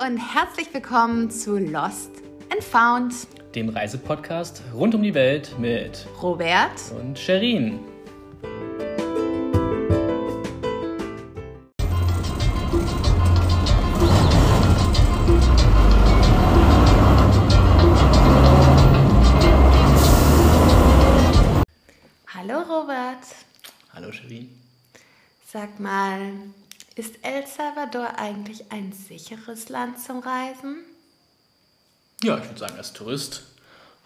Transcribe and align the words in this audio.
und 0.00 0.18
herzlich 0.18 0.72
willkommen 0.74 1.30
zu 1.30 1.56
Lost 1.56 2.10
and 2.52 2.62
Found, 2.62 3.14
dem 3.54 3.70
Reisepodcast 3.70 4.62
rund 4.74 4.94
um 4.94 5.02
die 5.02 5.14
Welt 5.14 5.54
mit 5.58 6.06
Robert 6.20 6.92
und 7.00 7.18
Sherin. 7.18 7.78
El 27.46 27.52
Salvador 27.52 28.18
eigentlich 28.18 28.72
ein 28.72 28.92
sicheres 28.92 29.68
Land 29.68 30.00
zum 30.00 30.18
Reisen? 30.18 30.78
Ja, 32.22 32.38
ich 32.38 32.44
würde 32.44 32.58
sagen, 32.58 32.76
als 32.76 32.92
Tourist 32.92 33.42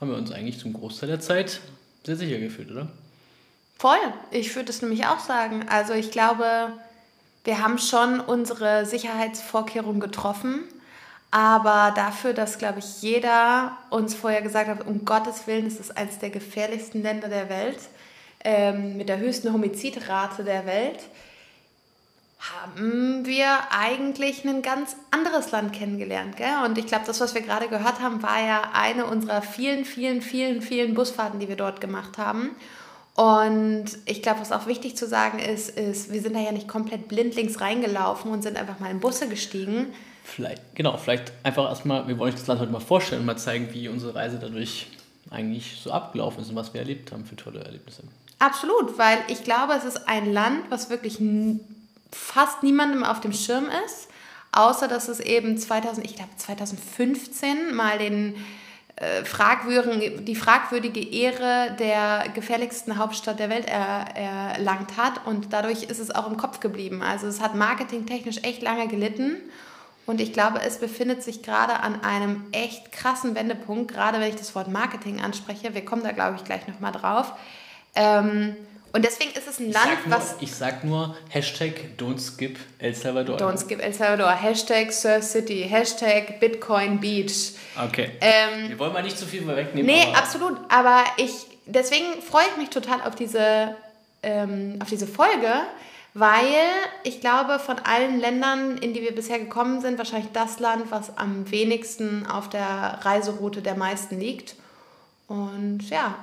haben 0.00 0.10
wir 0.10 0.18
uns 0.18 0.30
eigentlich 0.30 0.58
zum 0.58 0.74
Großteil 0.74 1.08
der 1.08 1.20
Zeit 1.20 1.60
sehr 2.04 2.16
sicher 2.16 2.38
gefühlt, 2.38 2.70
oder? 2.70 2.88
Voll. 3.78 3.98
Ich 4.30 4.54
würde 4.54 4.70
es 4.70 4.82
nämlich 4.82 5.06
auch 5.06 5.20
sagen. 5.20 5.66
Also 5.68 5.94
ich 5.94 6.10
glaube, 6.10 6.72
wir 7.44 7.62
haben 7.62 7.78
schon 7.78 8.20
unsere 8.20 8.84
Sicherheitsvorkehrungen 8.84 10.00
getroffen. 10.00 10.64
Aber 11.30 11.92
dafür, 11.94 12.34
dass, 12.34 12.58
glaube 12.58 12.80
ich, 12.80 13.02
jeder 13.02 13.78
uns 13.88 14.14
vorher 14.14 14.42
gesagt 14.42 14.68
hat, 14.68 14.86
um 14.86 15.04
Gottes 15.04 15.46
Willen, 15.46 15.66
es 15.66 15.78
ist 15.78 15.96
eines 15.96 16.18
der 16.18 16.30
gefährlichsten 16.30 17.02
Länder 17.02 17.28
der 17.28 17.48
Welt, 17.48 17.78
ähm, 18.44 18.96
mit 18.96 19.08
der 19.08 19.18
höchsten 19.18 19.52
Homizidrate 19.52 20.42
der 20.42 20.66
Welt, 20.66 20.98
haben 22.40 23.26
wir 23.26 23.58
eigentlich 23.70 24.44
ein 24.46 24.62
ganz 24.62 24.96
anderes 25.10 25.50
Land 25.50 25.74
kennengelernt. 25.74 26.36
Gell? 26.36 26.64
Und 26.64 26.78
ich 26.78 26.86
glaube, 26.86 27.04
das, 27.06 27.20
was 27.20 27.34
wir 27.34 27.42
gerade 27.42 27.68
gehört 27.68 28.00
haben, 28.00 28.22
war 28.22 28.40
ja 28.40 28.70
eine 28.72 29.04
unserer 29.06 29.42
vielen, 29.42 29.84
vielen, 29.84 30.22
vielen, 30.22 30.62
vielen 30.62 30.94
Busfahrten, 30.94 31.38
die 31.38 31.48
wir 31.48 31.56
dort 31.56 31.80
gemacht 31.80 32.16
haben. 32.16 32.50
Und 33.14 33.86
ich 34.06 34.22
glaube, 34.22 34.40
was 34.40 34.52
auch 34.52 34.66
wichtig 34.66 34.96
zu 34.96 35.06
sagen 35.06 35.38
ist, 35.38 35.76
ist, 35.76 36.10
wir 36.10 36.22
sind 36.22 36.34
da 36.34 36.40
ja 36.40 36.52
nicht 36.52 36.68
komplett 36.68 37.08
blindlings 37.08 37.60
reingelaufen 37.60 38.30
und 38.30 38.42
sind 38.42 38.56
einfach 38.56 38.78
mal 38.80 38.90
in 38.90 39.00
Busse 39.00 39.28
gestiegen. 39.28 39.88
Vielleicht, 40.24 40.62
genau, 40.74 40.96
vielleicht 40.96 41.32
einfach 41.42 41.68
erstmal, 41.68 42.08
wir 42.08 42.18
wollen 42.18 42.32
euch 42.32 42.38
das 42.38 42.46
Land 42.46 42.60
heute 42.60 42.72
mal 42.72 42.80
vorstellen 42.80 43.20
und 43.20 43.26
mal 43.26 43.36
zeigen, 43.36 43.68
wie 43.72 43.88
unsere 43.88 44.14
Reise 44.14 44.38
dadurch 44.38 44.86
eigentlich 45.28 45.80
so 45.82 45.90
abgelaufen 45.90 46.42
ist 46.42 46.48
und 46.48 46.56
was 46.56 46.72
wir 46.72 46.80
erlebt 46.80 47.12
haben 47.12 47.26
für 47.26 47.36
tolle 47.36 47.62
Erlebnisse. 47.62 48.04
Absolut, 48.38 48.96
weil 48.96 49.18
ich 49.28 49.44
glaube, 49.44 49.74
es 49.74 49.84
ist 49.84 50.08
ein 50.08 50.32
Land, 50.32 50.70
was 50.70 50.88
wirklich 50.88 51.20
fast 52.12 52.62
niemandem 52.62 53.04
auf 53.04 53.20
dem 53.20 53.32
Schirm 53.32 53.66
ist, 53.84 54.08
außer 54.52 54.88
dass 54.88 55.08
es 55.08 55.20
eben 55.20 55.58
2000, 55.58 56.04
ich 56.04 56.16
glaube 56.16 56.30
2015 56.36 57.74
mal 57.74 57.98
den 57.98 58.34
äh, 58.96 59.24
fragwürdigen, 59.24 60.24
die 60.24 60.34
fragwürdige 60.34 61.00
Ehre 61.00 61.74
der 61.78 62.26
gefährlichsten 62.34 62.98
Hauptstadt 62.98 63.38
der 63.38 63.48
Welt 63.48 63.66
er, 63.66 64.14
erlangt 64.16 64.96
hat 64.96 65.26
und 65.26 65.52
dadurch 65.52 65.84
ist 65.84 66.00
es 66.00 66.14
auch 66.14 66.28
im 66.28 66.36
Kopf 66.36 66.60
geblieben. 66.60 67.02
Also 67.02 67.26
es 67.26 67.40
hat 67.40 67.54
marketingtechnisch 67.54 68.38
echt 68.42 68.62
lange 68.62 68.88
gelitten 68.88 69.36
und 70.06 70.20
ich 70.20 70.32
glaube, 70.32 70.60
es 70.60 70.78
befindet 70.78 71.22
sich 71.22 71.42
gerade 71.42 71.80
an 71.80 72.02
einem 72.02 72.44
echt 72.52 72.90
krassen 72.90 73.34
Wendepunkt, 73.34 73.92
gerade 73.92 74.20
wenn 74.20 74.28
ich 74.28 74.36
das 74.36 74.54
Wort 74.54 74.68
Marketing 74.68 75.20
anspreche. 75.20 75.72
Wir 75.72 75.84
kommen 75.84 76.02
da, 76.02 76.12
glaube 76.12 76.36
ich, 76.36 76.44
gleich 76.44 76.66
nochmal 76.66 76.92
drauf. 76.92 77.32
Ähm, 77.94 78.56
und 78.92 79.04
deswegen 79.04 79.30
ist 79.32 79.46
es 79.46 79.58
ein 79.60 79.68
ich 79.68 79.74
Land, 79.74 80.06
nur, 80.06 80.16
was. 80.18 80.34
Ich 80.40 80.54
sag 80.54 80.82
nur 80.84 81.16
Hashtag 81.28 81.72
Don't 81.98 82.18
Skip 82.20 82.58
El 82.78 82.94
Salvador. 82.94 83.36
Don't 83.38 83.58
Skip 83.58 83.80
El 83.82 83.92
Salvador, 83.92 84.30
Hashtag 84.32 84.92
Sur 84.92 85.22
City, 85.22 85.66
Hashtag 85.68 86.40
Bitcoin 86.40 86.98
Beach. 87.00 87.52
Okay. 87.86 88.10
Ähm, 88.20 88.68
Wir 88.70 88.78
wollen 88.78 88.92
mal 88.92 89.02
nicht 89.02 89.18
zu 89.18 89.26
viel 89.26 89.42
vorwegnehmen. 89.42 89.86
nee, 89.86 90.02
aber 90.08 90.18
absolut. 90.18 90.58
Aber 90.68 91.04
ich, 91.18 91.32
deswegen 91.66 92.20
freue 92.22 92.44
ich 92.50 92.56
mich 92.56 92.70
total 92.70 93.02
auf 93.02 93.14
diese, 93.14 93.76
ähm, 94.22 94.78
auf 94.80 94.88
diese 94.88 95.06
Folge, 95.06 95.52
weil 96.14 96.44
ich 97.04 97.20
glaube, 97.20 97.60
von 97.60 97.78
allen 97.78 98.18
Ländern, 98.18 98.76
in 98.78 98.92
die 98.92 99.02
wir 99.02 99.14
bisher 99.14 99.38
gekommen 99.38 99.80
sind, 99.80 99.98
wahrscheinlich 99.98 100.32
das 100.32 100.58
Land, 100.58 100.90
was 100.90 101.16
am 101.16 101.48
wenigsten 101.50 102.26
auf 102.26 102.48
der 102.48 102.98
Reiseroute 103.02 103.62
der 103.62 103.76
meisten 103.76 104.18
liegt. 104.18 104.56
Und 105.28 105.88
ja, 105.90 106.16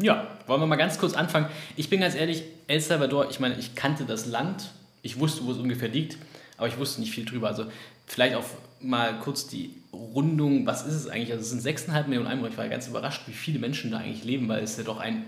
Ja, 0.00 0.26
wollen 0.46 0.60
wir 0.60 0.66
mal 0.66 0.76
ganz 0.76 0.98
kurz 0.98 1.14
anfangen. 1.14 1.46
Ich 1.76 1.90
bin 1.90 2.00
ganz 2.00 2.14
ehrlich, 2.14 2.44
El 2.66 2.80
Salvador, 2.80 3.28
ich 3.30 3.40
meine, 3.40 3.56
ich 3.58 3.74
kannte 3.74 4.04
das 4.04 4.26
Land, 4.26 4.70
ich 5.02 5.18
wusste, 5.18 5.44
wo 5.44 5.52
es 5.52 5.58
ungefähr 5.58 5.88
liegt, 5.88 6.16
aber 6.56 6.68
ich 6.68 6.78
wusste 6.78 7.00
nicht 7.00 7.12
viel 7.12 7.24
drüber. 7.24 7.48
Also 7.48 7.66
vielleicht 8.06 8.34
auch 8.34 8.44
mal 8.80 9.18
kurz 9.18 9.46
die 9.46 9.74
Rundung, 9.92 10.66
was 10.66 10.86
ist 10.86 10.94
es 10.94 11.08
eigentlich? 11.08 11.32
Also 11.32 11.42
es 11.42 11.50
sind 11.50 11.62
6,5 11.62 12.06
Millionen 12.06 12.26
Einwohner. 12.26 12.50
Ich 12.50 12.58
war 12.58 12.68
ganz 12.68 12.86
überrascht, 12.88 13.22
wie 13.26 13.32
viele 13.32 13.58
Menschen 13.58 13.90
da 13.90 13.98
eigentlich 13.98 14.24
leben, 14.24 14.48
weil 14.48 14.62
es 14.62 14.76
ja 14.76 14.84
doch 14.84 14.98
ein 14.98 15.24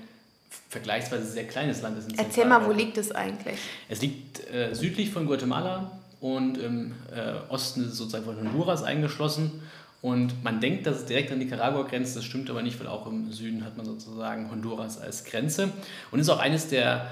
vergleichsweise 0.68 1.24
sehr 1.24 1.46
kleines 1.46 1.82
Land 1.82 1.98
ist. 1.98 2.18
erzähl 2.18 2.46
mal, 2.46 2.66
wo 2.66 2.72
liegt 2.72 2.98
es 2.98 3.12
eigentlich? 3.12 3.58
Es 3.88 4.02
liegt 4.02 4.46
äh, 4.52 4.74
südlich 4.74 5.10
von 5.10 5.26
Guatemala 5.26 5.98
und 6.20 6.58
im 6.58 6.94
äh, 7.14 7.50
Osten 7.52 7.82
ist 7.82 7.92
es 7.92 7.98
sozusagen 7.98 8.24
von 8.24 8.36
Honduras 8.36 8.82
eingeschlossen. 8.82 9.62
Und 10.02 10.42
man 10.42 10.60
denkt, 10.60 10.86
dass 10.86 10.96
es 10.96 11.04
direkt 11.06 11.30
an 11.30 11.38
Nicaragua 11.38 11.82
grenzt, 11.82 12.16
das 12.16 12.24
stimmt 12.24 12.50
aber 12.50 12.62
nicht, 12.62 12.78
weil 12.80 12.88
auch 12.88 13.06
im 13.06 13.30
Süden 13.32 13.64
hat 13.64 13.76
man 13.76 13.86
sozusagen 13.86 14.50
Honduras 14.50 15.00
als 15.00 15.24
Grenze. 15.24 15.70
Und 16.10 16.18
ist 16.18 16.28
auch 16.28 16.40
eines 16.40 16.68
der, 16.68 17.06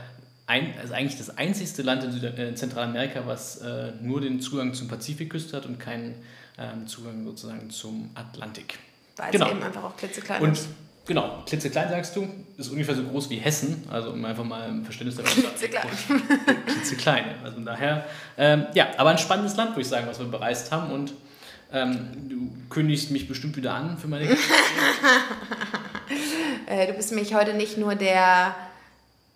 ein, 0.49 0.75
also 0.83 0.93
eigentlich 0.95 1.17
das 1.17 1.39
einzigste 1.39 1.83
Land 1.83 2.03
in, 2.03 2.11
Süd 2.13 2.25
äh, 2.25 2.55
Zentralamerika, 2.57 3.23
was 3.27 3.59
äh, 3.59 3.93
nur 4.03 4.21
den 4.21 4.41
Zugang 4.41 4.75
zum 4.75 4.89
Pazifikküste 4.89 5.57
hat 5.57 5.67
und 5.67 5.79
keinen 5.79 6.17
ähm, 6.59 6.89
Zugang 6.89 7.25
sozusagen 7.25 7.71
zum 7.71 8.11
Atlantik. 8.17 8.79
Weil 9.17 9.31
Genau. 9.31 9.47
es 9.47 9.53
eben 9.53 9.63
einfach 9.63 9.85
auch 9.85 9.97
klitzeklein 9.97 10.43
Und 10.43 10.53
ist. 10.53 10.69
genau, 11.07 11.45
klitzeklein 11.47 11.91
sagst 11.91 12.17
du, 12.17 12.27
ist 12.57 12.71
ungefähr 12.71 12.97
so 12.97 13.05
groß 13.05 13.31
wie 13.31 13.37
Hessen, 13.37 13.85
also 13.89 14.11
um 14.11 14.25
einfach 14.25 14.43
mal 14.45 14.63
ein 14.63 14.83
Verständnis 14.85 15.17
dafür 15.17 15.45
zu. 15.45 15.49
Klitzeklein. 15.49 15.87
klitzekleine. 16.67 17.35
Also 17.45 17.55
von 17.55 17.65
daher, 17.67 18.05
ähm, 18.37 18.67
ja, 18.75 18.89
aber 18.97 19.11
ein 19.11 19.19
spannendes 19.19 19.57
Land, 19.57 19.71
würde 19.73 19.83
ich 19.83 19.89
sagen, 19.89 20.09
was 20.09 20.19
wir 20.19 20.27
bereist 20.27 20.73
haben. 20.73 20.91
Und 20.93 21.13
ähm, 21.73 22.09
du 22.29 22.51
kündigst 22.69 23.11
mich 23.11 23.29
bestimmt 23.29 23.57
wieder 23.57 23.75
an 23.75 23.99
für 23.99 24.09
meine 24.09 24.37
Äh, 26.67 26.87
du 26.87 26.93
bist 26.93 27.11
nämlich 27.11 27.35
heute 27.35 27.55
nicht 27.55 27.79
nur 27.79 27.97
der 27.97 28.55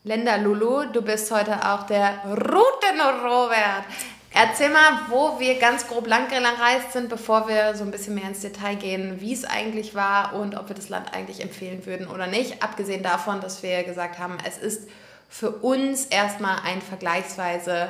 Länder-Lulu, 0.05 0.93
du 0.93 1.03
bist 1.03 1.31
heute 1.33 1.69
auch 1.69 1.84
der 1.87 2.19
Routen-Robert. 2.25 3.84
Erzähl 4.33 4.69
mal, 4.69 5.00
wo 5.09 5.39
wir 5.39 5.59
ganz 5.59 5.87
grob 5.87 6.06
lang 6.06 6.28
gereist 6.28 6.93
sind, 6.93 7.09
bevor 7.09 7.49
wir 7.49 7.75
so 7.77 7.84
ein 7.84 7.91
bisschen 7.91 8.15
mehr 8.15 8.28
ins 8.28 8.41
Detail 8.41 8.75
gehen, 8.75 9.21
wie 9.21 9.33
es 9.33 9.45
eigentlich 9.45 9.95
war 9.95 10.34
und 10.34 10.56
ob 10.56 10.69
wir 10.69 10.77
das 10.77 10.89
Land 10.89 11.15
eigentlich 11.15 11.41
empfehlen 11.41 11.87
würden 11.87 12.06
oder 12.09 12.27
nicht. 12.27 12.62
Abgesehen 12.62 13.03
davon, 13.03 13.41
dass 13.41 13.62
wir 13.62 13.83
gesagt 13.84 14.19
haben, 14.19 14.37
es 14.47 14.59
ist 14.59 14.89
für 15.28 15.51
uns 15.51 16.06
erstmal 16.06 16.59
ein 16.65 16.83
vergleichsweise 16.83 17.89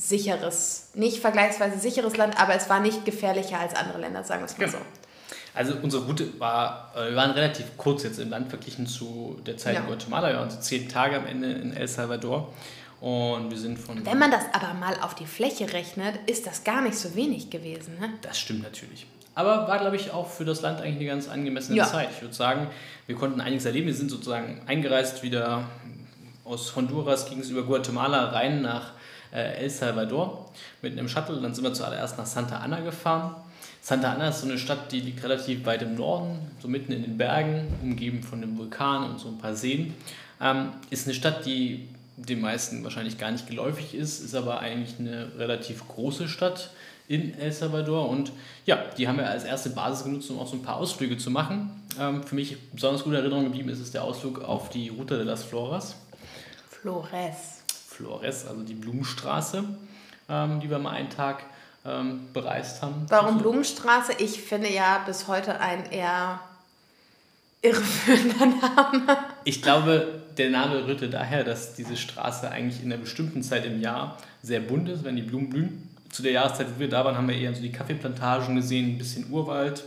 sicheres, 0.00 0.88
nicht 0.94 1.18
vergleichsweise 1.18 1.78
sicheres 1.78 2.16
Land, 2.16 2.40
aber 2.40 2.54
es 2.54 2.68
war 2.70 2.80
nicht 2.80 3.04
gefährlicher 3.04 3.60
als 3.60 3.74
andere 3.74 3.98
Länder, 4.00 4.24
sagen 4.24 4.40
wir 4.42 4.46
es 4.46 4.56
mal 4.58 4.64
Ja. 4.64 4.70
so. 4.72 4.78
Also 5.52 5.74
unsere 5.82 6.04
Route 6.06 6.38
war, 6.40 6.92
äh, 6.96 7.10
wir 7.10 7.16
waren 7.16 7.32
relativ 7.32 7.66
kurz 7.76 8.04
jetzt 8.04 8.18
im 8.18 8.30
Land 8.30 8.48
verglichen 8.48 8.86
zu 8.86 9.38
der 9.44 9.56
Zeit 9.56 9.74
Ja. 9.74 9.80
in 9.80 9.86
Guatemala. 9.86 10.28
Wir 10.28 10.36
waren 10.36 10.50
so 10.50 10.58
zehn 10.60 10.88
Tage 10.88 11.16
am 11.16 11.26
Ende 11.26 11.50
in 11.52 11.72
El 11.76 11.88
Salvador. 11.88 12.52
Und 13.00 13.50
wir 13.50 13.58
sind 13.58 13.78
von... 13.78 14.04
Wenn 14.06 14.18
man 14.18 14.30
das 14.30 14.44
aber 14.52 14.74
mal 14.74 14.94
auf 15.00 15.14
die 15.14 15.26
Fläche 15.26 15.72
rechnet, 15.72 16.14
ist 16.30 16.46
das 16.46 16.64
gar 16.64 16.82
nicht 16.82 16.96
so 16.96 17.14
wenig 17.14 17.50
gewesen. 17.50 17.98
Ne? 17.98 18.10
Das 18.22 18.38
stimmt 18.38 18.62
natürlich. 18.62 19.06
Aber 19.34 19.66
war, 19.68 19.78
glaube 19.78 19.96
ich, 19.96 20.12
auch 20.12 20.28
für 20.28 20.44
das 20.44 20.60
Land 20.60 20.80
eigentlich 20.80 20.96
eine 20.96 21.06
ganz 21.06 21.28
angemessene 21.28 21.78
Ja. 21.78 21.86
Zeit. 21.86 22.08
Ich 22.14 22.20
würde 22.22 22.34
sagen, 22.34 22.68
wir 23.06 23.16
konnten 23.16 23.40
einiges 23.40 23.64
erleben. 23.64 23.86
Wir 23.86 23.94
sind 23.94 24.10
sozusagen 24.10 24.60
eingereist 24.66 25.22
wieder 25.22 25.64
aus 26.44 26.76
Honduras, 26.76 27.28
ging 27.28 27.40
es 27.40 27.48
über 27.50 27.62
Guatemala 27.64 28.30
rein 28.30 28.60
nach 28.62 28.92
äh, 29.32 29.62
El 29.62 29.70
Salvador 29.70 30.50
mit 30.82 30.92
einem 30.92 31.08
Shuttle. 31.08 31.40
Dann 31.40 31.54
sind 31.54 31.64
wir 31.64 31.72
zuallererst 31.72 32.18
nach 32.18 32.26
Santa 32.26 32.58
Ana 32.58 32.80
gefahren. 32.80 33.34
Santa 33.82 34.12
Ana 34.12 34.28
ist 34.28 34.40
so 34.40 34.46
eine 34.46 34.58
Stadt, 34.58 34.92
die 34.92 35.00
liegt 35.00 35.22
relativ 35.24 35.64
weit 35.64 35.82
im 35.82 35.94
Norden, 35.94 36.38
so 36.60 36.68
mitten 36.68 36.92
in 36.92 37.02
den 37.02 37.16
Bergen, 37.16 37.66
umgeben 37.82 38.22
von 38.22 38.42
einem 38.42 38.58
Vulkan 38.58 39.10
und 39.10 39.18
so 39.18 39.28
ein 39.28 39.38
paar 39.38 39.54
Seen. 39.54 39.94
Ähm, 40.40 40.70
ist 40.90 41.06
eine 41.06 41.14
Stadt, 41.14 41.46
die 41.46 41.88
den 42.16 42.40
meisten 42.40 42.84
wahrscheinlich 42.84 43.16
gar 43.18 43.30
nicht 43.30 43.46
geläufig 43.46 43.94
ist, 43.94 44.20
ist 44.20 44.34
aber 44.34 44.60
eigentlich 44.60 44.98
eine 44.98 45.30
relativ 45.38 45.86
große 45.88 46.28
Stadt 46.28 46.70
in 47.08 47.38
El 47.38 47.50
Salvador. 47.50 48.08
Und 48.08 48.32
ja, 48.66 48.84
die 48.96 49.08
haben 49.08 49.16
wir 49.16 49.28
als 49.28 49.44
erste 49.44 49.70
Basis 49.70 50.04
genutzt, 50.04 50.30
um 50.30 50.38
auch 50.38 50.46
so 50.46 50.56
ein 50.56 50.62
paar 50.62 50.76
Ausflüge 50.76 51.16
zu 51.16 51.30
machen. 51.30 51.70
Ähm, 51.98 52.22
für 52.22 52.34
mich 52.34 52.56
besonders 52.72 53.02
gute 53.02 53.16
Erinnerung 53.16 53.44
geblieben 53.44 53.68
ist 53.70 53.80
es 53.80 53.90
der 53.90 54.04
Ausflug 54.04 54.42
auf 54.42 54.68
die 54.68 54.90
Ruta 54.90 55.16
de 55.16 55.24
las 55.24 55.42
Floras. 55.42 55.96
Flores. 56.68 57.59
Flores, 58.00 58.46
also 58.46 58.62
die 58.62 58.74
Blumenstraße, 58.74 59.64
ähm, 60.28 60.60
die 60.60 60.70
wir 60.70 60.78
mal 60.78 60.92
einen 60.92 61.10
Tag 61.10 61.44
ähm, 61.84 62.28
bereist 62.32 62.82
haben. 62.82 63.06
Warum 63.08 63.26
Also, 63.36 63.38
Blumenstraße? 63.40 64.12
Ich 64.18 64.40
finde 64.42 64.72
ja 64.72 65.02
bis 65.06 65.28
heute 65.28 65.60
ein 65.60 65.90
eher 65.90 66.40
irreführender 67.62 68.46
Name. 68.62 69.18
Ich 69.44 69.60
glaube, 69.62 70.22
der 70.38 70.50
Name 70.50 70.86
rührte 70.86 71.10
daher, 71.10 71.44
dass 71.44 71.74
diese 71.74 71.96
Straße 71.96 72.50
eigentlich 72.50 72.82
in 72.82 72.90
einer 72.92 73.00
bestimmten 73.00 73.42
Zeit 73.42 73.66
im 73.66 73.80
Jahr 73.80 74.18
sehr 74.42 74.60
bunt 74.60 74.88
ist, 74.88 75.04
wenn 75.04 75.16
die 75.16 75.22
Blumen 75.22 75.50
blühen. 75.50 75.88
zu 76.10 76.22
der 76.22 76.32
Jahreszeit, 76.32 76.66
wo 76.74 76.80
wir 76.80 76.88
da 76.88 77.04
waren, 77.04 77.16
haben 77.16 77.28
wir 77.28 77.36
eher 77.36 77.54
so 77.54 77.60
die 77.60 77.70
Kaffeeplantagen 77.72 78.56
gesehen, 78.56 78.94
ein 78.94 78.98
bisschen 78.98 79.30
Urwald, 79.30 79.84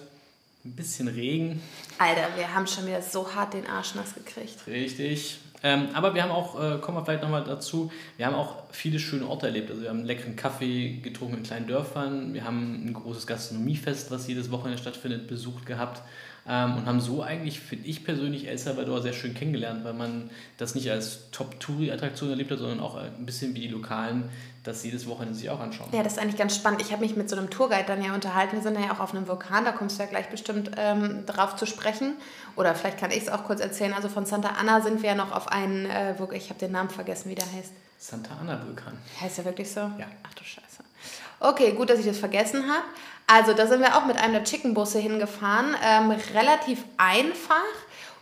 ein 0.63 0.71
bisschen 0.73 1.07
Regen. 1.07 1.61
Alter, 1.97 2.27
wir 2.37 2.53
haben 2.53 2.67
schon 2.67 2.85
wieder 2.85 3.01
so 3.01 3.33
hart 3.33 3.53
den 3.55 3.65
Arsch 3.67 3.95
nass 3.95 4.13
gekriegt. 4.13 4.55
Richtig. 4.67 5.39
Ähm, 5.65 5.87
aber 5.93 6.13
wir 6.13 6.23
haben 6.23 6.31
auch, 6.31 6.61
äh, 6.61 6.77
kommen 6.79 6.97
wir 6.97 7.05
vielleicht 7.05 7.23
nochmal 7.23 7.45
dazu, 7.45 7.89
wir 8.17 8.25
haben 8.25 8.35
auch 8.35 8.63
viele 8.71 8.99
schöne 8.99 9.25
Orte 9.27 9.47
erlebt. 9.47 9.71
Also 9.71 9.83
wir 9.83 9.89
haben 9.89 10.03
leckeren 10.03 10.35
Kaffee 10.35 10.99
getrunken 11.01 11.37
in 11.37 11.43
kleinen 11.43 11.67
Dörfern, 11.67 12.33
wir 12.33 12.43
haben 12.43 12.85
ein 12.85 12.93
großes 12.93 13.25
Gastronomiefest, 13.25 14.11
was 14.11 14.27
jedes 14.27 14.51
Wochenende 14.51 14.77
stattfindet, 14.77 15.27
besucht 15.27 15.65
gehabt. 15.65 16.01
Ähm, 16.45 16.75
und 16.75 16.85
haben 16.85 16.99
so 16.99 17.21
eigentlich, 17.23 17.61
finde 17.61 17.87
ich 17.87 18.03
persönlich, 18.03 18.49
El 18.49 18.57
Salvador 18.57 19.01
sehr 19.01 19.13
schön 19.13 19.33
kennengelernt, 19.33 19.85
weil 19.85 19.93
man 19.93 20.29
das 20.57 20.75
nicht 20.75 20.91
als 20.91 21.31
Top-Touri-Attraktion 21.31 22.29
erlebt 22.29 22.51
hat, 22.51 22.59
sondern 22.59 22.81
auch 22.81 22.95
ein 22.95 23.25
bisschen 23.25 23.55
wie 23.55 23.61
die 23.61 23.69
Lokalen 23.69 24.25
das 24.63 24.83
jedes 24.83 25.07
Wochenende 25.07 25.37
sich 25.37 25.49
auch 25.49 25.59
anschauen. 25.59 25.89
Ja, 25.91 26.03
das 26.03 26.13
ist 26.13 26.19
eigentlich 26.19 26.37
ganz 26.37 26.55
spannend. 26.55 26.81
Ich 26.81 26.91
habe 26.91 27.01
mich 27.01 27.17
mit 27.17 27.29
so 27.29 27.35
einem 27.35 27.49
Tourguide 27.49 27.83
dann 27.85 28.03
ja 28.03 28.13
unterhalten. 28.13 28.55
Wir 28.55 28.63
sind 28.63 28.79
ja 28.79 28.93
auch 28.93 28.99
auf 28.99 29.13
einem 29.13 29.27
Vulkan, 29.27 29.65
da 29.65 29.73
kommst 29.73 29.97
du 29.99 30.03
ja 30.03 30.09
gleich 30.09 30.29
bestimmt 30.29 30.71
ähm, 30.77 31.25
drauf 31.25 31.57
zu 31.57 31.65
sprechen. 31.65 32.15
Oder 32.55 32.73
vielleicht 32.73 32.97
kann 32.97 33.11
ich 33.11 33.23
es 33.23 33.29
auch 33.29 33.43
kurz 33.43 33.59
erzählen. 33.59 33.93
Also 33.93 34.07
von 34.07 34.25
Santa 34.25 34.49
Ana 34.59 34.81
sind 34.81 35.01
wir 35.01 35.09
ja 35.09 35.15
noch 35.15 35.33
auf 35.33 35.49
einen, 35.49 35.85
äh, 35.85 36.15
ich 36.33 36.49
habe 36.49 36.59
den 36.59 36.71
Namen 36.71 36.89
vergessen, 36.89 37.29
wie 37.29 37.35
der 37.35 37.45
heißt. 37.45 37.73
Santa 37.99 38.35
Ana 38.39 38.61
Vulkan. 38.65 38.97
Heißt 39.19 39.37
der 39.37 39.45
wirklich 39.45 39.69
so? 39.69 39.81
Ja. 39.81 40.07
Ach 40.23 40.33
du 40.33 40.43
Scheiße. 40.43 40.83
Okay, 41.41 41.73
gut, 41.73 41.89
dass 41.89 41.99
ich 41.99 42.05
das 42.05 42.17
vergessen 42.17 42.63
habe. 42.63 42.83
Also 43.27 43.53
da 43.53 43.67
sind 43.67 43.81
wir 43.81 43.97
auch 43.97 44.05
mit 44.05 44.17
einem 44.17 44.33
der 44.33 44.43
Chicken-Busse 44.45 44.99
hingefahren. 44.99 45.75
Ähm, 45.83 46.11
relativ 46.33 46.85
einfach. 46.97 47.63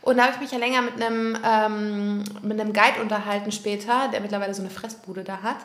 Und 0.02 0.16
da 0.16 0.24
habe 0.24 0.34
ich 0.34 0.40
mich 0.40 0.50
ja 0.50 0.58
länger 0.58 0.82
mit 0.82 1.00
einem, 1.00 1.38
ähm, 1.44 2.24
mit 2.42 2.60
einem 2.60 2.72
Guide 2.72 3.00
unterhalten 3.00 3.52
später, 3.52 4.08
der 4.12 4.20
mittlerweile 4.20 4.52
so 4.52 4.60
eine 4.60 4.70
Fressbude 4.70 5.22
da 5.22 5.42
hat, 5.42 5.58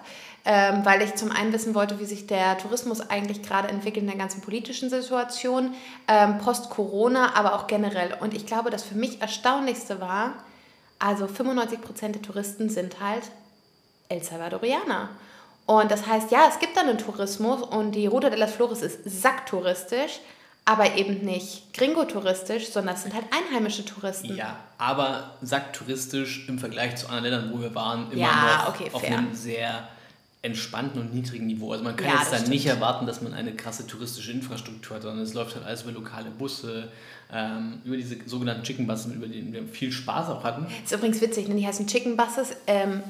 ähm, 0.46 0.86
weil 0.86 1.02
ich 1.02 1.16
zum 1.16 1.32
einen 1.32 1.52
wissen 1.54 1.74
wollte, 1.74 2.00
wie 2.00 2.06
sich 2.06 2.28
der 2.28 2.58
Tourismus 2.60 3.10
eigentlich 3.10 3.42
gerade 3.42 3.68
entwickelt 3.68 4.04
in 4.04 4.10
der 4.10 4.18
ganzen 4.18 4.42
politischen 4.42 4.92
Situation, 4.92 5.74
ähm, 6.08 6.38
post-Corona, 6.38 7.36
aber 7.36 7.56
auch 7.56 7.66
generell. 7.66 8.16
Und 8.20 8.36
ich 8.36 8.46
glaube, 8.46 8.70
das 8.70 8.84
für 8.84 8.96
mich 8.96 9.22
Erstaunlichste 9.22 10.00
war, 10.00 10.34
also 11.00 11.28
95 11.28 11.82
Prozent 11.82 12.16
der 12.16 12.22
Touristen 12.22 12.70
sind 12.70 13.00
halt 13.02 13.24
El 14.08 14.24
Salvadorianer. 14.24 15.10
Und 15.66 15.92
das 15.92 16.08
heißt, 16.08 16.32
ja, 16.32 16.48
es 16.48 16.60
gibt 16.60 16.78
dann 16.78 16.88
einen 16.88 16.98
Tourismus 16.98 17.62
und 17.62 17.92
die 17.92 18.08
Ruta 18.08 18.30
de 18.30 18.40
las 18.40 18.54
Flores 18.54 18.82
ist 18.82 19.00
sacktouristisch, 19.04 20.22
aber 20.68 20.98
eben 20.98 21.24
nicht 21.24 21.74
gringo-touristisch, 21.74 22.68
sondern 22.68 22.96
es 22.96 23.04
sind 23.04 23.14
halt 23.16 23.24
einheimische 23.32 23.86
Touristen. 23.86 24.36
Ja, 24.36 24.58
aber 24.78 25.32
sacktouristisch 25.42 26.50
im 26.50 26.60
Vergleich 26.60 26.98
zu 26.98 27.08
anderen 27.08 27.24
Ländern, 27.24 27.54
wo 27.54 27.62
wir 27.62 27.74
waren, 27.74 28.12
immer 28.12 28.22
Ja, 28.22 28.66
noch 28.66 28.76
okay, 28.76 28.90
auf 28.92 29.02
fair. 29.02 29.18
einem 29.18 29.34
sehr 29.34 29.88
entspannten 30.42 31.00
und 31.00 31.14
niedrigen 31.14 31.48
Niveau. 31.48 31.72
Also 31.72 31.86
man 31.86 31.96
kann 31.96 32.08
Ja, 32.08 32.20
jetzt 32.20 32.34
das 32.34 32.42
dann 32.42 32.50
nicht 32.50 32.66
erwarten, 32.66 33.06
dass 33.06 33.22
man 33.22 33.34
eine 33.34 33.56
krasse 33.56 33.88
touristische 33.88 34.34
Infrastruktur 34.34 34.98
hat, 34.98 35.04
sondern 35.04 35.22
es 35.24 35.34
läuft 35.34 35.56
halt 35.56 35.66
alles 35.66 35.84
über 35.84 35.94
lokale 35.94 36.30
Busse, 36.32 36.90
ähm, 37.32 37.82
über 37.86 37.96
diese 37.96 38.18
sogenannten 38.26 38.64
Chicken 38.64 38.88
Buses, 38.88 39.06
über 39.08 39.28
die 39.28 39.52
wir 39.54 39.66
viel 39.68 39.92
Spaß 39.94 40.30
auch 40.30 40.44
hatten. 40.44 40.68
Ist 40.84 40.92
übrigens 40.92 41.22
witzig, 41.22 41.48
ne? 41.48 41.56
die 41.56 41.66
heißen 41.66 41.88
Chicken 41.88 42.18
Buses. 42.18 42.56
Ähm, 42.68 43.04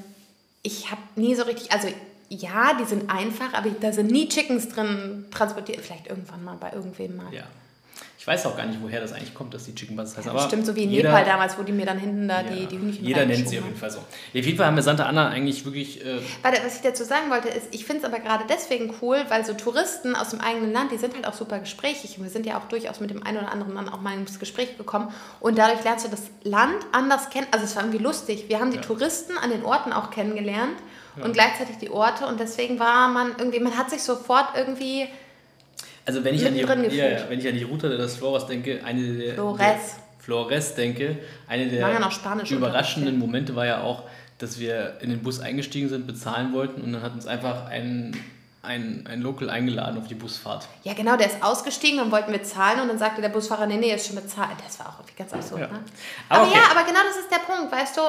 ich 0.61 0.91
habe 0.91 1.01
nie 1.15 1.33
so 1.33 1.41
richtig, 1.43 1.71
also 1.71 1.87
ja, 2.29 2.73
die 2.79 2.85
sind 2.85 3.09
einfach, 3.09 3.53
aber 3.53 3.69
da 3.81 3.91
sind 3.91 4.11
nie 4.11 4.27
Chickens 4.27 4.69
drin 4.69 5.25
transportiert. 5.31 5.81
Vielleicht 5.81 6.07
irgendwann 6.07 6.43
mal 6.43 6.57
bei 6.59 6.71
irgendwem 6.73 7.15
mal. 7.17 7.33
Ja. 7.33 7.43
Ich 8.19 8.27
weiß 8.27 8.45
auch 8.47 8.57
gar 8.57 8.65
nicht, 8.65 8.79
woher 8.81 8.99
das 8.99 9.13
eigentlich 9.13 9.33
kommt, 9.33 9.53
dass 9.53 9.63
die 9.63 9.73
Chicken 9.73 9.95
Buses 9.95 10.17
heißen. 10.17 10.29
aber 10.29 10.41
Stimmt, 10.41 10.65
so 10.65 10.75
wie 10.75 10.83
in 10.83 10.91
jeder- 10.91 11.11
Nepal 11.11 11.23
damals, 11.23 11.57
wo 11.57 11.63
die 11.63 11.71
mir 11.71 11.85
dann 11.85 11.97
hinten 11.97 12.27
da 12.27 12.41
Ja, 12.41 12.49
die, 12.49 12.65
die 12.65 12.77
Hühnchen 12.77 13.05
Jeder 13.05 13.25
nennt 13.25 13.47
sie 13.47 13.57
auf 13.59 13.63
jeden 13.65 13.77
Fall 13.77 13.89
so. 13.89 13.99
Ja, 14.33 14.39
auf 14.41 14.45
jeden 14.45 14.57
Fall 14.57 14.65
haben 14.67 14.75
wir 14.75 14.83
Santa 14.83 15.05
Anna 15.05 15.29
eigentlich 15.29 15.63
wirklich. 15.63 16.05
Äh, 16.05 16.17
Warte, 16.41 16.59
was 16.65 16.75
ich 16.75 16.81
dazu 16.81 17.05
sagen 17.05 17.29
wollte, 17.29 17.47
ist, 17.47 17.67
ich 17.71 17.85
finde 17.85 18.05
es 18.05 18.11
aber 18.11 18.19
gerade 18.21 18.43
deswegen 18.49 18.93
cool, 19.01 19.23
weil 19.29 19.45
so 19.45 19.53
Touristen 19.53 20.13
aus 20.13 20.31
dem 20.31 20.41
eigenen 20.41 20.73
Land, 20.73 20.91
die 20.91 20.97
sind 20.97 21.13
halt 21.15 21.25
auch 21.25 21.33
super 21.33 21.59
gesprächig. 21.59 22.17
Und 22.17 22.23
wir 22.25 22.29
sind 22.29 22.45
ja 22.45 22.57
auch 22.59 22.65
durchaus 22.67 22.99
mit 22.99 23.11
dem 23.11 23.23
einen 23.23 23.37
oder 23.37 23.51
anderen 23.53 23.73
Mann 23.73 23.87
auch 23.87 24.01
mal 24.01 24.13
ins 24.17 24.37
Gespräch 24.39 24.77
gekommen. 24.77 25.07
Und 25.39 25.57
dadurch 25.57 25.81
lernst 25.85 26.05
du 26.05 26.09
das 26.09 26.23
Land 26.43 26.75
anders 26.91 27.29
kennen. 27.29 27.47
Also 27.51 27.63
es 27.63 27.77
war 27.77 27.83
irgendwie 27.83 28.03
lustig. 28.03 28.45
Wir 28.49 28.59
haben 28.59 28.71
die 28.71 28.77
Ja. 28.77 28.81
Touristen 28.83 29.37
an 29.37 29.51
den 29.51 29.63
Orten 29.63 29.93
auch 29.93 30.11
kennengelernt 30.11 30.75
und 31.23 31.33
gleichzeitig 31.33 31.77
die 31.77 31.89
Orte. 31.89 32.25
Und 32.25 32.39
deswegen 32.39 32.79
war 32.79 33.07
man 33.09 33.35
irgendwie, 33.37 33.59
man 33.59 33.77
hat 33.77 33.89
sich 33.89 34.01
sofort 34.01 34.49
irgendwie 34.55 35.07
also, 36.07 36.23
wenn 36.23 36.35
ich, 36.35 36.45
an 36.47 36.53
die, 36.53 36.61
ja, 36.95 37.09
ja, 37.09 37.29
wenn 37.29 37.37
ich 37.37 37.47
an 37.47 37.55
die 37.55 37.63
Route 37.63 37.89
des 37.89 38.15
Flores 38.15 38.45
denke, 38.45 38.79
eine 38.85 39.01
der. 39.17 39.33
Flores. 39.33 39.59
Der, 39.59 39.77
Flores 40.19 40.75
denke, 40.75 41.17
eine 41.47 41.67
der 41.67 41.79
ja 41.79 42.43
überraschenden 42.49 43.19
Momente 43.19 43.55
war 43.55 43.65
ja 43.65 43.81
auch, 43.81 44.03
dass 44.37 44.59
wir 44.59 44.97
in 45.01 45.09
den 45.09 45.21
Bus 45.21 45.39
eingestiegen 45.39 45.89
sind, 45.89 46.07
bezahlen 46.07 46.53
wollten 46.53 46.81
und 46.81 46.93
dann 46.93 47.01
hat 47.01 47.13
uns 47.13 47.27
einfach 47.27 47.65
ein, 47.67 48.15
ein, 48.61 49.05
ein 49.09 49.21
Local 49.21 49.49
eingeladen 49.49 49.97
auf 49.97 50.07
die 50.07 50.15
Busfahrt. 50.15 50.67
Ja, 50.83 50.93
genau, 50.93 51.15
der 51.17 51.27
ist 51.27 51.41
ausgestiegen, 51.41 51.97
dann 51.99 52.11
wollten 52.11 52.31
wir 52.31 52.43
zahlen 52.43 52.81
und 52.81 52.87
dann 52.89 52.97
sagte 52.97 53.21
der 53.21 53.29
Busfahrer, 53.29 53.65
nee, 53.65 53.77
nee, 53.77 53.93
ist 53.93 54.07
schon 54.07 54.15
bezahlt. 54.15 54.57
Das 54.65 54.79
war 54.79 54.87
auch 54.87 54.99
irgendwie 54.99 55.15
ganz 55.17 55.33
absurd, 55.33 55.61
Ja. 55.61 55.67
ne? 55.67 55.79
Aber 56.29 56.41
Aber, 56.41 56.49
okay. 56.51 56.57
ja, 56.57 56.71
aber 56.71 56.85
genau 56.87 56.99
das 57.07 57.17
ist 57.17 57.31
der 57.31 57.39
Punkt, 57.53 57.71
weißt 57.71 57.97
du? 57.97 58.01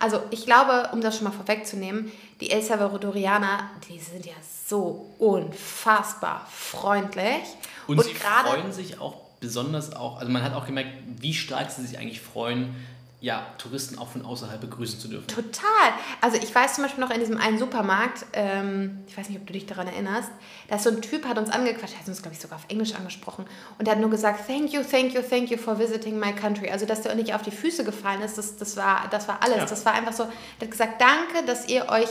Also 0.00 0.22
ich 0.30 0.46
glaube, 0.46 0.88
um 0.92 1.00
das 1.00 1.16
schon 1.16 1.24
mal 1.24 1.30
vorwegzunehmen, 1.32 2.10
die 2.40 2.50
El 2.50 2.62
Salvadorianer, 2.62 3.70
die 3.88 3.98
sind 3.98 4.24
ja 4.24 4.32
so 4.66 5.14
unfassbar 5.18 6.46
freundlich. 6.50 7.44
Und, 7.86 8.02
sie 8.02 8.14
freuen 8.14 8.72
sich 8.72 8.98
auch 8.98 9.14
besonders 9.40 9.94
auch, 9.94 10.18
also 10.18 10.32
man 10.32 10.42
hat 10.42 10.54
auch 10.54 10.66
gemerkt, 10.66 10.90
wie 11.18 11.34
stark 11.34 11.70
sie 11.70 11.84
sich 11.84 11.98
eigentlich 11.98 12.20
freuen, 12.20 12.74
ja, 13.20 13.46
Touristen 13.58 13.98
auch 13.98 14.08
von 14.08 14.24
außerhalb 14.24 14.60
begrüßen 14.60 14.98
zu 14.98 15.08
dürfen. 15.08 15.26
Total. 15.28 15.92
Also 16.22 16.38
ich 16.38 16.54
weiß 16.54 16.74
zum 16.74 16.84
Beispiel 16.84 17.04
noch 17.04 17.10
in 17.10 17.20
diesem 17.20 17.36
einen 17.36 17.58
Supermarkt, 17.58 18.24
ähm, 18.32 19.04
ich 19.06 19.16
weiß 19.16 19.28
nicht, 19.28 19.38
ob 19.38 19.46
du 19.46 19.52
dich 19.52 19.66
daran 19.66 19.86
erinnerst, 19.86 20.30
da 20.68 20.76
ist 20.76 20.84
so 20.84 20.90
ein 20.90 21.02
Typ, 21.02 21.26
hat 21.26 21.36
uns 21.36 21.50
angequatscht, 21.50 21.98
hat 21.98 22.08
uns, 22.08 22.22
glaube 22.22 22.34
ich, 22.34 22.40
sogar 22.40 22.58
auf 22.58 22.64
Englisch 22.68 22.94
angesprochen 22.94 23.44
und 23.78 23.86
der 23.86 23.94
hat 23.94 24.00
nur 24.00 24.08
gesagt, 24.08 24.46
thank 24.46 24.72
you, 24.72 24.82
thank 24.82 25.12
you, 25.12 25.20
thank 25.20 25.50
you 25.50 25.58
for 25.58 25.78
visiting 25.78 26.18
my 26.18 26.32
country. 26.32 26.70
Also, 26.70 26.86
dass 26.86 27.02
der 27.02 27.14
nicht 27.14 27.34
auf 27.34 27.42
die 27.42 27.50
Füße 27.50 27.84
gefallen 27.84 28.22
ist, 28.22 28.38
das, 28.38 28.56
das, 28.56 28.76
war, 28.78 29.08
das 29.10 29.28
war 29.28 29.42
alles. 29.42 29.58
Ja. 29.58 29.66
Das 29.66 29.84
war 29.84 29.92
einfach 29.92 30.14
so, 30.14 30.24
der 30.58 30.66
hat 30.66 30.70
gesagt, 30.70 31.00
danke, 31.00 31.46
dass 31.46 31.68
ihr 31.68 31.90
euch 31.90 32.08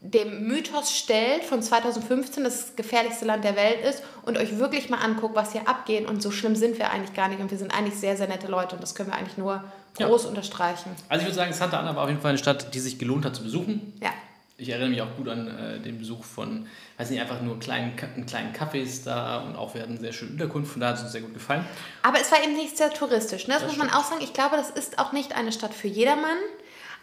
dem 0.00 0.48
Mythos 0.48 0.92
stellt 0.92 1.44
von 1.44 1.62
2015, 1.62 2.42
dass 2.42 2.54
es 2.54 2.66
das 2.66 2.76
gefährlichste 2.76 3.24
Land 3.24 3.44
der 3.44 3.54
Welt 3.54 3.84
ist 3.84 4.02
und 4.26 4.36
euch 4.36 4.58
wirklich 4.58 4.90
mal 4.90 4.98
anguckt, 4.98 5.36
was 5.36 5.52
hier 5.52 5.68
abgeht. 5.68 6.08
Und 6.08 6.20
so 6.20 6.32
schlimm 6.32 6.56
sind 6.56 6.76
wir 6.78 6.90
eigentlich 6.90 7.14
gar 7.14 7.28
nicht. 7.28 7.40
Und 7.40 7.52
wir 7.52 7.58
sind 7.58 7.72
eigentlich 7.72 7.94
sehr, 7.94 8.16
sehr 8.16 8.26
nette 8.26 8.48
Leute 8.48 8.74
und 8.74 8.82
das 8.82 8.96
können 8.96 9.10
wir 9.10 9.16
eigentlich 9.16 9.38
nur 9.38 9.62
Ja. 9.98 10.06
groß 10.08 10.26
unterstreichen. 10.26 10.90
Also 11.08 11.20
ich 11.22 11.26
würde 11.28 11.36
sagen, 11.36 11.52
Santa 11.52 11.78
Ana 11.78 11.94
war 11.94 12.04
auf 12.04 12.08
jeden 12.08 12.20
Fall 12.20 12.30
eine 12.30 12.38
Stadt, 12.38 12.74
die 12.74 12.80
sich 12.80 12.98
gelohnt 12.98 13.24
hat 13.24 13.36
zu 13.36 13.42
besuchen. 13.42 13.92
Ja. 14.02 14.10
Ich 14.56 14.68
erinnere 14.68 14.90
mich 14.90 15.02
auch 15.02 15.16
gut 15.16 15.28
an 15.28 15.48
äh, 15.48 15.80
den 15.80 15.98
Besuch 15.98 16.24
von, 16.24 16.66
weiß 16.96 17.10
nicht, 17.10 17.20
einfach 17.20 17.40
nur 17.42 17.58
kleinen, 17.58 17.96
kleinen 17.96 18.54
Cafés 18.54 19.04
da 19.04 19.38
und 19.40 19.56
auch 19.56 19.74
wir 19.74 19.82
hatten 19.82 19.98
sehr 19.98 20.12
schöne 20.12 20.32
Unterkunft, 20.32 20.72
von 20.72 20.80
da 20.80 20.88
hat 20.88 20.96
es 20.96 21.02
uns 21.02 21.12
sehr 21.12 21.20
gut 21.20 21.34
gefallen. 21.34 21.64
Aber 22.02 22.20
es 22.20 22.30
war 22.30 22.42
eben 22.42 22.54
nicht 22.54 22.76
sehr 22.76 22.90
touristisch. 22.90 23.48
Ne? 23.48 23.54
Das, 23.54 23.62
Das 23.64 23.72
muss 23.72 23.78
man 23.78 23.90
auch 23.92 24.04
sagen. 24.04 24.20
Ich 24.22 24.32
glaube, 24.32 24.56
das 24.56 24.70
ist 24.70 24.98
auch 24.98 25.12
nicht 25.12 25.34
eine 25.34 25.52
Stadt 25.52 25.74
für 25.74 25.88
jedermann. 25.88 26.36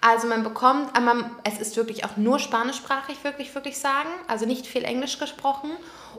Also 0.02 0.28
man 0.28 0.44
bekommt, 0.44 0.96
aber 0.96 1.14
man, 1.14 1.32
es 1.44 1.60
ist 1.60 1.76
wirklich 1.76 2.06
auch 2.06 2.16
nur 2.16 2.40
spanischsprachig, 2.40 3.24
wirklich, 3.24 3.54
wirklich 3.54 3.78
sagen. 3.78 4.10
Also 4.28 4.46
nicht 4.46 4.66
viel 4.66 4.86
Englisch 4.86 5.20
gesprochen. 5.20 5.72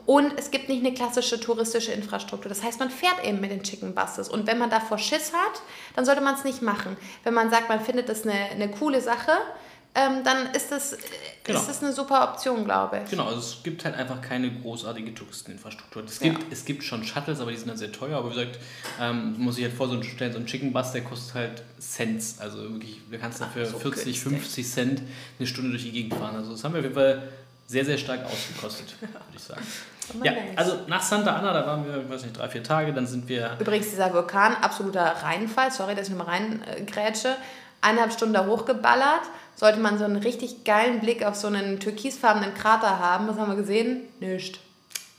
Und 0.05 0.37
es 0.37 0.51
gibt 0.51 0.69
nicht 0.69 0.85
eine 0.85 0.93
klassische 0.93 1.39
touristische 1.39 1.91
Infrastruktur. 1.91 2.49
Das 2.49 2.63
heißt, 2.63 2.79
man 2.79 2.91
fährt 2.91 3.23
eben 3.25 3.41
mit 3.41 3.51
den 3.51 3.63
Chicken 3.63 3.95
Buses. 3.95 4.29
Und 4.29 4.45
wenn 4.45 4.59
man 4.59 4.69
davor 4.69 4.99
Schiss 4.99 5.33
hat, 5.33 5.61
dann 5.95 6.05
sollte 6.05 6.21
man 6.21 6.35
es 6.35 6.43
nicht 6.43 6.61
machen. 6.61 6.95
Wenn 7.23 7.33
man 7.33 7.49
sagt, 7.49 7.69
man 7.69 7.81
findet 7.81 8.07
das 8.07 8.23
eine, 8.23 8.33
eine 8.51 8.69
coole 8.69 9.01
Sache, 9.01 9.31
ähm, 9.95 10.23
dann 10.23 10.51
ist 10.53 10.71
das, 10.71 10.97
Genau. 11.43 11.59
ist 11.59 11.69
das 11.69 11.81
eine 11.83 11.91
super 11.91 12.23
Option, 12.31 12.65
glaube 12.65 13.01
ich. 13.03 13.09
Genau, 13.09 13.25
also 13.25 13.39
es 13.39 13.63
gibt 13.63 13.83
halt 13.83 13.95
einfach 13.95 14.21
keine 14.21 14.51
großartige 14.51 15.13
Touristeninfrastruktur. 15.13 16.03
Es 16.05 16.19
Ja. 16.19 16.31
gibt, 16.33 16.51
es 16.53 16.65
gibt 16.65 16.83
schon 16.83 17.03
Shuttles, 17.03 17.39
aber 17.39 17.51
die 17.51 17.57
sind 17.57 17.67
dann 17.67 17.77
sehr 17.77 17.91
teuer. 17.91 18.17
Aber 18.19 18.29
wie 18.31 18.35
gesagt, 18.35 18.59
ähm, 18.99 19.35
muss 19.37 19.57
ich 19.57 19.63
halt 19.63 19.73
vor 19.73 19.87
so 19.87 19.93
einen 19.93 20.03
stellen, 20.03 20.33
so 20.33 20.39
ein 20.39 20.45
Chicken 20.45 20.71
Bus, 20.71 20.91
der 20.91 21.01
kostet 21.03 21.33
halt 21.35 21.63
Cents. 21.79 22.35
Also 22.39 22.59
wirklich, 22.61 22.99
du 23.09 23.17
kannst 23.17 23.41
dafür 23.41 23.65
so 23.65 23.79
40, 23.79 24.03
günstig. 24.05 24.21
50 24.21 24.69
Cent 24.69 25.01
eine 25.39 25.47
Stunde 25.47 25.71
durch 25.71 25.83
die 25.83 25.91
Gegend 25.91 26.13
fahren. 26.13 26.35
Also 26.35 26.51
das 26.51 26.63
haben 26.63 26.73
wir 26.73 26.79
auf 26.79 26.85
jeden 26.85 26.95
Fall 26.95 27.23
sehr, 27.67 27.85
sehr 27.85 27.97
stark 27.97 28.23
ausgekostet, 28.25 28.95
würde 29.01 29.11
ich 29.35 29.41
sagen. 29.41 29.61
Ja, 30.23 30.33
also 30.57 30.79
nach 30.87 31.01
Santa 31.01 31.35
Ana, 31.37 31.53
da 31.53 31.65
waren 31.65 31.85
wir, 31.85 32.09
weiß 32.09 32.23
nicht, 32.23 32.37
drei, 32.37 32.49
vier 32.49 32.63
Tage, 32.63 32.91
dann 32.93 33.07
sind 33.07 33.29
wir 33.29 33.55
Übrigens, 33.59 33.89
dieser 33.91 34.13
Vulkan, 34.13 34.55
absoluter 34.55 35.03
Reinfall, 35.23 35.71
sorry, 35.71 35.95
dass 35.95 36.09
ich 36.09 36.13
nochmal 36.15 36.35
reingrätsche, 36.35 37.35
eineinhalb 37.81 38.13
Stunden 38.13 38.33
da 38.33 38.45
hochgeballert, 38.45 39.21
sollte 39.55 39.79
man 39.79 39.97
so 39.97 40.05
einen 40.05 40.17
richtig 40.17 40.63
geilen 40.63 40.99
Blick 40.99 41.23
auf 41.25 41.35
so 41.35 41.47
einen 41.47 41.79
türkisfarbenen 41.79 42.53
Krater 42.53 42.99
haben. 42.99 43.27
Was 43.27 43.37
haben 43.37 43.51
wir 43.51 43.57
gesehen? 43.57 44.01
Nicht. 44.19 44.59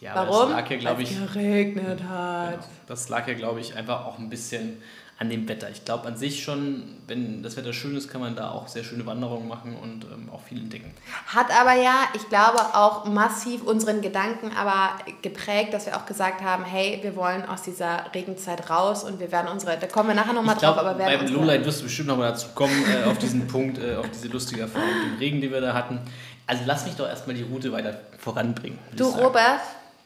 Ja, 0.01 0.17
Warum? 0.17 0.51
das 0.51 0.61
lag 0.61 0.71
ja, 0.71 0.77
glaube 0.79 0.97
Weil 0.99 1.05
es 1.05 1.11
ich, 1.13 1.33
geregnet 1.33 2.03
hat. 2.09 2.51
Genau. 2.51 2.65
Das 2.89 3.09
lag 3.09 3.29
ja, 3.29 3.35
glaube 3.35 3.61
ich, 3.61 3.77
einfach 3.77 4.05
auch 4.05 4.19
ein 4.19 4.29
bisschen 4.29 4.83
an 5.23 5.31
dem 5.31 5.49
Wetter. 5.49 5.71
Ich 5.71 5.85
glaube 5.85 6.09
an 6.09 6.17
sich 6.17 6.43
schon, 6.43 6.83
wenn 7.07 7.45
das 7.45 7.57
Wetter 7.57 7.73
schön 7.73 7.97
ist, 7.97 8.11
kann 8.11 8.21
man 8.21 8.35
da 8.35 8.51
auch 8.51 8.67
sehr 8.67 8.83
schöne 8.83 9.07
Wanderungen 9.07 9.47
machen 9.47 9.77
und 9.81 10.05
ähm, 10.13 10.29
auch 10.33 10.43
viel 10.43 10.59
entdecken. 10.59 10.93
Hat 11.27 11.47
aber 11.57 11.75
ja, 11.75 12.09
ich 12.15 12.29
glaube, 12.29 12.59
auch 12.75 13.05
massiv 13.05 13.63
unseren 13.63 14.01
Gedanken 14.01 14.51
aber 14.57 14.91
geprägt, 15.23 15.75
dass 15.75 15.87
wir 15.87 15.97
auch 15.97 16.07
gesagt 16.07 16.43
haben, 16.43 16.65
hey, 16.65 16.99
wir 17.03 17.15
wollen 17.15 17.47
aus 17.47 17.63
dieser 17.63 18.13
Regenzeit 18.13 18.69
raus 18.69 19.05
und 19.05 19.21
wir 19.21 19.31
werden 19.31 19.47
unsere, 19.47 19.79
da 19.79 19.87
kommen 19.87 20.09
wir 20.09 20.17
nachher 20.17 20.33
nochmal 20.33 20.57
drauf, 20.57 20.77
aber 20.77 20.99
werden 20.99 21.25
Beim 21.25 21.33
Lowlight 21.33 21.65
wirst 21.65 21.81
du 21.81 21.85
bestimmt 21.85 22.09
nochmal 22.09 22.33
dazu 22.33 22.49
kommen, 22.57 22.85
äh, 22.85 23.09
auf 23.09 23.19
diesen 23.19 23.47
Punkt, 23.47 23.79
äh, 23.79 23.95
auf 23.95 24.11
diese 24.11 24.27
lustige 24.27 24.63
Erfahrung 24.63 24.89
mit 24.89 25.13
dem 25.13 25.19
Regen, 25.19 25.41
die 25.41 25.53
wir 25.53 25.61
da 25.61 25.73
hatten. 25.73 26.01
Also 26.49 26.65
lass 26.67 26.85
mich 26.85 26.97
doch 26.97 27.07
erstmal 27.07 27.37
die 27.37 27.45
Route 27.45 27.71
weiter 27.71 28.01
voranbringen. 28.19 28.81
Du, 28.97 29.05
Robert, 29.05 29.61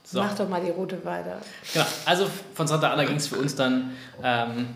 so. 0.05 0.21
mach 0.21 0.35
doch 0.35 0.47
mal 0.47 0.61
die 0.61 0.73
Route 0.73 1.03
weiter. 1.07 1.39
Genau, 1.73 1.87
also 2.05 2.27
von 2.53 2.67
Santa 2.67 2.93
Ana 2.93 3.05
ging 3.05 3.17
es 3.17 3.29
für 3.29 3.37
uns 3.37 3.57
dann 3.57 3.93
ähm, 4.23 4.69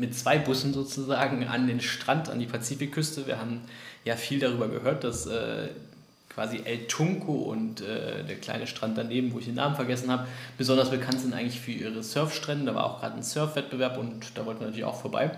mit 0.00 0.16
zwei 0.16 0.38
Bussen 0.38 0.72
sozusagen 0.72 1.46
an 1.46 1.66
den 1.66 1.80
Strand, 1.80 2.30
an 2.30 2.38
die 2.38 2.46
Pazifikküste. 2.46 3.26
Wir 3.26 3.38
haben 3.38 3.60
ja 4.04 4.16
viel 4.16 4.38
darüber 4.38 4.66
gehört, 4.68 5.04
dass 5.04 5.26
äh, 5.26 5.68
quasi 6.30 6.62
El 6.64 6.86
Tunco 6.86 7.32
und 7.32 7.82
äh, 7.82 8.24
der 8.24 8.36
kleine 8.36 8.66
Strand 8.66 8.96
daneben, 8.96 9.34
wo 9.34 9.40
ich 9.40 9.44
den 9.44 9.56
Namen 9.56 9.76
vergessen 9.76 10.10
habe, 10.10 10.26
besonders 10.56 10.90
bekannt 10.90 11.20
sind 11.20 11.34
eigentlich 11.34 11.60
für 11.60 11.72
ihre 11.72 12.02
Surfstrände. 12.02 12.64
Da 12.64 12.74
war 12.74 12.84
auch 12.84 13.00
gerade 13.00 13.16
ein 13.16 13.22
Surfwettbewerb 13.22 13.98
und 13.98 14.38
da 14.38 14.46
wollten 14.46 14.60
wir 14.60 14.68
natürlich 14.68 14.86
auch 14.86 14.98
vorbei. 14.98 15.32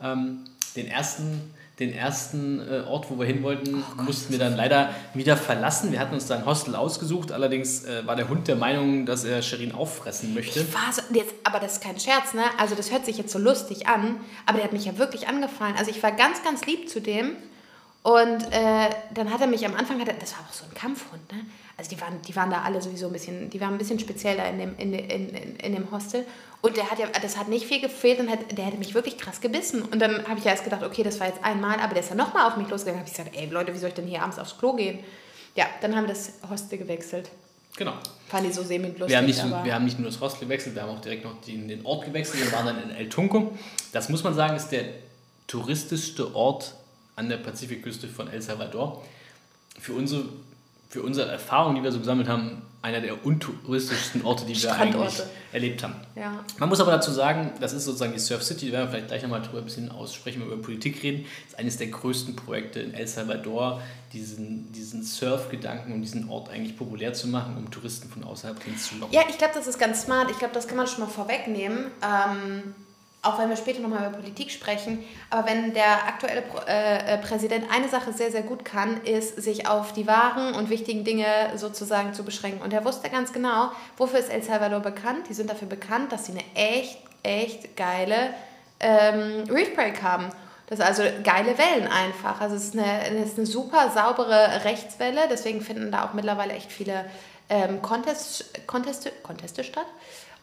Ähm, 0.00 0.44
den 0.76 0.86
ersten 0.86 1.52
den 1.80 1.94
ersten 1.94 2.60
äh, 2.60 2.82
Ort, 2.86 3.10
wo 3.10 3.18
wir 3.18 3.26
hin 3.26 3.42
wollten, 3.42 3.82
oh 3.98 4.02
mussten 4.02 4.32
wir 4.32 4.38
dann 4.38 4.54
leider 4.54 4.94
wieder 5.14 5.36
verlassen. 5.36 5.90
Wir 5.90 5.98
hatten 5.98 6.14
uns 6.14 6.26
da 6.26 6.36
ein 6.36 6.44
Hostel 6.44 6.76
ausgesucht, 6.76 7.32
allerdings 7.32 7.84
äh, 7.84 8.06
war 8.06 8.16
der 8.16 8.28
Hund 8.28 8.46
der 8.48 8.56
Meinung, 8.56 9.06
dass 9.06 9.24
er 9.24 9.40
Sherin 9.40 9.72
auffressen 9.72 10.34
möchte. 10.34 10.60
Ich 10.60 10.74
war 10.74 10.92
so, 10.92 11.00
jetzt, 11.12 11.34
aber 11.42 11.58
das 11.58 11.74
ist 11.74 11.82
kein 11.82 11.98
Scherz, 11.98 12.34
ne? 12.34 12.42
Also 12.58 12.74
das 12.74 12.92
hört 12.92 13.06
sich 13.06 13.16
jetzt 13.16 13.32
so 13.32 13.38
lustig 13.38 13.88
an, 13.88 14.20
aber 14.44 14.58
der 14.58 14.64
hat 14.64 14.72
mich 14.72 14.84
ja 14.84 14.98
wirklich 14.98 15.26
angefallen. 15.26 15.74
Also 15.78 15.90
ich 15.90 16.02
war 16.02 16.12
ganz, 16.12 16.44
ganz 16.44 16.66
lieb 16.66 16.88
zu 16.90 17.00
dem 17.00 17.36
und 18.02 18.42
äh, 18.52 18.90
dann 19.14 19.32
hat 19.32 19.40
er 19.40 19.46
mich 19.46 19.64
am 19.64 19.74
Anfang, 19.74 19.98
das 19.98 20.32
war 20.32 20.40
auch 20.48 20.52
so 20.52 20.64
ein 20.64 20.74
Kampfhund, 20.74 21.32
ne? 21.32 21.40
Also 21.80 21.96
die 21.96 22.00
waren, 22.02 22.20
die 22.20 22.36
waren 22.36 22.50
da 22.50 22.60
alle 22.60 22.82
sowieso 22.82 23.06
ein 23.06 23.12
bisschen, 23.14 23.48
die 23.48 23.58
waren 23.58 23.72
ein 23.72 23.78
bisschen 23.78 23.98
speziell 23.98 24.36
da 24.36 24.44
in 24.44 24.58
dem, 24.58 24.76
in, 24.76 24.92
in, 24.92 25.30
in, 25.30 25.56
in 25.56 25.72
dem 25.72 25.90
Hostel. 25.90 26.26
Und 26.60 26.76
der 26.76 26.90
hat 26.90 26.98
ja, 26.98 27.06
das 27.22 27.38
hat 27.38 27.48
nicht 27.48 27.64
viel 27.64 27.80
gefehlt 27.80 28.20
und 28.20 28.30
hat, 28.30 28.40
der 28.54 28.66
hätte 28.66 28.76
mich 28.76 28.92
wirklich 28.92 29.16
krass 29.16 29.40
gebissen. 29.40 29.80
Und 29.80 29.98
dann 29.98 30.28
habe 30.28 30.38
ich 30.38 30.44
ja 30.44 30.50
erst 30.50 30.64
gedacht, 30.64 30.82
okay, 30.82 31.02
das 31.02 31.18
war 31.20 31.28
jetzt 31.28 31.42
einmal, 31.42 31.80
aber 31.80 31.94
der 31.94 32.02
ist 32.02 32.10
ja 32.10 32.16
nochmal 32.16 32.46
auf 32.46 32.58
mich 32.58 32.68
losgegangen. 32.68 33.00
habe 33.00 33.08
ich 33.08 33.16
gesagt, 33.16 33.34
ey 33.34 33.46
Leute, 33.46 33.72
wie 33.72 33.78
soll 33.78 33.88
ich 33.88 33.94
denn 33.94 34.06
hier 34.06 34.20
abends 34.20 34.38
aufs 34.38 34.58
Klo 34.58 34.74
gehen? 34.74 34.98
Ja, 35.56 35.64
dann 35.80 35.96
haben 35.96 36.04
wir 36.04 36.12
das 36.12 36.34
Hostel 36.50 36.76
gewechselt. 36.76 37.30
Genau. 37.78 37.94
Fand 38.28 38.46
ich 38.46 38.54
so 38.54 38.62
semi-lustig. 38.62 39.08
Wir, 39.08 39.16
haben 39.16 39.24
nicht, 39.24 39.64
wir 39.64 39.74
haben 39.74 39.84
nicht 39.86 39.98
nur 39.98 40.10
das 40.10 40.20
Hostel 40.20 40.44
gewechselt, 40.44 40.74
wir 40.74 40.82
haben 40.82 40.90
auch 40.90 41.00
direkt 41.00 41.24
noch 41.24 41.40
den, 41.40 41.66
den 41.66 41.86
Ort 41.86 42.04
gewechselt. 42.04 42.44
Wir 42.44 42.52
waren 42.52 42.66
dann 42.66 42.82
in 42.82 42.90
El 42.90 43.08
Tunco. 43.08 43.56
Das 43.92 44.10
muss 44.10 44.22
man 44.22 44.34
sagen, 44.34 44.54
ist 44.54 44.68
der 44.68 44.84
touristischste 45.46 46.34
Ort 46.34 46.74
an 47.16 47.30
der 47.30 47.38
Pazifikküste 47.38 48.06
von 48.06 48.28
El 48.28 48.42
Salvador. 48.42 49.02
Für 49.78 49.94
unsere 49.94 50.24
für 50.90 51.02
unsere 51.02 51.30
Erfahrung, 51.30 51.76
die 51.76 51.82
wir 51.84 51.92
so 51.92 52.00
gesammelt 52.00 52.28
haben, 52.28 52.62
einer 52.82 53.00
der 53.00 53.24
untouristischsten 53.24 54.24
Orte, 54.24 54.44
die 54.44 54.60
wir 54.60 54.74
eigentlich 54.74 55.22
erlebt 55.52 55.84
haben. 55.84 55.94
Ja. 56.16 56.44
Man 56.58 56.68
muss 56.68 56.80
aber 56.80 56.90
dazu 56.90 57.12
sagen, 57.12 57.52
das 57.60 57.72
ist 57.72 57.84
sozusagen 57.84 58.12
die 58.12 58.18
Surf 58.18 58.42
City, 58.42 58.66
da 58.66 58.72
werden 58.72 58.86
wir 58.86 58.90
vielleicht 58.90 59.08
gleich 59.08 59.22
nochmal 59.22 59.42
drüber 59.42 59.58
ein 59.58 59.64
bisschen 59.64 59.90
aussprechen, 59.90 60.40
wenn 60.40 60.48
wir 60.48 60.54
über 60.54 60.62
Politik 60.62 61.00
reden. 61.02 61.26
Das 61.44 61.52
ist 61.52 61.58
eines 61.58 61.76
der 61.76 61.86
größten 61.88 62.34
Projekte 62.34 62.80
in 62.80 62.92
El 62.92 63.06
Salvador, 63.06 63.80
diesen, 64.12 64.72
diesen 64.72 65.04
Surf-Gedanken 65.04 65.92
und 65.92 66.02
diesen 66.02 66.28
Ort 66.28 66.50
eigentlich 66.50 66.76
populär 66.76 67.12
zu 67.12 67.28
machen, 67.28 67.56
um 67.56 67.70
Touristen 67.70 68.08
von 68.08 68.24
außerhalb 68.24 68.60
hinzulocken. 68.60 69.14
Ja, 69.14 69.22
ich 69.28 69.38
glaube, 69.38 69.54
das 69.54 69.68
ist 69.68 69.78
ganz 69.78 70.02
smart. 70.02 70.28
Ich 70.30 70.38
glaube, 70.38 70.54
das 70.54 70.66
kann 70.66 70.76
man 70.76 70.88
schon 70.88 71.00
mal 71.00 71.10
vorwegnehmen. 71.10 71.86
Ähm 72.02 72.74
auch 73.22 73.38
wenn 73.38 73.50
wir 73.50 73.56
später 73.56 73.80
nochmal 73.80 74.08
über 74.08 74.18
Politik 74.18 74.50
sprechen, 74.50 75.04
aber 75.28 75.46
wenn 75.48 75.74
der 75.74 76.06
aktuelle 76.06 76.42
äh, 76.66 77.14
äh, 77.14 77.18
Präsident 77.18 77.66
eine 77.70 77.88
Sache 77.88 78.12
sehr, 78.12 78.30
sehr 78.30 78.42
gut 78.42 78.64
kann, 78.64 79.02
ist, 79.02 79.42
sich 79.42 79.68
auf 79.68 79.92
die 79.92 80.06
wahren 80.06 80.54
und 80.54 80.70
wichtigen 80.70 81.04
Dinge 81.04 81.26
sozusagen 81.56 82.14
zu 82.14 82.24
beschränken. 82.24 82.62
Und 82.62 82.72
er 82.72 82.84
wusste 82.84 83.10
ganz 83.10 83.32
genau, 83.32 83.70
wofür 83.98 84.20
ist 84.20 84.30
El 84.30 84.42
Salvador 84.42 84.80
bekannt? 84.80 85.28
Die 85.28 85.34
sind 85.34 85.50
dafür 85.50 85.68
bekannt, 85.68 86.12
dass 86.12 86.26
sie 86.26 86.32
eine 86.32 86.44
echt, 86.54 86.98
echt 87.22 87.76
geile 87.76 88.32
ähm, 88.80 89.44
Reef 89.50 89.74
Break 89.74 90.02
haben. 90.02 90.30
Das 90.68 90.78
ist 90.78 90.84
also 90.84 91.02
geile 91.22 91.58
Wellen 91.58 91.88
einfach. 91.88 92.40
Also 92.40 92.54
es 92.56 92.66
ist 92.66 92.78
eine, 92.78 93.06
es 93.22 93.32
ist 93.32 93.38
eine 93.38 93.46
super 93.46 93.90
saubere 93.90 94.64
Rechtswelle, 94.64 95.22
deswegen 95.30 95.60
finden 95.60 95.92
da 95.92 96.06
auch 96.06 96.14
mittlerweile 96.14 96.54
echt 96.54 96.72
viele 96.72 97.04
ähm, 97.50 97.82
Contest, 97.82 98.66
Conteste, 98.66 99.10
Conteste 99.22 99.64
statt. 99.64 99.86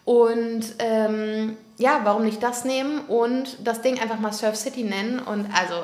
Und 0.07 0.63
ähm, 0.79 1.57
ja, 1.77 1.99
warum 2.05 2.23
nicht 2.23 2.41
das 2.41 2.63
nehmen 2.63 3.01
und 3.09 3.57
das 3.61 3.81
Ding 3.81 3.99
einfach 3.99 4.19
mal 4.19 4.31
Surf 4.31 4.55
City 4.55 4.83
nennen 4.83 5.19
und 5.19 5.47
also 5.53 5.83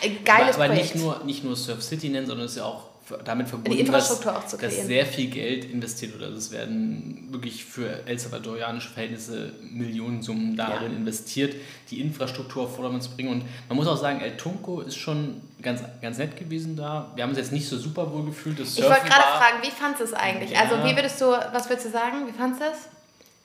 äh, 0.00 0.08
geiles 0.24 0.54
aber, 0.54 0.64
aber 0.64 0.72
Projekt. 0.72 0.94
nicht 0.94 1.04
nur 1.04 1.22
nicht 1.26 1.44
nur 1.44 1.54
Surf 1.54 1.82
City 1.82 2.08
nennen, 2.08 2.26
sondern 2.26 2.46
es 2.46 2.52
ist 2.52 2.58
ja 2.58 2.64
auch 2.64 2.84
damit 3.26 3.46
verbunden, 3.46 3.92
dass, 3.92 4.26
auch 4.26 4.46
zu 4.46 4.56
dass 4.56 4.86
sehr 4.86 5.04
viel 5.04 5.28
Geld 5.28 5.66
investiert 5.66 6.14
wird. 6.14 6.22
Also 6.22 6.38
es 6.38 6.50
werden 6.50 7.28
wirklich 7.30 7.62
für 7.62 8.06
El 8.06 8.18
Salvadorianische 8.18 8.88
Verhältnisse 8.88 9.52
Millionensummen 9.70 10.56
darin 10.56 10.92
ja. 10.92 10.96
investiert, 10.96 11.54
die 11.90 12.00
Infrastruktur 12.00 12.62
auf 12.62 12.74
Vordermann 12.74 13.02
zu 13.02 13.10
bringen. 13.10 13.32
Und 13.32 13.44
man 13.68 13.76
muss 13.76 13.86
auch 13.86 13.98
sagen, 13.98 14.22
El 14.22 14.38
Tunco 14.38 14.80
ist 14.80 14.96
schon 14.96 15.42
ganz, 15.60 15.82
ganz 16.00 16.16
nett 16.16 16.38
gewesen 16.38 16.74
da. 16.74 17.12
Wir 17.14 17.22
haben 17.22 17.30
uns 17.30 17.38
jetzt 17.38 17.52
nicht 17.52 17.68
so 17.68 17.76
super 17.76 18.10
wohl 18.10 18.24
gefühlt. 18.24 18.58
Das 18.60 18.78
ich 18.78 18.82
wollte 18.82 19.06
gerade 19.06 19.22
fragen, 19.36 19.58
wie 19.60 19.70
fandest 19.70 20.00
du 20.00 20.04
es 20.04 20.14
eigentlich? 20.14 20.52
Ja. 20.52 20.60
Also 20.60 20.76
wie 20.84 20.96
würdest 20.96 21.20
du, 21.20 21.26
was 21.26 21.68
würdest 21.68 21.86
du 21.86 21.90
sagen, 21.90 22.26
wie 22.26 22.32
fandest 22.32 22.62
du 22.62 22.66
es? 22.66 22.97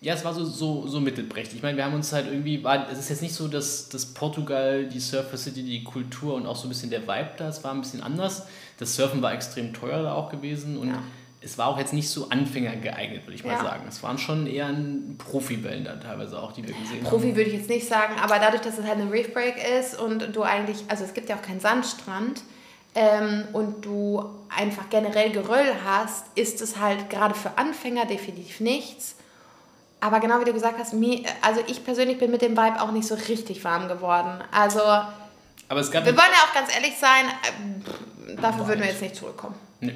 Ja, 0.03 0.13
es 0.13 0.25
war 0.25 0.33
so, 0.33 0.43
so, 0.43 0.85
so 0.85 0.99
mittelprächtig. 0.99 1.55
Ich 1.55 1.63
meine, 1.63 1.77
wir 1.77 1.85
haben 1.85 1.93
uns 1.93 2.11
halt 2.11 2.27
irgendwie, 2.27 2.61
war, 2.61 2.89
es 2.91 2.99
ist 2.99 3.09
jetzt 3.09 3.21
nicht 3.21 3.33
so, 3.33 3.47
dass, 3.47 3.87
dass 3.87 4.05
Portugal, 4.07 4.85
die 4.85 4.99
Surfer 4.99 5.37
City, 5.37 5.63
die 5.63 5.81
Kultur 5.83 6.35
und 6.35 6.45
auch 6.45 6.57
so 6.57 6.67
ein 6.67 6.69
bisschen 6.69 6.89
der 6.89 7.03
Vibe 7.03 7.29
da, 7.37 7.47
es 7.47 7.63
war 7.63 7.71
ein 7.71 7.79
bisschen 7.79 8.03
anders. 8.03 8.45
Das 8.77 8.95
Surfen 8.95 9.21
war 9.21 9.33
extrem 9.33 9.73
teuer 9.73 10.03
da 10.03 10.13
auch 10.13 10.29
gewesen 10.29 10.77
und 10.77 10.89
ja. 10.89 11.01
es 11.39 11.57
war 11.57 11.67
auch 11.67 11.77
jetzt 11.77 11.93
nicht 11.93 12.09
so 12.09 12.29
Anfänger 12.29 12.75
geeignet, 12.75 13.25
würde 13.25 13.35
ich 13.35 13.45
mal 13.45 13.53
ja. 13.53 13.63
sagen. 13.63 13.85
Es 13.87 14.03
waren 14.03 14.17
schon 14.17 14.45
eher 14.45 14.75
Profibällen 15.17 15.85
da 15.85 15.95
teilweise 15.95 16.37
auch, 16.37 16.51
die 16.51 16.67
wir 16.67 16.73
gesehen 16.73 16.83
Profi 16.83 17.05
haben. 17.05 17.09
Profi 17.09 17.35
würde 17.37 17.49
ich 17.49 17.55
jetzt 17.55 17.69
nicht 17.69 17.87
sagen, 17.87 18.15
aber 18.21 18.39
dadurch, 18.39 18.61
dass 18.61 18.77
es 18.77 18.85
halt 18.85 18.99
eine 18.99 19.09
Reef 19.09 19.33
Break 19.33 19.55
ist 19.79 19.97
und 19.97 20.35
du 20.35 20.43
eigentlich, 20.43 20.83
also 20.89 21.05
es 21.05 21.13
gibt 21.13 21.29
ja 21.29 21.37
auch 21.37 21.41
keinen 21.41 21.61
Sandstrand, 21.61 22.41
ähm, 22.95 23.45
und 23.53 23.85
du 23.85 24.23
einfach 24.55 24.89
generell 24.89 25.31
Geröll 25.31 25.73
hast, 25.83 26.25
ist 26.35 26.61
es 26.61 26.77
halt 26.77 27.09
gerade 27.09 27.33
für 27.33 27.57
Anfänger 27.57 28.05
definitiv 28.05 28.59
nichts. 28.59 29.15
Aber 30.03 30.19
genau 30.19 30.41
wie 30.41 30.43
du 30.43 30.51
gesagt 30.51 30.77
hast, 30.79 30.93
mir, 30.93 31.23
also 31.41 31.61
ich 31.65 31.85
persönlich 31.85 32.17
bin 32.17 32.29
mit 32.29 32.41
dem 32.41 32.57
Vibe 32.57 32.81
auch 32.81 32.91
nicht 32.91 33.07
so 33.07 33.15
richtig 33.15 33.63
warm 33.63 33.87
geworden. 33.87 34.43
Also, 34.51 34.81
aber 34.81 35.79
es 35.79 35.89
gab 35.89 36.03
wir 36.03 36.11
wollen 36.11 36.29
ja 36.29 36.49
auch 36.49 36.53
ganz 36.53 36.75
ehrlich 36.75 36.93
sein, 36.99 37.25
äh, 38.27 38.35
dafür 38.35 38.67
würden 38.67 38.81
wir 38.81 38.87
jetzt 38.87 39.01
nicht 39.01 39.15
zurückkommen. 39.15 39.55
Nee. 39.79 39.93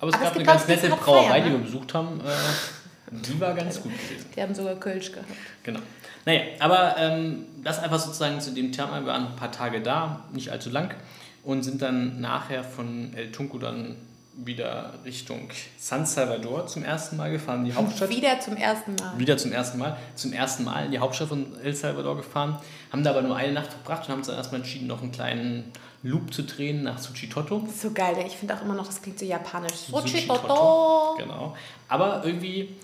Aber 0.00 0.10
es 0.10 0.16
Aber 0.16 0.24
gab 0.24 0.32
es 0.32 0.36
eine 0.36 0.44
ganz 0.44 0.68
nette 0.68 0.90
Brauerei, 0.90 1.40
ne? 1.40 1.46
die 1.46 1.52
wir 1.52 1.58
besucht 1.60 1.94
haben. 1.94 2.20
Äh, 2.20 3.10
die 3.10 3.40
war 3.40 3.54
ganz 3.54 3.82
gut 3.82 3.92
gewesen. 3.94 4.26
Die 4.36 4.42
haben 4.42 4.54
sogar 4.54 4.74
Kölsch 4.74 5.12
gehabt. 5.12 5.28
Genau. 5.62 5.80
Naja, 6.26 6.42
aber 6.58 6.96
ähm, 6.98 7.46
das 7.64 7.78
einfach 7.78 7.98
sozusagen 7.98 8.38
zu 8.42 8.50
dem 8.50 8.70
Thema. 8.70 9.00
Wir 9.00 9.06
waren 9.06 9.28
ein 9.28 9.36
paar 9.36 9.50
Tage 9.50 9.80
da, 9.80 10.24
nicht 10.30 10.50
allzu 10.50 10.68
lang, 10.68 10.94
und 11.42 11.62
sind 11.62 11.80
dann 11.80 12.20
nachher 12.20 12.64
von 12.64 13.14
El 13.14 13.32
Tunco 13.32 13.56
dann 13.56 13.96
wieder 14.44 14.94
Richtung 15.04 15.48
San 15.76 16.06
Salvador 16.06 16.66
zum 16.66 16.84
ersten 16.84 17.16
Mal 17.16 17.30
gefahren, 17.32 17.64
die 17.64 17.74
Hauptstadt. 17.74 18.08
Wieder 18.08 18.38
zum 18.38 18.56
ersten 18.56 18.94
Mal. 18.94 19.18
Wieder 19.18 19.36
zum 19.36 19.52
ersten 19.52 19.78
Mal. 19.78 19.96
Zum 20.14 20.32
ersten 20.32 20.64
Mal 20.64 20.86
in 20.86 20.92
die 20.92 21.00
Hauptstadt 21.00 21.28
von 21.28 21.58
El 21.60 21.74
Salvador 21.74 22.16
gefahren. 22.16 22.58
Haben 22.92 23.02
da 23.02 23.10
aber 23.10 23.22
nur 23.22 23.36
eine 23.36 23.52
Nacht 23.52 23.72
verbracht 23.72 24.04
und 24.04 24.10
haben 24.10 24.18
uns 24.18 24.28
dann 24.28 24.36
erstmal 24.36 24.60
entschieden, 24.60 24.86
noch 24.86 25.02
einen 25.02 25.10
kleinen 25.10 25.72
Loop 26.04 26.32
zu 26.32 26.44
drehen 26.44 26.84
nach 26.84 26.98
Suchitoto. 26.98 27.66
So 27.76 27.90
geil, 27.90 28.16
ich 28.24 28.36
finde 28.36 28.54
auch 28.54 28.62
immer 28.62 28.74
noch, 28.74 28.86
das 28.86 29.02
klingt 29.02 29.18
so 29.18 29.24
japanisch. 29.24 29.72
Suchitoto. 29.90 31.16
Genau. 31.18 31.56
Aber 31.88 32.22
irgendwie 32.24 32.76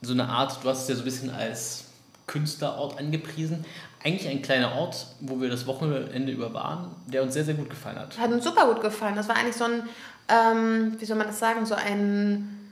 so 0.00 0.14
eine 0.14 0.28
Art, 0.28 0.64
du 0.64 0.68
hast 0.68 0.82
es 0.82 0.88
ja 0.88 0.94
so 0.94 1.02
ein 1.02 1.04
bisschen 1.04 1.30
als 1.30 1.84
Künstlerort 2.26 2.98
angepriesen. 2.98 3.64
Eigentlich 4.04 4.28
ein 4.28 4.42
kleiner 4.42 4.74
Ort, 4.74 5.06
wo 5.20 5.40
wir 5.40 5.50
das 5.50 5.66
Wochenende 5.66 6.32
über 6.32 6.52
waren, 6.54 6.90
der 7.06 7.22
uns 7.22 7.34
sehr, 7.34 7.44
sehr 7.44 7.54
gut 7.54 7.70
gefallen 7.70 7.98
hat. 7.98 8.18
Hat 8.18 8.32
uns 8.32 8.42
super 8.42 8.66
gut 8.72 8.80
gefallen. 8.80 9.14
Das 9.14 9.28
war 9.28 9.36
eigentlich 9.36 9.54
so 9.54 9.64
ein 9.64 9.84
ähm, 10.28 10.96
wie 10.98 11.04
soll 11.04 11.16
man 11.16 11.26
das 11.26 11.38
sagen, 11.38 11.66
so 11.66 11.74
ein, 11.74 12.70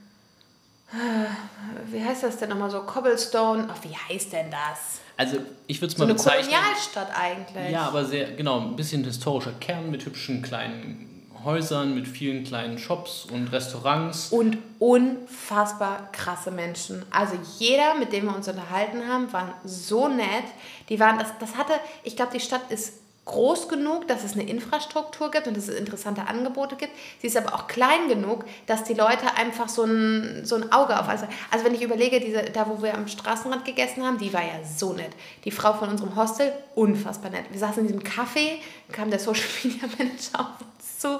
wie 1.87 2.03
heißt 2.03 2.23
das 2.23 2.37
denn 2.37 2.49
nochmal 2.49 2.69
so, 2.69 2.81
Cobblestone, 2.81 3.67
ach, 3.71 3.77
wie 3.83 3.95
heißt 3.95 4.33
denn 4.33 4.51
das? 4.51 4.99
Also 5.17 5.37
ich 5.67 5.81
würde 5.81 5.93
es 5.93 5.97
mal 5.97 6.07
so 6.07 6.13
bezeichnen. 6.13 6.53
Eine 6.53 6.63
Kolonialstadt 6.63 7.09
eigentlich. 7.15 7.71
Ja, 7.71 7.87
aber 7.87 8.05
sehr, 8.05 8.31
genau, 8.31 8.59
ein 8.59 8.75
bisschen 8.75 9.03
historischer 9.03 9.53
Kern 9.59 9.91
mit 9.91 10.05
hübschen 10.05 10.41
kleinen 10.41 11.07
Häusern, 11.43 11.95
mit 11.95 12.07
vielen 12.07 12.43
kleinen 12.43 12.77
Shops 12.77 13.25
und 13.25 13.51
Restaurants. 13.51 14.29
Und 14.29 14.57
unfassbar 14.79 16.09
krasse 16.11 16.51
Menschen. 16.51 17.03
Also 17.11 17.35
jeder, 17.57 17.95
mit 17.95 18.13
dem 18.13 18.25
wir 18.25 18.35
uns 18.35 18.47
unterhalten 18.47 19.07
haben, 19.07 19.31
war 19.33 19.55
so 19.63 20.07
nett. 20.07 20.45
Die 20.89 20.99
waren, 20.99 21.17
das, 21.19 21.29
das 21.39 21.55
hatte, 21.55 21.73
ich 22.03 22.15
glaube, 22.15 22.31
die 22.33 22.39
Stadt 22.39 22.61
ist 22.69 23.00
groß 23.25 23.69
genug, 23.69 24.07
dass 24.07 24.23
es 24.23 24.33
eine 24.33 24.43
Infrastruktur 24.43 25.29
gibt 25.29 25.47
und 25.47 25.55
dass 25.55 25.67
es 25.67 25.77
interessante 25.77 26.25
Angebote 26.27 26.75
gibt. 26.75 26.91
Sie 27.21 27.27
ist 27.27 27.37
aber 27.37 27.53
auch 27.53 27.67
klein 27.67 28.09
genug, 28.09 28.45
dass 28.65 28.83
die 28.83 28.95
Leute 28.95 29.35
einfach 29.37 29.69
so 29.69 29.83
ein, 29.83 30.43
so 30.43 30.55
ein 30.55 30.71
Auge 30.71 30.99
auf 30.99 31.07
alles. 31.07 31.21
Also 31.51 31.63
wenn 31.65 31.75
ich 31.75 31.83
überlege, 31.83 32.19
diese, 32.19 32.43
da 32.43 32.67
wo 32.67 32.81
wir 32.81 32.95
am 32.95 33.07
Straßenrand 33.07 33.63
gegessen 33.63 34.03
haben, 34.03 34.17
die 34.17 34.33
war 34.33 34.41
ja 34.41 34.63
so 34.65 34.93
nett. 34.93 35.11
Die 35.45 35.51
Frau 35.51 35.73
von 35.73 35.89
unserem 35.89 36.15
Hostel, 36.15 36.51
unfassbar 36.73 37.29
nett. 37.29 37.45
Wir 37.51 37.59
saßen 37.59 37.85
in 37.85 37.87
diesem 37.87 38.01
Café, 38.01 38.57
kam 38.91 39.11
der 39.11 39.19
Social 39.19 39.45
Media 39.63 39.87
Manager 39.97 40.39
auf 40.39 40.47
uns 40.59 40.99
zu. 40.99 41.19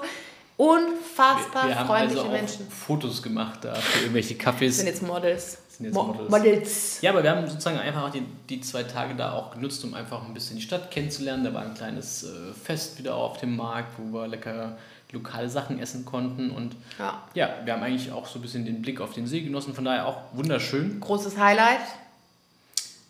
Unfassbar 0.56 1.64
wir, 1.64 1.68
wir 1.70 1.78
haben 1.78 1.86
freundliche 1.86 2.20
also 2.20 2.28
auch 2.28 2.32
Menschen. 2.32 2.68
Fotos 2.68 3.22
gemacht 3.22 3.60
da 3.62 3.74
für 3.74 4.00
irgendwelche 4.00 4.34
Cafés. 4.34 4.66
Das 4.66 4.76
sind 4.76 4.86
jetzt 4.86 5.02
Models. 5.02 5.58
Sind 5.76 5.86
jetzt 5.86 5.94
Mo 5.94 6.04
Models. 6.04 6.30
Models. 6.30 7.00
Ja, 7.02 7.10
aber 7.10 7.22
wir 7.22 7.30
haben 7.30 7.46
sozusagen 7.48 7.78
einfach 7.78 8.10
die, 8.10 8.22
die 8.48 8.60
zwei 8.60 8.82
Tage 8.82 9.14
da 9.14 9.32
auch 9.32 9.52
genutzt, 9.52 9.82
um 9.84 9.94
einfach 9.94 10.24
ein 10.24 10.34
bisschen 10.34 10.56
die 10.56 10.62
Stadt 10.62 10.90
kennenzulernen. 10.90 11.44
Da 11.44 11.54
war 11.54 11.62
ein 11.62 11.74
kleines 11.74 12.24
äh, 12.24 12.28
Fest 12.64 12.98
wieder 12.98 13.14
auf 13.16 13.38
dem 13.38 13.56
Markt, 13.56 13.94
wo 13.98 14.12
wir 14.16 14.28
lecker 14.28 14.76
lokale 15.12 15.48
Sachen 15.50 15.78
essen 15.78 16.04
konnten. 16.04 16.50
Und 16.50 16.74
Ja. 16.98 17.22
ja, 17.34 17.50
wir 17.64 17.74
haben 17.74 17.82
eigentlich 17.82 18.10
auch 18.12 18.26
so 18.26 18.38
ein 18.38 18.42
bisschen 18.42 18.64
den 18.64 18.80
Blick 18.82 19.00
auf 19.00 19.12
den 19.12 19.26
See 19.26 19.42
genossen. 19.42 19.74
Von 19.74 19.84
daher 19.84 20.06
auch 20.06 20.16
wunderschön. 20.32 21.00
Großes 21.00 21.36
Highlight. 21.38 21.80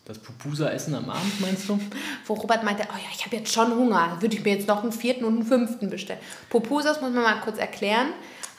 Das 0.04 0.19
Pupusa-Essen 0.19 0.97
am 0.97 1.09
Abend, 1.09 1.40
meinst 1.40 1.69
du? 1.69 1.78
Wo 2.26 2.35
Robert 2.35 2.64
meinte, 2.64 2.83
oh 2.92 2.97
ja, 2.97 3.09
ich 3.14 3.25
habe 3.25 3.37
jetzt 3.37 3.52
schon 3.52 3.73
Hunger, 3.73 4.16
würde 4.21 4.35
ich 4.37 4.42
mir 4.45 4.54
jetzt 4.57 4.66
noch 4.66 4.83
einen 4.83 4.90
vierten 4.90 5.25
und 5.25 5.35
einen 5.37 5.47
fünften 5.47 5.90
bestellen. 5.90 6.19
Pupusas, 6.50 7.00
muss 7.00 7.12
man 7.12 7.23
mal 7.23 7.40
kurz 7.40 7.59
erklären, 7.59 8.09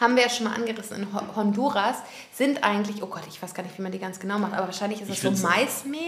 haben 0.03 0.15
wir 0.15 0.23
ja 0.23 0.29
schon 0.29 0.45
mal 0.45 0.53
angerissen 0.55 0.97
in 0.97 1.13
Ho- 1.13 1.35
Honduras, 1.35 1.95
sind 2.33 2.63
eigentlich, 2.63 3.01
oh 3.01 3.07
Gott, 3.07 3.23
ich 3.27 3.41
weiß 3.41 3.53
gar 3.53 3.63
nicht, 3.63 3.77
wie 3.77 3.81
man 3.81 3.91
die 3.91 3.99
ganz 3.99 4.19
genau 4.19 4.37
macht, 4.37 4.53
aber 4.53 4.67
wahrscheinlich 4.67 5.01
ist 5.01 5.09
das 5.09 5.21
so. 5.41 5.47
Maismehl. 5.47 5.99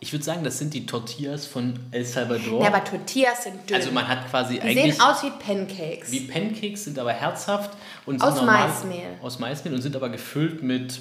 Ich 0.00 0.12
würde 0.12 0.24
sagen, 0.24 0.44
das 0.44 0.58
sind 0.58 0.74
die 0.74 0.84
Tortillas 0.84 1.46
von 1.46 1.78
El 1.92 2.04
Salvador. 2.04 2.60
Ja, 2.60 2.66
aber 2.68 2.84
Tortillas 2.84 3.44
sind 3.44 3.68
dünn. 3.70 3.76
also 3.76 3.90
man 3.92 4.06
hat 4.06 4.28
quasi 4.28 4.54
die 4.54 4.60
eigentlich 4.62 4.94
sehen 4.96 5.00
aus 5.02 5.22
wie 5.22 5.30
Pancakes. 5.30 6.10
wie 6.10 6.20
Pancakes, 6.20 6.84
sind 6.84 6.98
aber 6.98 7.12
herzhaft 7.12 7.70
und 8.04 8.20
sind 8.20 8.30
Aus 8.30 8.42
Maismehl. 8.42 9.16
Aus 9.22 9.38
Maismehl 9.38 9.72
und 9.72 9.80
sind 9.80 9.96
aber 9.96 10.10
gefüllt 10.10 10.62
mit 10.62 11.00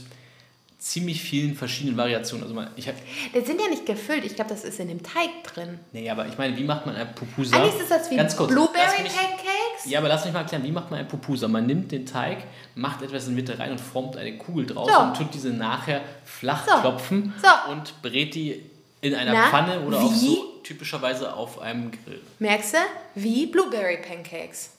ziemlich 0.83 1.21
vielen 1.21 1.55
verschiedenen 1.55 1.95
Variationen. 1.97 2.43
Also 2.43 2.53
man, 2.53 2.67
ich 2.75 2.87
hab, 2.89 2.95
die 3.33 3.39
sind 3.41 3.61
ja 3.61 3.67
nicht 3.69 3.85
gefüllt, 3.85 4.25
ich 4.25 4.35
glaube, 4.35 4.49
das 4.49 4.65
ist 4.65 4.79
in 4.81 4.89
dem 4.89 5.01
Teig 5.01 5.29
drin. 5.45 5.79
nee, 5.93 6.09
aber 6.09 6.27
ich 6.27 6.37
meine, 6.37 6.57
wie 6.57 6.65
macht 6.65 6.85
man 6.85 6.95
ein 6.95 7.15
Pupusa? 7.15 7.55
Eigentlich 7.57 7.81
ist 7.81 7.89
das 7.91 8.11
wie 8.11 8.17
Ganz 8.17 8.35
kurz, 8.35 8.49
Blueberry 8.51 9.01
mich- 9.03 9.13
Pancakes. 9.13 9.85
Ja, 9.85 9.99
aber 9.99 10.09
lass 10.09 10.25
mich 10.25 10.33
mal 10.33 10.41
erklären, 10.41 10.63
wie 10.63 10.71
macht 10.71 10.91
man 10.91 10.99
ein 10.99 11.07
Pupusa? 11.07 11.47
Man 11.47 11.65
nimmt 11.65 11.91
den 11.93 12.05
Teig, 12.05 12.39
macht 12.75 13.01
etwas 13.01 13.23
in 13.27 13.29
die 13.35 13.35
Mitte 13.41 13.57
rein 13.57 13.71
und 13.71 13.79
formt 13.79 14.17
eine 14.17 14.37
Kugel 14.37 14.65
draus 14.65 14.91
So. 14.93 14.99
und 14.99 15.15
tut 15.15 15.33
diese 15.33 15.49
nachher 15.51 16.01
flach 16.25 16.67
So. 16.67 16.75
klopfen 16.81 17.33
So. 17.41 17.71
und 17.71 18.01
brät 18.01 18.35
die 18.35 18.61
in 19.01 19.15
einer 19.15 19.31
Na, 19.33 19.47
Pfanne 19.49 19.79
oder 19.81 19.99
auch 20.01 20.13
so 20.13 20.59
typischerweise 20.63 21.33
auf 21.33 21.59
einem 21.61 21.91
Grill. 21.91 22.21
Merkst 22.39 22.73
du? 22.73 22.77
Wie 23.15 23.45
Blueberry 23.47 23.97
Pancakes. 24.05 24.71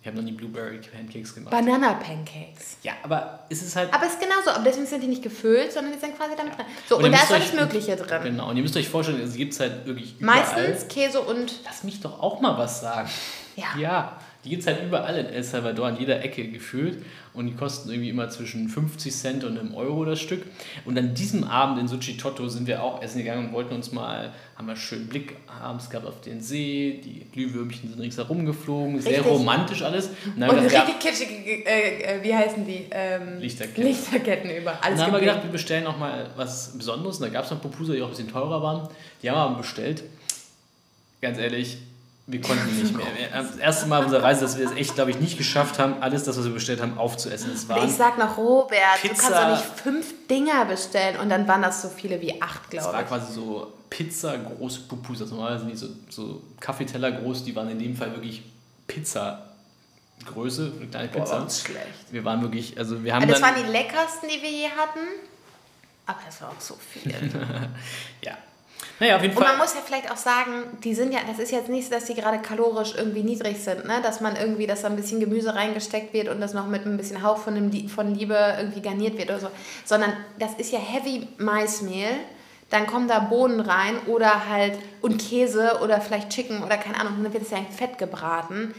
Ich 0.00 0.06
habe 0.06 0.16
noch 0.16 0.24
nie 0.24 0.32
Blueberry 0.32 0.78
Pancakes 0.78 1.34
gemacht. 1.34 1.50
Banana 1.50 1.92
Pancakes. 1.94 2.78
ja, 2.82 2.92
aber 3.02 3.40
es 3.50 3.62
ist 3.62 3.76
halt 3.76 3.92
Aber 3.92 4.06
es 4.06 4.14
ist 4.14 4.20
genauso, 4.20 4.50
aber 4.50 4.64
deswegen 4.64 4.86
sind 4.86 5.02
die 5.02 5.08
nicht 5.08 5.22
gefüllt, 5.22 5.72
sondern 5.72 5.92
die 5.92 5.98
sind 5.98 6.16
quasi 6.16 6.34
damit 6.36 6.56
drin. 6.56 6.64
So, 6.88 6.96
und, 6.96 7.04
ihr 7.04 7.10
da 7.10 7.18
ist 7.18 7.32
alles 7.32 7.52
Mögliche 7.52 7.96
drin. 7.96 8.22
Genau, 8.22 8.48
und 8.48 8.56
ihr 8.56 8.62
müsst 8.62 8.76
euch 8.78 8.88
vorstellen, 8.88 9.20
es 9.20 9.34
gibt 9.34 9.58
halt 9.60 9.84
wirklich 9.84 10.18
überall. 10.18 10.38
Meistens 10.38 10.88
Käse 10.88 11.20
und 11.20 11.52
Lass 11.64 11.84
mich 11.84 12.00
doch 12.00 12.18
auch 12.18 12.40
mal 12.40 12.56
was 12.56 12.80
sagen. 12.80 13.10
Ja. 13.56 13.66
Ja, 13.78 14.20
die 14.44 14.48
gibt 14.48 14.62
es 14.62 14.66
halt 14.66 14.82
überall 14.82 15.16
in 15.18 15.26
El 15.26 15.42
Salvador, 15.42 15.88
an 15.88 15.98
jeder 15.98 16.22
Ecke 16.24 16.48
gefühlt. 16.48 17.02
Und 17.34 17.46
die 17.46 17.54
kosten 17.54 17.90
irgendwie 17.90 18.08
immer 18.08 18.28
zwischen 18.30 18.68
50 18.68 19.14
Cent 19.14 19.44
und 19.44 19.58
einem 19.58 19.74
Euro 19.74 20.04
das 20.04 20.18
Stück. 20.18 20.42
Und 20.84 20.98
an 20.98 21.14
diesem 21.14 21.44
Abend 21.44 21.78
in 21.78 21.88
Suchitoto 21.88 22.48
sind 22.48 22.66
wir 22.66 22.82
auch 22.82 23.02
essen 23.02 23.18
gegangen 23.18 23.48
und 23.48 23.52
wollten 23.52 23.74
uns 23.74 23.92
mal, 23.92 24.32
haben 24.56 24.66
wir 24.66 24.72
einen 24.72 24.80
schönen 24.80 25.06
Blick 25.08 25.36
abends 25.62 25.90
gehabt 25.90 26.06
auf 26.06 26.22
den 26.22 26.40
See. 26.40 27.00
Die 27.04 27.26
Glühwürmchen 27.32 27.90
sind 27.90 28.00
ringsherum 28.00 28.46
geflogen. 28.46 29.00
Sehr 29.00 29.18
Richtig. 29.18 29.30
romantisch 29.30 29.82
alles. 29.82 30.08
Und 30.08 30.40
dann 30.40 30.50
Und 30.50 30.56
haben 30.56 30.62
wir 30.62 30.70
gedacht, 30.70 30.88
richtig 30.88 31.10
kitschige, 31.10 31.68
äh, 31.68 32.18
äh, 32.18 32.24
wie 32.24 32.34
heißen 32.34 32.66
die? 32.66 32.86
Ähm, 32.90 33.38
Lichterketten. 33.40 33.84
Lichterketten 33.84 34.50
über. 34.50 34.72
Und 34.72 34.82
Alles 34.82 34.98
dann 34.98 35.06
haben 35.06 35.12
wir 35.12 35.20
gedacht, 35.20 35.42
wir 35.44 35.52
bestellen 35.52 35.84
noch 35.84 35.98
mal 35.98 36.30
was 36.36 36.76
Besonderes. 36.76 37.18
Und 37.18 37.24
da 37.24 37.28
gab 37.28 37.44
es 37.44 37.50
noch 37.50 37.60
Pupusa, 37.60 37.92
die 37.92 38.00
auch 38.00 38.06
ein 38.06 38.10
bisschen 38.10 38.30
teurer 38.30 38.62
waren. 38.62 38.88
Die 39.22 39.30
haben 39.30 39.36
wir 39.36 39.42
aber 39.42 39.58
bestellt. 39.58 40.02
Ganz 41.20 41.38
ehrlich, 41.38 41.76
wir 42.26 42.40
konnten 42.40 42.80
nicht 42.80 42.96
mehr. 42.96 43.06
Das 43.32 43.56
erste 43.56 43.86
Mal 43.86 43.98
auf 43.98 44.04
unserer 44.04 44.22
Reise, 44.22 44.42
dass 44.42 44.56
wir 44.56 44.64
es 44.66 44.72
echt, 44.76 44.94
glaube 44.94 45.10
ich, 45.10 45.18
nicht 45.18 45.36
geschafft 45.36 45.78
haben, 45.78 46.00
alles 46.00 46.24
das, 46.24 46.38
was 46.38 46.44
wir 46.44 46.52
bestellt 46.54 46.80
haben, 46.80 46.96
aufzuessen. 46.98 47.50
Es 47.52 47.64
Ich 47.64 47.68
waren, 47.68 47.90
sag 47.90 48.18
noch, 48.18 48.36
Robert, 48.36 48.78
du 49.02 49.08
kannst 49.08 49.26
Pizza. 49.26 49.40
doch 49.50 49.56
nicht 49.56 49.64
fünf 49.80 50.14
Dinger 50.28 50.64
bestellen. 50.66 51.18
Und 51.18 51.28
dann 51.28 51.48
waren 51.48 51.62
das 51.62 51.82
so 51.82 51.88
viele 51.88 52.20
wie 52.20 52.40
acht, 52.40 52.72
es 52.72 52.84
war 52.84 52.90
glaube 52.92 53.02
ich. 53.04 53.08
quasi 53.08 53.32
so 53.32 53.72
Pizza 53.88 54.36
große 54.38 54.82
Pupusas. 54.82 55.30
Normalerweise 55.30 55.64
sind 55.64 55.72
die 55.72 55.76
so, 55.76 55.88
so 56.08 56.42
Kaffeeteller 56.60 57.10
groß, 57.12 57.42
die 57.44 57.56
waren 57.56 57.68
in 57.70 57.78
dem 57.80 57.96
Fall 57.96 58.12
wirklich 58.12 58.42
Pizza 58.86 59.46
Größe, 60.26 60.72
eine 60.76 60.86
kleine 60.86 61.08
Boah, 61.08 61.20
Pizza. 61.24 61.40
das 61.40 61.56
ist 61.56 61.66
schlecht. 61.66 61.86
Wir 62.12 62.24
waren 62.24 62.42
wirklich, 62.42 62.76
also 62.78 63.02
wir 63.02 63.14
haben 63.14 63.26
Das 63.26 63.40
dann, 63.40 63.54
waren 63.56 63.64
die 63.64 63.70
leckersten, 63.72 64.28
die 64.28 64.40
wir 64.42 64.50
je 64.50 64.66
hatten. 64.68 65.00
Aber 66.06 66.18
das 66.26 66.40
war 66.42 66.50
auch 66.50 66.60
so 66.60 66.74
viel. 66.76 67.10
ja. 68.24 68.36
Naja, 68.98 69.16
auf 69.16 69.22
jeden 69.22 69.34
Und 69.36 69.42
Fall. 69.42 69.52
man 69.52 69.62
muss 69.62 69.74
ja 69.74 69.80
vielleicht 69.84 70.10
auch 70.10 70.16
sagen, 70.16 70.64
die 70.84 70.94
sind 70.94 71.12
ja, 71.12 71.20
das 71.26 71.38
ist 71.38 71.50
jetzt 71.52 71.68
nicht 71.68 71.86
so, 71.86 71.90
dass 71.94 72.04
die 72.04 72.14
gerade 72.14 72.38
kalorisch 72.38 72.94
irgendwie 72.96 73.22
niedrig 73.22 73.58
sind, 73.58 73.86
ne? 73.86 74.00
dass 74.02 74.20
man 74.20 74.36
irgendwie, 74.36 74.66
dass 74.66 74.82
da 74.82 74.88
ein 74.88 74.96
bisschen 74.96 75.20
Gemüse 75.20 75.54
reingesteckt 75.54 76.12
wird 76.12 76.28
und 76.28 76.40
das 76.40 76.52
noch 76.54 76.66
mit 76.66 76.84
ein 76.86 76.96
bisschen 76.96 77.22
Hauch 77.22 77.38
von, 77.38 77.54
dem, 77.54 77.88
von 77.88 78.14
Liebe 78.14 78.36
irgendwie 78.58 78.82
garniert 78.82 79.16
wird 79.16 79.30
oder 79.30 79.40
so, 79.40 79.48
sondern 79.84 80.12
das 80.38 80.54
ist 80.58 80.70
ja 80.72 80.78
Heavy 80.78 81.28
Maismehl, 81.38 82.10
dann 82.68 82.86
kommen 82.86 83.08
da 83.08 83.20
Bohnen 83.20 83.60
rein 83.60 83.96
oder 84.06 84.48
halt 84.48 84.74
und 85.00 85.18
Käse 85.20 85.80
oder 85.82 86.00
vielleicht 86.00 86.30
Chicken 86.30 86.62
oder 86.62 86.76
keine 86.76 87.00
Ahnung, 87.00 87.14
und 87.16 87.24
dann 87.24 87.32
wird 87.32 87.42
es 87.44 87.50
ja 87.50 87.56
in 87.58 87.66
Fett 87.66 87.96
gebraten. 87.98 88.74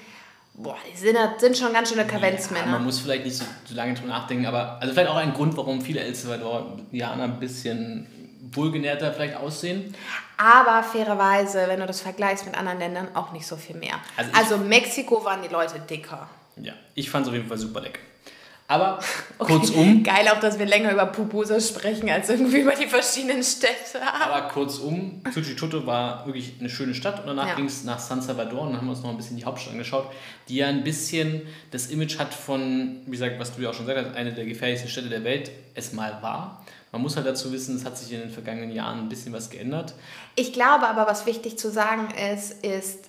Boah, 0.53 0.77
die 0.93 0.97
sind, 0.97 1.17
sind 1.39 1.57
schon 1.57 1.73
ganz 1.73 1.89
schöne 1.89 2.01
Ja, 2.03 2.07
Kavenzmänner. 2.07 2.67
man 2.67 2.83
muss 2.83 2.99
vielleicht 2.99 3.25
nicht 3.25 3.37
so, 3.37 3.45
so 3.65 3.73
lange 3.73 3.93
drüber 3.95 4.09
nachdenken, 4.09 4.45
aber 4.45 4.77
also 4.81 4.93
vielleicht 4.93 5.09
auch 5.09 5.15
ein 5.15 5.33
Grund, 5.33 5.55
warum 5.57 5.81
viele 5.81 6.01
El 6.01 6.13
Salvadorianer 6.13 7.23
ein 7.23 7.39
bisschen 7.39 8.05
wohlgenährter 8.53 9.11
vielleicht 9.13 9.35
aussehen. 9.35 9.95
Aber 10.37 10.83
fairerweise, 10.83 11.65
wenn 11.67 11.79
du 11.79 11.85
das 11.85 12.01
vergleichst 12.01 12.45
mit 12.45 12.55
anderen 12.55 12.79
Ländern, 12.79 13.07
auch 13.15 13.31
nicht 13.31 13.45
so 13.45 13.55
viel 13.55 13.75
mehr. 13.75 13.95
Also 14.17 14.31
Also, 14.33 14.57
Mexiko 14.57 15.23
waren 15.23 15.41
die 15.41 15.49
Leute 15.49 15.79
dicker. 15.79 16.27
Ja, 16.57 16.73
ich 16.95 17.09
fand 17.09 17.25
es 17.25 17.29
auf 17.29 17.35
jeden 17.35 17.47
Fall 17.47 17.57
super 17.57 17.81
lecker. 17.81 17.99
Aber 18.67 18.99
kurzum, 19.37 20.01
Geil 20.01 20.27
auch, 20.29 20.39
dass 20.39 20.57
wir 20.57 20.65
länger 20.65 20.93
über 20.93 21.05
Pupusa 21.07 21.59
sprechen, 21.59 22.09
als 22.09 22.29
irgendwie 22.29 22.59
über 22.61 22.73
die 22.73 22.87
verschiedenen 22.87 23.43
Städte. 23.43 23.99
aber 24.21 24.47
kurzum, 24.47 25.21
Suchitoto 25.29 25.85
war 25.85 26.25
wirklich 26.25 26.53
eine 26.59 26.69
schöne 26.69 26.93
Stadt 26.95 27.19
und 27.19 27.27
danach 27.27 27.49
Ja. 27.49 27.55
ging 27.55 27.65
es 27.65 27.83
nach 27.83 27.99
San 27.99 28.21
Salvador 28.21 28.61
und 28.61 28.69
dann 28.69 28.77
haben 28.77 28.87
wir 28.87 28.91
uns 28.93 29.03
noch 29.03 29.09
ein 29.09 29.17
bisschen 29.17 29.35
die 29.35 29.43
Hauptstadt 29.43 29.73
angeschaut, 29.73 30.05
die 30.47 30.55
ja 30.55 30.67
ein 30.67 30.85
bisschen 30.85 31.41
das 31.71 31.87
Image 31.87 32.17
hat 32.17 32.33
von, 32.33 33.01
wie 33.07 33.11
gesagt, 33.11 33.37
was 33.39 33.53
du 33.53 33.61
ja 33.61 33.69
auch 33.71 33.73
schon 33.73 33.85
gesagt 33.87 34.07
hast, 34.07 34.15
eine 34.15 34.31
der 34.31 34.45
gefährlichsten 34.45 34.89
Städte 34.89 35.09
der 35.09 35.25
Welt 35.25 35.51
es 35.75 35.91
mal 35.91 36.17
war. 36.21 36.65
Man 36.91 37.01
muss 37.01 37.15
halt 37.15 37.25
dazu 37.25 37.51
wissen, 37.53 37.75
es 37.77 37.85
hat 37.85 37.97
sich 37.97 38.11
in 38.11 38.19
den 38.19 38.29
vergangenen 38.29 38.71
Jahren 38.71 38.99
ein 38.99 39.09
bisschen 39.09 39.31
was 39.33 39.49
geändert. 39.49 39.93
Ich 40.35 40.51
glaube 40.51 40.87
aber, 40.87 41.07
was 41.07 41.25
wichtig 41.25 41.57
zu 41.57 41.71
sagen 41.71 42.09
ist, 42.33 42.63
ist, 42.65 43.05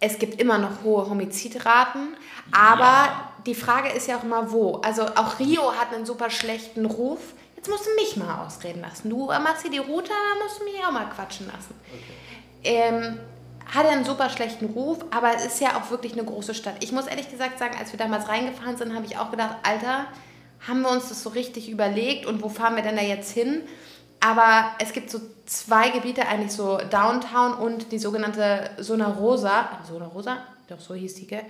es 0.00 0.18
gibt 0.18 0.40
immer 0.40 0.58
noch 0.58 0.82
hohe 0.82 1.08
Homizidraten, 1.08 2.08
aber 2.52 2.80
Ja. 2.84 3.32
die 3.46 3.54
Frage 3.54 3.88
ist 3.90 4.08
ja 4.08 4.18
auch 4.18 4.24
immer 4.24 4.50
wo. 4.50 4.76
Also 4.84 5.02
auch 5.06 5.38
Rio 5.38 5.72
hat 5.74 5.94
einen 5.94 6.04
super 6.06 6.28
schlechten 6.28 6.86
Ruf. 6.86 7.20
Jetzt 7.56 7.68
musst 7.70 7.86
du 7.86 7.94
mich 7.94 8.16
mal 8.16 8.44
ausreden 8.44 8.80
lassen. 8.82 9.10
Du 9.10 9.26
machst 9.26 9.62
hier 9.62 9.70
die 9.70 9.78
Route, 9.78 10.08
da 10.10 10.44
musst 10.44 10.60
du 10.60 10.64
mich 10.64 10.74
auch 10.86 10.92
mal 10.92 11.06
quatschen 11.08 11.46
lassen. 11.46 11.74
Ähm, 12.62 13.18
hat 13.74 13.86
einen 13.86 14.04
super 14.04 14.28
schlechten 14.28 14.66
Ruf, 14.66 14.98
aber 15.10 15.34
es 15.34 15.46
ist 15.46 15.60
ja 15.60 15.76
auch 15.80 15.90
wirklich 15.90 16.12
eine 16.12 16.24
große 16.24 16.54
Stadt. 16.54 16.74
Ich 16.80 16.92
muss 16.92 17.06
ehrlich 17.06 17.30
gesagt 17.30 17.58
sagen, 17.58 17.76
als 17.78 17.92
wir 17.92 17.98
damals 17.98 18.28
reingefahren 18.28 18.76
sind, 18.76 18.94
habe 18.94 19.06
ich 19.06 19.16
auch 19.18 19.30
gedacht, 19.30 19.56
Alter, 19.62 20.06
haben 20.66 20.82
wir 20.82 20.90
uns 20.90 21.08
das 21.08 21.22
so 21.22 21.30
richtig 21.30 21.68
überlegt 21.70 22.26
und 22.26 22.42
wo 22.42 22.48
fahren 22.48 22.76
wir 22.76 22.82
denn 22.82 22.96
da 22.96 23.02
jetzt 23.02 23.32
hin? 23.32 23.62
Aber 24.20 24.70
es 24.78 24.92
gibt 24.92 25.10
so 25.10 25.20
zwei 25.44 25.90
Gebiete, 25.90 26.26
eigentlich 26.26 26.52
so 26.52 26.78
Downtown 26.90 27.54
und 27.54 27.92
die 27.92 27.98
sogenannte 27.98 28.70
Zona 28.80 29.08
Rosa, 29.08 29.68
Zona 29.86 30.06
Rosa, 30.06 30.38
doch 30.68 30.80
so 30.80 30.94
hieß 30.94 31.14
die, 31.16 31.26
gell? 31.26 31.42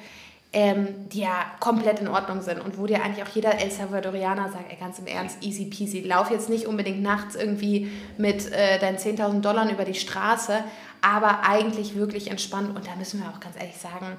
Ähm, 0.53 1.09
die 1.11 1.21
ja 1.21 1.45
komplett 1.61 2.01
in 2.01 2.09
Ordnung 2.09 2.41
sind 2.41 2.61
und 2.61 2.79
wo 2.79 2.87
dir 2.87 3.03
eigentlich 3.03 3.23
auch 3.25 3.35
jeder 3.35 3.59
El 3.61 3.71
Salvadorianer 3.71 4.51
sagt, 4.51 4.71
ey, 4.71 4.77
ganz 4.79 4.99
im 4.99 5.07
Ernst, 5.07 5.43
easy 5.43 5.67
peasy, 5.67 6.01
lauf 6.01 6.31
jetzt 6.31 6.49
nicht 6.49 6.67
unbedingt 6.67 7.03
nachts 7.03 7.35
irgendwie 7.35 7.91
mit 8.17 8.51
äh, 8.53 8.79
deinen 8.79 8.97
10.000 8.97 9.41
Dollar 9.41 9.71
über 9.71 9.85
die 9.85 9.95
Straße, 9.95 10.65
aber 11.03 11.41
eigentlich 11.45 11.95
wirklich 11.95 12.31
entspannt 12.31 12.75
und 12.75 12.87
da 12.87 12.95
müssen 12.97 13.21
wir 13.21 13.29
auch 13.29 13.41
ganz 13.41 13.57
ehrlich 13.59 13.77
sagen, 13.77 14.17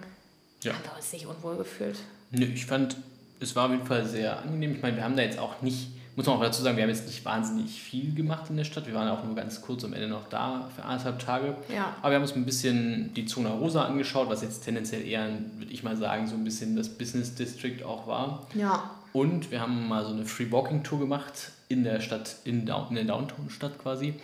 Ja. 0.63 0.73
haben 0.73 0.83
wir 0.83 0.95
uns 0.97 1.11
nicht 1.11 1.25
unwohl 1.25 1.57
gefühlt. 1.57 1.97
Nö, 2.31 2.45
ich 2.45 2.65
fand, 2.65 2.97
es 3.39 3.55
war 3.55 3.65
auf 3.65 3.71
jeden 3.71 3.85
Fall 3.85 4.05
sehr 4.05 4.39
angenehm. 4.39 4.73
Ich 4.75 4.81
meine, 4.81 4.95
wir 4.97 5.03
haben 5.03 5.15
da 5.15 5.23
jetzt 5.23 5.39
auch 5.39 5.61
nicht, 5.61 5.89
muss 6.15 6.25
man 6.25 6.37
auch 6.37 6.41
dazu 6.41 6.61
sagen, 6.63 6.77
wir 6.77 6.83
haben 6.83 6.89
jetzt 6.89 7.05
nicht 7.05 7.23
wahnsinnig 7.25 7.81
viel 7.81 8.13
gemacht 8.15 8.49
in 8.49 8.57
der 8.57 8.63
Stadt. 8.63 8.87
Wir 8.87 8.93
waren 8.95 9.07
auch 9.07 9.23
nur 9.23 9.35
ganz 9.35 9.61
kurz 9.61 9.83
am 9.83 9.93
Ende 9.93 10.07
noch 10.07 10.27
da 10.29 10.69
für 10.75 10.83
anderthalb 10.83 11.19
Tage. 11.19 11.55
Ja. 11.73 11.95
Aber 12.01 12.09
wir 12.11 12.15
haben 12.15 12.23
uns 12.23 12.35
ein 12.35 12.45
bisschen 12.45 13.13
die 13.13 13.25
Zona 13.25 13.49
Rosa 13.51 13.85
angeschaut, 13.85 14.27
was 14.29 14.41
jetzt 14.41 14.61
tendenziell 14.65 15.05
eher, 15.05 15.27
würde 15.57 15.71
ich 15.71 15.83
mal 15.83 15.95
sagen, 15.95 16.27
so 16.27 16.35
ein 16.35 16.43
bisschen 16.43 16.75
das 16.75 16.89
Business 16.89 17.35
District 17.35 17.83
auch 17.85 18.07
war. 18.07 18.47
Ja. 18.55 18.89
Und 19.13 19.51
wir 19.51 19.61
haben 19.61 19.87
mal 19.87 20.03
so 20.05 20.11
eine 20.13 20.25
Free 20.25 20.51
Walking 20.51 20.83
Tour 20.83 20.99
gemacht 20.99 21.51
in 21.69 21.83
der 21.83 22.01
Stadt, 22.01 22.35
in, 22.45 22.65
Down- 22.65 22.89
in 22.89 22.95
der 22.95 23.05
Downtown-Stadt 23.05 23.79
quasi. 23.79 24.15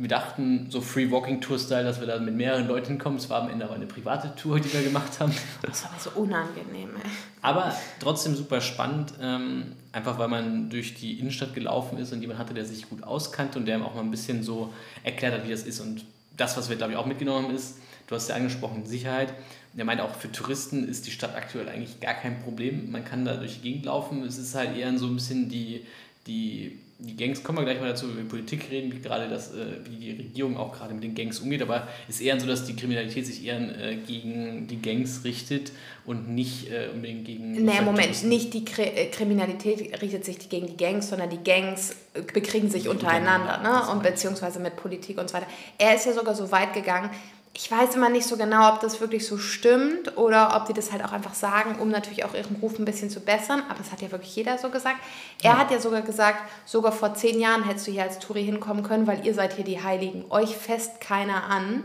Wir 0.00 0.08
dachten, 0.08 0.68
so 0.70 0.80
Free 0.80 1.10
Walking 1.10 1.42
Tour 1.42 1.58
Style, 1.58 1.84
dass 1.84 2.00
wir 2.00 2.06
da 2.06 2.18
mit 2.18 2.34
mehreren 2.34 2.66
Leuten 2.66 2.86
hinkommen. 2.86 3.18
Es 3.18 3.28
war 3.28 3.42
am 3.42 3.50
Ende 3.50 3.66
aber 3.66 3.74
eine 3.74 3.84
private 3.84 4.34
Tour, 4.34 4.58
die 4.58 4.72
wir 4.72 4.82
gemacht 4.82 5.20
haben. 5.20 5.34
Das 5.60 5.84
war 5.84 5.92
so 5.98 6.18
unangenehm, 6.18 6.88
ey. 6.96 7.10
Aber 7.42 7.74
trotzdem 7.98 8.34
super 8.34 8.62
spannend, 8.62 9.12
ähm, 9.20 9.72
einfach 9.92 10.18
weil 10.18 10.28
man 10.28 10.70
durch 10.70 10.94
die 10.94 11.20
Innenstadt 11.20 11.52
gelaufen 11.52 11.98
ist 11.98 12.14
und 12.14 12.22
jemand 12.22 12.38
hatte, 12.38 12.54
der 12.54 12.64
sich 12.64 12.88
gut 12.88 13.02
auskannte 13.02 13.58
und 13.58 13.66
der 13.66 13.76
ihm 13.76 13.82
auch 13.82 13.94
mal 13.94 14.00
ein 14.00 14.10
bisschen 14.10 14.42
so 14.42 14.72
erklärt 15.04 15.34
hat, 15.34 15.46
wie 15.46 15.50
das 15.50 15.64
ist. 15.64 15.80
Und 15.80 16.06
das, 16.34 16.56
was 16.56 16.70
wir, 16.70 16.76
glaube 16.76 16.92
ich, 16.92 16.98
auch 16.98 17.06
mitgenommen 17.06 17.48
haben, 17.48 17.54
ist, 17.54 17.76
du 18.06 18.14
hast 18.14 18.30
ja 18.30 18.36
angesprochen, 18.36 18.86
Sicherheit. 18.86 19.34
Der 19.74 19.84
meint 19.84 20.00
auch, 20.00 20.14
für 20.14 20.32
Touristen 20.32 20.88
ist 20.88 21.06
die 21.06 21.10
Stadt 21.10 21.36
aktuell 21.36 21.68
eigentlich 21.68 22.00
gar 22.00 22.14
kein 22.14 22.40
Problem. 22.42 22.90
Man 22.90 23.04
kann 23.04 23.26
da 23.26 23.34
durch 23.34 23.56
die 23.56 23.70
Gegend 23.70 23.84
laufen. 23.84 24.24
Es 24.24 24.38
ist 24.38 24.54
halt 24.54 24.76
eher 24.76 24.96
so 24.98 25.06
ein 25.06 25.14
bisschen 25.14 25.50
die, 25.50 25.84
die 26.26 26.78
die 27.02 27.16
Gangs, 27.16 27.42
kommen 27.42 27.58
wir 27.58 27.64
gleich 27.64 27.80
mal 27.80 27.88
dazu, 27.88 28.08
wenn 28.08 28.16
wir 28.16 28.20
über 28.22 28.30
Politik 28.30 28.70
reden, 28.70 28.92
wie 28.92 29.00
gerade 29.00 29.28
das, 29.28 29.54
äh, 29.54 29.78
wie 29.84 29.96
die 29.96 30.10
Regierung 30.10 30.56
auch 30.56 30.72
gerade 30.72 30.94
mit 30.94 31.02
den 31.02 31.14
Gangs 31.14 31.40
umgeht, 31.40 31.62
aber 31.62 31.88
es 32.08 32.16
ist 32.16 32.20
eher 32.20 32.38
so, 32.38 32.46
dass 32.46 32.64
die 32.64 32.76
Kriminalität 32.76 33.26
sich 33.26 33.44
eher 33.44 33.58
äh, 33.58 33.96
gegen 33.96 34.66
die 34.66 34.80
Gangs 34.80 35.24
richtet 35.24 35.72
und 36.04 36.28
nicht 36.28 36.70
äh, 36.70 36.88
unbedingt 36.92 37.24
gegen. 37.24 37.52
Nee, 37.52 37.80
Moment, 37.82 38.24
nicht 38.24 38.52
die 38.54 38.64
Kri 38.64 39.10
Kriminalität 39.10 40.00
richtet 40.02 40.24
sich 40.24 40.48
gegen 40.48 40.66
die 40.66 40.76
Gangs, 40.76 41.08
sondern 41.08 41.30
die 41.30 41.42
Gangs 41.42 41.96
bekriegen 42.32 42.68
sich 42.68 42.88
untereinander, 42.88 43.58
ne? 43.58 43.92
Und 43.92 44.02
beziehungsweise 44.02 44.58
mit 44.58 44.76
Politik 44.76 45.18
und 45.18 45.28
so 45.28 45.34
weiter. 45.34 45.46
Er 45.78 45.94
ist 45.94 46.06
ja 46.06 46.12
sogar 46.12 46.34
so 46.34 46.50
weit 46.50 46.74
gegangen, 46.74 47.10
ich 47.52 47.70
weiß 47.70 47.96
immer 47.96 48.08
nicht 48.08 48.26
so 48.26 48.36
genau, 48.36 48.72
ob 48.72 48.80
das 48.80 49.00
wirklich 49.00 49.26
so 49.26 49.36
stimmt 49.36 50.16
oder 50.16 50.56
ob 50.56 50.66
die 50.66 50.72
das 50.72 50.92
halt 50.92 51.04
auch 51.04 51.12
einfach 51.12 51.34
sagen, 51.34 51.76
um 51.80 51.90
natürlich 51.90 52.24
auch 52.24 52.34
ihren 52.34 52.56
Ruf 52.56 52.78
ein 52.78 52.84
bisschen 52.84 53.10
zu 53.10 53.20
bessern. 53.20 53.62
Aber 53.68 53.78
das 53.78 53.90
hat 53.90 54.00
ja 54.02 54.10
wirklich 54.12 54.34
jeder 54.36 54.56
so 54.56 54.70
gesagt. 54.70 54.98
Er 55.42 55.52
ja. 55.52 55.58
hat 55.58 55.70
ja 55.70 55.80
sogar 55.80 56.02
gesagt, 56.02 56.38
sogar 56.64 56.92
vor 56.92 57.14
zehn 57.14 57.40
Jahren 57.40 57.64
hättest 57.64 57.88
du 57.88 57.92
hier 57.92 58.04
als 58.04 58.18
Touri 58.20 58.44
hinkommen 58.44 58.84
können, 58.84 59.06
weil 59.06 59.26
ihr 59.26 59.34
seid 59.34 59.54
hier 59.54 59.64
die 59.64 59.82
Heiligen. 59.82 60.24
Euch 60.30 60.56
fest 60.56 61.00
keiner 61.00 61.44
an, 61.44 61.82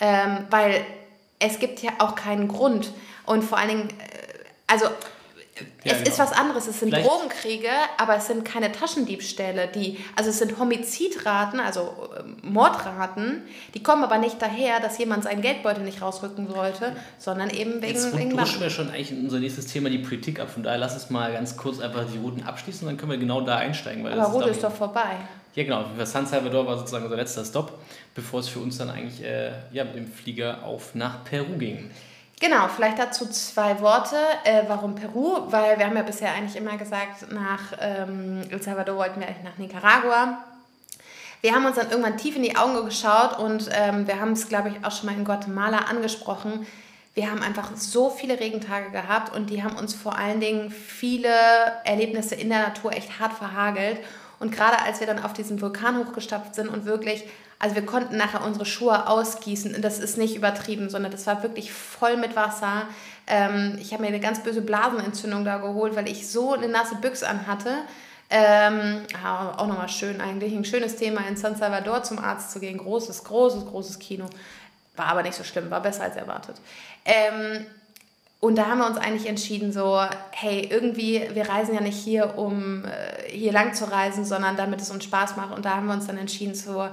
ähm, 0.00 0.46
weil 0.50 0.84
es 1.38 1.58
gibt 1.58 1.80
ja 1.80 1.92
auch 1.98 2.14
keinen 2.14 2.48
Grund. 2.48 2.92
Und 3.26 3.44
vor 3.44 3.58
allen 3.58 3.68
Dingen, 3.68 3.88
äh, 3.90 3.92
also 4.66 4.86
ja, 5.84 5.92
es 5.92 5.98
genau. 5.98 6.10
ist 6.10 6.18
was 6.18 6.32
anderes. 6.32 6.66
Es 6.66 6.80
sind 6.80 6.88
Vielleicht. 6.90 7.08
Drogenkriege, 7.08 7.68
aber 7.98 8.16
es 8.16 8.26
sind 8.26 8.44
keine 8.44 8.72
Taschendiebstähle. 8.72 9.68
Die, 9.68 9.98
also 10.16 10.30
es 10.30 10.38
sind 10.38 10.58
Homizidraten, 10.58 11.60
also 11.60 11.94
äh, 12.16 12.46
Mordraten. 12.46 13.42
Die 13.74 13.82
kommen 13.82 14.02
aber 14.02 14.18
nicht 14.18 14.40
daher, 14.42 14.80
dass 14.80 14.98
jemand 14.98 15.24
seinen 15.24 15.42
Geldbeutel 15.42 15.84
nicht 15.84 16.02
rausrücken 16.02 16.48
sollte, 16.48 16.96
sondern 17.18 17.50
eben 17.50 17.82
wegen 17.82 17.94
Jetzt 17.94 18.14
rutschen 18.14 18.60
wir 18.60 18.70
schon 18.70 18.88
eigentlich 18.88 19.12
in 19.12 19.24
unser 19.24 19.38
nächstes 19.38 19.66
Thema 19.66 19.90
die 19.90 19.98
Politik 19.98 20.40
ab. 20.40 20.50
Von 20.50 20.62
daher 20.62 20.78
lass 20.78 20.94
uns 20.94 21.10
mal 21.10 21.32
ganz 21.32 21.56
kurz 21.56 21.80
einfach 21.80 22.04
die 22.12 22.18
Routen 22.18 22.42
abschließen, 22.42 22.86
dann 22.86 22.96
können 22.96 23.12
wir 23.12 23.18
genau 23.18 23.40
da 23.40 23.56
einsteigen. 23.56 24.02
Weil 24.02 24.18
aber 24.18 24.32
Route 24.32 24.48
ist, 24.48 24.56
ist 24.56 24.64
doch 24.64 24.72
vorbei. 24.72 25.16
Ja, 25.54 25.62
genau. 25.62 25.84
San 26.04 26.26
Salvador 26.26 26.66
war 26.66 26.76
sozusagen 26.78 27.04
unser 27.04 27.16
letzter 27.16 27.44
Stopp, 27.44 27.78
bevor 28.14 28.40
es 28.40 28.48
für 28.48 28.58
uns 28.58 28.78
dann 28.78 28.90
eigentlich 28.90 29.22
äh, 29.22 29.52
ja, 29.70 29.84
mit 29.84 29.94
dem 29.94 30.08
Flieger 30.08 30.64
auf 30.64 30.94
nach 30.94 31.22
Peru 31.24 31.56
ging. 31.58 31.90
Genau, 32.40 32.68
vielleicht 32.68 32.98
dazu 32.98 33.26
zwei 33.26 33.80
Worte. 33.80 34.16
Äh, 34.44 34.64
warum 34.66 34.94
Peru? 34.94 35.50
Weil 35.50 35.78
wir 35.78 35.86
haben 35.86 35.96
ja 35.96 36.02
bisher 36.02 36.32
eigentlich 36.32 36.56
immer 36.56 36.76
gesagt, 36.76 37.30
nach 37.32 37.72
ähm, 37.80 38.42
El 38.50 38.62
Salvador 38.62 38.96
wollten 38.96 39.20
wir 39.20 39.28
eigentlich 39.28 39.44
nach 39.44 39.58
Nicaragua. 39.58 40.44
Wir 41.40 41.54
haben 41.54 41.66
uns 41.66 41.76
dann 41.76 41.90
irgendwann 41.90 42.16
tief 42.16 42.36
in 42.36 42.42
die 42.42 42.56
Augen 42.56 42.84
geschaut 42.84 43.38
und 43.38 43.68
ähm, 43.72 44.06
wir 44.06 44.18
haben 44.18 44.32
es, 44.32 44.48
glaube 44.48 44.70
ich, 44.70 44.84
auch 44.84 44.90
schon 44.90 45.06
mal 45.06 45.14
in 45.14 45.24
Guatemala 45.24 45.76
angesprochen. 45.90 46.66
Wir 47.14 47.30
haben 47.30 47.42
einfach 47.42 47.76
so 47.76 48.10
viele 48.10 48.40
Regentage 48.40 48.90
gehabt 48.90 49.36
und 49.36 49.50
die 49.50 49.62
haben 49.62 49.76
uns 49.76 49.94
vor 49.94 50.16
allen 50.16 50.40
Dingen 50.40 50.70
viele 50.70 51.28
Erlebnisse 51.84 52.34
in 52.34 52.48
der 52.48 52.60
Natur 52.60 52.92
echt 52.92 53.20
hart 53.20 53.34
verhagelt. 53.34 54.00
Und 54.40 54.50
gerade 54.50 54.80
als 54.80 55.00
wir 55.00 55.06
dann 55.06 55.22
auf 55.22 55.32
diesen 55.32 55.60
Vulkan 55.60 55.98
hochgestapft 55.98 56.54
sind 56.54 56.68
und 56.68 56.86
wirklich 56.86 57.24
also 57.58 57.74
wir 57.74 57.86
konnten 57.86 58.16
nachher 58.16 58.44
unsere 58.44 58.66
Schuhe 58.66 59.08
ausgießen. 59.08 59.80
Das 59.80 59.98
ist 59.98 60.18
nicht 60.18 60.36
übertrieben, 60.36 60.90
sondern 60.90 61.12
das 61.12 61.26
war 61.26 61.42
wirklich 61.42 61.72
voll 61.72 62.16
mit 62.16 62.36
Wasser. 62.36 62.88
Ähm, 63.26 63.78
ich 63.80 63.92
habe 63.92 64.02
mir 64.02 64.08
eine 64.08 64.20
ganz 64.20 64.42
böse 64.42 64.60
Blasenentzündung 64.60 65.44
da 65.44 65.58
geholt, 65.58 65.96
weil 65.96 66.08
ich 66.08 66.28
so 66.28 66.54
eine 66.54 66.68
nasse 66.68 66.96
Büchse 66.96 67.28
anhatte. 67.28 67.70
Ähm, 68.30 69.02
auch 69.24 69.66
nochmal 69.66 69.88
schön 69.88 70.20
eigentlich. 70.20 70.54
Ein 70.54 70.64
schönes 70.64 70.96
Thema 70.96 71.26
in 71.28 71.36
San 71.36 71.56
Salvador 71.56 72.02
zum 72.02 72.18
Arzt 72.18 72.50
zu 72.50 72.60
gehen. 72.60 72.78
Großes, 72.78 73.24
großes, 73.24 73.66
großes 73.66 73.98
Kino. 73.98 74.26
War 74.96 75.06
aber 75.06 75.22
nicht 75.22 75.34
so 75.34 75.44
schlimm, 75.44 75.70
war 75.70 75.80
besser 75.80 76.04
als 76.04 76.16
erwartet. 76.16 76.56
Ähm, 77.04 77.66
und 78.40 78.56
da 78.56 78.66
haben 78.66 78.78
wir 78.78 78.86
uns 78.86 78.98
eigentlich 78.98 79.26
entschieden, 79.26 79.72
so, 79.72 79.98
hey, 80.32 80.68
irgendwie, 80.70 81.22
wir 81.32 81.48
reisen 81.48 81.74
ja 81.74 81.80
nicht 81.80 81.96
hier, 81.96 82.36
um 82.36 82.84
äh, 82.84 83.30
hier 83.30 83.52
lang 83.52 83.72
zu 83.72 83.90
reisen, 83.90 84.24
sondern 84.24 84.56
damit 84.56 84.82
es 84.82 84.90
uns 84.90 85.04
Spaß 85.04 85.36
macht. 85.36 85.54
Und 85.54 85.64
da 85.64 85.76
haben 85.76 85.86
wir 85.86 85.94
uns 85.94 86.06
dann 86.06 86.18
entschieden, 86.18 86.54
so, 86.54 86.88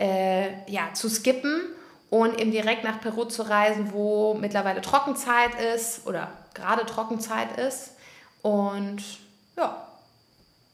äh, 0.00 0.70
ja, 0.70 0.92
zu 0.94 1.08
skippen 1.08 1.60
und 2.08 2.40
eben 2.40 2.50
direkt 2.50 2.82
nach 2.84 3.00
Peru 3.00 3.24
zu 3.24 3.42
reisen, 3.42 3.92
wo 3.92 4.34
mittlerweile 4.34 4.80
Trockenzeit 4.80 5.50
ist 5.74 6.06
oder 6.06 6.32
gerade 6.54 6.86
Trockenzeit 6.86 7.58
ist. 7.58 7.92
Und 8.42 9.02
ja. 9.56 9.86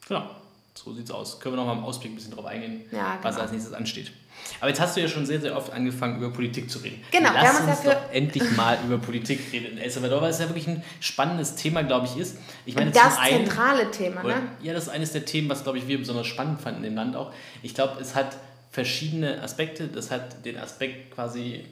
Genau, 0.06 0.30
so 0.74 0.94
sieht's 0.94 1.10
aus. 1.10 1.40
Können 1.40 1.56
wir 1.56 1.64
noch 1.64 1.66
mal 1.66 1.78
im 1.78 1.84
Ausblick 1.84 2.12
ein 2.12 2.14
bisschen 2.14 2.34
drauf 2.34 2.46
eingehen, 2.46 2.84
ja, 2.92 3.16
genau. 3.16 3.24
was 3.24 3.38
als 3.38 3.50
nächstes 3.50 3.72
ansteht. 3.72 4.12
Aber 4.60 4.68
jetzt 4.68 4.80
hast 4.80 4.96
du 4.96 5.00
ja 5.00 5.08
schon 5.08 5.26
sehr, 5.26 5.40
sehr 5.40 5.56
oft 5.56 5.72
angefangen, 5.72 6.18
über 6.18 6.30
Politik 6.30 6.70
zu 6.70 6.78
reden. 6.78 7.02
Genau, 7.10 7.32
Lass 7.32 7.42
wir 7.42 7.48
haben 7.48 7.68
uns, 7.68 7.78
uns 7.78 7.86
doch 7.86 8.12
endlich 8.12 8.56
mal 8.56 8.78
über 8.86 8.98
Politik 8.98 9.40
reden 9.52 9.72
in 9.72 9.78
El 9.78 9.90
Salvador, 9.90 10.22
weil 10.22 10.30
es 10.30 10.38
ja 10.38 10.48
wirklich 10.48 10.68
ein 10.68 10.84
spannendes 11.00 11.56
Thema, 11.56 11.82
glaube 11.82 12.06
ich, 12.06 12.16
ist. 12.16 12.38
Ich 12.64 12.76
meine, 12.76 12.92
das 12.92 13.18
einen, 13.18 13.46
zentrale 13.46 13.90
Thema, 13.90 14.22
ne? 14.22 14.42
Ja, 14.62 14.72
das 14.72 14.84
ist 14.84 14.88
eines 14.90 15.10
der 15.10 15.24
Themen, 15.24 15.48
was, 15.48 15.64
glaube 15.64 15.78
ich, 15.78 15.88
wir 15.88 15.98
besonders 15.98 16.28
spannend 16.28 16.60
fanden 16.60 16.84
in 16.84 16.90
dem 16.90 16.94
Land 16.94 17.16
auch. 17.16 17.32
Ich 17.62 17.74
glaube, 17.74 18.00
es 18.00 18.14
hat 18.14 18.36
verschiedene 18.76 19.42
Aspekte. 19.42 19.88
Das 19.88 20.10
hat 20.10 20.44
den 20.44 20.58
Aspekt 20.58 21.14
quasi 21.14 21.64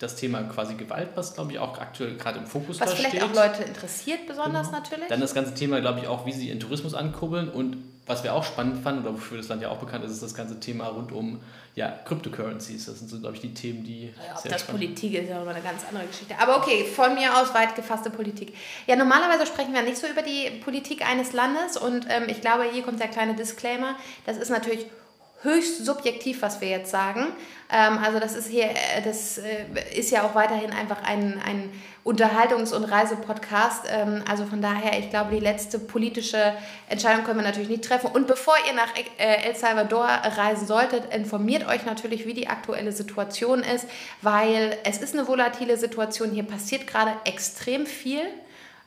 das 0.00 0.16
Thema 0.16 0.42
quasi 0.42 0.74
Gewalt, 0.74 1.10
was 1.14 1.34
glaube 1.34 1.52
ich 1.52 1.60
auch 1.60 1.78
aktuell 1.78 2.16
gerade 2.16 2.40
im 2.40 2.46
Fokus 2.46 2.80
was 2.80 2.94
vielleicht 2.94 3.16
steht. 3.16 3.22
auch 3.22 3.32
Leute 3.32 3.62
interessiert 3.62 4.26
besonders 4.26 4.66
genau. 4.66 4.80
natürlich. 4.80 5.06
Dann 5.06 5.20
das 5.20 5.34
ganze 5.34 5.54
Thema, 5.54 5.80
glaube 5.80 6.00
ich, 6.00 6.08
auch, 6.08 6.26
wie 6.26 6.32
sie 6.32 6.48
ihren 6.48 6.58
Tourismus 6.58 6.94
ankurbeln 6.94 7.48
und 7.48 7.76
was 8.06 8.24
wir 8.24 8.34
auch 8.34 8.42
spannend 8.42 8.82
fanden 8.82 9.02
oder 9.02 9.14
wofür 9.14 9.36
das 9.36 9.46
Land 9.46 9.62
ja 9.62 9.68
auch 9.68 9.76
bekannt 9.76 10.04
ist, 10.04 10.10
ist 10.10 10.22
das 10.24 10.34
ganze 10.34 10.58
Thema 10.58 10.88
rund 10.88 11.12
um 11.12 11.38
ja, 11.76 11.96
Cryptocurrencies. 12.04 12.86
Das 12.86 12.98
sind 12.98 13.08
so, 13.08 13.20
glaube 13.20 13.36
ich, 13.36 13.42
die 13.42 13.54
Themen, 13.54 13.84
die. 13.84 14.06
Ja, 14.06 14.36
ob 14.36 14.42
das 14.42 14.64
Politik 14.64 15.14
ist, 15.14 15.28
ja 15.28 15.38
nochmal 15.38 15.54
eine 15.54 15.62
ganz 15.62 15.84
andere 15.86 16.06
Geschichte. 16.06 16.34
Aber 16.40 16.56
okay, 16.56 16.84
von 16.84 17.14
mir 17.14 17.38
aus 17.40 17.54
weit 17.54 17.76
gefasste 17.76 18.10
Politik. 18.10 18.56
Ja, 18.88 18.96
normalerweise 18.96 19.46
sprechen 19.46 19.72
wir 19.72 19.82
nicht 19.82 19.98
so 19.98 20.08
über 20.08 20.22
die 20.22 20.50
Politik 20.64 21.08
eines 21.08 21.32
Landes 21.32 21.76
und 21.76 22.06
ähm, 22.08 22.24
ich 22.26 22.40
glaube, 22.40 22.64
hier 22.72 22.82
kommt 22.82 22.98
der 22.98 23.06
kleine 23.06 23.36
Disclaimer. 23.36 23.94
Das 24.26 24.36
ist 24.36 24.50
natürlich 24.50 24.86
höchst 25.42 25.84
subjektiv, 25.84 26.42
was 26.42 26.60
wir 26.60 26.68
jetzt 26.68 26.90
sagen. 26.90 27.26
Ähm, 27.70 27.98
also 27.98 28.20
das 28.20 28.34
ist 28.34 28.48
hier, 28.48 28.66
äh, 28.66 29.02
das 29.04 29.38
äh, 29.38 29.64
ist 29.94 30.10
ja 30.10 30.24
auch 30.24 30.34
weiterhin 30.34 30.72
einfach 30.72 31.02
ein, 31.02 31.40
ein 31.44 31.70
Unterhaltungs- 32.04 32.72
und 32.72 32.84
Reisepodcast. 32.84 33.84
Ähm, 33.88 34.22
also 34.28 34.44
von 34.44 34.60
daher, 34.60 34.98
ich 34.98 35.10
glaube, 35.10 35.34
die 35.34 35.40
letzte 35.40 35.78
politische 35.78 36.54
Entscheidung 36.88 37.24
können 37.24 37.38
wir 37.38 37.44
natürlich 37.44 37.70
nicht 37.70 37.84
treffen. 37.84 38.10
Und 38.12 38.26
bevor 38.26 38.54
ihr 38.68 38.74
nach 38.74 38.94
äh, 39.18 39.48
El 39.48 39.56
Salvador 39.56 40.04
reisen 40.04 40.66
solltet, 40.66 41.14
informiert 41.14 41.66
euch 41.66 41.84
natürlich, 41.86 42.26
wie 42.26 42.34
die 42.34 42.48
aktuelle 42.48 42.92
Situation 42.92 43.60
ist, 43.60 43.86
weil 44.20 44.76
es 44.84 44.98
ist 44.98 45.14
eine 45.14 45.26
volatile 45.26 45.76
Situation. 45.76 46.30
Hier 46.30 46.44
passiert 46.44 46.86
gerade 46.86 47.12
extrem 47.24 47.86
viel. 47.86 48.22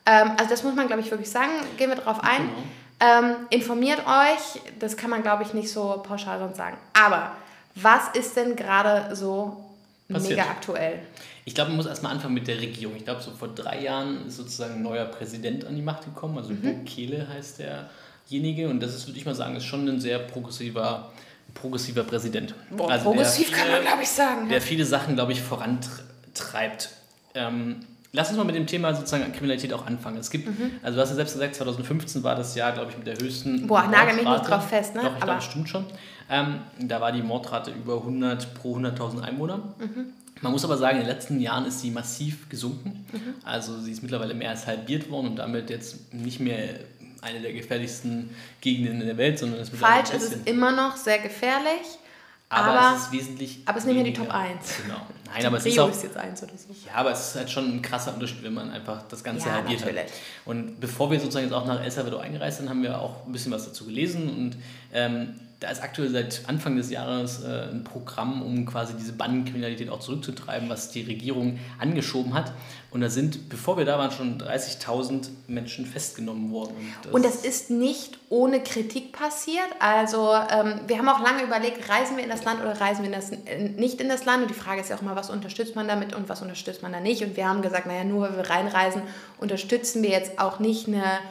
Ähm, 0.06 0.32
also 0.38 0.50
das 0.50 0.64
muss 0.64 0.76
man, 0.76 0.88
glaube 0.88 1.02
ich, 1.02 1.10
wirklich 1.10 1.30
sagen. 1.30 1.52
Gehen 1.78 1.90
wir 1.90 1.96
darauf 1.96 2.20
ein. 2.24 2.44
Genau. 2.44 2.64
Ähm, 3.00 3.36
informiert 3.50 4.00
euch, 4.00 4.62
das 4.80 4.96
kann 4.96 5.10
man 5.10 5.22
glaube 5.22 5.44
ich 5.44 5.54
nicht 5.54 5.70
so 5.70 6.02
pauschal 6.06 6.40
sonst 6.40 6.58
sagen. 6.58 6.78
Aber 6.94 7.32
was 7.76 8.10
ist 8.14 8.36
denn 8.38 8.56
gerade 8.56 9.16
so 9.16 9.66
Passiert. 10.08 10.38
mega 10.38 10.50
aktuell? 10.50 11.00
Ich 11.44 11.54
glaube, 11.54 11.70
man 11.70 11.78
muss 11.78 11.86
erstmal 11.86 12.14
anfangen 12.14 12.34
mit 12.34 12.48
der 12.48 12.60
Regierung. 12.60 12.96
Ich 12.96 13.04
glaube, 13.04 13.22
so 13.22 13.32
vor 13.32 13.50
drei 13.50 13.82
Jahren 13.82 14.28
ist 14.28 14.38
sozusagen 14.38 14.76
ein 14.76 14.82
neuer 14.82 15.06
Präsident 15.06 15.66
an 15.66 15.76
die 15.76 15.82
Macht 15.82 16.06
gekommen. 16.06 16.38
Also 16.38 16.54
mhm. 16.54 16.62
Bukele 16.62 17.28
heißt 17.28 17.60
derjenige. 17.60 18.68
Und 18.68 18.80
das 18.80 18.96
ist, 18.96 19.08
würde 19.08 19.20
ich 19.20 19.26
mal 19.26 19.36
sagen, 19.36 19.56
ist 19.56 19.66
schon 19.66 19.88
ein 19.88 20.00
sehr 20.00 20.18
progressiver, 20.20 21.12
progressiver 21.54 22.04
Präsident. 22.04 22.56
Boah, 22.72 22.90
also 22.90 23.06
progressiv 23.06 23.48
viele, 23.48 23.58
kann 23.58 23.72
man, 23.72 23.82
glaube 23.82 24.02
ich, 24.02 24.10
sagen. 24.10 24.50
Der 24.50 24.62
viele 24.62 24.86
Sachen, 24.86 25.16
glaube 25.16 25.34
ich, 25.34 25.42
vorantreibt. 25.42 26.90
Ähm, 27.36 27.82
Lass 28.16 28.30
uns 28.30 28.38
mal 28.38 28.46
mit 28.46 28.56
dem 28.56 28.66
Thema 28.66 28.96
sozusagen 28.96 29.32
Kriminalität 29.34 29.74
auch 29.74 29.86
anfangen. 29.86 30.18
Es 30.18 30.30
gibt, 30.30 30.48
mhm. 30.48 30.72
also 30.82 30.96
du 30.96 31.02
hast 31.02 31.10
ja 31.10 31.16
selbst 31.16 31.34
gesagt, 31.34 31.56
2015 31.56 32.24
war 32.24 32.36
das 32.36 32.56
Jahr, 32.56 32.72
glaube 32.72 32.92
ich, 32.92 32.98
mit 32.98 33.06
der 33.06 33.18
höchsten. 33.18 33.68
Boah, 33.68 33.88
nagel 33.88 34.16
mich 34.16 34.26
nicht 34.26 34.50
drauf 34.50 34.70
fest, 34.70 34.96
ne? 34.96 35.02
Doch, 35.04 35.18
ich 35.18 35.24
glaube, 35.24 35.42
stimmt 35.42 35.70
schon. 35.70 35.86
Ähm, 36.30 36.60
da 36.80 37.02
war 37.02 37.12
die 37.12 37.22
Mordrate 37.22 37.72
über 37.72 37.98
100 37.98 38.54
pro 38.56 38.78
100.000 38.78 39.22
Einwohner. 39.22 39.58
Mhm. 39.58 40.14
Man 40.42 40.52
muss 40.52 40.64
aber 40.64 40.78
sagen, 40.78 40.98
in 40.98 41.06
den 41.06 41.14
letzten 41.14 41.40
Jahren 41.40 41.66
ist 41.66 41.82
sie 41.82 41.92
massiv 41.92 42.50
gesunken. 42.50 43.06
Mhm. 43.12 43.36
Also 43.44 43.80
sie 43.80 43.92
ist 43.92 44.02
mittlerweile 44.02 44.34
mehr 44.34 44.50
als 44.50 44.66
halbiert 44.66 45.10
worden 45.10 45.28
und 45.28 45.36
damit 45.38 45.70
jetzt 45.70 46.14
nicht 46.14 46.40
mehr 46.40 46.80
eine 47.22 47.42
der 47.42 47.54
gefährlichsten 47.54 48.30
Gegenden 48.62 49.02
in 49.02 49.08
der 49.08 49.18
Welt, 49.18 49.40
sondern 49.40 49.60
ist 49.60 49.76
Falsch, 49.76 50.10
es 50.16 50.24
ist 50.24 50.48
immer 50.48 50.72
noch 50.72 50.96
sehr 50.96 51.20
gefährlich. 51.20 52.00
Aber, 52.48 52.80
aber, 52.80 52.96
es 52.96 53.04
ist 53.04 53.12
wesentlich. 53.12 53.60
Aber 53.66 53.78
es 53.78 53.86
nehmen 53.86 53.98
ja 54.00 54.04
die 54.04 54.14
Top 54.14 54.30
1. 54.30 54.84
Genau. 54.84 55.02
Nein, 55.34 55.46
aber 55.46 55.58
es 55.58 55.66
ist 55.66 55.80
auch. 55.80 55.90
Ist 55.90 56.04
jetzt 56.04 56.18
1 56.18 56.44
oder 56.44 56.52
so. 56.56 56.68
Ja, 56.86 56.94
aber 56.94 57.12
es 57.12 57.30
ist 57.30 57.36
halt 57.36 57.50
schon 57.50 57.66
ein 57.66 57.82
krasser 57.82 58.14
Unterschied, 58.14 58.44
wenn 58.44 58.54
man 58.54 58.72
einfach 58.72 59.04
das 59.10 59.24
Ganze 59.24 59.48
ja, 59.48 59.56
halbiert 59.56 59.82
natürlich. 59.82 60.04
hat. 60.04 60.12
Und 60.46 60.80
bevor 60.80 61.10
wir 61.10 61.20
sozusagen 61.20 61.46
jetzt 61.46 61.54
auch 61.54 61.66
nach 61.66 61.82
El 61.82 61.90
Salvador 61.90 62.22
eingereist 62.22 62.60
sind, 62.60 62.70
haben 62.70 62.84
wir 62.84 63.00
auch 63.00 63.26
ein 63.26 63.32
bisschen 63.32 63.52
was 63.52 63.66
dazu 63.66 63.86
gelesen 63.86 64.30
und 64.30 64.58
ähm, 64.94 65.40
da 65.66 65.72
ist 65.72 65.82
aktuell 65.82 66.10
seit 66.10 66.44
Anfang 66.46 66.76
des 66.76 66.92
Jahres 66.92 67.44
äh, 67.44 67.70
ein 67.72 67.84
Programm, 67.84 68.44
um 68.44 68.68
quasi 68.68 68.94
diese 68.94 69.14
Bandenkriminalität 69.14 69.90
auch 69.90 70.00
zurückzutreiben, 70.00 70.70
was 70.70 70.92
die 70.92 71.02
Regierung 71.02 71.58
angeschoben 71.80 72.36
hat. 72.36 72.54
Und 72.92 73.02
da 73.02 73.10
sind, 73.10 73.50
bevor 73.50 73.76
wir 73.76 73.84
da 73.84 73.98
waren, 73.98 74.12
schon 74.12 74.40
30.000 74.40 75.30
Menschen 75.48 75.88
festgenommen 75.88 76.52
worden. 76.52 76.76
Und 76.76 77.06
das, 77.06 77.14
und 77.14 77.26
das, 77.26 77.36
ist 77.44 77.72
nicht 77.72 78.20
ohne 78.30 78.62
Kritik 78.62 79.12
passiert. 79.12 79.68
Also 79.80 80.34
ähm, 80.34 80.82
wir 80.86 81.00
haben 81.00 81.10
auch 81.10 81.20
lange 81.20 81.42
überlegt, 81.42 81.90
reisen 81.90 82.16
wir 82.16 82.24
in 82.24 82.30
das 82.30 82.44
Land 82.44 82.62
oder 82.62 82.80
reisen 82.80 83.00
wir 83.02 83.08
in 83.08 83.16
das, 83.16 83.32
äh, 83.32 83.70
nicht 83.76 84.00
in 84.02 84.08
das 84.08 84.24
Land. 84.26 84.44
Und 84.44 84.52
die 84.52 84.56
Frage 84.56 84.82
ist 84.82 84.92
ja 84.92 84.98
auch 84.98 85.02
mal, 85.02 85.16
was 85.16 85.32
unterstützt 85.32 85.76
man 85.76 85.88
damit 85.88 86.14
und 86.14 86.30
was 86.30 86.44
unterstützt 86.44 86.84
man 86.84 86.94
da 86.94 87.00
nicht. 87.00 87.24
Und 87.24 87.36
wir 87.36 87.50
haben 87.50 87.64
gesagt, 87.64 87.88
naja, 87.88 88.04
nur 88.04 88.22
weil 88.22 88.38
wir 88.38 88.50
reinreisen, 88.52 89.02
unterstützen 89.40 90.04
wir 90.04 90.12
jetzt 90.12 90.38
auch 90.38 90.60
nicht 90.60 90.88
eine 90.88 91.22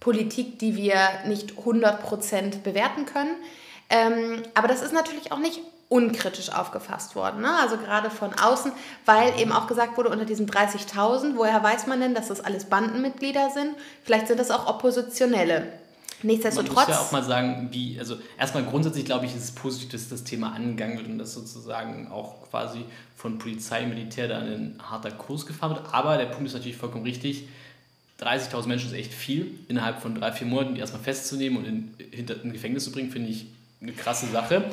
Politik, 0.00 0.58
die 0.58 0.76
wir 0.76 0.96
nicht 1.28 1.52
100% 1.52 2.62
bewerten 2.62 3.06
können. 3.06 3.36
Ähm, 3.88 4.42
aber 4.54 4.68
das 4.68 4.82
ist 4.82 4.92
natürlich 4.92 5.32
auch 5.32 5.38
nicht 5.38 5.60
unkritisch 5.88 6.50
aufgefasst 6.50 7.14
worden. 7.14 7.42
Ne? 7.42 7.58
Also 7.60 7.76
gerade 7.76 8.10
von 8.10 8.34
außen, 8.34 8.72
weil 9.04 9.38
eben 9.38 9.52
auch 9.52 9.66
gesagt 9.66 9.96
wurde, 9.96 10.08
unter 10.08 10.24
diesen 10.24 10.48
30.000, 10.48 11.36
woher 11.36 11.62
weiß 11.62 11.86
man 11.86 12.00
denn, 12.00 12.14
dass 12.14 12.28
das 12.28 12.40
alles 12.40 12.64
Bandenmitglieder 12.64 13.50
sind? 13.50 13.76
Vielleicht 14.02 14.26
sind 14.26 14.40
das 14.40 14.50
auch 14.50 14.66
Oppositionelle. 14.66 15.72
Nichtsdestotrotz. 16.22 16.74
Man 16.74 16.86
muss 16.86 16.96
ja 16.96 17.00
auch 17.00 17.12
mal 17.12 17.22
sagen, 17.22 17.68
wie, 17.72 17.98
also 17.98 18.16
erstmal 18.38 18.64
grundsätzlich 18.64 19.04
glaube 19.04 19.26
ich, 19.26 19.36
ist 19.36 19.44
es 19.44 19.52
positiv, 19.52 19.90
dass 19.90 20.08
das 20.08 20.24
Thema 20.24 20.52
angegangen 20.54 20.96
wird 20.96 21.06
und 21.08 21.18
dass 21.18 21.34
sozusagen 21.34 22.10
auch 22.10 22.50
quasi 22.50 22.84
von 23.16 23.38
Polizei, 23.38 23.82
und 23.82 23.90
Militär 23.90 24.26
da 24.26 24.38
ein 24.38 24.80
harter 24.82 25.10
Kurs 25.10 25.46
gefahren 25.46 25.76
wird. 25.76 25.82
Aber 25.92 26.16
der 26.16 26.26
Punkt 26.26 26.46
ist 26.46 26.54
natürlich 26.54 26.76
vollkommen 26.76 27.04
richtig. 27.04 27.48
30.000 28.20 28.66
Menschen 28.66 28.88
ist 28.88 28.96
echt 28.96 29.12
viel. 29.12 29.58
Innerhalb 29.68 30.00
von 30.00 30.14
drei, 30.14 30.32
vier 30.32 30.46
Monaten 30.46 30.74
die 30.74 30.80
erstmal 30.80 31.02
festzunehmen 31.02 31.58
und 31.58 31.64
in, 31.66 31.94
hinter 32.10 32.36
ein 32.42 32.52
Gefängnis 32.52 32.84
zu 32.84 32.92
bringen, 32.92 33.10
finde 33.10 33.28
ich 33.28 33.46
eine 33.86 33.96
krasse 33.96 34.26
Sache. 34.26 34.64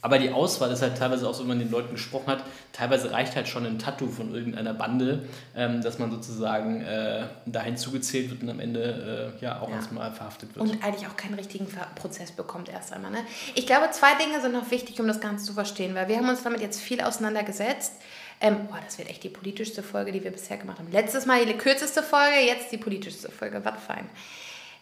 Aber 0.00 0.18
die 0.18 0.30
Auswahl 0.30 0.70
ist 0.70 0.80
halt 0.80 0.96
teilweise 0.96 1.28
auch 1.28 1.34
so, 1.34 1.40
wenn 1.40 1.48
man 1.48 1.58
den 1.58 1.70
Leuten 1.70 1.92
gesprochen 1.92 2.28
hat, 2.28 2.44
teilweise 2.72 3.10
reicht 3.10 3.34
halt 3.34 3.48
schon 3.48 3.66
ein 3.66 3.80
Tattoo 3.80 4.08
von 4.08 4.32
irgendeiner 4.32 4.72
Bande, 4.72 5.24
ähm, 5.56 5.82
dass 5.82 5.98
man 5.98 6.10
sozusagen 6.12 6.82
äh, 6.82 7.24
dahin 7.46 7.76
zugezählt 7.76 8.30
wird 8.30 8.42
und 8.42 8.48
am 8.48 8.60
Ende 8.60 9.34
äh, 9.40 9.44
ja 9.44 9.60
auch 9.60 9.68
ja. 9.68 9.76
erstmal 9.76 10.12
verhaftet 10.12 10.54
wird. 10.54 10.64
Und 10.64 10.84
eigentlich 10.84 11.08
auch 11.08 11.16
keinen 11.16 11.34
richtigen 11.34 11.66
Prozess 11.96 12.30
bekommt 12.30 12.68
erst 12.68 12.92
einmal. 12.92 13.10
Ne? 13.10 13.18
Ich 13.56 13.66
glaube, 13.66 13.90
zwei 13.90 14.14
Dinge 14.14 14.40
sind 14.40 14.52
noch 14.52 14.70
wichtig, 14.70 15.00
um 15.00 15.08
das 15.08 15.20
Ganze 15.20 15.46
zu 15.46 15.52
verstehen, 15.52 15.96
weil 15.96 16.06
wir 16.06 16.16
haben 16.16 16.28
uns 16.28 16.44
damit 16.44 16.60
jetzt 16.60 16.80
viel 16.80 17.00
auseinandergesetzt. 17.00 17.94
Ähm, 18.40 18.68
boah, 18.68 18.78
das 18.84 18.98
wird 18.98 19.10
echt 19.10 19.24
die 19.24 19.30
politischste 19.30 19.82
Folge, 19.82 20.12
die 20.12 20.22
wir 20.22 20.30
bisher 20.30 20.58
gemacht 20.58 20.78
haben. 20.78 20.92
Letztes 20.92 21.26
Mal 21.26 21.44
die 21.44 21.54
kürzeste 21.54 22.04
Folge, 22.04 22.38
jetzt 22.46 22.70
die 22.70 22.78
politischste 22.78 23.32
Folge. 23.32 23.60
Was 23.64 23.82
fein. 23.84 24.08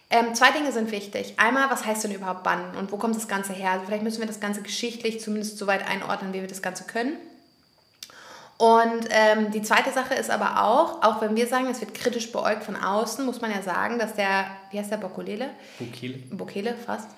Ähm, 0.09 0.33
zwei 0.35 0.51
Dinge 0.51 0.71
sind 0.71 0.91
wichtig. 0.91 1.33
Einmal, 1.37 1.69
was 1.69 1.85
heißt 1.85 2.05
denn 2.05 2.13
überhaupt 2.13 2.43
Bannen 2.43 2.75
und 2.77 2.91
wo 2.91 2.97
kommt 2.97 3.15
das 3.15 3.27
Ganze 3.27 3.53
her? 3.53 3.71
Also 3.71 3.85
vielleicht 3.85 4.03
müssen 4.03 4.19
wir 4.19 4.27
das 4.27 4.39
Ganze 4.39 4.61
geschichtlich 4.61 5.19
zumindest 5.19 5.57
so 5.57 5.67
weit 5.67 5.87
einordnen, 5.87 6.33
wie 6.33 6.41
wir 6.41 6.47
das 6.47 6.61
Ganze 6.61 6.85
können. 6.85 7.17
Und 8.57 9.07
ähm, 9.11 9.51
die 9.51 9.61
zweite 9.61 9.91
Sache 9.91 10.15
ist 10.15 10.31
aber 10.31 10.63
auch, 10.63 11.03
auch 11.03 11.21
wenn 11.21 11.35
wir 11.35 11.45
sagen, 11.45 11.67
es 11.69 11.79
wird 11.79 11.93
kritisch 11.93 12.31
beäugt 12.31 12.63
von 12.63 12.75
außen, 12.75 13.23
muss 13.25 13.41
man 13.41 13.51
ja 13.51 13.61
sagen, 13.61 13.99
dass 13.99 14.15
der, 14.15 14.45
wie 14.71 14.79
heißt 14.79 14.89
der, 14.89 14.97
Bokolele? 14.97 15.49
Bukele. 15.77 16.17
Bukele, 16.31 16.75
fast. 16.75 17.09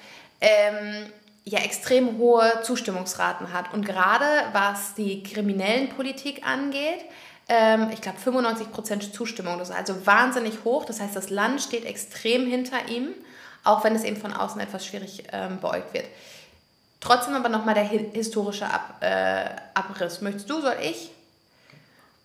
Ähm, 0.41 1.05
ja 1.45 1.59
extrem 1.59 2.17
hohe 2.17 2.61
Zustimmungsraten 2.63 3.53
hat. 3.53 3.73
Und 3.73 3.85
gerade 3.85 4.25
was 4.51 4.95
die 4.95 5.23
kriminellen 5.23 5.89
Politik 5.89 6.45
angeht, 6.45 7.05
ähm, 7.49 7.89
ich 7.91 8.01
glaube 8.01 8.17
95% 8.19 9.11
Zustimmung. 9.11 9.57
Das 9.57 9.69
ist 9.69 9.75
also 9.75 10.05
wahnsinnig 10.05 10.63
hoch. 10.63 10.85
Das 10.85 11.01
heißt, 11.01 11.15
das 11.15 11.29
Land 11.29 11.61
steht 11.61 11.83
extrem 11.83 12.47
hinter 12.47 12.87
ihm, 12.87 13.09
auch 13.63 13.83
wenn 13.83 13.95
es 13.95 14.03
eben 14.03 14.17
von 14.17 14.31
außen 14.31 14.61
etwas 14.61 14.85
schwierig 14.85 15.23
ähm, 15.31 15.59
beäugt 15.59 15.93
wird. 15.93 16.05
Trotzdem 17.01 17.33
aber 17.33 17.49
nochmal 17.49 17.75
der 17.75 17.83
historische 17.83 18.65
Ab, 18.65 18.97
äh, 19.01 19.45
Abriss. 19.73 20.21
Möchtest 20.21 20.49
du, 20.49 20.61
soll 20.61 20.75
ich? 20.81 21.11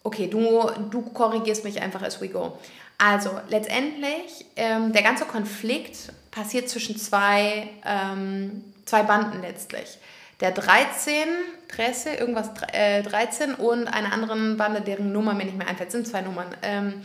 Okay, 0.02 0.26
du, 0.26 0.70
du 0.90 1.02
korrigierst 1.02 1.64
mich 1.64 1.80
einfach 1.80 2.02
as 2.02 2.20
we 2.20 2.28
go. 2.28 2.58
Also 2.98 3.30
letztendlich, 3.48 4.44
ähm, 4.56 4.92
der 4.92 5.02
ganze 5.02 5.24
Konflikt 5.24 6.12
passiert 6.30 6.68
zwischen 6.68 6.96
zwei, 6.98 7.68
ähm, 7.84 8.64
zwei 8.84 9.02
Banden 9.02 9.40
letztlich 9.40 9.98
der 10.44 10.52
13, 10.52 11.26
Tresse, 11.68 12.10
irgendwas 12.10 12.50
äh, 12.72 13.02
13 13.02 13.54
und 13.54 13.88
einer 13.88 14.12
anderen 14.12 14.58
Bande, 14.58 14.82
deren 14.82 15.10
Nummer 15.10 15.32
mir 15.32 15.46
nicht 15.46 15.56
mehr 15.56 15.66
einfällt, 15.66 15.90
sind 15.90 16.06
zwei 16.06 16.20
Nummern. 16.20 16.54
Ähm, 16.60 17.02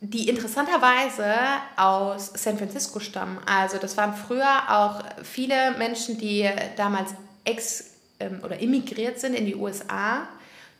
die 0.00 0.28
interessanterweise 0.28 1.34
aus 1.76 2.32
San 2.34 2.58
Francisco 2.58 3.00
stammen. 3.00 3.38
Also 3.46 3.78
das 3.78 3.96
waren 3.96 4.14
früher 4.14 4.46
auch 4.68 5.02
viele 5.22 5.70
Menschen, 5.78 6.18
die 6.18 6.46
damals 6.76 7.14
ex- 7.44 7.92
ähm, 8.20 8.40
oder 8.44 8.58
immigriert 8.58 9.18
sind 9.18 9.32
in 9.32 9.46
die 9.46 9.56
USA, 9.56 10.28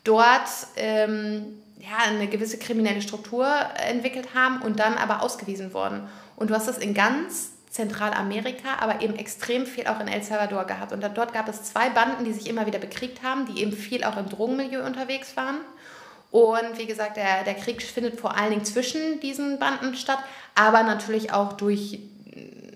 dort 0.05 0.51
ähm, 0.77 1.47
ja, 1.79 2.11
eine 2.11 2.27
gewisse 2.27 2.59
kriminelle 2.59 3.01
Struktur 3.01 3.49
entwickelt 3.89 4.35
haben 4.35 4.61
und 4.61 4.79
dann 4.81 4.99
aber 4.99 5.23
ausgewiesen 5.23 5.73
worden. 5.73 6.07
Und 6.37 6.51
du 6.51 6.55
hast 6.55 6.69
das 6.69 6.77
in 6.77 6.93
ganz 6.93 7.53
Zentralamerika, 7.71 8.77
aber 8.81 9.03
eben 9.03 9.17
extrem 9.17 9.67
viel 9.67 9.87
auch 9.87 10.01
in 10.01 10.09
El 10.09 10.23
Salvador 10.23 10.65
gehabt. 10.65 10.93
Und 10.93 11.03
dort 11.03 11.33
gab 11.33 11.49
es 11.49 11.65
zwei 11.65 11.91
Banden, 11.91 12.25
die 12.25 12.33
sich 12.33 12.49
immer 12.49 12.67
wieder 12.67 12.79
bekriegt 12.79 13.23
haben, 13.23 13.47
die 13.47 13.63
eben 13.63 13.73
viel 13.73 14.05
auch 14.05 14.17
im 14.17 14.29
Drogenmilieu 14.29 14.85
unterwegs 14.85 15.37
waren. 15.37 15.57
Und 16.31 16.79
wie 16.79 16.87
gesagt, 16.87 17.17
der, 17.17 17.45
der 17.45 17.55
Krieg 17.55 17.83
findet 17.83 18.21
vor 18.21 18.37
allen 18.37 18.51
Dingen 18.51 18.65
zwischen 18.65 19.21
diesen 19.21 19.59
Banden 19.59 19.95
statt, 19.95 20.19
aber 20.55 20.83
natürlich 20.83 21.33
auch 21.33 21.53
durch, 21.55 22.01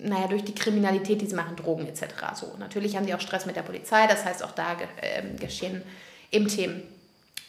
naja, 0.03 0.29
durch 0.29 0.45
die 0.45 0.55
Kriminalität, 0.55 1.21
die 1.21 1.27
sie 1.27 1.35
machen, 1.35 1.57
Drogen 1.57 1.87
etc. 1.87 2.05
So, 2.35 2.55
natürlich 2.59 2.97
haben 2.97 3.07
die 3.07 3.15
auch 3.15 3.21
Stress 3.21 3.47
mit 3.47 3.57
der 3.57 3.63
Polizei, 3.63 4.07
das 4.07 4.25
heißt, 4.25 4.43
auch 4.45 4.53
da 4.53 4.77
äh, 5.01 5.23
geschehen 5.39 5.83
eben 6.31 6.49
Themen. 6.49 6.83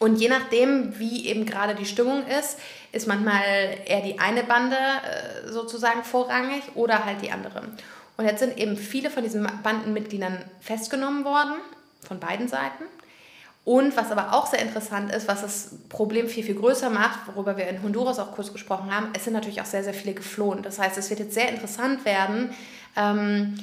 Und 0.02 0.16
je 0.16 0.30
nachdem, 0.30 0.98
wie 0.98 1.28
eben 1.28 1.46
gerade 1.46 1.76
die 1.76 1.86
Stimmung 1.86 2.26
ist, 2.26 2.58
ist 2.92 3.08
manchmal 3.08 3.44
eher 3.86 4.02
die 4.02 4.18
eine 4.18 4.42
Bande 4.42 4.76
äh, 4.76 5.52
sozusagen 5.52 6.04
vorrangig 6.04 6.64
oder 6.74 7.06
halt 7.06 7.22
die 7.22 7.30
andere. 7.30 7.62
Und 8.18 8.26
jetzt 8.26 8.40
sind 8.40 8.58
eben 8.58 8.78
viele 8.78 9.12
von 9.12 9.22
diesen 9.22 9.48
Bandenmitgliedern 9.62 10.44
festgenommen 10.60 11.24
worden, 11.24 11.54
von 12.02 12.20
beiden 12.20 12.48
Seiten. 12.48 12.86
Und 13.64 13.96
was 13.96 14.10
aber 14.10 14.34
auch 14.34 14.48
sehr 14.48 14.64
interessant 14.64 15.12
ist, 15.12 15.28
was 15.28 15.44
das 15.44 15.70
Problem 15.88 16.28
viel, 16.28 16.46
viel 16.46 16.56
größer 16.56 16.90
macht, 16.90 17.20
worüber 17.36 17.56
wir 17.56 17.68
in 17.68 17.84
Honduras 17.84 18.18
auch 18.18 18.32
kurz 18.32 18.52
gesprochen 18.52 18.92
haben, 18.92 19.10
es 19.14 19.26
sind 19.26 19.34
natürlich 19.34 19.62
auch 19.62 19.66
sehr, 19.66 19.84
sehr 19.84 19.94
viele 19.94 20.16
geflohen. 20.16 20.64
Das 20.64 20.80
heißt, 20.80 20.98
es 20.98 21.12
wird 21.12 21.20
jetzt 21.20 21.36
sehr 21.36 21.50
interessant 21.50 22.06
werden, 22.06 22.50
ähm, 22.98 23.56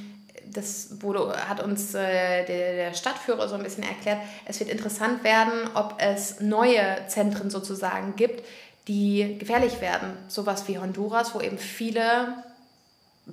das 0.52 1.02
wurde, 1.02 1.34
hat 1.48 1.62
uns 1.62 1.94
äh, 1.94 2.44
der, 2.44 2.72
der, 2.74 2.94
Stadtführer 2.94 3.48
so 3.48 3.54
ein 3.54 3.62
bisschen 3.62 3.84
erklärt, 3.84 4.18
es 4.44 4.60
wird 4.60 4.70
interessant 4.70 5.24
werden, 5.24 5.70
ob 5.74 5.96
es 5.98 6.40
neue 6.40 7.06
Zentren 7.08 7.50
sozusagen 7.50 8.16
gibt, 8.16 8.44
die 8.86 9.36
gefährlich 9.38 9.80
werden. 9.80 10.12
Sowas 10.28 10.66
wie 10.68 10.78
Honduras, 10.78 11.34
wo 11.34 11.40
eben 11.40 11.58
viele 11.58 12.42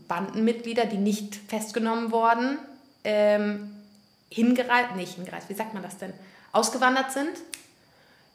Bandenmitglieder, 0.08 0.86
die 0.86 0.97
nicht 0.97 1.36
festgenommen 1.47 2.12
wurden, 2.12 2.60
ähm, 3.04 3.71
hingereist, 4.30 4.95
nicht 4.95 5.15
hingereist, 5.15 5.49
wie 5.49 5.54
sagt 5.54 5.73
man 5.73 5.84
das 5.84 5.97
denn, 5.97 6.13
ausgewandert 6.51 7.12
sind. 7.12 7.32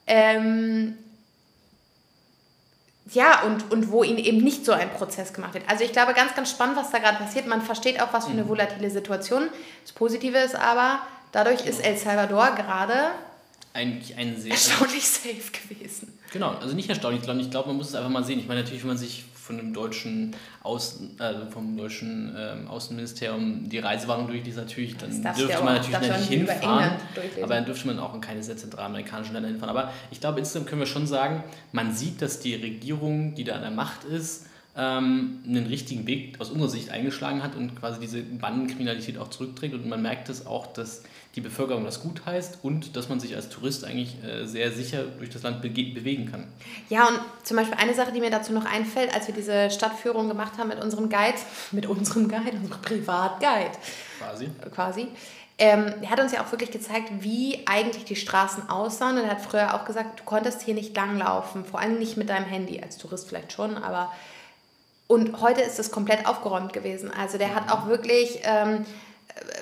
Ähm, 0.06 0.96
ja, 3.12 3.42
und, 3.42 3.72
und 3.72 3.90
wo 3.90 4.04
ihnen 4.04 4.18
eben 4.18 4.38
nicht 4.38 4.64
so 4.64 4.72
ein 4.72 4.90
Prozess 4.90 5.32
gemacht 5.32 5.54
wird. 5.54 5.64
Also 5.68 5.84
ich 5.84 5.92
glaube, 5.92 6.14
ganz, 6.14 6.34
ganz 6.34 6.50
spannend, 6.50 6.76
was 6.76 6.90
da 6.90 6.98
gerade 6.98 7.18
passiert. 7.18 7.46
Man 7.46 7.62
versteht 7.62 8.00
auch, 8.00 8.12
was 8.12 8.26
für 8.26 8.32
eine 8.32 8.44
mhm. 8.44 8.48
volatile 8.48 8.90
Situation. 8.90 9.48
Das 9.82 9.92
Positive 9.92 10.38
ist 10.38 10.54
aber, 10.54 11.00
dadurch 11.32 11.66
ist 11.66 11.80
El 11.80 11.96
Salvador 11.96 12.54
gerade 12.54 13.12
eigentlich 13.72 14.16
ein 14.16 14.36
sehr 14.36 14.52
erstaunlich 14.52 15.04
safe 15.08 15.50
gewesen. 15.52 16.18
Genau, 16.32 16.50
also 16.60 16.74
nicht 16.74 16.88
erstaunlich, 16.88 17.22
ich 17.22 17.50
glaube, 17.50 17.68
man 17.68 17.76
muss 17.76 17.88
es 17.88 17.94
einfach 17.94 18.10
mal 18.10 18.24
sehen. 18.24 18.38
Ich 18.38 18.48
meine, 18.48 18.62
natürlich, 18.62 18.82
wenn 18.82 18.88
man 18.88 18.98
sich 18.98 19.24
von 19.50 19.56
dem 19.56 19.72
deutschen 19.72 20.36
Außen, 20.62 21.16
also 21.18 21.46
vom 21.50 21.76
deutschen 21.76 22.32
ähm, 22.38 22.68
Außenministerium 22.68 23.68
die 23.68 23.80
Reisewarnung 23.80 24.28
durchliest, 24.28 24.58
natürlich, 24.58 24.96
dann 24.96 25.10
dürfte 25.10 25.64
man 25.64 25.74
natürlich 25.74 26.00
nicht 26.00 26.28
hinfahren. 26.28 26.92
Aber 27.42 27.54
dann 27.54 27.64
dürfte 27.64 27.88
man 27.88 27.98
auch 27.98 28.14
in 28.14 28.20
keine 28.20 28.44
sehr 28.44 28.56
zentralamerikanischen 28.56 29.34
Länder 29.34 29.48
hinfahren. 29.48 29.76
Aber 29.76 29.92
ich 30.12 30.20
glaube, 30.20 30.38
insgesamt 30.38 30.68
können 30.68 30.80
wir 30.80 30.86
schon 30.86 31.08
sagen, 31.08 31.42
man 31.72 31.92
sieht, 31.92 32.22
dass 32.22 32.38
die 32.38 32.54
Regierung, 32.54 33.34
die 33.34 33.42
da 33.42 33.56
an 33.56 33.62
der 33.62 33.72
Macht 33.72 34.04
ist, 34.04 34.46
ähm, 34.76 35.40
einen 35.44 35.66
richtigen 35.66 36.06
Weg 36.06 36.40
aus 36.40 36.50
unserer 36.50 36.68
Sicht 36.70 36.90
eingeschlagen 36.90 37.42
hat 37.42 37.56
und 37.56 37.74
quasi 37.74 37.98
diese 37.98 38.22
Bandenkriminalität 38.22 39.18
auch 39.18 39.30
zurückträgt. 39.30 39.74
Und 39.74 39.88
man 39.88 40.00
merkt 40.00 40.28
es 40.28 40.46
auch, 40.46 40.68
dass 40.68 41.02
die 41.36 41.40
Bevölkerung 41.40 41.84
das 41.84 42.02
gut 42.02 42.26
heißt 42.26 42.58
und 42.62 42.96
dass 42.96 43.08
man 43.08 43.20
sich 43.20 43.36
als 43.36 43.48
Tourist 43.48 43.84
eigentlich 43.84 44.16
äh, 44.24 44.46
sehr 44.46 44.72
sicher 44.72 45.04
durch 45.04 45.30
das 45.30 45.42
Land 45.42 45.62
be 45.62 45.68
bewegen 45.68 46.30
kann. 46.30 46.48
Ja, 46.88 47.06
und 47.06 47.20
zum 47.44 47.56
Beispiel 47.56 47.76
eine 47.78 47.94
Sache, 47.94 48.10
die 48.12 48.20
mir 48.20 48.30
dazu 48.30 48.52
noch 48.52 48.64
einfällt, 48.64 49.14
als 49.14 49.28
wir 49.28 49.34
diese 49.34 49.70
Stadtführung 49.70 50.28
gemacht 50.28 50.54
haben 50.58 50.68
mit 50.68 50.82
unserem 50.82 51.08
Guide, 51.08 51.38
mit 51.70 51.86
unserem 51.86 52.28
Guide, 52.28 52.56
unserem 52.56 52.82
Privatguide. 52.82 53.70
Quasi. 54.18 54.50
Quasi. 54.74 55.08
Ähm, 55.58 55.92
er 56.00 56.10
hat 56.10 56.20
uns 56.20 56.32
ja 56.32 56.42
auch 56.42 56.50
wirklich 56.50 56.70
gezeigt, 56.70 57.10
wie 57.20 57.60
eigentlich 57.66 58.04
die 58.04 58.16
Straßen 58.16 58.68
aussahen. 58.68 59.18
Und 59.18 59.24
er 59.24 59.30
hat 59.30 59.42
früher 59.42 59.74
auch 59.74 59.84
gesagt, 59.84 60.20
du 60.20 60.24
konntest 60.24 60.62
hier 60.62 60.74
nicht 60.74 60.96
langlaufen, 60.96 61.64
vor 61.64 61.80
allem 61.80 61.98
nicht 61.98 62.16
mit 62.16 62.28
deinem 62.28 62.46
Handy, 62.46 62.80
als 62.82 62.96
Tourist 62.96 63.28
vielleicht 63.28 63.52
schon, 63.52 63.76
aber. 63.76 64.10
Und 65.06 65.40
heute 65.40 65.60
ist 65.60 65.78
es 65.78 65.90
komplett 65.90 66.26
aufgeräumt 66.26 66.72
gewesen. 66.72 67.10
Also 67.12 67.38
der 67.38 67.54
hat 67.54 67.70
auch 67.70 67.86
wirklich. 67.86 68.40
Ähm, 68.42 68.84
äh, 68.84 69.09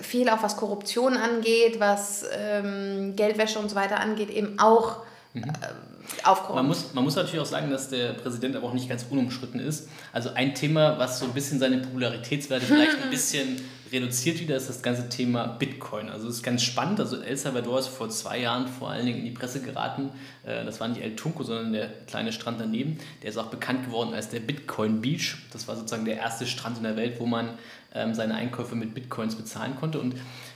viel 0.03 0.29
auch 0.29 0.43
was 0.43 0.57
Korruption 0.57 1.17
angeht, 1.17 1.81
was 1.81 2.25
ähm, 2.33 3.14
Geldwäsche 3.17 3.59
und 3.59 3.69
so 3.69 3.77
weiter 3.77 4.01
angeht, 4.01 4.31
eben 4.31 4.59
auch 4.59 5.03
mhm. 5.35 5.45
äh, 5.45 6.25
aufkommt. 6.25 6.57
Man 6.57 6.67
muss, 6.67 6.95
man 6.95 7.05
muss 7.05 7.17
natürlich 7.17 7.41
auch 7.41 7.47
sagen, 7.47 7.71
dass 7.71 7.88
der 7.88 8.12
Präsident 8.14 8.57
aber 8.57 8.69
auch 8.69 8.75
nicht 8.75 8.88
ganz 8.88 9.07
unumstritten 9.11 9.61
ist. 9.61 9.88
Also 10.12 10.31
ein 10.35 10.55
Thema, 10.55 10.99
was 10.99 11.19
so 11.19 11.27
ein 11.27 11.33
bisschen 11.33 11.59
seine 11.59 11.79
Popularitätswerte 11.79 12.67
vielleicht 12.67 13.03
ein 13.03 13.11
bisschen 13.11 13.61
reduziert 13.93 14.41
wieder, 14.41 14.57
ist 14.57 14.69
das 14.69 14.83
ganze 14.83 15.09
Thema 15.09 15.47
Bitcoin. 15.47 16.09
Also 16.11 16.29
es 16.29 16.37
ist 16.37 16.43
ganz 16.43 16.62
spannend. 16.62 17.01
Also 17.01 17.21
El 17.21 17.37
Salvador 17.37 17.79
ist 17.79 17.88
vor 17.88 18.09
zwei 18.11 18.41
Jahren 18.41 18.69
vor 18.69 18.91
allen 18.91 19.07
Dingen 19.07 19.19
in 19.21 19.25
die 19.25 19.31
Presse 19.31 19.61
geraten. 19.61 20.11
Äh, 20.45 20.64
das 20.64 20.81
war 20.81 20.88
nicht 20.88 21.03
El 21.03 21.17
Tunco, 21.17 21.43
sondern 21.43 21.73
der 21.73 21.88
kleine 22.07 22.33
Strand 22.33 22.61
daneben. 22.61 22.99
Der 23.23 23.31
ist 23.31 23.38
auch 23.38 23.47
bekannt 23.47 23.87
geworden 23.87 24.14
als 24.14 24.29
der 24.29 24.41
Bitcoin 24.41 25.01
Beach. 25.01 25.37
Das 25.53 25.69
war 25.69 25.77
sozusagen 25.77 26.05
der 26.05 26.17
erste 26.17 26.47
Strand 26.47 26.79
in 26.79 26.83
der 26.85 26.97
Welt, 26.97 27.19
wo 27.19 27.27
man 27.27 27.51
seine 27.92 28.35
Einkäufe 28.35 28.74
mit 28.74 28.94
Bitcoins 28.94 29.35
bezahlen 29.35 29.74
konnte. 29.77 29.98
Und 29.98 30.14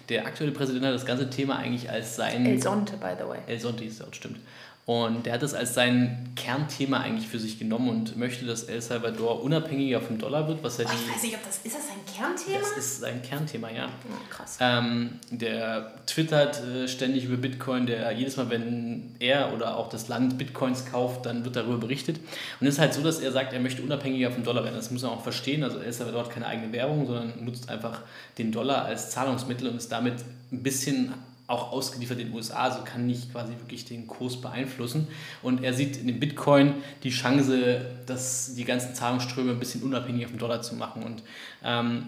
der 0.09 0.27
aktuelle 0.27 0.53
Präsident 0.53 0.85
hat 0.85 0.95
das 0.95 1.07
ganze 1.07 1.31
Thema 1.31 1.57
eigentlich 1.57 1.91
als 1.91 2.17
sein... 2.17 2.45
El 2.45 2.61
Sonte, 2.61 2.97
by 2.97 3.15
the 3.19 3.27
way. 3.27 3.39
El 3.47 3.59
Sonte 3.59 3.85
ist 3.85 4.01
ja, 4.01 4.07
stimmt. 4.13 4.39
Und 4.85 5.27
der 5.27 5.35
hat 5.35 5.45
es 5.45 5.55
als 5.55 5.75
sein 5.75 6.33
Kernthema 6.35 6.99
eigentlich 6.99 7.29
für 7.29 7.39
sich 7.39 7.57
genommen 7.57 7.89
und 7.89 8.17
möchte, 8.17 8.45
dass 8.45 8.65
El 8.65 8.83
Salvador 8.83 9.41
unabhängiger 9.45 10.01
vom 10.01 10.19
Dollar 10.19 10.49
wird, 10.49 10.65
was 10.65 10.81
er 10.81 10.87
oh, 10.87 10.91
Ich 10.93 11.15
weiß 11.15 11.23
nicht, 11.23 11.37
ob 11.37 11.45
das 11.45 11.59
ist 11.59 11.77
das 11.77 11.87
sein 11.87 11.99
Kernthema? 12.13 12.59
Das 12.59 12.77
ist 12.77 13.01
sein 13.01 13.23
Kernthema, 13.23 13.71
ja. 13.71 13.87
Oh, 13.87 14.29
krass. 14.29 14.59
Ähm, 14.59 15.21
der 15.31 15.93
twittert 16.07 16.61
äh, 16.65 16.89
ständig 16.89 17.27
über 17.27 17.37
Bitcoin, 17.37 17.87
der 17.87 18.11
jedes 18.11 18.37
Mal, 18.37 18.51
wenn 18.51 19.15
er 19.21 19.55
oder 19.55 19.77
auch 19.77 19.89
das 19.89 20.09
Land 20.09 20.37
Bitcoins 20.37 20.85
kauft, 20.91 21.27
dann 21.27 21.45
wird 21.45 21.55
darüber 21.55 21.79
berichtet. 21.79 22.19
Und 22.61 22.67
es 22.67 22.75
ist 22.75 22.81
halt 22.81 22.93
so, 22.93 23.03
dass 23.03 23.21
er 23.21 23.31
sagt, 23.31 23.53
er 23.53 23.61
möchte 23.61 23.83
unabhängiger 23.83 24.33
vom 24.33 24.43
Dollar 24.43 24.65
werden. 24.65 24.75
Das 24.75 24.91
muss 24.91 25.03
man 25.03 25.13
auch 25.13 25.23
verstehen. 25.23 25.63
Also 25.63 25.79
El 25.79 25.93
Salvador 25.93 26.25
hat 26.25 26.31
keine 26.31 26.47
eigene 26.49 26.73
Währung, 26.73 27.07
sondern 27.07 27.45
nutzt 27.45 27.69
einfach 27.69 28.01
den 28.37 28.51
Dollar 28.51 28.85
als 28.87 29.11
Zahlungsmittel 29.11 29.69
und 29.69 29.77
ist 29.77 29.93
damit 29.93 30.15
ein 30.51 30.65
bisschen 30.65 31.15
auch 31.53 31.71
ausgeliefert 31.71 32.19
in 32.19 32.29
den 32.29 32.35
USA, 32.35 32.65
also 32.65 32.81
kann 32.83 33.07
nicht 33.07 33.31
quasi 33.31 33.53
wirklich 33.53 33.85
den 33.85 34.07
Kurs 34.07 34.41
beeinflussen. 34.41 35.07
Und 35.43 35.63
er 35.63 35.75
sieht 35.75 35.99
in 35.99 36.07
dem 36.07 36.19
Bitcoin 36.19 36.75
die 37.03 37.11
Chance, 37.11 37.85
dass 38.07 38.55
die 38.55 38.65
ganzen 38.65 38.95
Zahlungsströme 38.95 39.53
ein 39.53 39.59
bisschen 39.59 39.83
unabhängiger 39.83 40.29
vom 40.29 40.39
Dollar 40.39 40.63
zu 40.63 40.75
machen. 40.75 41.03
Und 41.03 41.23
ähm, 41.63 42.07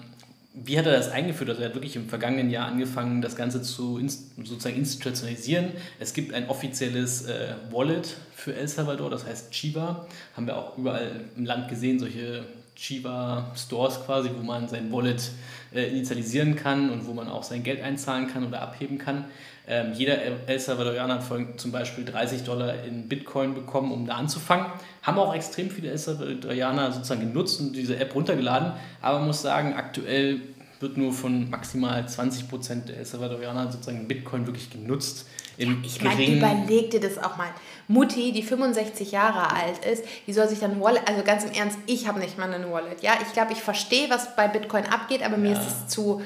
wie 0.54 0.78
hat 0.78 0.86
er 0.86 0.92
das 0.92 1.10
eingeführt? 1.10 1.50
Also 1.50 1.62
er 1.62 1.68
hat 1.68 1.74
wirklich 1.74 1.96
im 1.96 2.08
vergangenen 2.08 2.48
Jahr 2.48 2.68
angefangen, 2.68 3.20
das 3.20 3.36
Ganze 3.36 3.60
zu 3.60 4.00
sozusagen 4.08 4.76
institutionalisieren. 4.76 5.72
Es 5.98 6.14
gibt 6.14 6.32
ein 6.32 6.48
offizielles 6.48 7.26
äh, 7.26 7.54
Wallet 7.70 8.16
für 8.34 8.54
El 8.54 8.68
Salvador, 8.68 9.10
das 9.10 9.26
heißt 9.26 9.50
Chiva. 9.50 10.06
Haben 10.36 10.46
wir 10.46 10.56
auch 10.56 10.78
überall 10.78 11.24
im 11.36 11.44
Land 11.44 11.68
gesehen, 11.68 11.98
solche 11.98 12.44
Chiva 12.76 13.52
Stores 13.56 14.00
quasi, 14.04 14.30
wo 14.36 14.42
man 14.42 14.68
sein 14.68 14.92
Wallet 14.92 15.30
äh, 15.74 15.88
initialisieren 15.88 16.56
kann 16.56 16.90
und 16.90 17.06
wo 17.06 17.12
man 17.12 17.28
auch 17.28 17.42
sein 17.42 17.62
Geld 17.62 17.82
einzahlen 17.82 18.28
kann 18.28 18.46
oder 18.46 18.62
abheben 18.62 18.98
kann. 18.98 19.26
Ähm, 19.66 19.92
jeder 19.94 20.18
El 20.46 20.58
Salvadorianer 20.58 21.14
hat 21.14 21.60
zum 21.60 21.72
Beispiel 21.72 22.04
30 22.04 22.42
Dollar 22.42 22.84
in 22.84 23.08
Bitcoin 23.08 23.54
bekommen, 23.54 23.92
um 23.92 24.06
da 24.06 24.14
anzufangen. 24.16 24.66
Haben 25.02 25.18
auch 25.18 25.34
extrem 25.34 25.70
viele 25.70 25.90
El 25.90 25.98
Salvadorianer 25.98 26.92
sozusagen 26.92 27.22
genutzt 27.22 27.60
und 27.60 27.74
diese 27.74 27.96
App 27.96 28.14
runtergeladen. 28.14 28.72
Aber 29.00 29.18
man 29.18 29.28
muss 29.28 29.40
sagen, 29.40 29.74
aktuell 29.74 30.40
wird 30.80 30.98
nur 30.98 31.12
von 31.12 31.48
maximal 31.48 32.06
20 32.06 32.48
Prozent 32.48 32.88
der 32.90 32.98
El 32.98 33.04
Salvadorianer 33.06 33.72
sozusagen 33.72 34.06
Bitcoin 34.06 34.46
wirklich 34.46 34.70
genutzt. 34.70 35.26
Ja, 35.56 35.68
ich 35.82 36.02
meine, 36.02 36.36
überleg 36.36 36.90
dir 36.90 37.00
das 37.00 37.16
auch 37.16 37.36
mal. 37.36 37.48
Mutti, 37.88 38.32
die 38.32 38.42
65 38.42 39.12
Jahre 39.12 39.50
alt 39.50 39.84
ist, 39.84 40.04
die 40.26 40.32
soll 40.32 40.48
sich 40.48 40.60
dann 40.60 40.72
ein 40.72 40.80
Wallet, 40.80 41.06
also 41.08 41.22
ganz 41.22 41.44
im 41.44 41.52
Ernst, 41.52 41.78
ich 41.86 42.06
habe 42.08 42.20
nicht 42.20 42.38
mal 42.38 42.52
ein 42.52 42.70
Wallet. 42.70 43.02
Ja, 43.02 43.12
ich 43.22 43.32
glaube, 43.32 43.52
ich 43.52 43.62
verstehe, 43.62 44.08
was 44.10 44.34
bei 44.36 44.48
Bitcoin 44.48 44.84
abgeht, 44.86 45.22
aber 45.22 45.36
mir 45.36 45.52
ja. 45.52 45.60
ist 45.60 45.66
es 45.66 45.88
zu 45.88 46.22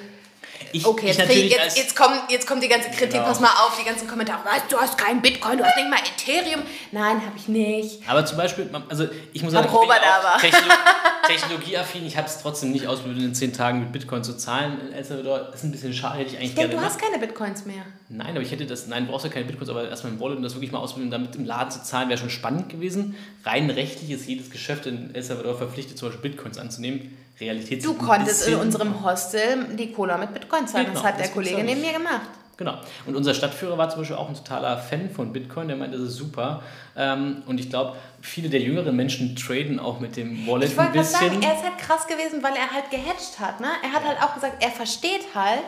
ich, 0.72 0.86
okay, 0.86 1.06
jetzt, 1.08 1.30
ich 1.30 1.50
jetzt, 1.50 1.78
jetzt, 1.78 1.96
kommt, 1.96 2.30
jetzt 2.30 2.46
kommt 2.46 2.62
die 2.62 2.68
ganze 2.68 2.90
Kritik, 2.90 3.12
genau. 3.12 3.24
pass 3.24 3.40
mal 3.40 3.48
auf, 3.48 3.78
die 3.78 3.84
ganzen 3.84 4.06
Kommentare. 4.06 4.40
Du 4.68 4.76
hast 4.76 4.98
kein 4.98 5.22
Bitcoin, 5.22 5.58
du 5.58 5.64
hast 5.64 5.76
nicht 5.76 5.88
mal 5.88 5.98
Ethereum. 5.98 6.62
Nein, 6.92 7.24
habe 7.24 7.36
ich 7.36 7.48
nicht. 7.48 8.08
Aber 8.08 8.24
zum 8.24 8.36
Beispiel, 8.36 8.68
also 8.88 9.06
ich 9.32 9.42
muss 9.42 9.52
sagen, 9.52 9.68
ich 9.68 9.80
bin. 9.80 10.50
Technologie, 10.50 10.74
technologieaffin. 11.26 12.06
Ich 12.06 12.16
habe 12.16 12.26
es 12.26 12.38
trotzdem 12.38 12.72
nicht 12.72 12.86
ausprobiert, 12.86 13.20
in 13.20 13.34
zehn 13.34 13.52
Tagen 13.52 13.80
mit 13.80 13.92
Bitcoin 13.92 14.22
zu 14.24 14.36
zahlen 14.36 14.80
in 14.80 14.92
El 14.92 15.04
Salvador. 15.04 15.38
Das 15.50 15.56
ist 15.56 15.64
ein 15.64 15.72
bisschen 15.72 15.92
schade, 15.94 16.18
hätte 16.18 16.30
ich 16.30 16.36
eigentlich 16.36 16.50
ich 16.50 16.56
gerne. 16.56 16.74
Du 16.74 16.80
hast 16.80 17.00
keine 17.00 17.18
Bitcoins 17.18 17.64
mehr. 17.64 17.84
Nein, 18.08 18.30
aber 18.30 18.40
ich 18.40 18.50
hätte 18.50 18.66
das, 18.66 18.86
nein, 18.86 19.06
du 19.06 19.12
brauchst 19.12 19.24
ja 19.24 19.30
keine 19.30 19.46
Bitcoins, 19.46 19.70
aber 19.70 19.88
erstmal 19.88 20.12
ein 20.12 20.20
Wallet 20.20 20.36
und 20.38 20.42
das 20.42 20.54
wirklich 20.54 20.72
mal 20.72 20.78
ausprobieren, 20.78 21.10
damit 21.10 21.36
im 21.36 21.44
Laden 21.44 21.70
zu 21.70 21.82
zahlen, 21.82 22.08
wäre 22.08 22.18
schon 22.18 22.30
spannend 22.30 22.68
gewesen. 22.68 23.16
Rein 23.44 23.70
rechtlich 23.70 24.10
ist 24.10 24.26
jedes 24.28 24.50
Geschäft 24.50 24.86
in 24.86 25.14
El 25.14 25.22
Salvador 25.22 25.56
verpflichtet, 25.56 25.98
zum 25.98 26.08
Beispiel 26.08 26.30
Bitcoins 26.30 26.58
anzunehmen. 26.58 27.16
Realität 27.40 27.84
Du 27.84 27.94
konntest 27.94 28.48
in 28.48 28.56
unserem 28.56 29.04
Hostel 29.04 29.76
die 29.76 29.92
Cola 29.92 30.16
mit 30.16 30.34
Bitcoin 30.34 30.66
zahlen. 30.66 30.86
Genau, 30.86 31.00
das 31.00 31.08
hat 31.12 31.20
der 31.20 31.28
Kollege 31.28 31.62
neben 31.62 31.80
mir 31.80 31.92
gemacht. 31.92 32.28
Genau. 32.58 32.74
Und 33.06 33.14
unser 33.14 33.34
Stadtführer 33.34 33.78
war 33.78 33.88
zum 33.88 34.00
Beispiel 34.00 34.16
auch 34.16 34.28
ein 34.28 34.34
totaler 34.34 34.78
Fan 34.78 35.10
von 35.10 35.32
Bitcoin. 35.32 35.68
Der 35.68 35.76
meinte, 35.76 35.96
das 35.96 36.08
ist 36.08 36.16
super. 36.16 36.60
Ähm, 36.96 37.44
und 37.46 37.60
ich 37.60 37.70
glaube, 37.70 37.96
viele 38.20 38.48
der 38.48 38.60
jüngeren 38.60 38.96
Menschen 38.96 39.36
traden 39.36 39.78
auch 39.78 40.00
mit 40.00 40.16
dem 40.16 40.44
Wallet 40.46 40.72
ich 40.72 40.78
ein 40.78 40.90
bisschen. 40.90 41.30
Sagen, 41.30 41.42
er 41.42 41.54
ist 41.54 41.62
halt 41.62 41.78
krass 41.78 42.08
gewesen, 42.08 42.42
weil 42.42 42.54
er 42.54 42.72
halt 42.72 42.90
gehatcht 42.90 43.38
hat. 43.38 43.60
Ne? 43.60 43.68
Er 43.84 43.92
hat 43.92 44.02
ja. 44.02 44.08
halt 44.08 44.22
auch 44.22 44.34
gesagt, 44.34 44.60
er 44.60 44.70
versteht 44.70 45.36
halt, 45.36 45.62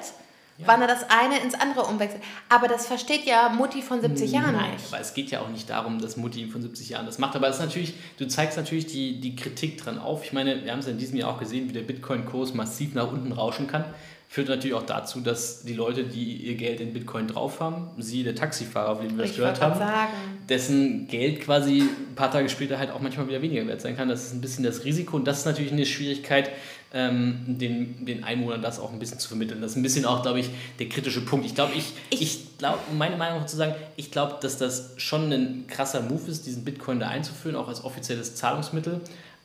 ja. 0.60 0.66
wann 0.66 0.80
er 0.82 0.88
das 0.88 1.04
eine 1.08 1.38
ins 1.40 1.54
andere 1.54 1.82
umwechselt. 1.84 2.22
Aber 2.48 2.68
das 2.68 2.86
versteht 2.86 3.24
ja 3.24 3.48
Mutti 3.48 3.82
von 3.82 4.00
70 4.00 4.32
Jahren 4.32 4.54
Nein, 4.54 4.72
nicht. 4.72 4.86
aber 4.88 5.00
es 5.00 5.14
geht 5.14 5.30
ja 5.30 5.40
auch 5.40 5.48
nicht 5.48 5.68
darum, 5.70 6.00
dass 6.00 6.16
Mutti 6.16 6.46
von 6.46 6.62
70 6.62 6.90
Jahren 6.90 7.06
das 7.06 7.18
macht. 7.18 7.36
Aber 7.36 7.48
es 7.48 7.56
ist 7.56 7.62
natürlich, 7.62 7.94
du 8.18 8.26
zeigst 8.28 8.56
natürlich 8.56 8.86
die, 8.86 9.20
die 9.20 9.36
Kritik 9.36 9.78
dran 9.78 9.98
auf. 9.98 10.24
Ich 10.24 10.32
meine, 10.32 10.64
wir 10.64 10.72
haben 10.72 10.80
es 10.80 10.86
in 10.86 10.98
diesem 10.98 11.18
Jahr 11.18 11.30
auch 11.30 11.38
gesehen, 11.38 11.68
wie 11.68 11.72
der 11.72 11.82
Bitcoin-Kurs 11.82 12.54
massiv 12.54 12.94
nach 12.94 13.10
unten 13.10 13.32
rauschen 13.32 13.66
kann. 13.66 13.84
Führt 14.32 14.48
natürlich 14.48 14.74
auch 14.74 14.86
dazu, 14.86 15.20
dass 15.20 15.64
die 15.64 15.72
Leute, 15.72 16.04
die 16.04 16.36
ihr 16.36 16.54
Geld 16.54 16.80
in 16.80 16.92
Bitcoin 16.92 17.26
drauf 17.26 17.58
haben, 17.58 17.90
sie 17.98 18.22
der 18.22 18.36
Taxifahrer, 18.36 18.90
auf 18.90 19.00
den 19.00 19.18
wir 19.18 19.24
das 19.24 19.34
gehört 19.34 19.60
haben, 19.60 19.76
sagen. 19.76 20.12
dessen 20.48 21.08
Geld 21.08 21.40
quasi 21.40 21.80
ein 21.80 22.14
paar 22.14 22.30
Tage 22.30 22.48
später 22.48 22.78
halt 22.78 22.92
auch 22.92 23.00
manchmal 23.00 23.26
wieder 23.26 23.42
weniger 23.42 23.66
wert 23.66 23.80
sein 23.80 23.96
kann. 23.96 24.08
Das 24.08 24.26
ist 24.26 24.32
ein 24.32 24.40
bisschen 24.40 24.62
das 24.62 24.84
Risiko 24.84 25.16
und 25.16 25.24
das 25.26 25.40
ist 25.40 25.46
natürlich 25.46 25.72
eine 25.72 25.84
Schwierigkeit, 25.84 26.52
ähm, 26.92 27.44
den, 27.46 28.04
den 28.04 28.24
Einwohnern 28.24 28.62
das 28.62 28.80
auch 28.80 28.92
ein 28.92 28.98
bisschen 28.98 29.18
zu 29.18 29.28
vermitteln. 29.28 29.60
Das 29.60 29.72
ist 29.72 29.76
ein 29.76 29.82
bisschen 29.82 30.04
auch, 30.04 30.22
glaube 30.22 30.40
ich, 30.40 30.50
der 30.78 30.88
kritische 30.88 31.20
Punkt. 31.20 31.46
Ich 31.46 31.54
glaube, 31.54 31.72
ich, 31.74 31.92
ich, 32.10 32.22
ich 32.22 32.58
glaube, 32.58 32.78
um 32.90 32.98
meine 32.98 33.16
Meinung 33.16 33.46
zu 33.46 33.56
sagen, 33.56 33.74
ich 33.96 34.10
glaube, 34.10 34.38
dass 34.40 34.58
das 34.58 34.94
schon 34.96 35.32
ein 35.32 35.66
krasser 35.68 36.02
Move 36.02 36.30
ist, 36.30 36.46
diesen 36.46 36.64
Bitcoin 36.64 36.98
da 36.98 37.08
einzuführen, 37.08 37.56
auch 37.56 37.68
als 37.68 37.84
offizielles 37.84 38.34
Zahlungsmittel. 38.34 39.00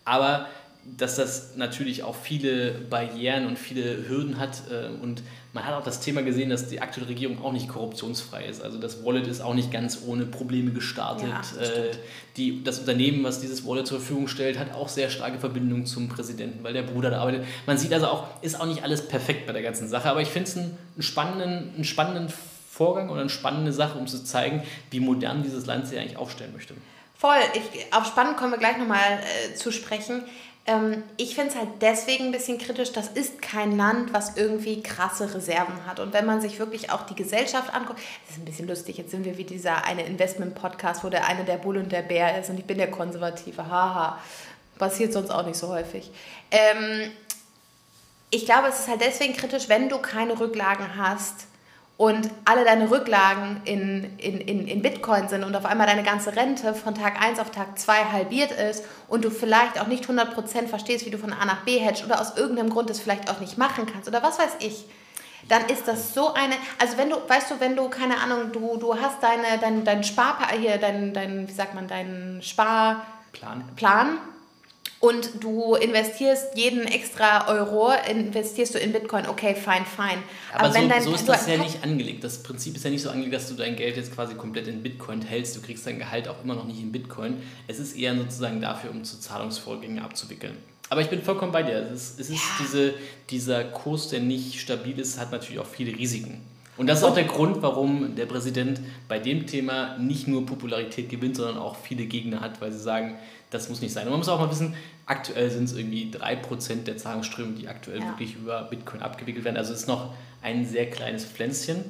Aber 0.05 0.47
dass 0.97 1.15
das 1.15 1.55
natürlich 1.55 2.03
auch 2.03 2.15
viele 2.15 2.71
Barrieren 2.71 3.47
und 3.47 3.57
viele 3.57 4.07
Hürden 4.07 4.39
hat. 4.39 4.63
Äh, 4.71 4.87
und 5.01 5.23
man 5.55 5.65
hat 5.65 5.73
auch 5.73 5.85
das 5.85 6.01
Thema 6.01 6.21
gesehen, 6.21 6.49
dass 6.49 6.67
die 6.67 6.81
aktuelle 6.81 7.07
Regierung 7.07 7.41
auch 7.41 7.53
nicht 7.53 7.69
korruptionsfrei 7.69 8.43
ist. 8.43 8.61
Also 8.61 8.77
das 8.77 9.05
Wallet 9.05 9.25
ist 9.25 9.39
auch 9.39 9.53
nicht 9.53 9.71
ganz 9.71 9.99
ohne 10.05 10.25
Probleme 10.25 10.71
gestartet. 10.71 11.29
Ja, 11.29 11.61
äh, 11.61 11.91
die, 12.35 12.61
das 12.61 12.79
Unternehmen, 12.79 13.23
was 13.23 13.39
dieses 13.39 13.65
Wallet 13.65 13.87
zur 13.87 13.99
Verfügung 13.99 14.27
stellt, 14.27 14.59
hat 14.59 14.73
auch 14.73 14.89
sehr 14.89 15.09
starke 15.09 15.39
Verbindungen 15.39 15.85
zum 15.85 16.09
Präsidenten, 16.09 16.61
weil 16.65 16.73
der 16.73 16.83
Bruder 16.83 17.09
da 17.09 17.21
arbeitet. 17.21 17.45
Man 17.65 17.77
sieht 17.77 17.93
also 17.93 18.07
auch, 18.07 18.27
ist 18.41 18.59
auch 18.59 18.65
nicht 18.65 18.83
alles 18.83 19.07
perfekt 19.07 19.47
bei 19.47 19.53
der 19.53 19.61
ganzen 19.61 19.87
Sache. 19.87 20.09
Aber 20.09 20.21
ich 20.21 20.27
finde 20.27 20.49
es 20.49 20.57
einen, 20.57 20.77
einen, 20.95 21.03
spannenden, 21.03 21.73
einen 21.73 21.85
spannenden 21.85 22.33
Vorgang 22.69 23.09
oder 23.09 23.21
eine 23.21 23.29
spannende 23.29 23.71
Sache, 23.71 23.97
um 23.97 24.07
zu 24.07 24.25
zeigen, 24.25 24.61
wie 24.91 24.99
modern 24.99 25.41
dieses 25.41 25.65
Land 25.67 25.87
sich 25.87 25.97
eigentlich 25.97 26.17
aufstellen 26.17 26.51
möchte. 26.51 26.73
Voll. 27.17 27.37
Ich, 27.53 27.93
auf 27.93 28.05
spannend 28.07 28.35
kommen 28.35 28.51
wir 28.51 28.59
gleich 28.59 28.77
nochmal 28.77 29.21
äh, 29.21 29.55
zu 29.55 29.71
sprechen. 29.71 30.25
Ähm, 30.67 31.03
ich 31.17 31.35
finde 31.35 31.51
es 31.51 31.55
halt 31.55 31.69
deswegen 31.81 32.25
ein 32.25 32.31
bisschen 32.31 32.57
kritisch, 32.57 32.91
das 32.91 33.09
ist 33.09 33.41
kein 33.41 33.77
Land, 33.77 34.13
was 34.13 34.35
irgendwie 34.35 34.81
krasse 34.81 35.33
Reserven 35.33 35.85
hat. 35.85 35.99
Und 35.99 36.11
wenn 36.13 36.25
man 36.25 36.41
sich 36.41 36.57
wirklich 36.57 36.91
auch 36.91 37.05
die 37.05 37.15
Gesellschaft 37.15 37.73
anguckt, 37.73 37.99
das 38.25 38.35
ist 38.35 38.41
ein 38.41 38.45
bisschen 38.45 38.67
lustig, 38.67 38.97
jetzt 38.97 39.11
sind 39.11 39.25
wir 39.25 39.37
wie 39.37 39.43
dieser 39.43 39.85
eine 39.85 40.05
Investment-Podcast, 40.05 41.03
wo 41.03 41.09
der 41.09 41.27
eine 41.27 41.43
der 41.45 41.57
Bull 41.57 41.77
und 41.77 41.91
der 41.91 42.01
Bär 42.01 42.39
ist 42.39 42.49
und 42.49 42.57
ich 42.57 42.65
bin 42.65 42.77
der 42.77 42.89
Konservative, 42.89 43.67
haha. 43.67 44.19
Passiert 44.79 45.13
sonst 45.13 45.29
auch 45.29 45.45
nicht 45.45 45.57
so 45.57 45.69
häufig. 45.69 46.11
Ähm, 46.51 47.11
ich 48.29 48.45
glaube, 48.45 48.67
es 48.67 48.79
ist 48.79 48.89
halt 48.89 49.01
deswegen 49.01 49.33
kritisch, 49.33 49.69
wenn 49.69 49.87
du 49.87 49.99
keine 49.99 50.37
Rücklagen 50.37 50.97
hast, 50.97 51.47
und 51.97 52.29
alle 52.43 52.65
deine 52.65 52.91
Rücklagen 52.91 53.61
in, 53.63 54.17
in, 54.17 54.41
in, 54.41 54.67
in 54.67 54.81
Bitcoin 54.81 55.29
sind 55.29 55.43
und 55.45 55.55
auf 55.55 55.65
einmal 55.65 55.87
deine 55.87 56.03
ganze 56.03 56.35
Rente 56.35 56.73
von 56.73 56.93
Tag 56.93 57.21
1 57.21 57.39
auf 57.39 57.51
Tag 57.51 57.79
2 57.79 58.05
halbiert 58.11 58.51
ist 58.51 58.83
und 59.07 59.23
du 59.23 59.29
vielleicht 59.29 59.79
auch 59.79 59.87
nicht 59.87 60.05
100% 60.05 60.67
verstehst, 60.67 61.05
wie 61.05 61.09
du 61.09 61.17
von 61.17 61.31
A 61.31 61.45
nach 61.45 61.63
B 61.63 61.79
hedgst 61.79 62.03
oder 62.03 62.19
aus 62.19 62.35
irgendeinem 62.35 62.69
Grund 62.69 62.89
das 62.89 62.99
vielleicht 62.99 63.29
auch 63.29 63.39
nicht 63.39 63.57
machen 63.57 63.85
kannst 63.91 64.09
oder 64.09 64.21
was 64.21 64.37
weiß 64.37 64.57
ich, 64.59 64.85
dann 65.47 65.65
ist 65.67 65.87
das 65.87 66.13
so 66.13 66.33
eine, 66.33 66.55
also 66.79 66.97
wenn 66.97 67.09
du, 67.09 67.17
weißt 67.27 67.51
du, 67.51 67.59
wenn 67.59 67.75
du, 67.75 67.87
keine 67.87 68.17
Ahnung, 68.19 68.51
du, 68.51 68.77
du 68.77 68.99
hast 68.99 69.23
deine, 69.23 69.57
dein, 69.61 69.85
dein 69.85 70.03
Spar, 70.03 70.37
hier, 70.59 70.77
dein, 70.77 71.13
dein, 71.13 71.47
wie 71.47 71.53
sagt 71.53 71.75
man, 71.75 71.87
deinen 71.87 72.41
Sparplan 72.41 73.63
Plan 73.75 74.17
und 75.05 75.43
du 75.43 75.75
investierst 75.75 76.57
jeden 76.57 76.85
extra 76.87 77.47
Euro, 77.47 77.91
investierst 78.09 78.73
du 78.73 78.79
in 78.79 78.91
Bitcoin, 78.91 79.27
okay, 79.27 79.53
fine, 79.53 79.85
fine. 79.85 80.23
Aber, 80.51 80.65
Aber 80.65 80.73
so, 80.73 80.87
dein, 80.87 81.01
so, 81.03 81.13
ist 81.13 81.29
das 81.29 81.47
ja 81.47 81.57
nicht 81.57 81.83
angelegt. 81.83 82.23
Das 82.23 82.41
Prinzip 82.41 82.75
ist 82.75 82.83
ja 82.83 82.89
nicht 82.89 83.03
so 83.03 83.09
angelegt, 83.09 83.35
dass 83.35 83.47
du 83.47 83.53
dein 83.53 83.75
Geld 83.75 83.97
jetzt 83.97 84.13
quasi 84.15 84.33
komplett 84.33 84.67
in 84.67 84.81
Bitcoin 84.81 85.21
hältst. 85.21 85.55
Du 85.55 85.61
kriegst 85.61 85.85
dein 85.85 85.99
Gehalt 85.99 86.27
auch 86.27 86.43
immer 86.43 86.55
noch 86.55 86.65
nicht 86.65 86.79
in 86.79 86.91
Bitcoin. 86.91 87.37
Es 87.67 87.77
ist 87.77 87.95
eher 87.95 88.15
sozusagen 88.15 88.61
dafür, 88.61 88.89
um 88.89 89.03
zu 89.03 89.19
Zahlungsvorgänge 89.19 90.03
abzuwickeln. 90.03 90.57
Aber 90.89 91.01
ich 91.01 91.09
bin 91.09 91.21
vollkommen 91.21 91.51
bei 91.51 91.61
dir. 91.61 91.77
Es 91.77 91.91
ist, 91.91 92.19
es 92.19 92.29
ist 92.29 92.35
ja. 92.35 92.63
diese, 92.63 92.93
dieser 93.29 93.63
Kurs, 93.63 94.09
der 94.09 94.21
nicht 94.21 94.59
stabil 94.59 94.99
ist, 94.99 95.19
hat 95.19 95.31
natürlich 95.31 95.59
auch 95.59 95.67
viele 95.67 95.95
Risiken. 95.95 96.41
Und 96.77 96.87
das 96.87 96.99
ist 96.99 97.03
auch 97.05 97.13
der 97.13 97.23
Grund, 97.23 97.61
warum 97.61 98.15
der 98.15 98.25
Präsident 98.25 98.81
bei 99.07 99.17
dem 99.17 99.47
Thema 99.47 99.97
nicht 99.97 100.27
nur 100.27 100.45
Popularität 100.45 101.09
gewinnt, 101.09 101.37
sondern 101.37 101.57
auch 101.57 101.77
viele 101.77 102.05
Gegner 102.05 102.41
hat, 102.41 102.59
weil 102.59 102.71
sie 102.71 102.79
sagen, 102.79 103.15
das 103.49 103.69
muss 103.69 103.81
nicht 103.81 103.93
sein. 103.93 104.05
Und 104.05 104.11
man 104.11 104.19
muss 104.19 104.29
auch 104.29 104.39
mal 104.39 104.49
wissen, 104.49 104.75
aktuell 105.05 105.49
sind 105.49 105.65
es 105.65 105.73
irgendwie 105.73 106.11
3% 106.11 106.83
der 106.83 106.97
Zahlungsströme, 106.97 107.53
die 107.53 107.67
aktuell 107.67 107.99
ja. 107.99 108.07
wirklich 108.07 108.35
über 108.35 108.63
Bitcoin 108.63 109.01
abgewickelt 109.01 109.45
werden. 109.45 109.57
Also 109.57 109.73
es 109.73 109.81
ist 109.81 109.87
noch 109.87 110.13
ein 110.41 110.65
sehr 110.65 110.89
kleines 110.89 111.25
Pflänzchen. 111.25 111.83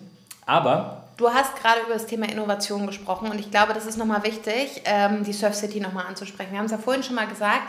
Aber. 0.46 1.04
Du 1.18 1.30
hast 1.30 1.56
gerade 1.56 1.82
über 1.82 1.94
das 1.94 2.06
Thema 2.06 2.30
Innovation 2.30 2.86
gesprochen 2.86 3.30
und 3.30 3.40
ich 3.40 3.50
glaube, 3.50 3.74
das 3.74 3.86
ist 3.86 3.98
nochmal 3.98 4.24
wichtig, 4.24 4.82
ähm, 4.84 5.24
die 5.24 5.32
Surf 5.32 5.56
City 5.56 5.80
nochmal 5.80 6.06
anzusprechen. 6.08 6.52
Wir 6.52 6.60
haben 6.60 6.66
es 6.66 6.72
ja 6.72 6.78
vorhin 6.78 7.04
schon 7.04 7.16
mal 7.16 7.28
gesagt. 7.28 7.62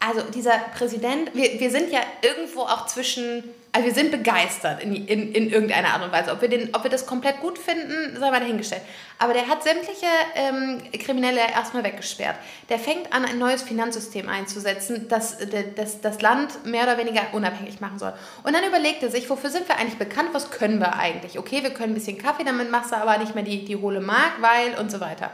Also 0.00 0.20
dieser 0.30 0.58
Präsident, 0.76 1.34
wir, 1.34 1.58
wir 1.58 1.70
sind 1.70 1.90
ja 1.90 2.00
irgendwo 2.22 2.60
auch 2.60 2.86
zwischen 2.86 3.42
also 3.72 3.86
wir 3.86 3.94
sind 3.94 4.10
begeistert 4.10 4.82
in, 4.82 4.94
in, 4.94 5.32
in 5.32 5.50
irgendeiner 5.50 5.88
Art 5.90 6.02
und 6.02 6.10
Weise. 6.10 6.32
Ob 6.32 6.40
wir, 6.40 6.48
den, 6.48 6.74
ob 6.74 6.84
wir 6.84 6.90
das 6.90 7.06
komplett 7.06 7.40
gut 7.40 7.58
finden, 7.58 8.18
sei 8.18 8.30
mal 8.30 8.40
dahingestellt. 8.40 8.82
Aber 9.18 9.34
der 9.34 9.46
hat 9.46 9.62
sämtliche 9.62 10.06
ähm, 10.34 10.80
Kriminelle 10.92 11.40
erstmal 11.40 11.84
weggesperrt. 11.84 12.36
Der 12.70 12.78
fängt 12.78 13.12
an, 13.12 13.24
ein 13.24 13.38
neues 13.38 13.62
Finanzsystem 13.62 14.28
einzusetzen, 14.28 15.06
das, 15.08 15.38
das 15.76 16.00
das 16.00 16.22
Land 16.22 16.64
mehr 16.66 16.84
oder 16.84 16.98
weniger 16.98 17.22
unabhängig 17.32 17.80
machen 17.80 17.98
soll. 17.98 18.14
Und 18.42 18.54
dann 18.54 18.64
überlegt 18.64 19.02
er 19.02 19.10
sich, 19.10 19.28
wofür 19.28 19.50
sind 19.50 19.68
wir 19.68 19.76
eigentlich 19.76 19.98
bekannt, 19.98 20.30
was 20.32 20.50
können 20.50 20.78
wir 20.78 20.94
eigentlich? 20.96 21.38
Okay, 21.38 21.62
wir 21.62 21.70
können 21.70 21.92
ein 21.92 21.94
bisschen 21.94 22.18
Kaffee, 22.18 22.44
damit 22.44 22.70
machst 22.70 22.92
du 22.92 22.96
aber 22.96 23.18
nicht 23.18 23.34
mehr 23.34 23.44
die, 23.44 23.64
die 23.64 23.76
hohle 23.76 24.00
Mark, 24.00 24.40
weil 24.40 24.78
und 24.78 24.90
so 24.90 25.00
weiter. 25.00 25.30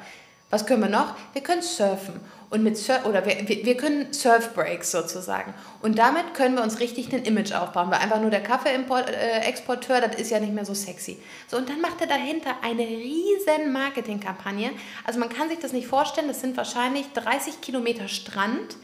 Was 0.51 0.67
können 0.67 0.83
wir 0.83 0.89
noch? 0.89 1.15
Wir 1.33 1.43
können 1.43 1.63
surfen. 1.63 2.21
Und 2.51 2.63
mit 2.63 2.77
Sur 2.77 3.05
oder 3.07 3.27
wir, 3.27 3.49
wir 3.49 3.77
können 3.77 4.13
Surfbreaks 4.13 4.93
sozusagen. 4.93 5.55
Und 5.83 5.99
damit 5.99 6.35
können 6.35 6.55
wir 6.55 6.63
uns 6.63 6.81
richtig 6.81 7.13
ein 7.13 7.25
Image 7.25 7.53
aufbauen, 7.53 7.91
weil 7.91 7.99
einfach 7.99 8.21
nur 8.21 8.31
der 8.31 8.43
Kaffee-Exporteur, 8.43 10.01
das 10.01 10.17
ist 10.17 10.31
ja 10.31 10.39
nicht 10.39 10.53
mehr 10.53 10.65
so 10.65 10.75
sexy. 10.75 11.19
So, 11.49 11.57
und 11.57 11.69
dann 11.69 11.81
macht 11.81 12.01
er 12.01 12.07
dahinter 12.07 12.57
eine 12.63 12.83
riesen 12.83 13.73
Marketingkampagne. 13.73 14.71
Also 15.05 15.19
man 15.19 15.29
kann 15.29 15.49
sich 15.49 15.59
das 15.59 15.73
nicht 15.73 15.87
vorstellen, 15.87 16.29
das 16.29 16.41
sind 16.41 16.57
wahrscheinlich 16.57 17.07
30 17.15 17.61
Kilometer 17.61 18.09
Strand. 18.09 18.77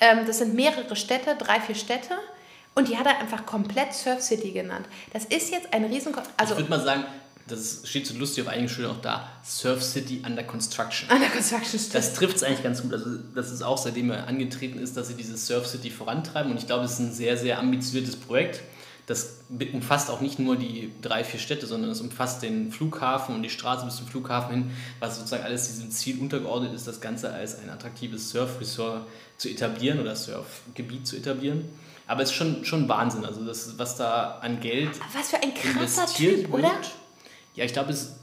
Ähm, 0.00 0.26
das 0.26 0.38
sind 0.38 0.54
mehrere 0.54 0.96
Städte, 0.96 1.36
drei, 1.36 1.60
vier 1.60 1.76
Städte. 1.76 2.16
Und 2.74 2.88
die 2.88 2.96
hat 2.96 3.06
er 3.06 3.18
einfach 3.18 3.44
komplett 3.44 3.92
Surf 3.92 4.22
City 4.22 4.50
genannt. 4.50 4.86
Das 5.12 5.26
ist 5.26 5.50
jetzt 5.50 5.72
ein 5.74 5.84
riesen... 5.84 6.14
Also, 6.36 6.54
ich 6.54 6.60
würde 6.60 6.70
mal 6.70 6.80
sagen, 6.80 7.04
das 7.52 7.82
steht 7.84 8.06
so 8.06 8.16
lustig 8.16 8.44
auf 8.44 8.48
einigen 8.48 8.68
Schildern 8.68 8.96
auch 8.96 9.00
da, 9.00 9.28
Surf 9.44 9.82
City 9.82 10.22
Under 10.26 10.42
Construction. 10.42 11.08
Under 11.10 11.28
Construction, 11.28 11.78
stimmt. 11.78 11.94
Das 11.94 12.14
trifft 12.14 12.36
es 12.36 12.42
eigentlich 12.42 12.62
ganz 12.62 12.82
gut. 12.82 12.92
Also 12.92 13.10
das 13.34 13.50
ist 13.50 13.62
auch, 13.62 13.78
seitdem 13.78 14.10
er 14.10 14.26
angetreten 14.26 14.78
ist, 14.78 14.96
dass 14.96 15.08
sie 15.08 15.14
dieses 15.14 15.46
Surf 15.46 15.66
City 15.66 15.90
vorantreiben 15.90 16.50
und 16.50 16.58
ich 16.58 16.66
glaube, 16.66 16.84
es 16.84 16.92
ist 16.92 16.98
ein 17.00 17.12
sehr, 17.12 17.36
sehr 17.36 17.58
ambitioniertes 17.58 18.16
Projekt. 18.16 18.60
Das 19.06 19.40
umfasst 19.72 20.10
auch 20.10 20.20
nicht 20.20 20.38
nur 20.38 20.56
die 20.56 20.92
drei, 21.02 21.24
vier 21.24 21.40
Städte, 21.40 21.66
sondern 21.66 21.90
es 21.90 22.00
umfasst 22.00 22.42
den 22.42 22.70
Flughafen 22.70 23.34
und 23.34 23.42
die 23.42 23.50
Straße 23.50 23.84
bis 23.84 23.96
zum 23.96 24.06
Flughafen 24.06 24.54
hin, 24.54 24.70
was 25.00 25.16
sozusagen 25.16 25.42
alles 25.42 25.66
diesem 25.66 25.90
Ziel 25.90 26.20
untergeordnet 26.20 26.72
ist, 26.72 26.86
das 26.86 27.00
Ganze 27.00 27.32
als 27.32 27.58
ein 27.58 27.68
attraktives 27.68 28.30
Surf-Resort 28.30 29.06
zu 29.38 29.48
etablieren 29.48 29.98
oder 29.98 30.14
Surfgebiet 30.14 31.06
zu 31.06 31.16
etablieren. 31.16 31.64
Aber 32.06 32.22
es 32.22 32.30
ist 32.30 32.36
schon, 32.36 32.64
schon 32.64 32.88
Wahnsinn, 32.88 33.24
also 33.24 33.44
das, 33.44 33.78
was 33.78 33.96
da 33.96 34.38
an 34.40 34.60
Geld. 34.60 34.90
Was 35.14 35.30
für 35.30 35.42
ein 35.42 35.52
krasser 35.54 36.06
Typ, 36.06 36.52
oder? 36.52 36.72
Ja, 37.54 37.64
ich 37.64 37.72
glaube, 37.72 37.90
es, 37.90 38.16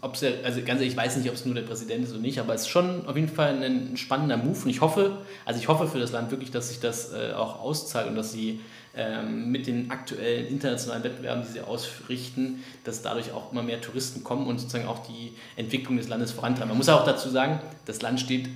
ob's 0.00 0.20
der, 0.20 0.44
also 0.44 0.60
ganz 0.60 0.80
ehrlich, 0.80 0.92
ich 0.92 0.96
weiß 0.96 1.16
nicht, 1.16 1.28
ob 1.28 1.34
es 1.34 1.44
nur 1.44 1.54
der 1.54 1.62
Präsident 1.62 2.04
ist 2.04 2.12
oder 2.12 2.20
nicht, 2.20 2.38
aber 2.38 2.54
es 2.54 2.62
ist 2.62 2.68
schon 2.68 3.06
auf 3.06 3.16
jeden 3.16 3.28
Fall 3.28 3.62
ein 3.62 3.96
spannender 3.96 4.36
Move 4.36 4.58
und 4.64 4.70
ich 4.70 4.80
hoffe, 4.80 5.18
also 5.44 5.60
ich 5.60 5.68
hoffe 5.68 5.86
für 5.86 5.98
das 5.98 6.12
Land 6.12 6.30
wirklich, 6.30 6.50
dass 6.50 6.68
sich 6.68 6.80
das 6.80 7.12
äh, 7.12 7.32
auch 7.32 7.60
auszahlt 7.60 8.08
und 8.08 8.14
dass 8.16 8.32
sie 8.32 8.60
ähm, 8.96 9.50
mit 9.52 9.66
den 9.66 9.90
aktuellen 9.90 10.48
internationalen 10.48 11.04
Wettbewerben, 11.04 11.44
die 11.46 11.52
sie 11.52 11.60
ausrichten, 11.60 12.64
dass 12.84 13.02
dadurch 13.02 13.32
auch 13.32 13.52
immer 13.52 13.62
mehr 13.62 13.80
Touristen 13.80 14.24
kommen 14.24 14.46
und 14.46 14.58
sozusagen 14.58 14.88
auch 14.88 15.06
die 15.06 15.34
Entwicklung 15.56 15.96
des 15.96 16.08
Landes 16.08 16.32
vorantreiben. 16.32 16.68
Man 16.70 16.78
muss 16.78 16.88
auch 16.88 17.04
dazu 17.04 17.28
sagen, 17.28 17.60
das 17.86 18.02
Land 18.02 18.20
steht 18.20 18.48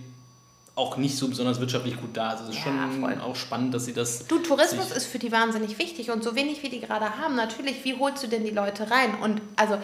auch 0.77 0.97
nicht 0.97 1.17
so 1.17 1.29
besonders 1.29 1.61
wirtschaftlich 1.61 1.97
gut 2.01 2.17
da. 2.17 2.31
Also 2.31 2.45
es 2.45 2.51
ist 2.51 2.57
ja, 2.57 2.63
schon 2.65 3.01
voll. 3.01 3.21
auch 3.21 3.37
spannend, 3.37 3.75
dass 3.75 3.85
sie 3.85 3.93
das. 3.93 4.27
Du, 4.27 4.39
Tourismus 4.39 4.91
ist 4.91 5.07
für 5.07 5.21
die 5.21 5.31
wahnsinnig 5.31 5.79
wichtig 5.79 6.11
und 6.11 6.25
so 6.25 6.35
wenig 6.35 6.63
wie 6.63 6.69
die 6.69 6.81
gerade 6.81 7.17
haben, 7.17 7.37
natürlich, 7.37 7.85
wie 7.85 7.95
holst 7.95 8.25
du 8.25 8.27
denn 8.27 8.45
die 8.45 8.51
Leute 8.51 8.91
rein? 8.91 9.15
Und 9.23 9.41
also 9.55 9.79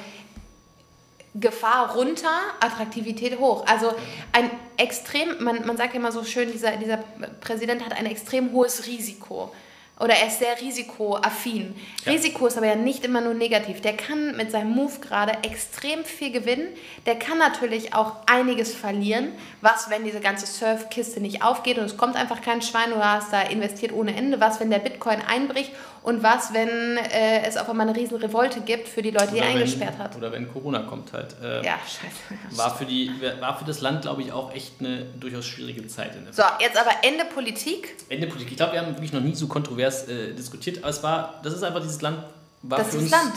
Gefahr 1.34 1.94
runter, 1.94 2.40
Attraktivität 2.58 3.38
hoch. 3.38 3.64
Also 3.66 3.92
ein 4.32 4.50
extrem, 4.76 5.42
man, 5.42 5.64
man 5.66 5.76
sagt 5.76 5.94
ja 5.94 6.00
immer 6.00 6.12
so 6.12 6.24
schön, 6.24 6.50
dieser, 6.50 6.72
dieser 6.72 6.98
Präsident 7.40 7.84
hat 7.84 7.92
ein 7.92 8.06
extrem 8.06 8.52
hohes 8.52 8.86
Risiko. 8.86 9.52
Oder 10.00 10.14
er 10.14 10.28
ist 10.28 10.38
sehr 10.38 10.58
risikoaffin. 10.58 11.74
Ja. 12.06 12.12
Risiko 12.12 12.46
ist 12.46 12.56
aber 12.56 12.66
ja 12.66 12.74
nicht 12.74 13.04
immer 13.04 13.20
nur 13.20 13.34
negativ. 13.34 13.82
Der 13.82 13.94
kann 13.94 14.34
mit 14.34 14.50
seinem 14.50 14.70
Move 14.70 14.98
gerade 15.00 15.32
extrem 15.42 16.06
viel 16.06 16.32
gewinnen. 16.32 16.68
Der 17.04 17.16
kann 17.16 17.36
natürlich 17.36 17.94
auch 17.94 18.14
einiges 18.26 18.74
verlieren. 18.74 19.32
Was, 19.60 19.90
wenn 19.90 20.02
diese 20.02 20.20
ganze 20.20 20.46
Surfkiste 20.46 21.20
nicht 21.20 21.44
aufgeht 21.44 21.76
und 21.76 21.84
es 21.84 21.98
kommt 21.98 22.16
einfach 22.16 22.40
kein 22.40 22.62
Schwein, 22.62 22.90
du 22.90 23.04
hast 23.04 23.30
da 23.30 23.42
investiert 23.42 23.92
ohne 23.92 24.16
Ende. 24.16 24.40
Was, 24.40 24.58
wenn 24.58 24.70
der 24.70 24.78
Bitcoin 24.78 25.20
einbricht 25.20 25.72
und 26.02 26.22
was, 26.22 26.54
wenn 26.54 26.96
äh, 26.96 27.46
es 27.46 27.56
auf 27.56 27.68
einmal 27.68 27.88
eine 27.88 27.96
riesen 27.96 28.16
Revolte 28.16 28.60
gibt 28.60 28.88
für 28.88 29.02
die 29.02 29.10
Leute, 29.10 29.28
oder 29.28 29.34
die 29.34 29.38
er 29.40 29.48
eingesperrt 29.48 29.98
hat. 29.98 30.16
Oder 30.16 30.32
wenn 30.32 30.50
Corona 30.50 30.80
kommt 30.80 31.12
halt. 31.12 31.36
Äh, 31.42 31.64
ja, 31.64 31.78
scheiße. 31.78 32.56
War 32.56 32.74
für, 32.74 32.86
die, 32.86 33.10
war 33.40 33.58
für 33.58 33.66
das 33.66 33.82
Land, 33.82 34.02
glaube 34.02 34.22
ich, 34.22 34.32
auch 34.32 34.54
echt 34.54 34.80
eine 34.80 35.02
durchaus 35.18 35.46
schwierige 35.46 35.86
Zeit. 35.88 36.12
so, 36.30 36.42
jetzt 36.58 36.78
aber 36.78 36.90
Ende 37.02 37.26
Politik. 37.26 37.96
Ende 38.08 38.26
Politik. 38.28 38.52
Ich 38.52 38.56
glaube, 38.56 38.72
wir 38.72 38.80
haben 38.80 38.94
wirklich 38.94 39.12
noch 39.12 39.20
nie 39.20 39.34
so 39.34 39.46
kontrovers 39.46 40.08
äh, 40.08 40.32
diskutiert, 40.32 40.78
aber 40.78 40.88
es 40.88 41.02
war, 41.02 41.40
das 41.42 41.52
ist 41.52 41.62
einfach 41.62 41.80
dieses 41.80 42.00
Land, 42.00 42.24
war 42.62 42.78
das 42.78 42.90
für 42.90 42.98
uns 42.98 43.10
Land. 43.10 43.34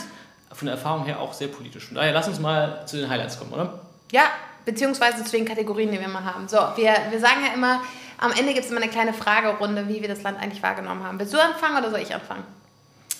von 0.52 0.66
der 0.66 0.76
Erfahrung 0.76 1.04
her 1.04 1.20
auch 1.20 1.34
sehr 1.34 1.48
politisch. 1.48 1.86
Von 1.86 1.96
daher, 1.96 2.12
lass 2.12 2.28
uns 2.28 2.40
mal 2.40 2.86
zu 2.86 2.96
den 2.96 3.10
Highlights 3.10 3.38
kommen, 3.38 3.52
oder? 3.52 3.80
Ja, 4.10 4.24
beziehungsweise 4.64 5.22
zu 5.22 5.32
den 5.32 5.44
Kategorien, 5.44 5.92
die 5.92 6.00
wir 6.00 6.08
mal 6.08 6.24
haben. 6.24 6.48
So, 6.48 6.56
wir, 6.76 6.94
wir 7.10 7.20
sagen 7.20 7.44
ja 7.46 7.52
immer, 7.52 7.82
am 8.18 8.32
Ende 8.32 8.52
gibt 8.52 8.64
es 8.64 8.70
immer 8.70 8.80
eine 8.80 8.90
kleine 8.90 9.12
Fragerunde, 9.12 9.88
wie 9.88 10.00
wir 10.00 10.08
das 10.08 10.22
Land 10.22 10.40
eigentlich 10.40 10.62
wahrgenommen 10.62 11.02
haben. 11.02 11.18
Willst 11.18 11.34
du 11.34 11.38
anfangen 11.40 11.76
oder 11.76 11.90
soll 11.90 12.00
ich 12.00 12.14
anfangen? 12.14 12.44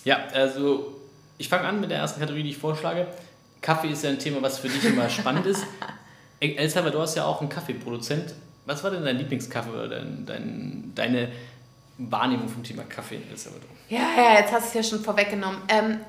Ja, 0.05 0.19
also 0.33 1.01
ich 1.39 1.49
fange 1.49 1.67
an 1.67 1.81
mit 1.81 1.91
der 1.91 1.99
ersten 1.99 2.21
Kategorie, 2.21 2.45
die 2.45 2.51
ich 2.51 2.59
vorschlage. 2.59 3.07
Kaffee 3.61 3.89
ist 3.89 4.05
ja 4.05 4.11
ein 4.11 4.19
Thema, 4.19 4.43
was 4.43 4.59
für 4.59 4.69
dich 4.69 4.85
immer 4.85 5.09
spannend 5.09 5.47
ist. 5.47 5.65
El 6.41 6.69
Salvador 6.69 7.05
ist 7.05 7.17
ja 7.17 7.25
auch 7.25 7.41
ein 7.41 7.49
Kaffeeproduzent. 7.49 8.35
Was 8.67 8.85
war 8.85 8.91
denn 8.91 9.05
dein 9.05 9.17
Lieblingskaffee 9.17 9.71
oder 9.71 9.89
dein, 9.89 10.27
dein, 10.27 10.93
deine 10.95 11.33
Wahrnehmung 11.99 12.49
vom 12.49 12.63
Thema 12.63 12.83
Kaffee 12.85 13.17
in 13.17 13.31
El 13.31 13.37
Salvador? 13.37 13.69
Ja, 13.89 14.09
ja, 14.17 14.39
jetzt 14.41 14.53
hast 14.53 14.75
du 14.75 14.79
es 14.79 14.87
ja 14.87 14.91
schon 14.91 15.05
vorweggenommen. 15.05 15.63
Ähm, 15.69 16.01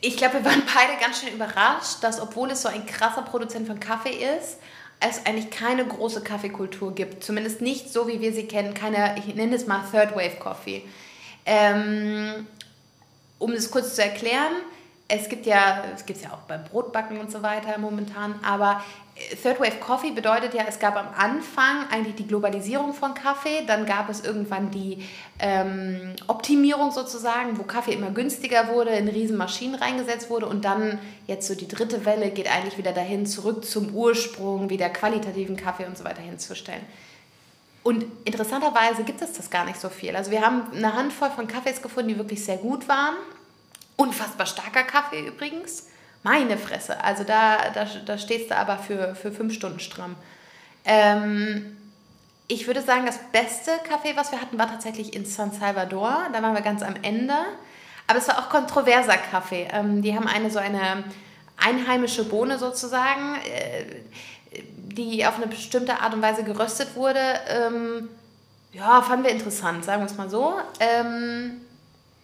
ich 0.00 0.16
glaube, 0.16 0.34
wir 0.34 0.44
waren 0.44 0.62
beide 0.74 1.00
ganz 1.00 1.20
schön 1.20 1.32
überrascht, 1.32 2.02
dass 2.02 2.20
obwohl 2.20 2.50
es 2.50 2.62
so 2.62 2.68
ein 2.68 2.84
krasser 2.86 3.22
Produzent 3.22 3.66
von 3.66 3.80
Kaffee 3.80 4.36
ist, 4.38 4.58
es 5.00 5.24
eigentlich 5.26 5.50
keine 5.50 5.86
große 5.86 6.22
Kaffeekultur 6.22 6.94
gibt. 6.94 7.22
Zumindest 7.22 7.60
nicht 7.60 7.92
so, 7.92 8.08
wie 8.08 8.20
wir 8.20 8.32
sie 8.32 8.46
kennen. 8.46 8.74
Keine, 8.74 9.16
ich 9.18 9.34
nenne 9.34 9.54
es 9.54 9.66
mal 9.66 9.84
Third 9.90 10.14
Wave 10.14 10.36
Coffee. 10.38 10.84
Ähm, 11.46 12.46
um 13.38 13.52
das 13.52 13.70
kurz 13.70 13.94
zu 13.94 14.02
erklären, 14.02 14.52
es 15.06 15.28
gibt 15.28 15.46
ja, 15.46 15.84
es 15.94 16.04
gibt 16.04 16.22
ja 16.22 16.32
auch 16.32 16.42
beim 16.48 16.64
Brotbacken 16.64 17.18
und 17.18 17.30
so 17.30 17.42
weiter 17.42 17.78
momentan, 17.78 18.38
aber 18.44 18.82
Third 19.42 19.60
Wave 19.60 19.80
Coffee 19.80 20.12
bedeutet 20.12 20.54
ja, 20.54 20.64
es 20.68 20.78
gab 20.78 20.96
am 20.96 21.08
Anfang 21.16 21.88
eigentlich 21.90 22.14
die 22.14 22.26
Globalisierung 22.26 22.94
von 22.94 23.14
Kaffee, 23.14 23.64
dann 23.66 23.84
gab 23.84 24.08
es 24.08 24.24
irgendwann 24.24 24.70
die 24.70 25.04
ähm, 25.38 26.14
Optimierung 26.28 26.92
sozusagen, 26.92 27.58
wo 27.58 27.64
Kaffee 27.64 27.94
immer 27.94 28.10
günstiger 28.10 28.68
wurde, 28.68 28.90
in 28.90 29.08
riesen 29.08 29.36
Maschinen 29.36 29.74
reingesetzt 29.74 30.30
wurde 30.30 30.46
und 30.46 30.64
dann 30.64 30.98
jetzt 31.26 31.48
so 31.48 31.54
die 31.54 31.68
dritte 31.68 32.04
Welle 32.04 32.30
geht 32.30 32.50
eigentlich 32.50 32.78
wieder 32.78 32.92
dahin, 32.92 33.26
zurück 33.26 33.64
zum 33.64 33.94
Ursprung, 33.94 34.70
wieder 34.70 34.88
qualitativen 34.88 35.56
Kaffee 35.56 35.86
und 35.86 35.98
so 35.98 36.04
weiter 36.04 36.22
hinzustellen. 36.22 36.84
Und 37.82 38.04
interessanterweise 38.24 39.02
gibt 39.02 39.22
es 39.22 39.32
das 39.32 39.50
gar 39.50 39.64
nicht 39.64 39.80
so 39.80 39.88
viel. 39.88 40.14
Also 40.14 40.30
wir 40.30 40.42
haben 40.42 40.62
eine 40.74 40.94
Handvoll 40.94 41.30
von 41.30 41.48
Kaffees 41.48 41.82
gefunden, 41.82 42.10
die 42.10 42.18
wirklich 42.18 42.44
sehr 42.44 42.58
gut 42.58 42.86
waren. 42.88 43.14
Unfassbar 43.96 44.46
starker 44.46 44.84
Kaffee 44.84 45.26
übrigens. 45.26 45.86
Meine 46.28 46.58
Fresse. 46.58 47.02
Also 47.02 47.24
da, 47.24 47.70
da, 47.72 47.86
da 48.04 48.18
stehst 48.18 48.50
du 48.50 48.56
aber 48.56 48.76
für, 48.76 49.14
für 49.14 49.32
fünf 49.32 49.54
Stunden 49.54 49.80
stramm. 49.80 50.14
Ähm, 50.84 51.76
ich 52.48 52.66
würde 52.66 52.82
sagen, 52.82 53.06
das 53.06 53.18
beste 53.32 53.70
Kaffee, 53.88 54.16
was 54.16 54.30
wir 54.32 54.40
hatten, 54.40 54.58
war 54.58 54.68
tatsächlich 54.68 55.14
in 55.14 55.24
San 55.24 55.52
Salvador. 55.52 56.26
Da 56.32 56.42
waren 56.42 56.54
wir 56.54 56.62
ganz 56.62 56.82
am 56.82 56.94
Ende. 57.02 57.34
Aber 58.06 58.18
es 58.18 58.28
war 58.28 58.38
auch 58.38 58.48
kontroverser 58.50 59.16
Kaffee. 59.16 59.68
Ähm, 59.72 60.02
die 60.02 60.14
haben 60.14 60.26
eine 60.26 60.50
so 60.50 60.58
eine 60.58 61.04
einheimische 61.56 62.24
Bohne 62.24 62.58
sozusagen. 62.58 63.36
Äh, 63.54 63.84
die 64.98 65.24
auf 65.26 65.36
eine 65.36 65.46
bestimmte 65.46 66.00
Art 66.00 66.12
und 66.14 66.22
Weise 66.22 66.42
geröstet 66.42 66.96
wurde. 66.96 67.20
Ähm, 67.48 68.08
Ja, 68.72 69.00
fanden 69.02 69.24
wir 69.24 69.30
interessant, 69.30 69.84
sagen 69.84 70.02
wir 70.02 70.06
es 70.06 70.16
mal 70.16 70.28
so. 70.28 70.54
Ähm, 70.80 71.62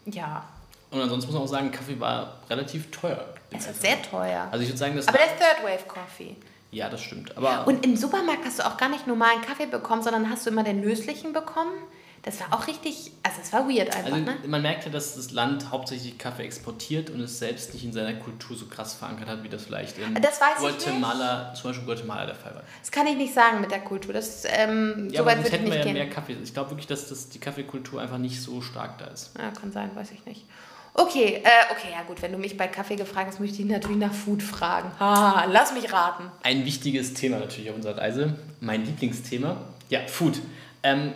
ja. 0.06 0.44
Und 0.94 1.02
ansonsten 1.02 1.30
muss 1.30 1.34
man 1.34 1.42
auch 1.42 1.50
sagen, 1.50 1.70
Kaffee 1.72 1.98
war 1.98 2.38
relativ 2.48 2.90
teuer. 2.90 3.24
Es 3.50 3.66
ist 3.66 3.82
sehr 3.82 4.00
teuer. 4.02 4.48
Also 4.50 4.62
ich 4.62 4.68
würde 4.68 4.78
sagen, 4.78 4.96
das 4.96 5.08
Aber 5.08 5.18
der 5.18 5.26
Third 5.26 5.64
Wave 5.64 5.86
Coffee. 5.86 6.36
Ja, 6.70 6.88
das 6.88 7.02
stimmt. 7.02 7.36
Aber 7.36 7.66
Und 7.66 7.84
im 7.84 7.96
Supermarkt 7.96 8.44
hast 8.44 8.58
du 8.58 8.66
auch 8.66 8.76
gar 8.76 8.88
nicht 8.88 9.06
normalen 9.06 9.40
Kaffee 9.42 9.66
bekommen, 9.66 10.02
sondern 10.02 10.28
hast 10.30 10.46
du 10.46 10.50
immer 10.50 10.64
den 10.64 10.82
löslichen 10.82 11.32
bekommen. 11.32 11.72
Das 12.24 12.40
war 12.40 12.54
auch 12.54 12.66
richtig, 12.66 13.12
also 13.22 13.36
es 13.42 13.52
war 13.52 13.68
weird 13.68 13.94
einfach, 13.94 14.10
also 14.10 14.16
ne? 14.24 14.36
man 14.46 14.62
merkte, 14.62 14.88
dass 14.88 15.14
das 15.14 15.32
Land 15.32 15.70
hauptsächlich 15.70 16.16
Kaffee 16.16 16.44
exportiert 16.44 17.10
und 17.10 17.20
es 17.20 17.38
selbst 17.38 17.74
nicht 17.74 17.84
in 17.84 17.92
seiner 17.92 18.14
Kultur 18.14 18.56
so 18.56 18.64
krass 18.64 18.94
verankert 18.94 19.28
hat, 19.28 19.42
wie 19.42 19.50
das 19.50 19.64
vielleicht 19.64 19.98
in 19.98 20.14
Das 20.14 20.40
Guatemala, 20.58 21.52
zum 21.52 21.70
Beispiel 21.70 21.84
Guatemala 21.84 22.24
der 22.24 22.34
Fall 22.34 22.54
war. 22.54 22.62
Das 22.80 22.90
kann 22.90 23.06
ich 23.06 23.16
nicht 23.16 23.34
sagen 23.34 23.60
mit 23.60 23.70
der 23.70 23.80
Kultur. 23.80 24.14
Das, 24.14 24.44
ähm, 24.46 25.10
Ja, 25.12 25.20
so 25.20 25.26
weit 25.26 25.36
würde 25.36 25.48
ich 25.48 25.52
hätten 25.52 25.66
wir 25.66 25.76
ja 25.76 25.82
gehen. 25.82 25.92
mehr 25.92 26.08
Kaffee. 26.08 26.34
Ich 26.42 26.54
glaube 26.54 26.70
wirklich, 26.70 26.86
dass 26.86 27.10
das 27.10 27.28
die 27.28 27.38
Kaffeekultur 27.38 28.00
einfach 28.00 28.16
nicht 28.16 28.42
so 28.42 28.62
stark 28.62 28.96
da 28.96 29.04
ist. 29.08 29.32
Ja, 29.38 29.50
kann 29.50 29.70
sein, 29.70 29.90
weiß 29.94 30.12
ich 30.12 30.24
nicht. 30.24 30.46
Okay, 30.96 31.40
äh, 31.42 31.72
okay, 31.72 31.88
ja 31.90 32.02
gut, 32.06 32.22
wenn 32.22 32.30
du 32.30 32.38
mich 32.38 32.56
bei 32.56 32.68
Kaffee 32.68 32.94
gefragt 32.94 33.28
hast, 33.28 33.40
möchte 33.40 33.60
ich 33.60 33.68
natürlich 33.68 33.96
nach 33.98 34.14
Food 34.14 34.42
fragen. 34.44 34.92
Ha, 35.00 35.44
lass 35.50 35.74
mich 35.74 35.92
raten. 35.92 36.30
Ein 36.44 36.64
wichtiges 36.64 37.14
Thema 37.14 37.40
natürlich 37.40 37.68
auf 37.70 37.76
unserer 37.76 37.98
Reise. 37.98 38.36
Mein 38.60 38.84
Lieblingsthema. 38.86 39.56
Ja, 39.90 40.00
Food. 40.06 40.40
Ähm, 40.84 41.12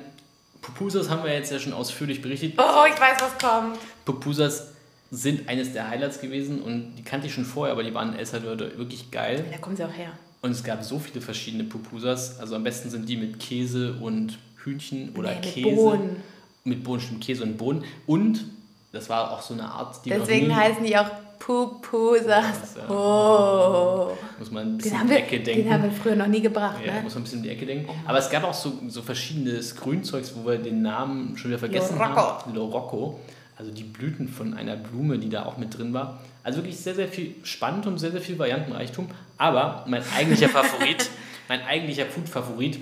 Pupusas 0.63 1.09
haben 1.09 1.23
wir 1.23 1.33
jetzt 1.33 1.53
ja 1.53 1.61
schon 1.61 1.73
ausführlich 1.73 2.21
berichtet. 2.21 2.55
Oh, 2.59 2.85
ich 2.93 3.01
weiß, 3.01 3.19
was 3.21 3.39
kommt. 3.39 3.79
Pupusas 4.05 4.73
sind 5.13 5.49
eines 5.49 5.73
der 5.73 5.89
Highlights 5.89 6.21
gewesen 6.21 6.61
und 6.61 6.97
die 6.97 7.05
kannte 7.05 7.29
ich 7.29 7.35
schon 7.35 7.45
vorher, 7.45 7.73
aber 7.73 7.85
die 7.85 7.95
waren 7.95 8.13
in 8.15 8.19
El 8.19 8.27
Salvador 8.27 8.77
wirklich 8.77 9.13
geil. 9.13 9.45
Da 9.53 9.59
kommen 9.59 9.77
sie 9.77 9.85
auch 9.85 9.93
her. 9.93 10.11
Und 10.43 10.51
es 10.51 10.65
gab 10.65 10.83
so 10.83 10.99
viele 10.99 11.21
verschiedene 11.21 11.63
Pupusas. 11.65 12.41
Also 12.41 12.57
am 12.57 12.65
besten 12.65 12.91
sind 12.91 13.09
die 13.09 13.17
mit 13.17 13.39
Käse 13.39 13.95
und 14.01 14.39
Hühnchen 14.65 15.15
oder 15.17 15.31
Nee, 15.31 15.37
mit 15.37 15.55
Käse. 15.55 15.77
Bohnen. 15.77 16.17
Mit 16.65 16.83
Bohnen, 16.85 17.01
stimmt, 17.01 17.25
Käse 17.25 17.45
und 17.45 17.57
Bohnen. 17.57 17.85
Und 18.07 18.45
das 18.93 19.09
war 19.09 19.33
auch 19.33 19.43
so 19.43 19.55
eine 19.55 19.65
Art, 19.65 20.05
die 20.05 20.11
Deswegen 20.11 20.55
heißen 20.55 20.83
die 20.85 20.97
auch 20.97 21.11
Pupusas. 21.39 22.77
Ja. 22.77 22.89
Oh. 22.91 24.17
muss 24.39 24.51
man 24.51 24.75
ein 24.75 24.79
bisschen 24.79 24.93
Den 24.93 24.93
in 24.93 24.99
haben, 25.01 25.07
die 25.09 25.13
wir, 25.15 25.19
Ecke 25.19 25.41
denken. 25.41 25.63
den 25.65 25.73
haben 25.73 25.83
wir 25.85 25.91
früher 25.93 26.17
noch 26.17 26.27
nie 26.27 26.41
gebracht, 26.41 26.77
Ja, 26.85 26.95
ne? 26.95 27.03
muss 27.03 27.15
man 27.15 27.21
ein 27.21 27.25
bisschen 27.25 27.39
in 27.39 27.45
die 27.45 27.51
Ecke 27.51 27.67
denken. 27.67 27.91
Aber 28.07 28.19
es 28.19 28.29
gab 28.31 28.45
auch 28.45 28.55
so, 28.55 28.73
so 28.89 29.03
verschiedenes 29.03 29.77
Grünzeugs, 29.77 30.33
wo 30.37 30.49
wir 30.49 30.59
den 30.59 30.83
Namen 30.83 31.37
schon 31.37 31.51
wieder 31.51 31.59
vergessen 31.59 31.97
Lorocco. 31.99 32.17
haben. 32.21 32.55
Lorocco. 32.55 33.21
Also 33.57 33.73
die 33.73 33.83
Blüten 33.83 34.29
von 34.29 34.55
einer 34.55 34.77
Blume, 34.77 35.19
die 35.19 35.29
da 35.29 35.45
auch 35.47 35.57
mit 35.57 35.77
drin 35.77 35.93
war. 35.93 36.21
Also 36.45 36.59
wirklich 36.59 36.77
sehr, 36.79 36.95
sehr 36.95 37.09
viel 37.09 37.35
spannend 37.43 37.87
und 37.87 37.99
sehr, 37.99 38.13
sehr 38.13 38.21
viel 38.21 38.39
Variantenreichtum. 38.39 39.09
Aber 39.37 39.85
mein 39.89 40.03
eigentlicher 40.17 40.49
Favorit, 40.51 41.09
mein 41.49 41.63
eigentlicher 41.63 42.07
Food-Favorit 42.07 42.79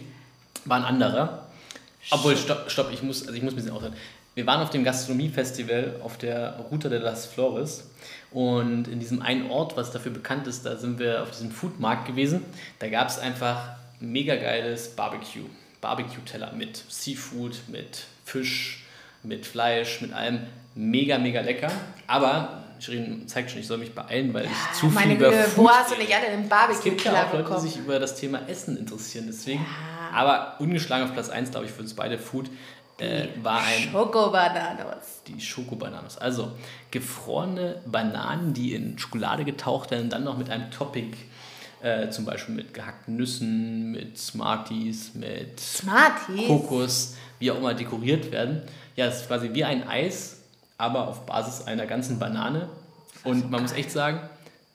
war 0.67 0.77
ein 0.79 0.85
anderer. 0.85 1.47
Obwohl, 2.11 2.37
stopp, 2.37 2.71
stopp, 2.71 2.91
ich 2.93 3.03
muss, 3.03 3.23
also 3.23 3.35
ich 3.35 3.43
muss 3.43 3.53
ein 3.55 3.57
bisschen 3.57 3.73
aushalten. 3.73 3.97
Wir 4.37 4.47
waren 4.47 4.61
auf 4.61 4.68
dem 4.68 4.84
Gastronomiefestival 4.84 5.95
auf 6.05 6.18
der 6.18 6.66
Ruta 6.70 6.91
de 6.91 6.99
las 6.99 7.24
Flores 7.24 7.89
und 8.30 8.87
in 8.87 9.01
diesem 9.01 9.22
einen 9.22 9.51
Ort, 9.51 9.78
was 9.78 9.93
dafür 9.93 10.12
bekannt 10.12 10.47
ist, 10.47 10.66
da 10.66 10.76
sind 10.76 10.99
wir 10.99 11.22
auf 11.22 11.30
diesem 11.30 11.51
Foodmarkt 11.51 12.07
gewesen. 12.07 12.45
Da 12.78 12.91
gab 12.91 13.09
es 13.09 13.18
einfach 13.18 13.70
mega 13.99 14.37
geiles 14.37 14.95
Barbecue. 14.95 15.47
Barbecue-Teller 15.80 16.53
mit 16.53 16.84
Seafood, 16.87 17.62
mit 17.68 18.05
Fisch, 18.26 18.84
mit 19.22 19.47
Fleisch, 19.47 20.03
mit 20.03 20.12
allem. 20.12 20.41
Mega, 20.74 21.16
mega 21.16 21.41
lecker. 21.41 21.72
Aber 22.07 22.62
Shirin 22.78 23.26
zeigt 23.26 23.51
schon, 23.51 23.61
ich 23.61 23.66
soll 23.66 23.78
mich 23.78 23.95
beeilen, 23.95 24.34
weil 24.34 24.45
ich 24.45 24.78
zu 24.78 24.80
viel 24.80 24.91
Meine 24.91 25.14
über 25.14 25.30
Güte, 25.30 25.45
Food 25.45 25.64
wo 25.64 25.70
hast 25.70 25.93
du 25.93 25.97
nicht 25.97 26.14
alle 26.14 26.26
den 26.26 26.43
Es 26.70 26.82
gibt 26.82 27.03
ja 27.03 27.12
Barbecue-Teller 27.12 27.18
auch 27.20 27.32
Leute, 27.32 27.37
die 27.37 27.43
bekommen? 27.43 27.68
sich 27.68 27.78
über 27.78 27.99
das 27.99 28.14
Thema 28.16 28.47
Essen 28.47 28.76
interessieren. 28.76 29.24
Deswegen. 29.28 29.64
Aber 30.12 30.57
ungeschlagen 30.61 31.05
auf 31.05 31.12
Platz 31.12 31.28
1, 31.28 31.51
glaube 31.51 31.66
ich, 31.66 31.72
für 31.72 31.82
uns 31.82 31.95
beide 31.95 32.18
Food 32.18 32.51
äh, 32.99 33.29
war 33.43 33.63
ein 33.63 33.91
Schokobananos. 33.91 35.23
die 35.27 35.41
Schokobananas. 35.41 36.19
Also 36.19 36.53
gefrorene 36.91 37.83
Bananen, 37.87 38.55
die 38.55 38.75
in 38.75 38.99
Schokolade 38.99 39.45
getaucht 39.45 39.91
werden, 39.91 40.09
dann 40.09 40.25
noch 40.25 40.39
mit 40.39 40.51
einem 40.51 40.71
Topping, 40.71 41.15
äh, 41.83 42.09
zum 42.11 42.25
Beispiel 42.25 42.55
mit 42.55 42.73
gehackten 42.73 43.17
Nüssen, 43.17 43.93
mit 43.93 44.19
Smarties, 44.19 45.15
mit 45.15 45.61
Smarties. 45.61 46.47
Kokos, 46.47 47.17
wie 47.39 47.51
auch 47.51 47.59
immer 47.59 47.75
dekoriert 47.75 48.33
werden. 48.33 48.63
Ja, 48.97 49.07
es 49.07 49.23
ist 49.23 49.27
quasi 49.27 49.51
wie 49.53 49.65
ein 49.65 49.87
Eis, 49.87 50.41
aber 50.79 51.09
auf 51.09 51.27
Basis 51.27 51.67
einer 51.67 51.87
ganzen 51.87 52.19
Banane. 52.19 52.69
Und 53.25 53.51
man 53.51 53.63
muss 53.63 53.73
echt 53.73 53.91
sagen, 53.91 54.21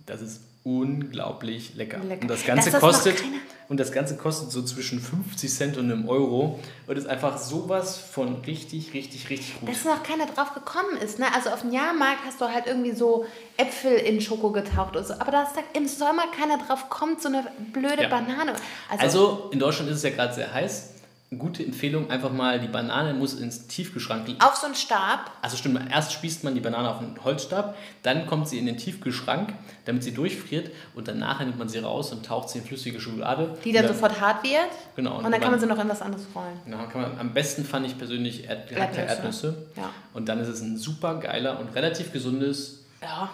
das 0.05 0.21
ist 0.21 0.41
unglaublich 0.63 1.73
lecker. 1.75 1.99
Lecker. 1.99 2.21
Und 2.21 2.27
das 2.27 2.45
Ganze 2.45 2.69
das 2.69 2.79
kostet 2.79 3.23
und 3.71 3.79
das 3.79 3.93
Ganze 3.93 4.17
kostet 4.17 4.51
so 4.51 4.61
zwischen 4.63 4.99
50 4.99 5.49
Cent 5.49 5.77
und 5.77 5.89
einem 5.89 6.09
Euro 6.09 6.59
und 6.87 6.97
ist 6.97 7.07
einfach 7.07 7.37
sowas 7.37 7.97
von 7.97 8.41
richtig, 8.41 8.93
richtig, 8.93 9.29
richtig 9.29 9.61
gut. 9.61 9.69
Dass 9.69 9.85
noch 9.85 10.03
keiner 10.03 10.25
drauf 10.25 10.53
gekommen 10.53 10.97
ist. 11.01 11.19
Ne? 11.19 11.25
Also 11.33 11.51
auf 11.51 11.61
dem 11.61 11.71
Jahrmarkt 11.71 12.25
hast 12.25 12.41
du 12.41 12.49
halt 12.49 12.67
irgendwie 12.67 12.91
so 12.91 13.25
Äpfel 13.55 13.93
in 13.93 14.19
Schoko 14.19 14.51
getaucht 14.51 14.97
und 14.97 15.07
so. 15.07 15.13
Aber 15.13 15.31
da 15.31 15.43
ist 15.43 15.53
im 15.71 15.87
Sommer 15.87 16.23
keiner 16.37 16.57
drauf 16.57 16.89
kommt, 16.89 17.21
so 17.21 17.29
eine 17.29 17.45
blöde 17.71 18.03
Ja. 18.03 18.09
Banane. 18.09 18.55
Also, 18.89 19.03
Also 19.03 19.49
in 19.53 19.59
Deutschland 19.59 19.89
ist 19.89 19.97
es 19.99 20.03
ja 20.03 20.09
gerade 20.09 20.33
sehr 20.33 20.53
heiß. 20.53 20.90
Gute 21.39 21.63
Empfehlung, 21.63 22.11
einfach 22.11 22.33
mal 22.33 22.59
die 22.59 22.67
Banane 22.67 23.13
muss 23.13 23.35
ins 23.35 23.65
Tiefgeschrank. 23.67 24.27
auf 24.43 24.55
so 24.57 24.65
einen 24.65 24.75
Stab. 24.75 25.31
Also 25.41 25.55
stimmt, 25.55 25.79
erst 25.89 26.11
spießt 26.11 26.43
man 26.43 26.55
die 26.55 26.59
Banane 26.59 26.89
auf 26.89 26.99
einen 26.99 27.17
Holzstab, 27.23 27.77
dann 28.03 28.27
kommt 28.27 28.49
sie 28.49 28.59
in 28.59 28.65
den 28.65 28.75
Tiefkühlschrank, 28.75 29.53
damit 29.85 30.03
sie 30.03 30.13
durchfriert 30.13 30.71
und 30.93 31.07
danach 31.07 31.39
nimmt 31.39 31.57
man 31.57 31.69
sie 31.69 31.79
raus 31.79 32.11
und 32.11 32.25
taucht 32.25 32.49
sie 32.49 32.59
in 32.59 32.65
flüssige 32.65 32.99
Schokolade. 32.99 33.57
Die 33.63 33.71
dann 33.71 33.85
Und 33.85 33.93
sofort 33.93 34.19
hart 34.19 34.43
wird. 34.43 34.59
Genau. 34.97 35.19
Und 35.19 35.31
dann 35.31 35.39
kann 35.39 35.51
man 35.51 35.59
sie 35.61 35.67
noch 35.67 35.79
in 35.79 35.87
was 35.87 36.01
anderes 36.01 36.25
rollen. 36.35 36.59
Ja, 36.69 36.85
kann 36.87 37.01
man, 37.01 37.17
am 37.17 37.33
besten 37.33 37.63
fand 37.63 37.85
ich 37.85 37.97
persönlich 37.97 38.49
Erd, 38.49 38.69
Erdnüsse. 38.69 39.01
Erdnüsse. 39.07 39.67
Ja. 39.77 39.89
Und 40.13 40.27
dann 40.27 40.37
ist 40.41 40.49
es 40.49 40.59
ein 40.59 40.75
super 40.75 41.15
geiler 41.15 41.61
und 41.61 41.73
relativ 41.75 42.11
gesundes, 42.11 42.79
Ja. 43.01 43.29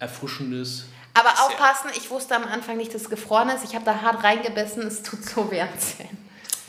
erfrischendes. 0.00 0.86
Aber 1.14 1.28
aufpassen, 1.30 1.90
ich 1.96 2.10
wusste 2.10 2.34
am 2.34 2.42
Anfang 2.44 2.76
nicht, 2.78 2.92
dass 2.92 3.02
es 3.02 3.10
gefroren 3.10 3.48
ist. 3.50 3.62
Ich 3.64 3.76
habe 3.76 3.84
da 3.84 4.02
hart 4.02 4.24
reingebissen, 4.24 4.82
es 4.88 5.04
tut 5.04 5.22
so 5.24 5.48
weh 5.52 5.60
am 5.60 5.68
Zähnen. 5.78 6.18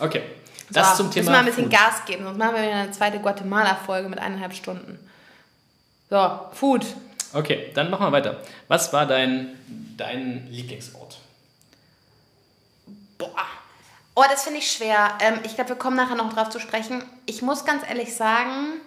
Okay, 0.02 0.22
das 0.70 0.98
so, 0.98 1.04
zum 1.04 1.12
Thema. 1.12 1.32
Müssen 1.32 1.34
wir 1.34 1.40
ein 1.40 1.46
bisschen 1.46 1.64
Food. 1.64 1.72
Gas 1.74 2.06
geben, 2.06 2.24
sonst 2.24 2.38
machen 2.38 2.56
wir 2.56 2.62
wieder 2.62 2.76
eine 2.76 2.92
zweite 2.92 3.20
Guatemala-Folge 3.20 4.10
mit 4.10 4.20
eineinhalb 4.20 4.54
Stunden. 4.54 5.00
So, 6.10 6.40
Food. 6.54 6.86
Okay, 7.34 7.72
dann 7.76 7.90
machen 7.90 8.06
wir 8.08 8.12
weiter. 8.12 8.42
Was 8.68 8.92
war 8.92 9.06
dein, 9.06 9.56
dein 9.98 10.48
Lieblingsort? 10.50 11.18
Boah. 13.18 13.46
Oh, 14.16 14.24
das 14.30 14.44
finde 14.44 14.60
ich 14.60 14.72
schwer. 14.72 15.18
Ähm, 15.22 15.40
ich 15.44 15.56
glaube, 15.56 15.70
wir 15.70 15.76
kommen 15.76 15.96
nachher 15.96 16.16
noch 16.16 16.34
drauf 16.34 16.50
zu 16.50 16.60
sprechen. 16.60 17.04
Ich 17.26 17.42
muss 17.42 17.66
ganz 17.66 17.88
ehrlich 17.88 18.16
sagen, 18.16 18.82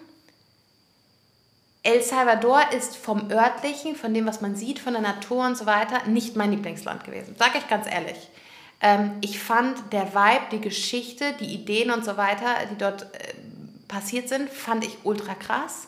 El 1.84 2.02
Salvador 2.02 2.60
ist 2.72 2.96
vom 2.96 3.30
örtlichen, 3.30 3.96
von 3.96 4.12
dem, 4.14 4.26
was 4.26 4.40
man 4.40 4.56
sieht, 4.56 4.78
von 4.78 4.92
der 4.92 5.02
Natur 5.02 5.46
und 5.46 5.56
so 5.56 5.66
weiter, 5.66 6.06
nicht 6.06 6.36
mein 6.36 6.50
Lieblingsland 6.50 7.04
gewesen. 7.04 7.34
Sag 7.38 7.56
ich 7.56 7.66
ganz 7.68 7.86
ehrlich. 7.86 8.28
Ähm, 8.82 9.12
ich 9.20 9.38
fand 9.38 9.92
der 9.92 10.12
Vibe, 10.12 10.46
die 10.50 10.60
Geschichte, 10.60 11.34
die 11.40 11.54
Ideen 11.54 11.92
und 11.92 12.04
so 12.04 12.16
weiter, 12.16 12.46
die 12.70 12.76
dort 12.76 13.02
äh, 13.02 13.34
passiert 13.86 14.28
sind, 14.28 14.50
fand 14.50 14.84
ich 14.84 14.98
ultra 15.04 15.34
krass. 15.34 15.86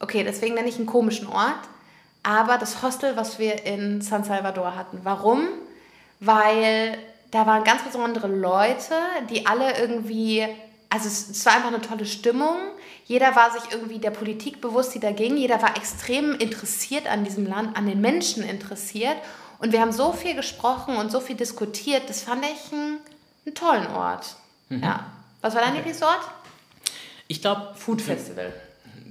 Okay, 0.00 0.24
deswegen 0.24 0.54
nenne 0.54 0.68
ich 0.68 0.76
einen 0.76 0.86
komischen 0.86 1.26
Ort. 1.26 1.60
Aber 2.22 2.58
das 2.58 2.82
Hostel, 2.82 3.16
was 3.16 3.38
wir 3.38 3.64
in 3.64 4.00
San 4.00 4.24
Salvador 4.24 4.74
hatten. 4.74 5.00
Warum? 5.02 5.48
Weil 6.20 6.98
da 7.30 7.46
waren 7.46 7.62
ganz 7.62 7.82
besondere 7.82 8.26
Leute, 8.26 8.94
die 9.30 9.46
alle 9.46 9.78
irgendwie, 9.78 10.46
also 10.88 11.06
es, 11.06 11.28
es 11.28 11.46
war 11.46 11.54
einfach 11.54 11.68
eine 11.68 11.80
tolle 11.80 12.06
Stimmung. 12.06 12.56
Jeder 13.04 13.36
war 13.36 13.50
sich 13.52 13.70
irgendwie 13.70 13.98
der 13.98 14.10
Politik 14.10 14.60
bewusst, 14.60 14.94
die 14.94 15.00
da 15.00 15.12
ging. 15.12 15.36
Jeder 15.36 15.60
war 15.62 15.76
extrem 15.76 16.34
interessiert 16.34 17.06
an 17.06 17.24
diesem 17.24 17.46
Land, 17.46 17.76
an 17.76 17.86
den 17.86 18.00
Menschen 18.00 18.42
interessiert. 18.42 19.16
Und 19.58 19.72
wir 19.72 19.80
haben 19.80 19.92
so 19.92 20.12
viel 20.12 20.34
gesprochen 20.34 20.96
und 20.96 21.10
so 21.10 21.20
viel 21.20 21.36
diskutiert. 21.36 22.08
Das 22.08 22.22
fand 22.22 22.44
ich 22.44 22.72
einen, 22.72 22.98
einen 23.44 23.54
tollen 23.54 23.86
Ort. 23.88 24.36
Ja. 24.70 25.06
Was 25.40 25.54
war 25.54 25.62
dein 25.62 25.74
Lieblingsort? 25.74 26.20
Ich 27.26 27.40
glaube, 27.40 27.74
Food 27.74 28.00
Festival. 28.00 28.52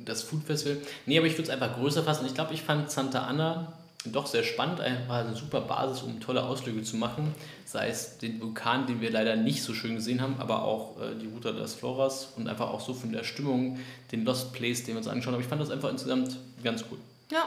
das 0.06 0.24
Food 0.24 0.44
Festival. 0.44 0.78
Nee, 1.06 1.18
aber 1.18 1.28
ich 1.28 1.34
würde 1.34 1.44
es 1.44 1.50
einfach 1.50 1.76
größer 1.76 2.04
fassen. 2.04 2.26
Ich 2.26 2.34
glaube, 2.34 2.54
ich 2.54 2.62
fand 2.62 2.90
Santa 2.90 3.24
Ana 3.24 3.74
doch 4.06 4.26
sehr 4.26 4.44
spannend. 4.44 4.80
War 5.08 5.26
eine 5.26 5.36
super 5.36 5.62
Basis, 5.62 6.02
um 6.02 6.20
tolle 6.20 6.44
Ausflüge 6.44 6.82
zu 6.84 6.96
machen. 6.98 7.36
Sei 7.66 7.90
es 7.90 8.18
den 8.18 8.40
Vulkan, 8.40 8.88
den 8.88 9.02
wir 9.02 9.12
leider 9.12 9.36
nicht 9.36 9.64
so 9.64 9.74
schön 9.74 9.96
gesehen 9.96 10.22
haben, 10.22 10.36
aber 10.40 10.64
auch 10.64 11.02
äh, 11.02 11.16
die 11.16 11.28
Ruta 11.28 11.52
de 11.52 11.60
las 11.60 11.76
Floras 11.76 12.30
und 12.38 12.48
einfach 12.48 12.70
auch 12.70 12.80
so 12.80 12.94
von 12.94 13.12
der 13.12 13.24
Stimmung, 13.24 13.80
den 14.12 14.24
Lost 14.24 14.54
Place, 14.54 14.84
den 14.84 14.96
wir 14.96 15.00
uns 15.00 15.08
angeschaut 15.08 15.34
haben. 15.34 15.42
Ich 15.42 15.48
fand 15.48 15.62
das 15.62 15.72
einfach 15.72 15.90
insgesamt 15.90 16.38
ganz 16.64 16.88
gut. 16.88 17.00
Ja, 17.32 17.46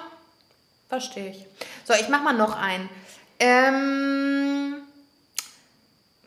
verstehe 0.90 1.30
ich. 1.30 1.46
So, 1.86 1.94
ich 1.94 2.08
mache 2.10 2.24
mal 2.24 2.34
noch 2.34 2.54
einen. 2.54 2.90
Ähm, 3.38 4.74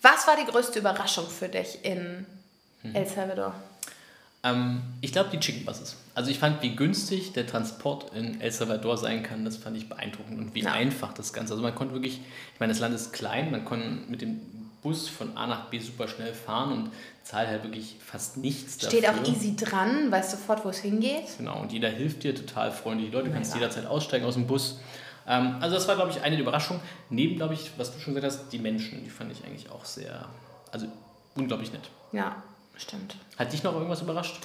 was 0.02 0.26
war 0.28 0.36
die 0.36 0.50
größte 0.50 0.80
Überraschung 0.80 1.28
für 1.30 1.48
dich 1.48 1.86
in 1.86 2.26
El 2.94 3.06
Salvador? 3.08 3.54
Ähm, 4.44 4.82
ich 5.02 5.12
glaube, 5.14 5.30
die 5.30 5.40
Chicken 5.40 5.64
Buses. 5.66 5.96
Also 6.16 6.30
ich 6.32 6.40
fand, 6.40 6.62
wie 6.62 6.76
günstig 6.76 7.32
der 7.34 7.48
Transport 7.48 8.14
in 8.16 8.42
El 8.42 8.52
Salvador 8.52 8.98
sein 8.98 9.24
kann, 9.24 9.46
das 9.46 9.56
fand 9.58 9.78
ich 9.78 9.88
beeindruckend 9.88 10.38
und 10.40 10.56
wie 10.56 10.64
Ja. 10.64 10.74
einfach 10.74 11.14
das 11.14 11.32
Ganze. 11.32 11.54
Also 11.54 11.64
man 11.64 11.76
konnte 11.76 11.94
wirklich, 11.94 12.16
ich 12.54 12.60
meine, 12.60 12.74
das 12.74 12.80
Land 12.82 12.94
ist 12.96 13.14
klein, 13.14 13.52
man 13.52 13.64
konnte 13.64 13.88
mit 14.10 14.22
dem 14.22 14.42
Bus 14.84 15.08
von 15.08 15.36
A 15.38 15.48
nach 15.48 15.70
B 15.70 15.80
super 15.80 16.08
schnell 16.08 16.34
fahren 16.34 16.72
und 16.74 16.92
zahle 17.24 17.48
halt 17.48 17.64
wirklich 17.64 17.96
fast 18.06 18.38
nichts 18.38 18.86
Steht 18.86 19.06
dafür. 19.06 19.22
auch 19.24 19.28
easy 19.28 19.56
dran, 19.56 20.12
weißt 20.12 20.32
sofort, 20.32 20.64
wo 20.66 20.70
es 20.70 20.80
hingeht. 20.80 21.26
Genau, 21.38 21.62
und 21.62 21.72
jeder 21.72 21.90
hilft 21.90 22.24
dir, 22.24 22.36
total 22.36 22.72
freundlich. 22.72 23.10
Die 23.10 23.16
Leute, 23.16 23.30
du 23.30 23.34
kannst 23.34 23.56
jederzeit 23.56 23.86
aussteigen 23.86 24.26
aus 24.26 24.34
dem 24.34 24.46
Bus. 24.46 24.80
Ähm, 25.28 25.58
also 25.62 25.76
das 25.76 25.88
war, 25.88 25.96
glaube 25.96 26.12
ich, 26.12 26.22
eine 26.22 26.36
der 26.36 26.44
Überraschungen. 26.44 26.82
Neben, 27.10 27.38
glaube 27.38 27.54
ich, 27.54 27.72
was 27.78 27.94
du 27.94 28.00
schon 28.00 28.14
gesagt 28.14 28.34
hast, 28.34 28.50
die 28.50 28.60
Menschen, 28.60 29.04
die 29.04 29.10
fand 29.10 29.32
ich 29.32 29.44
eigentlich 29.46 29.72
auch 29.72 29.86
sehr, 29.86 30.28
also 30.72 30.88
unglaublich 31.36 31.72
nett. 31.72 31.90
Ja, 32.12 32.36
stimmt. 32.76 33.16
Hat 33.38 33.54
dich 33.54 33.64
noch 33.64 33.74
irgendwas 33.74 34.02
überrascht? 34.02 34.38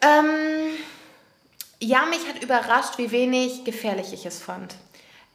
Ähm, 0.00 0.74
ja, 1.80 2.06
mich 2.06 2.26
hat 2.26 2.42
überrascht, 2.42 2.96
wie 2.98 3.10
wenig 3.10 3.64
gefährlich 3.64 4.12
ich 4.12 4.24
es 4.24 4.40
fand. 4.40 4.74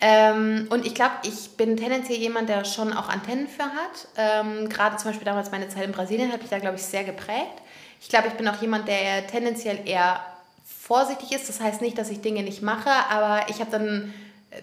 Ähm, 0.03 0.67
und 0.71 0.85
ich 0.85 0.95
glaube, 0.95 1.13
ich 1.23 1.51
bin 1.57 1.77
tendenziell 1.77 2.17
jemand, 2.17 2.49
der 2.49 2.65
schon 2.65 2.91
auch 2.91 3.07
Antennen 3.07 3.47
für 3.47 3.63
hat. 3.63 4.07
Ähm, 4.17 4.67
Gerade 4.67 4.97
zum 4.97 5.11
Beispiel 5.11 5.25
damals 5.25 5.51
meine 5.51 5.69
Zeit 5.69 5.85
in 5.85 5.91
Brasilien 5.91 6.31
hat 6.31 6.41
mich 6.41 6.49
da, 6.49 6.57
glaube 6.57 6.77
ich, 6.77 6.83
sehr 6.83 7.03
geprägt. 7.03 7.61
Ich 8.01 8.09
glaube, 8.09 8.27
ich 8.27 8.33
bin 8.33 8.47
auch 8.47 8.59
jemand, 8.59 8.87
der 8.87 9.27
tendenziell 9.27 9.87
eher 9.87 10.19
vorsichtig 10.65 11.31
ist. 11.31 11.47
Das 11.49 11.61
heißt 11.61 11.81
nicht, 11.81 11.99
dass 11.99 12.09
ich 12.09 12.21
Dinge 12.21 12.41
nicht 12.41 12.63
mache, 12.63 12.89
aber 13.09 13.47
ich 13.49 13.59
habe 13.59 13.69
dann 13.69 14.11
äh, 14.49 14.61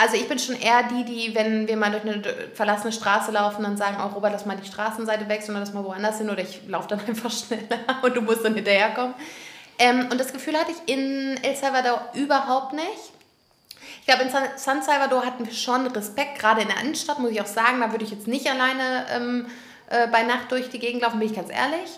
also 0.00 0.14
ich 0.14 0.28
bin 0.28 0.38
schon 0.38 0.54
eher 0.54 0.84
die, 0.84 1.04
die, 1.04 1.34
wenn 1.34 1.66
wir 1.66 1.76
mal 1.76 1.90
durch 1.90 2.04
eine 2.04 2.22
verlassene 2.54 2.92
Straße 2.92 3.32
laufen, 3.32 3.64
dann 3.64 3.76
sagen, 3.76 3.96
oh, 4.00 4.14
Robert, 4.14 4.32
lass 4.32 4.46
mal 4.46 4.56
die 4.56 4.66
Straßenseite 4.66 5.28
wechseln 5.28 5.56
oder 5.56 5.60
lass 5.60 5.74
mal 5.74 5.84
woanders 5.84 6.18
hin 6.18 6.30
oder 6.30 6.42
ich 6.42 6.60
laufe 6.68 6.88
dann 6.88 7.00
einfach 7.06 7.32
schneller 7.32 7.98
und 8.02 8.16
du 8.16 8.22
musst 8.22 8.44
dann 8.44 8.54
hinterherkommen. 8.54 9.14
Ähm, 9.80 10.08
und 10.10 10.20
das 10.20 10.32
Gefühl 10.32 10.56
hatte 10.56 10.70
ich 10.70 10.94
in 10.94 11.36
El 11.42 11.56
Salvador 11.56 12.00
überhaupt 12.14 12.74
nicht. 12.74 13.17
Ich 14.08 14.14
glaube, 14.14 14.24
in 14.24 14.56
San 14.56 14.82
Salvador 14.82 15.26
hatten 15.26 15.44
wir 15.44 15.52
schon 15.52 15.86
Respekt, 15.88 16.38
gerade 16.38 16.62
in 16.62 16.68
der 16.68 16.80
Innenstadt, 16.80 17.18
muss 17.18 17.30
ich 17.30 17.42
auch 17.42 17.46
sagen. 17.46 17.80
Da 17.80 17.90
würde 17.92 18.06
ich 18.06 18.10
jetzt 18.10 18.26
nicht 18.26 18.50
alleine 18.50 19.04
ähm, 19.10 19.46
äh, 19.90 20.06
bei 20.06 20.22
Nacht 20.22 20.50
durch 20.50 20.70
die 20.70 20.78
Gegend 20.78 21.02
laufen, 21.02 21.18
bin 21.18 21.28
ich 21.28 21.36
ganz 21.36 21.50
ehrlich. 21.50 21.90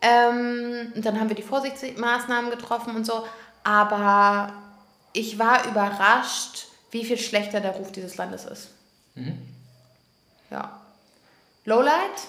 Ähm, 0.00 0.92
dann 0.96 1.20
haben 1.20 1.28
wir 1.28 1.36
die 1.36 1.44
Vorsichtsmaßnahmen 1.44 2.50
getroffen 2.50 2.96
und 2.96 3.06
so. 3.06 3.24
Aber 3.62 4.52
ich 5.12 5.38
war 5.38 5.64
überrascht, 5.68 6.66
wie 6.90 7.04
viel 7.04 7.16
schlechter 7.16 7.60
der 7.60 7.76
Ruf 7.76 7.92
dieses 7.92 8.16
Landes 8.16 8.44
ist. 8.44 8.70
Mhm. 9.14 9.38
Ja. 10.50 10.80
Lowlight? 11.64 12.26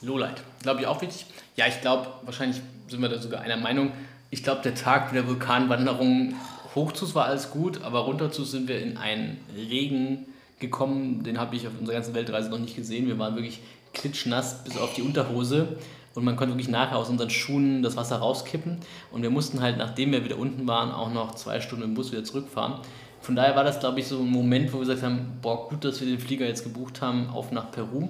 Lowlight, 0.00 0.40
glaube 0.62 0.82
ich 0.82 0.86
auch 0.86 1.02
wichtig. 1.02 1.26
Ja, 1.56 1.66
ich 1.66 1.80
glaube, 1.80 2.06
wahrscheinlich 2.22 2.62
sind 2.86 3.02
wir 3.02 3.08
da 3.08 3.18
sogar 3.18 3.40
einer 3.40 3.56
Meinung. 3.56 3.90
Ich 4.30 4.44
glaube, 4.44 4.62
der 4.62 4.76
Tag 4.76 5.12
der 5.12 5.26
Vulkanwanderung 5.26 6.36
hoch 6.74 6.92
zu 6.92 7.14
war 7.14 7.26
alles 7.26 7.50
gut, 7.50 7.82
aber 7.82 8.00
runter 8.00 8.30
zu 8.32 8.44
sind 8.44 8.68
wir 8.68 8.80
in 8.80 8.96
einen 8.96 9.38
Regen 9.56 10.26
gekommen. 10.58 11.22
Den 11.22 11.38
habe 11.38 11.56
ich 11.56 11.66
auf 11.66 11.72
unserer 11.78 11.96
ganzen 11.96 12.14
Weltreise 12.14 12.50
noch 12.50 12.58
nicht 12.58 12.76
gesehen. 12.76 13.06
Wir 13.06 13.18
waren 13.18 13.34
wirklich 13.36 13.60
klitschnass 13.92 14.64
bis 14.64 14.76
auf 14.76 14.94
die 14.94 15.02
Unterhose 15.02 15.76
und 16.14 16.24
man 16.24 16.36
konnte 16.36 16.54
wirklich 16.54 16.68
nachher 16.68 16.96
aus 16.96 17.08
unseren 17.08 17.30
Schuhen 17.30 17.82
das 17.82 17.96
Wasser 17.96 18.16
rauskippen. 18.16 18.78
Und 19.12 19.22
wir 19.22 19.30
mussten 19.30 19.60
halt, 19.60 19.78
nachdem 19.78 20.12
wir 20.12 20.24
wieder 20.24 20.38
unten 20.38 20.66
waren, 20.66 20.92
auch 20.92 21.12
noch 21.12 21.34
zwei 21.34 21.60
Stunden 21.60 21.84
im 21.84 21.94
Bus 21.94 22.12
wieder 22.12 22.24
zurückfahren. 22.24 22.74
Von 23.20 23.36
daher 23.36 23.56
war 23.56 23.64
das, 23.64 23.80
glaube 23.80 24.00
ich, 24.00 24.06
so 24.06 24.18
ein 24.18 24.30
Moment, 24.30 24.72
wo 24.72 24.78
wir 24.78 24.80
gesagt 24.80 25.02
haben, 25.02 25.38
boah, 25.40 25.68
gut, 25.68 25.84
dass 25.84 26.00
wir 26.00 26.06
den 26.06 26.20
Flieger 26.20 26.46
jetzt 26.46 26.62
gebucht 26.62 27.00
haben, 27.00 27.30
auf 27.30 27.52
nach 27.52 27.70
Peru. 27.70 28.08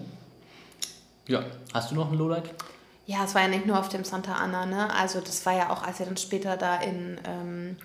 Ja, 1.28 1.44
hast 1.72 1.90
du 1.90 1.94
noch 1.94 2.10
ein 2.10 2.18
Lowlight? 2.18 2.50
Ja, 3.06 3.24
es 3.24 3.34
war 3.34 3.42
ja 3.42 3.48
nicht 3.48 3.66
nur 3.66 3.78
auf 3.78 3.88
dem 3.88 4.04
Santa 4.04 4.34
Ana, 4.34 4.66
ne? 4.66 4.92
Also 4.92 5.20
das 5.20 5.44
war 5.46 5.54
ja 5.54 5.70
auch, 5.70 5.82
als 5.82 5.98
wir 5.98 6.06
dann 6.06 6.16
später 6.16 6.56
da 6.56 6.76
in, 6.76 7.20
ähm, 7.26 7.76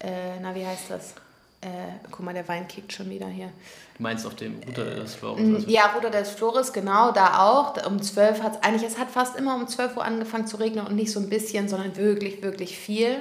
äh, 0.00 0.38
na 0.40 0.54
wie 0.54 0.66
heißt 0.66 0.90
das? 0.90 1.14
Äh, 1.60 1.68
guck 2.10 2.20
mal, 2.20 2.34
der 2.34 2.46
Wein 2.46 2.68
kickt 2.68 2.92
schon 2.92 3.10
wieder 3.10 3.26
hier. 3.26 3.50
Du 3.96 4.02
meinst 4.04 4.24
auf 4.24 4.36
dem 4.36 4.60
Ruta 4.64 4.84
des 4.84 5.16
Flores? 5.16 5.40
Also 5.40 5.68
ja, 5.68 5.86
Ruta 5.86 6.08
des 6.08 6.30
Flores, 6.30 6.72
genau, 6.72 7.10
da 7.10 7.40
auch. 7.40 7.84
Um 7.84 8.00
12 8.00 8.42
hat 8.42 8.56
es, 8.56 8.62
eigentlich, 8.62 8.84
es 8.84 8.96
hat 8.96 9.10
fast 9.10 9.36
immer 9.36 9.56
um 9.56 9.66
12 9.66 9.96
Uhr 9.96 10.04
angefangen 10.04 10.46
zu 10.46 10.58
regnen 10.58 10.86
und 10.86 10.94
nicht 10.94 11.10
so 11.10 11.18
ein 11.18 11.28
bisschen, 11.28 11.68
sondern 11.68 11.96
wirklich, 11.96 12.42
wirklich 12.42 12.78
viel. 12.78 13.16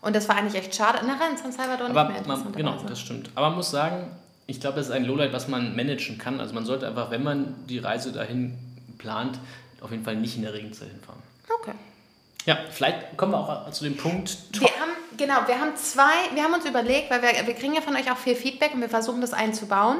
Und 0.00 0.16
das 0.16 0.26
war 0.28 0.36
eigentlich 0.36 0.54
echt 0.54 0.74
schade. 0.74 1.04
Nachher 1.06 1.30
in 1.30 1.36
San 1.36 1.52
Salvador 1.52 1.90
Aber 1.90 2.08
nicht 2.08 2.26
mehr 2.26 2.36
man, 2.36 2.52
Genau, 2.52 2.76
das 2.88 3.00
stimmt. 3.00 3.30
Aber 3.34 3.48
man 3.48 3.56
muss 3.56 3.70
sagen, 3.70 4.10
ich 4.46 4.60
glaube, 4.60 4.76
das 4.76 4.86
ist 4.86 4.92
ein 4.92 5.04
Lowlight, 5.04 5.34
was 5.34 5.48
man 5.48 5.76
managen 5.76 6.16
kann. 6.16 6.40
Also 6.40 6.54
man 6.54 6.64
sollte 6.64 6.86
einfach, 6.86 7.10
wenn 7.10 7.22
man 7.22 7.54
die 7.66 7.78
Reise 7.78 8.12
dahin 8.12 8.56
plant, 8.96 9.38
auf 9.82 9.90
jeden 9.90 10.04
Fall 10.04 10.16
nicht 10.16 10.36
in 10.36 10.42
der 10.42 10.54
Regenzeit 10.54 10.88
hinfahren. 10.88 11.20
Okay. 11.60 11.72
Ja, 12.46 12.58
vielleicht 12.70 13.16
kommen 13.16 13.32
wir 13.32 13.38
auch 13.38 13.70
zu 13.72 13.84
dem 13.84 13.96
Punkt. 13.96 14.38
Wir 14.52 14.68
haben, 14.68 14.92
genau, 15.16 15.46
wir 15.46 15.60
haben 15.60 15.74
zwei, 15.76 16.32
wir 16.32 16.44
haben 16.44 16.54
uns 16.54 16.64
überlegt, 16.64 17.10
weil 17.10 17.20
wir, 17.20 17.46
wir 17.46 17.54
kriegen 17.54 17.74
ja 17.74 17.80
von 17.80 17.96
euch 17.96 18.10
auch 18.10 18.16
viel 18.16 18.36
Feedback 18.36 18.72
und 18.72 18.80
wir 18.80 18.88
versuchen 18.88 19.20
das 19.20 19.32
einzubauen. 19.32 19.98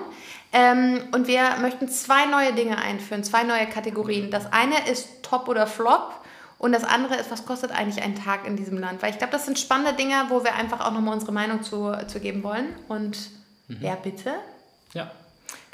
Ähm, 0.53 1.09
und 1.13 1.27
wir 1.27 1.57
möchten 1.61 1.89
zwei 1.89 2.27
neue 2.27 2.53
Dinge 2.53 2.79
einführen, 2.79 3.25
zwei 3.25 3.43
neue 3.43 3.67
Kategorien. 3.67 4.31
Das 4.31 4.53
eine 4.53 4.89
ist 4.89 5.25
Top 5.25 5.49
oder 5.49 5.67
Flop 5.67 6.13
und 6.59 6.71
das 6.71 6.85
andere 6.85 7.17
ist, 7.17 7.33
was 7.33 7.45
kostet 7.47 7.73
eigentlich 7.73 8.03
ein 8.05 8.15
Tag 8.15 8.47
in 8.47 8.57
diesem 8.57 8.79
Land? 8.79 9.03
Weil 9.03 9.11
ich 9.11 9.19
glaube, 9.19 9.33
das 9.33 9.45
sind 9.45 9.59
spannende 9.59 9.95
Dinge, 9.95 10.15
wo 10.29 10.45
wir 10.45 10.55
einfach 10.55 10.81
auch 10.81 10.93
nochmal 10.93 11.15
unsere 11.15 11.33
Meinung 11.33 11.65
zu, 11.65 11.93
zu 12.07 12.21
geben 12.21 12.45
wollen. 12.45 12.77
Und 12.87 13.19
mhm. 13.67 13.77
wer 13.81 13.97
bitte? 13.97 14.35
Ja, 14.95 15.11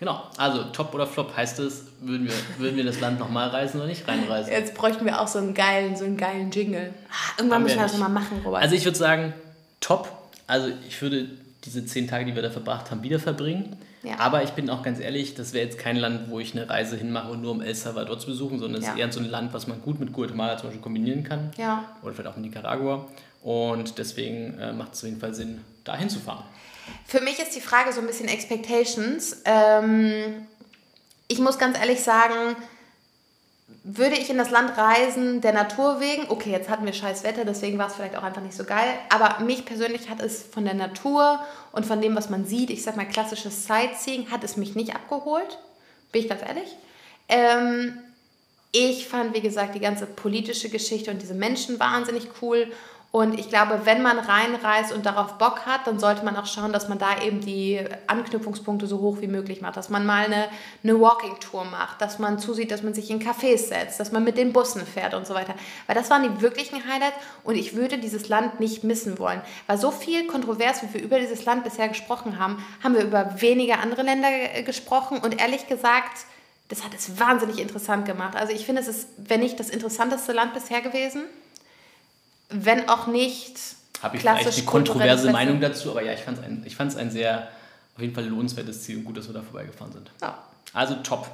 genau. 0.03 0.21
Also 0.37 0.65
Top 0.65 0.93
oder 0.95 1.07
Flop 1.07 1.37
heißt 1.37 1.61
es, 1.61 1.85
würden 2.01 2.27
wir, 2.27 2.35
würden 2.59 2.77
wir 2.77 2.85
das 2.85 2.99
Land 3.01 3.21
nochmal 3.21 3.49
reisen 3.49 3.79
oder 3.79 3.87
nicht 3.87 4.07
reinreisen? 4.07 4.53
Jetzt 4.53 4.75
bräuchten 4.75 5.05
wir 5.05 5.21
auch 5.21 5.29
so 5.29 5.39
einen 5.39 5.55
geilen, 5.55 5.95
so 5.97 6.05
einen 6.05 6.17
geilen 6.17 6.51
Jingle. 6.51 6.93
Ah, 7.09 7.39
irgendwann 7.39 7.63
müssen 7.63 7.77
wir 7.77 7.85
das 7.85 7.93
nochmal 7.93 8.11
machen, 8.11 8.41
Robert. 8.45 8.63
Also 8.63 8.75
ich 8.75 8.85
würde 8.85 8.99
sagen, 8.99 9.33
Top. 9.81 10.11
Also 10.49 10.69
ich 10.89 11.01
würde 11.01 11.29
diese 11.65 11.87
zehn 11.87 12.09
Tage, 12.09 12.25
die 12.25 12.35
wir 12.35 12.43
da 12.43 12.51
verbracht 12.51 12.91
haben, 12.91 13.05
wieder 13.05 13.21
verbringen. 13.21 13.77
Ja. 14.03 14.19
Aber 14.19 14.43
ich 14.43 14.51
bin 14.51 14.69
auch 14.69 14.83
ganz 14.83 14.99
ehrlich, 14.99 15.37
das 15.37 15.53
wäre 15.53 15.65
jetzt 15.65 15.79
kein 15.79 15.97
Land, 15.97 16.29
wo 16.29 16.41
ich 16.41 16.57
eine 16.57 16.69
Reise 16.69 16.97
hinmache, 16.97 17.37
nur 17.37 17.53
um 17.53 17.61
El 17.61 17.75
Salvador 17.75 18.19
zu 18.19 18.27
besuchen, 18.27 18.59
sondern 18.59 18.81
es 18.81 18.89
ja. 18.89 18.95
ist 18.95 18.99
eher 18.99 19.13
so 19.13 19.21
ein 19.21 19.31
Land, 19.31 19.55
was 19.55 19.69
man 19.69 19.81
gut 19.81 20.01
mit 20.01 20.13
Guatemala 20.13 20.57
zum 20.57 20.69
Beispiel 20.69 20.83
kombinieren 20.83 21.23
kann. 21.23 21.53
Ja. 21.57 21.85
Oder 22.03 22.13
vielleicht 22.13 22.29
auch 22.29 22.37
mit 22.37 22.47
Nicaragua. 22.47 23.07
Und 23.43 23.99
deswegen 23.99 24.59
äh, 24.59 24.73
macht 24.73 24.95
es 24.95 25.05
auf 25.05 25.09
jeden 25.09 25.21
Fall 25.21 25.35
Sinn, 25.35 25.61
da 25.85 25.97
hinzufahren. 25.97 26.45
Für 27.07 27.21
mich 27.21 27.39
ist 27.39 27.55
die 27.55 27.61
Frage 27.61 27.93
so 27.93 28.01
ein 28.01 28.07
bisschen 28.07 28.29
Expectations. 28.29 29.43
Ähm, 29.45 30.47
ich 31.29 31.39
muss 31.39 31.59
ganz 31.59 31.79
ehrlich 31.79 32.03
sagen, 32.03 32.57
würde 33.85 34.17
ich 34.17 34.31
in 34.31 34.39
das 34.39 34.51
Land 34.51 34.77
reisen, 34.77 35.41
der 35.41 35.53
Natur 35.53 36.01
wegen, 36.01 36.27
okay, 36.29 36.51
jetzt 36.51 36.69
hatten 36.69 36.85
wir 36.85 36.93
scheiß 36.93 37.25
Wetter, 37.25 37.45
deswegen 37.45 37.79
war 37.79 37.89
es 37.89 37.95
vielleicht 37.95 38.17
auch 38.17 38.23
einfach 38.23 38.43
nicht 38.43 38.57
so 38.57 38.65
geil, 38.65 38.89
aber 39.09 39.43
mich 39.45 39.65
persönlich 39.65 40.09
hat 40.09 40.21
es 40.21 40.43
von 40.43 40.65
der 40.65 40.75
Natur 40.75 41.41
und 41.73 41.85
von 41.85 42.01
dem, 42.01 42.15
was 42.15 42.31
man 42.31 42.45
sieht, 42.45 42.71
ich 42.71 42.83
sag 42.83 42.97
mal 42.97 43.09
klassisches 43.09 43.67
Sightseeing, 43.67 44.31
hat 44.31 44.45
es 44.45 44.57
mich 44.57 44.75
nicht 44.75 44.95
abgeholt, 44.95 45.59
bin 46.13 46.23
ich 46.23 46.29
ganz 46.29 46.43
ehrlich. 46.43 46.77
Ähm, 47.29 47.99
ich 48.71 49.09
fand, 49.09 49.35
wie 49.35 49.41
gesagt, 49.41 49.75
die 49.75 49.81
ganze 49.81 50.07
politische 50.07 50.69
Geschichte 50.69 51.11
und 51.11 51.21
diese 51.21 51.35
Menschen 51.35 51.81
wahnsinnig 51.81 52.29
cool 52.41 52.71
und 53.13 53.39
ich 53.39 53.51
glaube, 53.51 53.83
wenn 53.85 54.01
man 54.01 54.19
reinreist 54.19 54.91
und 54.91 55.05
darauf 55.05 55.37
Bock 55.37 55.67
hat, 55.67 55.87
dann 55.87 55.99
sollte 55.99 56.25
man 56.25 56.35
auch 56.35 56.47
schauen, 56.47 56.73
dass 56.73 56.89
man 56.89 56.99
da 56.99 57.21
eben 57.21 57.43
die 57.43 57.79
Anknüpfungspunkte 58.07 58.87
so 58.87 59.01
hoch 59.01 59.19
wie 59.21 59.27
möglich 59.27 59.61
macht. 59.61 59.77
Dass 59.77 59.91
man 59.91 60.07
mal 60.07 60.25
eine, 60.25 60.49
eine 60.83 60.99
Walking-Tour 60.99 61.67
macht, 61.67 62.01
dass 62.01 62.19
man 62.19 62.39
zusieht, 62.39 62.71
dass 62.71 62.83
man 62.83 62.95
sich 62.95 63.11
in 63.11 63.21
Cafés 63.21 63.69
setzt, 63.69 64.01
dass 64.01 64.13
man 64.13 64.25
mit 64.25 64.39
den 64.39 64.55
Bussen 64.55 64.87
fährt 64.87 65.13
und 65.13 65.27
so 65.27 65.35
weiter. 65.35 65.55
Weil 65.87 65.95
das 65.95 66.09
waren 66.09 66.23
die 66.23 66.41
wirklichen 66.41 66.91
Highlights 66.91 67.19
und 67.45 67.55
ich 67.55 67.77
würde 67.77 67.99
dieses 67.99 68.31
Land 68.31 68.61
nicht 68.61 68.83
missen 68.83 69.19
wollen. 69.19 69.43
Weil 69.67 69.77
so 69.77 69.91
viel 69.91 70.27
kontrovers, 70.27 70.83
wie 70.83 70.95
wir 70.95 71.03
über 71.03 71.21
dieses 71.21 71.45
Land 71.45 71.65
bisher 71.65 71.89
gesprochen 71.89 72.39
haben, 72.39 72.65
haben 72.83 72.95
wir 72.95 73.03
über 73.03 73.43
wenige 73.43 73.77
andere 73.77 74.05
Länder 74.05 74.31
gesprochen 74.65 75.19
und 75.19 75.39
ehrlich 75.39 75.67
gesagt, 75.67 76.25
das 76.71 76.83
hat 76.83 76.95
es 76.95 77.21
wahnsinnig 77.21 77.59
interessant 77.59 78.07
gemacht. 78.07 78.37
Also 78.37 78.55
ich 78.55 78.65
finde, 78.65 78.81
es 78.81 78.89
ist, 78.89 79.09
wenn 79.19 79.41
nicht 79.41 79.61
das 79.61 79.69
interessanteste 79.69 80.33
Land 80.33 80.55
bisher 80.55 80.81
gewesen 80.81 81.25
wenn 82.53 82.89
auch 82.89 83.07
nicht. 83.07 83.57
Habe 84.03 84.17
ich 84.17 84.23
vielleicht 84.23 84.47
eine 84.47 84.67
kontroverse 84.67 85.31
Meinung 85.31 85.61
dazu, 85.61 85.91
aber 85.91 86.03
ja, 86.03 86.13
ich 86.13 86.21
fand 86.21 86.39
es 86.39 86.45
ein, 86.45 86.63
ich 86.67 86.81
ein 86.99 87.11
sehr, 87.11 87.49
auf 87.95 88.03
jeden 88.03 88.15
Fall 88.15 88.27
lohnenswertes 88.27 88.83
Ziel 88.83 88.99
und 88.99 89.05
gut, 89.05 89.17
dass 89.17 89.29
wir 89.29 89.35
da 89.35 89.43
vorbeigefahren 89.43 89.93
sind. 89.93 90.11
Ja. 90.21 90.39
Also 90.73 90.95
top. 90.97 91.31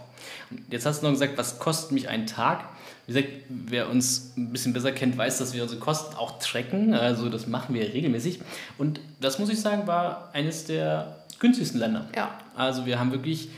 Jetzt 0.71 0.85
hast 0.85 1.01
du 1.01 1.07
noch 1.07 1.13
gesagt, 1.13 1.39
was 1.39 1.59
kostet 1.59 1.93
mich 1.93 2.09
ein 2.09 2.27
Tag? 2.27 2.65
Wie 3.07 3.15
gesagt, 3.15 3.33
wer 3.49 3.89
uns 3.89 4.33
ein 4.37 4.53
bisschen 4.53 4.73
besser 4.73 4.93
kennt, 4.93 5.17
weiß, 5.17 5.39
dass 5.39 5.55
wir 5.55 5.63
unsere 5.63 5.81
Kosten 5.81 6.15
auch 6.17 6.39
tracken. 6.41 6.93
Also 6.93 7.29
das 7.29 7.47
machen 7.47 7.75
wir 7.75 7.83
regelmäßig. 7.83 8.41
Und 8.77 9.01
das 9.21 9.39
muss 9.39 9.49
ich 9.49 9.61
sagen, 9.61 9.87
war 9.87 10.31
eines 10.33 10.65
der 10.65 11.17
günstigsten 11.39 11.81
Länder. 11.81 12.07
Ja. 12.15 12.39
Also 12.55 12.85
wir 12.85 12.99
haben 12.99 13.13
wirklich, 13.13 13.51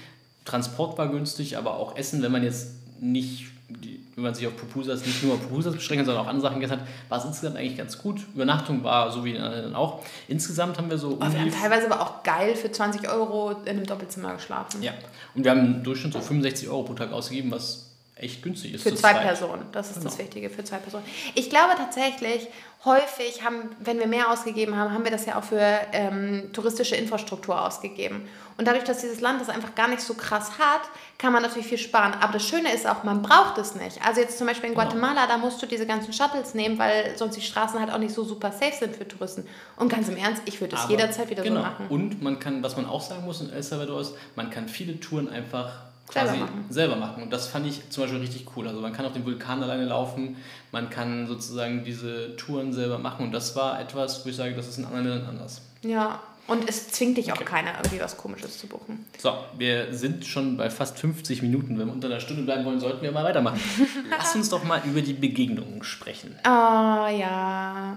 Transport 0.45 0.99
war 0.99 1.09
günstig, 1.09 1.57
aber 1.57 1.75
auch 1.75 1.97
Essen, 1.97 2.23
wenn 2.23 2.33
man 2.33 2.43
jetzt 2.43 2.69
nicht 3.01 3.47
die, 3.69 3.99
wenn 4.21 4.31
man 4.31 4.35
sich 4.35 4.47
auf 4.47 4.57
Pupusas 4.57 5.05
nicht 5.05 5.23
nur 5.23 5.35
auf 5.35 5.43
Pupusas 5.43 5.75
beschränkt, 5.75 6.05
sondern 6.07 6.25
auch 6.25 6.29
andere 6.29 6.43
Sachen 6.43 6.61
gegessen 6.61 6.81
hat, 6.81 6.87
war 7.09 7.18
es 7.18 7.25
insgesamt 7.25 7.57
eigentlich 7.57 7.79
ganz 7.79 7.99
gut. 7.99 8.21
Übernachtung 8.35 8.85
war 8.85 9.11
so 9.11 9.25
wie 9.25 9.35
in 9.35 9.41
anderen 9.41 9.75
auch. 9.75 10.03
Insgesamt 10.29 10.79
haben 10.79 10.91
wir 10.91 10.99
so. 10.99 11.18
Oh, 11.21 11.33
wir 11.33 11.41
haben 11.41 11.51
teilweise 11.51 11.91
aber 11.91 12.03
auch 12.03 12.23
geil 12.23 12.55
für 12.55 12.71
20 12.71 13.11
Euro 13.11 13.53
in 13.64 13.68
einem 13.68 13.87
Doppelzimmer 13.87 14.35
geschlafen. 14.35 14.83
Ja. 14.83 14.93
Und 15.35 15.45
wir 15.45 15.51
haben 15.51 15.61
im 15.61 15.83
Durchschnitt 15.83 16.12
so 16.12 16.21
65 16.21 16.68
Euro 16.68 16.83
pro 16.83 16.95
Tag 16.95 17.12
ausgegeben, 17.12 17.51
was 17.51 17.89
echt 18.23 18.43
günstig 18.43 18.75
ist. 18.75 18.83
Für 18.83 18.95
zwei 18.95 19.12
zweit. 19.12 19.23
Personen, 19.23 19.64
das 19.73 19.89
ist 19.89 19.97
genau. 19.97 20.11
das 20.11 20.18
Wichtige, 20.18 20.51
für 20.51 20.64
zwei 20.64 20.79
Personen. 20.79 21.05
Ich 21.35 21.51
glaube 21.51 21.75
tatsächlich, 21.77 22.49
häufig 22.85 23.45
haben, 23.45 23.71
wenn 23.79 23.99
wir 23.99 24.07
mehr 24.07 24.31
ausgegeben 24.31 24.77
haben, 24.77 24.93
haben 24.93 25.05
wir 25.05 25.11
das 25.11 25.27
ja 25.27 25.39
auch 25.39 25.45
für 25.45 25.61
ähm, 25.93 26.51
touristische 26.53 26.97
Infrastruktur 26.97 27.61
ausgegeben. 27.61 28.27
Und 28.57 28.66
dadurch, 28.66 28.85
dass 28.85 28.99
dieses 28.99 29.21
Land 29.21 29.41
das 29.41 29.49
einfach 29.49 29.75
gar 29.75 29.89
nicht 29.89 30.01
so 30.01 30.14
krass 30.14 30.53
hat, 30.59 30.83
kann 31.18 31.33
man 31.33 31.43
natürlich 31.43 31.66
viel 31.66 31.79
sparen. 31.79 32.14
Aber 32.21 32.35
das 32.35 32.47
Schöne 32.47 32.73
ist 32.73 32.87
auch, 32.87 33.05
man 33.05 33.23
braucht 33.23 33.59
es 33.59 33.75
nicht. 33.75 34.05
Also 34.07 34.21
jetzt 34.21 34.39
zum 34.39 34.47
Beispiel 34.47 34.71
in 34.71 34.75
genau. 34.75 34.87
Guatemala, 34.87 35.27
da 35.27 35.39
musst 35.39 35.62
du 35.62 35.66
diese 35.66 35.87
ganzen 35.87 36.12
Shuttles 36.12 36.55
nehmen, 36.55 36.79
weil 36.79 37.16
sonst 37.16 37.37
die 37.37 37.43
Straßen 37.43 37.81
halt 37.81 37.91
auch 37.91 37.99
nicht 37.99 38.14
so 38.14 38.25
super 38.25 38.53
safe 38.53 38.75
sind 38.79 38.97
für 38.97 39.07
Touristen. 39.07 39.47
Und 39.77 39.91
ganz 39.91 40.09
im 40.09 40.16
Ernst, 40.16 40.43
ich 40.47 40.61
würde 40.61 40.77
das 40.77 40.89
jederzeit 40.89 41.29
wieder 41.31 41.43
genau. 41.43 41.57
so 41.57 41.62
machen. 41.62 41.87
Und 41.89 42.23
man 42.23 42.39
kann, 42.39 42.62
was 42.62 42.77
man 42.77 42.87
auch 42.87 43.03
sagen 43.03 43.25
muss 43.25 43.41
in 43.41 43.51
El 43.51 43.62
Salvador 43.62 44.01
ist, 44.01 44.14
man 44.37 44.51
kann 44.51 44.68
viele 44.68 44.99
Touren 45.01 45.29
einfach 45.29 45.89
quasi 46.11 46.31
selber 46.31 46.45
machen. 46.45 46.65
selber 46.69 46.97
machen. 46.97 47.23
Und 47.23 47.33
das 47.33 47.49
fand 47.49 47.67
ich 47.67 47.89
zum 47.91 48.05
Beispiel 48.05 48.21
richtig 48.21 48.47
cool. 48.57 48.69
Also 48.69 48.81
man 48.81 48.93
kann 48.93 49.07
auf 49.07 49.13
den 49.13 49.25
Vulkan 49.25 49.63
alleine 49.63 49.87
laufen, 49.87 50.37
man 50.73 50.91
kann 50.91 51.27
sozusagen 51.27 51.85
diese 51.85 52.37
Touren 52.37 52.73
selber 52.73 52.99
machen. 52.99 53.27
Und 53.27 53.33
das 53.33 53.57
war 53.57 53.81
etwas, 53.81 54.25
wo 54.25 54.29
ich 54.29 54.37
sage, 54.37 54.55
das 54.55 54.69
ist 54.69 54.79
in 54.79 54.85
anderen 54.85 55.07
Ländern 55.07 55.29
anders. 55.31 55.63
Ja, 55.83 56.21
und 56.51 56.69
es 56.69 56.89
zwingt 56.89 57.17
dich 57.17 57.33
auch 57.33 57.37
okay. 57.37 57.45
keiner, 57.45 57.75
irgendwie 57.77 58.01
was 58.01 58.17
Komisches 58.17 58.59
zu 58.59 58.67
buchen. 58.67 59.07
So, 59.19 59.33
wir 59.57 59.95
sind 59.95 60.27
schon 60.27 60.57
bei 60.57 60.69
fast 60.69 60.99
50 60.99 61.43
Minuten. 61.43 61.79
Wenn 61.79 61.87
wir 61.87 61.93
unter 61.93 62.09
einer 62.09 62.19
Stunde 62.19 62.43
bleiben 62.43 62.65
wollen, 62.65 62.81
sollten 62.81 63.03
wir 63.03 63.13
mal 63.13 63.23
weitermachen. 63.23 63.61
Lass 64.11 64.35
uns 64.35 64.49
doch 64.49 64.65
mal 64.65 64.83
über 64.85 65.01
die 65.01 65.13
Begegnungen 65.13 65.85
sprechen. 65.85 66.35
Ah, 66.43 67.07
oh, 67.07 67.17
ja. 67.17 67.97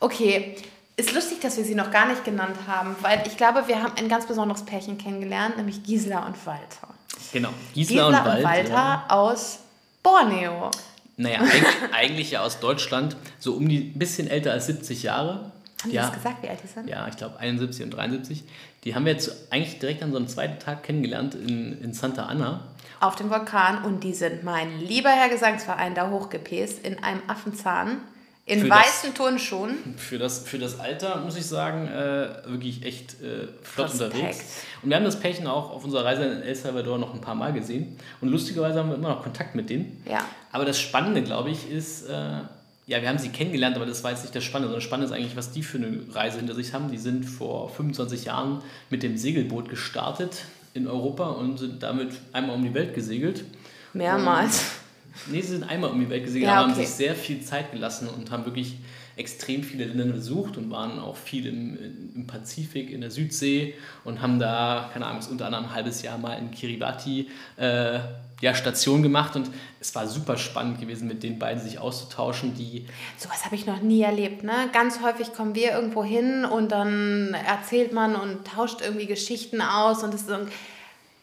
Okay. 0.00 0.56
Ist 0.96 1.12
lustig, 1.12 1.40
dass 1.40 1.56
wir 1.56 1.64
sie 1.64 1.74
noch 1.74 1.90
gar 1.90 2.06
nicht 2.08 2.24
genannt 2.24 2.56
haben, 2.68 2.94
weil 3.00 3.22
ich 3.26 3.36
glaube, 3.36 3.66
wir 3.66 3.82
haben 3.82 3.94
ein 3.96 4.08
ganz 4.08 4.26
besonderes 4.26 4.64
Pärchen 4.64 4.96
kennengelernt, 4.96 5.56
nämlich 5.56 5.82
Gisela 5.82 6.24
und 6.26 6.46
Walter. 6.46 6.88
Genau, 7.32 7.50
Gisela, 7.74 8.06
Gisela 8.06 8.06
und, 8.08 8.26
Walter, 8.26 8.38
und 8.38 8.44
Walter 8.44 9.04
aus 9.08 9.58
Borneo. 10.02 10.70
Naja, 11.16 11.40
eigentlich, 11.40 11.64
eigentlich 11.92 12.30
ja 12.32 12.42
aus 12.42 12.60
Deutschland, 12.60 13.16
so 13.38 13.54
um 13.54 13.68
die 13.68 13.80
bisschen 13.80 14.28
älter 14.28 14.52
als 14.52 14.66
70 14.66 15.02
Jahre. 15.02 15.52
Haben 15.82 15.90
die 15.90 15.96
ja, 15.96 16.02
das 16.02 16.14
gesagt, 16.14 16.42
wie 16.42 16.48
alt 16.48 16.60
die 16.62 16.66
sind? 16.66 16.88
Ja, 16.88 17.06
ich 17.08 17.16
glaube 17.16 17.38
71 17.38 17.84
und 17.84 17.90
73. 17.90 18.44
Die 18.84 18.94
haben 18.94 19.04
wir 19.04 19.12
jetzt 19.12 19.52
eigentlich 19.52 19.78
direkt 19.78 20.02
an 20.02 20.12
so 20.12 20.18
einem 20.18 20.28
zweiten 20.28 20.58
Tag 20.58 20.82
kennengelernt 20.82 21.34
in, 21.34 21.80
in 21.82 21.92
Santa 21.92 22.26
Anna. 22.26 22.60
Auf 23.00 23.16
dem 23.16 23.30
Vulkan 23.30 23.84
und 23.84 24.02
die 24.02 24.14
sind 24.14 24.44
mein 24.44 24.80
lieber 24.80 25.10
Herr 25.10 25.28
Gesangsverein 25.28 25.94
da 25.94 26.10
hochgepäst 26.10 26.84
in 26.84 27.02
einem 27.02 27.22
Affenzahn. 27.26 27.98
In 28.46 28.68
weißen 28.68 29.10
das, 29.10 29.14
Turnschuhen. 29.14 29.94
Für 29.96 30.18
das, 30.18 30.40
für 30.40 30.58
das 30.58 30.78
Alter, 30.78 31.20
muss 31.22 31.36
ich 31.36 31.46
sagen, 31.46 31.88
äh, 31.88 32.46
wirklich 32.46 32.84
echt 32.84 33.14
äh, 33.22 33.48
flott 33.62 33.88
Respekt. 33.88 34.14
unterwegs. 34.14 34.44
Und 34.82 34.90
wir 34.90 34.96
haben 34.96 35.04
das 35.04 35.18
Pärchen 35.18 35.46
auch 35.46 35.70
auf 35.70 35.82
unserer 35.82 36.04
Reise 36.04 36.24
in 36.24 36.42
El 36.42 36.54
Salvador 36.54 36.98
noch 36.98 37.14
ein 37.14 37.22
paar 37.22 37.34
Mal 37.34 37.54
gesehen. 37.54 37.96
Und 38.20 38.28
lustigerweise 38.28 38.80
haben 38.80 38.90
wir 38.90 38.96
immer 38.96 39.08
noch 39.08 39.22
Kontakt 39.22 39.54
mit 39.54 39.70
denen. 39.70 40.02
Ja. 40.06 40.26
Aber 40.52 40.66
das 40.66 40.78
Spannende, 40.78 41.22
glaube 41.22 41.50
ich, 41.50 41.70
ist, 41.70 42.06
äh, 42.06 42.12
ja, 42.86 43.00
wir 43.00 43.08
haben 43.08 43.16
sie 43.16 43.30
kennengelernt, 43.30 43.76
aber 43.76 43.86
das 43.86 44.04
war 44.04 44.10
jetzt 44.10 44.24
nicht 44.24 44.36
das 44.36 44.44
Spannende, 44.44 44.68
sondern 44.68 44.80
das 44.80 44.84
Spannende 44.84 45.10
ist 45.10 45.18
eigentlich, 45.18 45.36
was 45.36 45.50
die 45.52 45.62
für 45.62 45.78
eine 45.78 46.00
Reise 46.12 46.36
hinter 46.36 46.54
sich 46.54 46.74
haben. 46.74 46.90
Die 46.90 46.98
sind 46.98 47.24
vor 47.24 47.70
25 47.70 48.26
Jahren 48.26 48.62
mit 48.90 49.02
dem 49.02 49.16
Segelboot 49.16 49.70
gestartet 49.70 50.44
in 50.74 50.86
Europa 50.86 51.28
und 51.28 51.58
sind 51.58 51.82
damit 51.82 52.10
einmal 52.34 52.56
um 52.56 52.62
die 52.62 52.74
Welt 52.74 52.94
gesegelt. 52.94 53.44
Mehrmals. 53.94 54.58
Und, 54.58 54.83
nee, 55.26 55.40
sie 55.40 55.48
sind 55.48 55.64
einmal 55.64 55.90
um 55.90 56.00
die 56.00 56.10
Welt 56.10 56.24
gesegelt, 56.24 56.50
ja, 56.50 56.60
okay. 56.60 56.70
haben 56.70 56.74
sich 56.74 56.88
sehr 56.88 57.14
viel 57.14 57.40
Zeit 57.40 57.72
gelassen 57.72 58.08
und 58.08 58.30
haben 58.30 58.44
wirklich 58.44 58.76
extrem 59.16 59.62
viele 59.62 59.84
Länder 59.84 60.12
besucht 60.12 60.56
und 60.56 60.70
waren 60.70 60.98
auch 60.98 61.16
viel 61.16 61.46
im, 61.46 61.78
im 62.14 62.26
Pazifik, 62.26 62.90
in 62.90 63.00
der 63.00 63.10
Südsee 63.10 63.74
und 64.04 64.20
haben 64.20 64.38
da, 64.38 64.90
keine 64.92 65.06
Ahnung, 65.06 65.22
unter 65.30 65.46
anderem 65.46 65.66
ein 65.66 65.74
halbes 65.74 66.02
Jahr 66.02 66.18
mal 66.18 66.34
in 66.34 66.50
Kiribati 66.50 67.28
äh, 67.56 68.00
ja, 68.40 68.54
Station 68.54 69.02
gemacht 69.02 69.36
und 69.36 69.50
es 69.80 69.94
war 69.94 70.08
super 70.08 70.36
spannend 70.36 70.80
gewesen, 70.80 71.06
mit 71.06 71.22
den 71.22 71.38
beiden 71.38 71.62
sich 71.62 71.78
auszutauschen, 71.78 72.54
die... 72.54 72.86
Sowas 73.16 73.44
habe 73.44 73.54
ich 73.54 73.66
noch 73.66 73.80
nie 73.80 74.02
erlebt, 74.02 74.42
ne? 74.42 74.68
Ganz 74.72 75.00
häufig 75.00 75.32
kommen 75.32 75.54
wir 75.54 75.72
irgendwo 75.72 76.02
hin 76.02 76.44
und 76.44 76.72
dann 76.72 77.34
erzählt 77.34 77.92
man 77.92 78.16
und 78.16 78.44
tauscht 78.46 78.80
irgendwie 78.82 79.06
Geschichten 79.06 79.62
aus 79.62 80.02
und 80.02 80.12
es 80.12 80.22
ist 80.22 80.30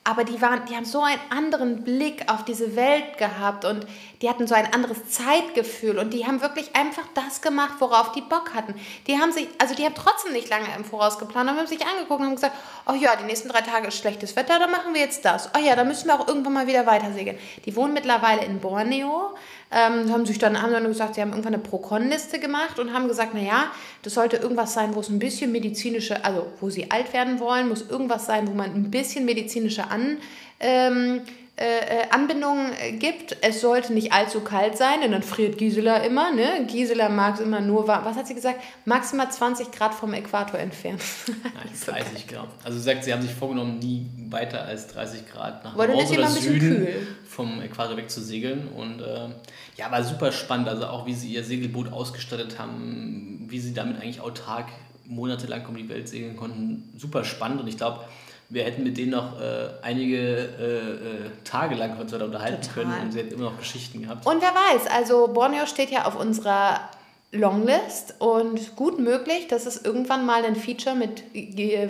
aber 0.04 0.24
die, 0.24 0.41
waren, 0.41 0.66
die 0.66 0.76
haben 0.76 0.86
so 0.86 1.04
einen 1.04 1.22
anderen 1.30 1.84
Blick 1.84 2.24
auf 2.28 2.43
diese 2.43 2.76
Welt 2.76 3.20
gehabt 3.20 3.66
und 3.66 3.86
die 4.22 4.30
hatten 4.30 4.47
so 4.47 4.56
ein 4.56 4.74
anderes 4.74 4.97
Zeitgefühl 5.10 5.99
und 5.99 6.12
die 6.12 6.26
haben 6.26 6.41
wirklich 6.41 6.76
einfach 6.76 7.04
das 7.14 7.41
gemacht, 7.41 7.76
worauf 7.80 8.12
die 8.12 8.22
Bock 8.22 8.56
hatten. 8.56 8.74
Die 9.06 9.20
haben 9.20 9.32
sich, 9.32 9.47
also 9.60 9.76
die 9.76 9.86
haben 9.86 9.93
trotzdem 9.93 10.34
nicht 10.34 10.49
lange 10.49 10.66
im 10.76 10.86
Voraus 10.86 11.20
geplant, 11.20 11.49
aber 11.49 11.60
haben 11.60 11.68
sich 11.68 11.86
angeguckt 11.86 12.20
und 12.20 12.26
haben 12.26 12.36
gesagt, 12.36 12.56
oh 12.88 12.95
ja, 12.95 13.16
die 13.16 13.26
nächsten 13.26 13.49
drei 13.49 13.62
Tage 13.62 13.89
ist 13.89 13.97
schlechtes 13.97 14.36
Wetter, 14.36 14.58
dann 14.58 14.72
machen 14.72 14.95
wir 14.95 15.02
jetzt 15.02 15.24
das. 15.24 15.52
Oh 15.56 15.60
ja, 15.60 15.76
dann 15.76 15.88
müssen 15.88 16.08
wir 16.08 16.20
auch 16.20 16.28
irgendwann 16.28 16.54
mal 16.54 16.68
wieder 16.68 16.88
weiter 16.88 17.14
segeln. 17.14 17.38
Die 17.66 17.76
wohnen 17.76 17.93
mittlerweile 17.93 18.43
in 18.43 18.60
Borneo, 18.60 19.36
ähm, 19.72 20.11
haben 20.11 20.26
sich 20.26 20.38
dann, 20.38 20.61
haben 20.61 20.72
dann 20.72 20.86
gesagt, 20.86 21.15
sie 21.15 21.22
haben 21.22 21.30
irgendwann 21.30 21.53
eine 21.53 21.63
Pro-Con-Liste 21.63 22.39
gemacht 22.39 22.80
und 22.80 22.93
haben 22.93 23.07
gesagt, 23.07 23.34
naja, 23.34 23.72
das 24.03 24.13
sollte 24.15 24.38
irgendwas 24.38 24.74
sein, 24.74 24.95
wo 24.95 24.99
es 24.99 25.09
ein 25.09 25.19
bisschen 25.19 25.51
medizinische, 25.51 26.24
also 26.26 26.47
wo 26.59 26.69
sie 26.69 26.91
alt 26.91 27.13
werden 27.13 27.39
wollen, 27.39 27.69
muss 27.69 27.89
irgendwas 27.89 28.26
sein, 28.26 28.47
wo 28.47 28.51
man 28.51 28.74
ein 28.74 28.91
bisschen 28.91 29.26
medizinische 29.26 29.89
An... 29.89 30.17
Ähm, 30.59 31.22
äh, 31.58 31.64
äh, 31.66 32.10
Anbindung 32.10 32.72
äh, 32.80 32.93
gibt. 32.93 33.38
Es 33.41 33.62
sollte 33.62 33.93
nicht 33.93 34.14
allzu 34.14 34.39
kalt 34.39 34.78
sein, 34.78 35.02
denn 35.02 35.12
dann 35.12 35.22
friert 35.22 35.58
Gisela 35.58 35.97
immer. 35.97 36.32
Ne? 36.34 36.66
Gisela 36.66 37.10
mag 37.10 37.36
es 37.36 37.41
immer 37.41 37.60
nur 37.60 37.88
warm. 37.88 38.06
Was 38.06 38.16
hat 38.16 38.26
sie 38.26 38.34
gesagt? 38.34 38.62
Maximal 38.86 39.30
20 39.30 39.72
Grad 39.72 39.93
vom 39.93 40.14
Äquator 40.14 40.60
entfernt. 40.60 41.02
Nein, 41.28 41.70
30 41.86 42.28
Grad. 42.28 42.47
Also 42.64 42.80
sie 42.80 42.84
sagt, 42.84 43.04
sie 43.04 43.14
haben 43.14 43.22
sich 43.22 43.34
vorgenommen, 43.34 43.78
nie 43.78 44.08
weiter 44.30 44.64
als 44.64 44.88
30 44.88 45.28
Grad 45.30 45.64
nach 45.64 45.76
Norden 45.76 45.93
oder 45.93 46.28
Süden 46.30 46.60
kühl. 46.60 47.08
vom 47.28 47.62
Äquator 47.62 47.95
weg 47.95 48.10
zu 48.10 48.22
segeln. 48.22 48.70
Und 48.70 49.02
äh, 49.02 49.28
ja, 49.76 49.91
war 49.91 50.04
super 50.04 50.32
spannend. 50.32 50.68
Also 50.68 50.88
auch, 50.88 51.06
wie 51.06 51.14
sie 51.14 51.34
ihr 51.34 51.43
Segelboot 51.43 51.91
ausgestattet 51.91 52.58
haben, 52.58 53.45
wie 53.49 53.60
sie 53.60 53.74
damit 53.74 54.02
eigentlich 54.02 54.22
autark 54.22 54.68
monatelang 55.06 55.66
um 55.68 55.76
die 55.76 55.89
Welt 55.89 56.08
segeln 56.08 56.38
konnten. 56.38 56.91
Super 56.97 57.24
spannend 57.24 57.62
und 57.62 57.68
ich 57.68 57.78
glaube, 57.78 58.06
wir 58.52 58.66
hätten 58.66 58.84
mit 58.84 58.97
denen 58.97 59.12
noch 59.12 59.39
äh, 59.39 59.70
einige 59.82 60.18
äh, 60.18 61.26
äh, 61.26 61.30
Tage 61.45 61.76
lang 61.76 61.97
uns 61.97 62.14
unterhalten 62.14 62.62
Total. 62.62 62.84
können 62.84 63.02
und 63.02 63.12
sie 63.14 63.20
hätten 63.20 63.34
immer 63.36 63.52
noch 63.52 63.58
Geschichten 63.58 64.02
gehabt. 64.02 64.26
Und 64.26 64.41
wer 64.41 64.49
weiß, 64.49 64.88
also 64.88 65.30
Borneo 65.30 65.66
steht 65.66 65.89
ja 65.89 66.06
auf 66.06 66.20
unserer 66.20 66.89
Longlist 67.32 68.16
und 68.20 68.76
gut 68.76 68.99
möglich, 68.99 69.47
dass 69.47 69.66
es 69.66 69.82
irgendwann 69.82 70.26
mal 70.26 70.43
ein 70.43 70.58
Feature 70.58 70.97
mit 70.97 71.24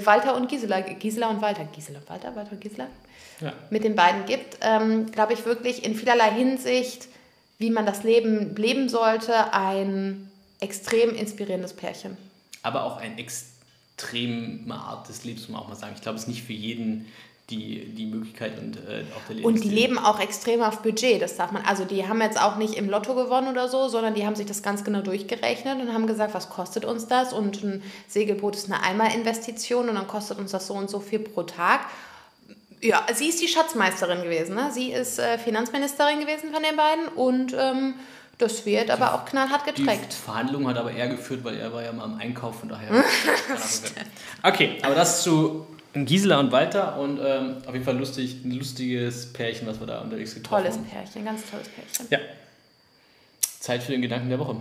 Walter 0.06 0.36
und 0.36 0.50
Gisela, 0.50 0.82
Gisela 0.82 1.32
und 1.32 1.42
Walter, 1.42 1.66
Gisela 1.66 1.98
und 1.98 2.08
Walter, 2.08 2.36
Walter 2.36 2.52
und 2.52 2.62
Gisela, 2.62 2.86
ja. 3.40 3.54
mit 3.72 3.84
den 3.84 3.96
beiden 3.96 4.28
gibt. 4.28 4.60
Ähm, 4.62 5.12
Glaube 5.12 5.34
ich 5.34 5.44
wirklich 5.46 5.84
in 5.84 5.96
vielerlei 5.96 6.30
Hinsicht, 6.30 7.08
wie 7.58 7.72
man 7.72 7.88
das 7.88 8.04
Leben 8.04 8.56
leben 8.56 8.88
sollte, 8.88 9.52
ein 9.52 10.30
extrem 10.60 11.16
inspirierendes 11.16 11.74
Pärchen. 11.74 12.18
Aber 12.62 12.84
auch 12.84 12.98
ein 12.98 13.18
extrem 13.18 13.51
extreme 14.02 14.74
Art 14.74 15.08
des 15.08 15.24
Lebens, 15.24 15.42
muss 15.44 15.50
man 15.50 15.62
auch 15.62 15.68
mal 15.70 15.76
sagen. 15.76 15.94
Ich 15.96 16.02
glaube, 16.02 16.18
es 16.18 16.24
ist 16.24 16.28
nicht 16.28 16.44
für 16.44 16.54
jeden 16.54 17.08
die, 17.50 17.86
die 17.86 18.06
Möglichkeit 18.06 18.58
und 18.60 18.78
äh, 18.78 19.04
auch 19.16 19.28
der 19.28 19.36
Lebensstil. 19.36 19.46
Und 19.46 19.64
die 19.64 19.70
leben 19.70 20.00
auch 20.00 20.20
extrem 20.20 20.62
auf 20.62 20.82
Budget, 20.82 21.22
das 21.22 21.36
darf 21.36 21.52
man. 21.52 21.64
Also 21.66 21.84
die 21.84 22.08
haben 22.08 22.22
jetzt 22.22 22.42
auch 22.42 22.56
nicht 22.56 22.76
im 22.76 22.90
Lotto 22.90 23.14
gewonnen 23.14 23.50
oder 23.50 23.68
so, 23.68 23.90
sondern 23.90 24.14
die 24.14 24.26
haben 24.26 24.36
sich 24.36 24.46
das 24.46 24.64
ganz 24.64 24.84
genau 24.84 25.02
durchgerechnet 25.02 25.82
und 25.82 25.94
haben 25.94 26.08
gesagt, 26.08 26.34
was 26.34 26.50
kostet 26.50 26.86
uns 26.86 27.08
das? 27.08 27.34
Und 27.34 27.62
ein 27.64 27.84
Segelboot 28.08 28.56
ist 28.56 28.72
eine 28.72 28.82
Einmalinvestition 28.84 29.90
und 29.90 29.96
dann 29.96 30.08
kostet 30.08 30.40
uns 30.40 30.52
das 30.52 30.68
so 30.68 30.74
und 30.76 30.90
so 30.90 31.02
viel 31.02 31.20
pro 31.20 31.44
Tag. 31.44 31.82
Ja, 32.82 33.06
sie 33.14 33.28
ist 33.28 33.42
die 33.42 33.48
Schatzmeisterin 33.48 34.24
gewesen. 34.24 34.56
Ne? 34.56 34.70
Sie 34.72 34.92
ist 34.92 35.20
äh, 35.20 35.38
Finanzministerin 35.38 36.22
gewesen 36.22 36.52
von 36.52 36.64
den 36.64 36.78
beiden 36.78 37.08
und 37.10 37.54
ähm, 37.60 37.96
das 38.42 38.66
wird 38.66 38.88
die, 38.88 38.92
aber 38.92 39.14
auch 39.14 39.26
knallhart 39.26 39.66
getrackt. 39.66 40.12
Die 40.12 40.16
Verhandlung 40.16 40.68
hat 40.68 40.78
aber 40.78 40.92
er 40.92 41.08
geführt, 41.08 41.44
weil 41.44 41.58
er 41.58 41.72
war 41.72 41.84
ja 41.84 41.92
mal 41.92 42.06
am 42.06 42.18
Einkauf, 42.18 42.60
von 42.60 42.70
daher. 42.70 42.90
okay, 44.44 44.78
aber 44.82 44.96
das 44.96 45.24
zu 45.24 45.68
Gisela 45.94 46.40
und 46.40 46.52
Walter 46.52 46.98
und 46.98 47.20
ähm, 47.20 47.58
auf 47.66 47.74
jeden 47.74 47.84
Fall 47.84 47.98
lustig, 47.98 48.46
ein 48.46 48.52
lustiges 48.52 49.32
Pärchen, 49.34 49.68
was 49.68 49.80
wir 49.80 49.88
da 49.88 50.00
unterwegs 50.00 50.34
getroffen 50.34 50.66
haben. 50.66 50.74
Tolles 50.74 50.90
Pärchen, 50.90 51.26
ganz 51.26 51.42
tolles 51.50 51.68
Pärchen. 51.68 52.08
Ja. 52.10 52.20
Zeit 53.60 53.84
für 53.84 53.92
den 53.92 54.02
Gedanken 54.02 54.30
der 54.30 54.40
Woche. 54.40 54.56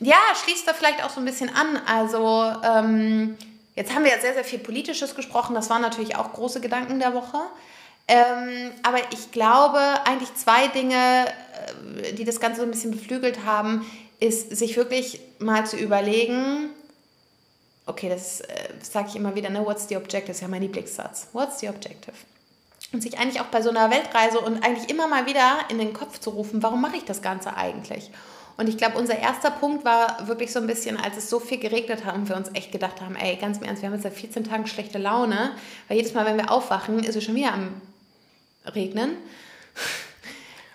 Ja, 0.00 0.16
schließt 0.44 0.68
da 0.68 0.74
vielleicht 0.74 1.02
auch 1.02 1.10
so 1.10 1.20
ein 1.20 1.24
bisschen 1.24 1.48
an. 1.48 1.80
Also, 1.86 2.52
ähm, 2.62 3.36
jetzt 3.74 3.94
haben 3.94 4.04
wir 4.04 4.10
ja 4.10 4.20
sehr, 4.20 4.34
sehr 4.34 4.44
viel 4.44 4.58
Politisches 4.58 5.14
gesprochen. 5.14 5.54
Das 5.54 5.70
waren 5.70 5.82
natürlich 5.82 6.16
auch 6.16 6.32
große 6.32 6.60
Gedanken 6.60 7.00
der 7.00 7.14
Woche. 7.14 7.38
Ähm, 8.08 8.70
aber 8.82 8.98
ich 9.12 9.32
glaube, 9.32 9.80
eigentlich 10.04 10.32
zwei 10.34 10.68
Dinge, 10.68 11.26
die 12.16 12.24
das 12.24 12.40
Ganze 12.40 12.60
so 12.60 12.66
ein 12.66 12.70
bisschen 12.70 12.90
beflügelt 12.90 13.44
haben, 13.44 13.84
ist, 14.20 14.56
sich 14.56 14.76
wirklich 14.76 15.20
mal 15.38 15.66
zu 15.66 15.76
überlegen, 15.76 16.70
okay, 17.86 18.08
das 18.08 18.40
äh, 18.40 18.68
sage 18.82 19.08
ich 19.10 19.16
immer 19.16 19.34
wieder, 19.34 19.50
ne, 19.50 19.64
what's 19.64 19.88
the 19.88 19.96
objective? 19.96 20.28
Das 20.28 20.36
ist 20.36 20.42
ja 20.42 20.48
mein 20.48 20.62
Lieblingssatz. 20.62 21.28
What's 21.32 21.60
the 21.60 21.68
objective? 21.68 22.14
Und 22.92 23.02
sich 23.02 23.18
eigentlich 23.18 23.40
auch 23.40 23.46
bei 23.46 23.62
so 23.62 23.70
einer 23.70 23.90
Weltreise 23.90 24.40
und 24.40 24.64
eigentlich 24.64 24.88
immer 24.90 25.08
mal 25.08 25.26
wieder 25.26 25.58
in 25.70 25.78
den 25.78 25.92
Kopf 25.92 26.18
zu 26.18 26.30
rufen, 26.30 26.62
warum 26.62 26.80
mache 26.80 26.96
ich 26.96 27.04
das 27.04 27.20
Ganze 27.20 27.56
eigentlich? 27.56 28.10
Und 28.56 28.68
ich 28.68 28.78
glaube, 28.78 28.96
unser 28.96 29.18
erster 29.18 29.50
Punkt 29.50 29.84
war 29.84 30.26
wirklich 30.28 30.50
so 30.50 30.58
ein 30.58 30.66
bisschen, 30.66 30.96
als 30.96 31.16
es 31.16 31.28
so 31.28 31.40
viel 31.40 31.58
geregnet 31.58 32.04
hat 32.04 32.14
und 32.14 32.28
wir 32.28 32.36
uns 32.36 32.48
echt 32.54 32.72
gedacht 32.72 33.02
haben, 33.02 33.14
ey, 33.14 33.36
ganz 33.36 33.58
im 33.58 33.64
Ernst, 33.64 33.82
wir 33.82 33.88
haben 33.88 33.94
jetzt 33.94 34.04
seit 34.04 34.14
14 34.14 34.44
Tagen 34.44 34.66
schlechte 34.66 34.98
Laune, 34.98 35.52
weil 35.88 35.98
jedes 35.98 36.14
Mal, 36.14 36.24
wenn 36.24 36.38
wir 36.38 36.50
aufwachen, 36.50 37.00
ist 37.00 37.16
es 37.16 37.24
schon 37.24 37.34
wieder 37.34 37.52
am 37.52 37.82
Regnen. 38.74 39.16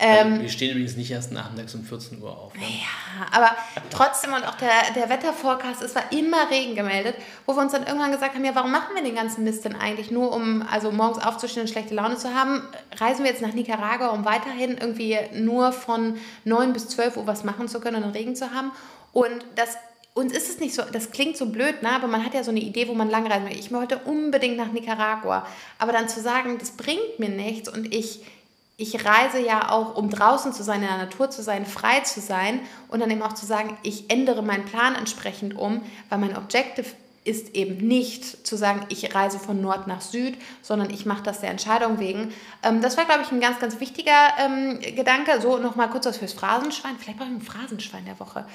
Ähm, 0.04 0.42
wir 0.42 0.50
stehen 0.50 0.72
übrigens 0.72 0.98
nicht 0.98 1.12
erst 1.12 1.32
nachmittags 1.32 1.76
um 1.76 1.84
14 1.84 2.20
Uhr 2.22 2.36
auf. 2.36 2.56
Ne? 2.56 2.62
Ja, 2.62 3.28
aber 3.32 3.56
trotzdem 3.92 4.34
und 4.34 4.44
auch 4.44 4.56
der, 4.56 4.70
der 4.96 5.10
Wetterforecast, 5.10 5.84
es 5.84 5.94
war 5.94 6.12
immer 6.12 6.50
Regen 6.50 6.76
gemeldet, 6.76 7.16
wo 7.46 7.54
wir 7.56 7.62
uns 7.62 7.72
dann 7.72 7.86
irgendwann 7.86 8.12
gesagt 8.12 8.34
haben, 8.34 8.44
ja, 8.44 8.56
warum 8.56 8.72
machen 8.72 8.96
wir 8.96 9.04
den 9.04 9.14
ganzen 9.14 9.44
Mist 9.44 9.64
denn 9.64 9.76
eigentlich? 9.76 10.10
Nur 10.10 10.34
um 10.34 10.66
also 10.70 10.92
morgens 10.92 11.24
aufzustehen 11.24 11.68
und 11.68 11.70
schlechte 11.70 11.94
Laune 11.94 12.18
zu 12.18 12.34
haben, 12.34 12.64
reisen 13.00 13.24
wir 13.24 13.30
jetzt 13.30 13.44
nach 13.44 13.54
Nicaragua, 13.54 14.08
um 14.08 14.26
weiterhin 14.26 14.78
irgendwie 14.78 15.20
nur 15.36 15.72
von 15.72 16.18
9 16.46 16.74
bis 16.74 16.88
12 16.90 17.18
Uhr 17.18 17.28
was 17.28 17.44
machen 17.44 17.68
zu 17.68 17.80
können 17.80 18.04
und 18.04 18.16
Regen 18.16 18.36
zu 18.36 18.52
haben. 18.52 18.72
Und 19.14 19.46
das 19.56 19.78
uns 20.14 20.34
ist 20.34 20.50
es 20.50 20.60
nicht 20.60 20.76
so, 20.76 20.82
das 20.92 21.12
klingt 21.12 21.38
so 21.38 21.46
blöd, 21.46 21.84
ne? 21.84 21.90
aber 21.90 22.08
man 22.08 22.26
hat 22.26 22.34
ja 22.34 22.44
so 22.44 22.52
eine 22.52 22.60
Idee, 22.60 22.88
wo 22.88 22.94
man 22.94 23.10
lang 23.10 23.26
reisen 23.28 23.46
will. 23.46 23.58
Ich 23.58 23.72
wollte 23.72 23.98
unbedingt 24.00 24.58
nach 24.58 24.72
Nicaragua. 24.72 25.48
Aber 25.80 25.94
dann 25.94 26.10
zu 26.10 26.20
sagen, 26.20 26.58
das 26.60 26.72
bringt 26.72 27.18
mir 27.18 27.30
nichts 27.30 27.70
und 27.70 27.94
ich, 27.94 28.20
ich 28.82 29.06
reise 29.06 29.40
ja 29.40 29.72
auch, 29.72 29.96
um 29.96 30.10
draußen 30.10 30.54
zu 30.54 30.64
sein, 30.64 30.82
in 30.82 30.88
der 30.88 30.98
Natur 30.98 31.30
zu 31.30 31.42
sein, 31.42 31.66
frei 31.66 32.02
zu 32.02 32.20
sein 32.20 32.60
und 32.88 33.00
dann 33.00 33.12
eben 33.12 33.22
auch 33.22 33.34
zu 33.34 33.46
sagen, 33.46 33.78
ich 33.84 34.10
ändere 34.10 34.42
meinen 34.42 34.66
Plan 34.66 34.96
entsprechend 34.96 35.56
um, 35.56 35.82
weil 36.10 36.20
mein 36.20 36.36
Objective 36.36 36.88
ist 37.24 37.56
eben 37.56 37.88
nicht 37.88 38.48
zu 38.48 38.56
sagen, 38.56 38.82
ich 38.90 39.14
reise 39.14 39.38
von 39.38 39.62
Nord 39.62 39.86
nach 39.86 40.02
Süd, 40.02 40.36
sondern 40.64 40.90
ich 40.90 41.06
mache 41.06 41.22
das 41.22 41.40
der 41.40 41.52
Entscheidung 41.52 42.00
wegen. 42.00 42.34
Ähm, 42.64 42.82
das 42.82 42.98
war, 42.98 43.06
glaube 43.06 43.22
ich, 43.22 43.32
ein 43.32 43.40
ganz, 43.40 43.60
ganz 43.60 43.80
wichtiger 43.80 44.12
ähm, 44.40 44.80
Gedanke. 44.96 45.40
So, 45.40 45.58
nochmal 45.58 45.92
kurz 45.92 46.08
was 46.08 46.18
fürs 46.18 46.34
Phrasenschwein. 46.34 46.96
Vielleicht 46.98 47.20
brauche 47.20 47.30
ich 47.30 47.36
ein 47.36 47.42
Phrasenschwein 47.42 48.06
der 48.06 48.20
Woche 48.20 48.46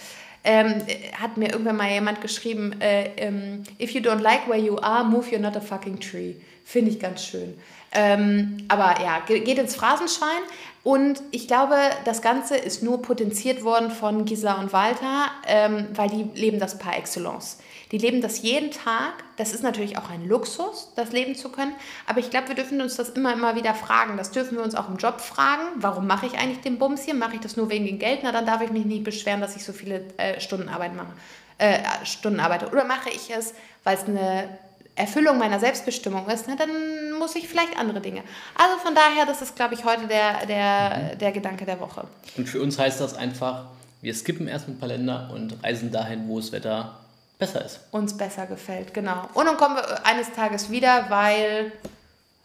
ähm, 0.47 0.81
hat 1.21 1.37
mir 1.37 1.51
irgendwann 1.51 1.77
mal 1.77 1.91
jemand 1.91 2.21
geschrieben, 2.21 2.81
äh, 2.81 3.11
ähm, 3.17 3.65
if 3.81 3.91
you 3.91 4.01
don't 4.01 4.21
like 4.21 4.49
where 4.49 4.59
you 4.59 4.79
are, 4.79 5.05
move 5.05 5.27
you're 5.29 5.41
not 5.41 5.57
a 5.57 5.61
fucking 5.61 5.99
tree. 5.99 6.37
Finde 6.65 6.93
ich 6.93 7.01
ganz 7.01 7.25
schön. 7.25 7.59
Ähm, 7.93 8.59
aber 8.69 9.01
ja, 9.01 9.21
geht 9.27 9.59
ins 9.59 9.75
Phrasenschwein. 9.75 10.43
Und 10.83 11.21
ich 11.33 11.49
glaube, 11.49 11.75
das 12.05 12.23
Ganze 12.23 12.57
ist 12.57 12.83
nur 12.83 13.03
potenziert 13.03 13.65
worden 13.65 13.91
von 13.91 14.25
Gisela 14.25 14.61
und 14.61 14.73
Walter, 14.73 15.27
ähm, 15.47 15.89
weil 15.95 16.09
die 16.09 16.31
leben 16.39 16.61
das 16.61 16.79
par 16.79 16.97
excellence. 16.97 17.59
Die 17.91 17.99
leben 17.99 18.21
das 18.21 18.43
jeden 18.43 18.71
Tag. 18.71 19.15
Das 19.37 19.53
ist 19.53 19.63
natürlich 19.63 19.99
auch 19.99 20.11
ein 20.11 20.29
Luxus, 20.29 20.93
das 20.95 21.11
leben 21.11 21.35
zu 21.35 21.51
können. 21.51 21.73
Aber 22.07 22.21
ich 22.21 22.31
glaube, 22.31 22.49
wir 22.49 22.55
dürfen 22.55 22.81
uns 22.81 22.97
das 22.97 23.11
immer, 23.11 23.33
immer 23.33 23.57
wieder 23.57 23.75
fragen. 23.75 24.17
Das 24.17 24.31
dürfen 24.31 24.57
wir 24.57 24.63
uns 24.63 24.75
auch 24.75 24.89
im 24.89 24.97
Job 24.97 25.21
fragen. 25.21 25.63
Warum 25.77 26.07
mache 26.07 26.27
ich 26.27 26.39
eigentlich 26.39 26.61
den 26.61 26.79
Bums 26.79 27.03
hier? 27.03 27.15
Mache 27.15 27.35
ich 27.35 27.41
das 27.41 27.57
nur 27.57 27.69
wegen 27.69 27.87
dem 27.87 27.99
Geld? 27.99 28.21
Na, 28.23 28.33
dann 28.33 28.47
darf 28.47 28.61
ich 28.61 28.71
mich 28.71 28.85
nicht 28.85 29.03
beschweren, 29.05 29.41
dass 29.41 29.57
ich 29.57 29.65
so 29.65 29.73
viele 29.73 30.05
äh, 30.19 30.41
Stunden 30.41 30.67
mache. 30.67 31.15
Äh, 31.59 31.79
Stunden 32.05 32.39
arbeite. 32.39 32.69
Oder 32.69 32.85
mache 32.85 33.11
ich 33.11 33.31
es, 33.31 33.55
weil 33.83 33.97
es 33.97 34.05
eine 34.05 34.49
Erfüllung 34.97 35.37
meiner 35.37 35.61
Selbstbestimmung 35.61 36.27
ist, 36.29 36.47
na, 36.49 36.57
dann 36.57 37.13
muss 37.19 37.37
ich 37.37 37.47
vielleicht 37.49 37.79
andere 37.79 38.01
Dinge. 38.01 38.23
Also 38.55 38.79
von 38.79 38.95
daher, 38.95 39.27
das 39.27 39.43
ist, 39.43 39.55
glaube 39.55 39.75
ich, 39.75 39.85
heute 39.85 40.07
der, 40.07 40.47
der, 40.47 41.13
mhm. 41.15 41.19
der 41.19 41.33
Gedanke 41.33 41.67
der 41.67 41.79
Woche. 41.81 42.05
Und 42.37 42.49
für 42.49 42.63
uns 42.63 42.79
heißt 42.79 43.01
das 43.01 43.15
einfach, 43.15 43.67
wir 44.01 44.15
skippen 44.15 44.49
erstmal 44.49 44.77
ein 44.77 44.81
paar 44.81 44.89
Länder 44.89 45.31
und 45.33 45.63
reisen 45.63 45.93
dahin, 45.93 46.27
wo 46.29 46.41
das 46.41 46.51
Wetter 46.51 46.99
besser 47.39 47.65
ist. 47.65 47.81
Uns 47.91 48.17
besser 48.17 48.47
gefällt, 48.47 48.95
genau. 48.95 49.29
Und 49.35 49.45
dann 49.45 49.59
kommen 49.59 49.77
wir 49.77 50.07
eines 50.07 50.33
Tages 50.33 50.71
wieder, 50.71 51.05
weil 51.11 51.73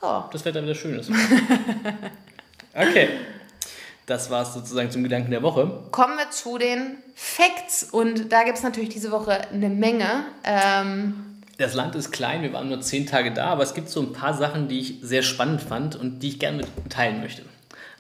oh. 0.02 0.24
das 0.32 0.44
Wetter 0.44 0.62
wieder 0.62 0.76
schön 0.76 1.00
ist. 1.00 1.10
okay. 2.76 3.10
Das 4.08 4.30
war 4.30 4.42
es 4.42 4.54
sozusagen 4.54 4.92
zum 4.92 5.04
Gedanken 5.04 5.32
der 5.32 5.42
Woche. 5.42 5.84
Kommen 5.92 6.18
wir 6.18 6.30
zu 6.32 6.58
den 6.58 6.98
Facts. 7.16 7.84
Und 7.84 8.30
da 8.34 8.44
gibt 8.44 8.58
es 8.58 8.64
natürlich 8.64 8.90
diese 8.90 9.12
Woche 9.12 9.50
eine 9.54 9.70
Menge. 9.70 10.26
Ähm 10.44 11.31
das 11.62 11.74
Land 11.76 11.96
ist 11.96 12.12
klein, 12.12 12.42
wir 12.42 12.54
waren 12.54 12.70
nur 12.70 12.82
zehn 12.82 13.06
Tage 13.06 13.32
da, 13.32 13.48
aber 13.48 13.64
es 13.64 13.74
gibt 13.74 13.90
so 13.90 14.02
ein 14.02 14.14
paar 14.14 14.34
Sachen, 14.34 14.68
die 14.68 14.80
ich 14.80 14.96
sehr 15.02 15.22
spannend 15.22 15.62
fand 15.62 15.96
und 15.96 16.20
die 16.20 16.30
ich 16.30 16.40
gerne 16.40 16.58
mit 16.58 16.68
teilen 16.90 17.22
möchte. 17.22 17.44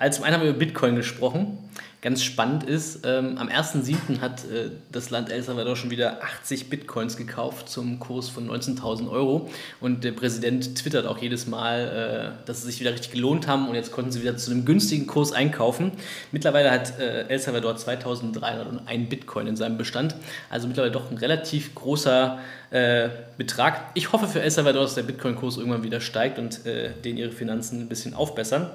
Also 0.01 0.17
zum 0.17 0.25
einen 0.25 0.33
haben 0.33 0.41
wir 0.41 0.49
über 0.49 0.57
Bitcoin 0.57 0.95
gesprochen 0.95 1.59
ganz 2.01 2.23
spannend 2.23 2.63
ist, 2.63 3.05
ähm, 3.05 3.37
am 3.37 3.47
1.7. 3.47 4.21
hat 4.21 4.43
äh, 4.45 4.71
das 4.91 5.11
Land 5.11 5.31
El 5.31 5.43
Salvador 5.43 5.75
schon 5.75 5.91
wieder 5.91 6.23
80 6.23 6.69
Bitcoins 6.69 7.15
gekauft 7.15 7.69
zum 7.69 7.99
Kurs 7.99 8.27
von 8.27 8.49
19.000 8.49 9.09
Euro. 9.09 9.49
Und 9.79 10.03
der 10.03 10.11
Präsident 10.11 10.75
twittert 10.75 11.05
auch 11.05 11.19
jedes 11.19 11.45
Mal, 11.45 12.33
äh, 12.41 12.47
dass 12.47 12.61
sie 12.61 12.71
sich 12.71 12.79
wieder 12.79 12.91
richtig 12.91 13.11
gelohnt 13.11 13.47
haben 13.47 13.67
und 13.69 13.75
jetzt 13.75 13.91
konnten 13.91 14.11
sie 14.11 14.21
wieder 14.21 14.35
zu 14.35 14.49
einem 14.49 14.65
günstigen 14.65 15.05
Kurs 15.05 15.31
einkaufen. 15.31 15.91
Mittlerweile 16.31 16.71
hat 16.71 16.99
äh, 16.99 17.27
El 17.27 17.37
Salvador 17.37 17.75
2.301 17.75 19.07
Bitcoin 19.07 19.45
in 19.45 19.55
seinem 19.55 19.77
Bestand. 19.77 20.15
Also 20.49 20.67
mittlerweile 20.67 20.91
doch 20.91 21.11
ein 21.11 21.17
relativ 21.17 21.75
großer 21.75 22.39
äh, 22.71 23.09
Betrag. 23.37 23.91
Ich 23.93 24.11
hoffe 24.11 24.27
für 24.27 24.41
El 24.41 24.49
Salvador, 24.49 24.83
dass 24.83 24.95
der 24.95 25.03
Bitcoin-Kurs 25.03 25.57
irgendwann 25.57 25.83
wieder 25.83 26.01
steigt 26.01 26.39
und 26.39 26.65
äh, 26.65 26.89
denen 27.05 27.19
ihre 27.19 27.31
Finanzen 27.31 27.81
ein 27.81 27.89
bisschen 27.89 28.15
aufbessern. 28.15 28.71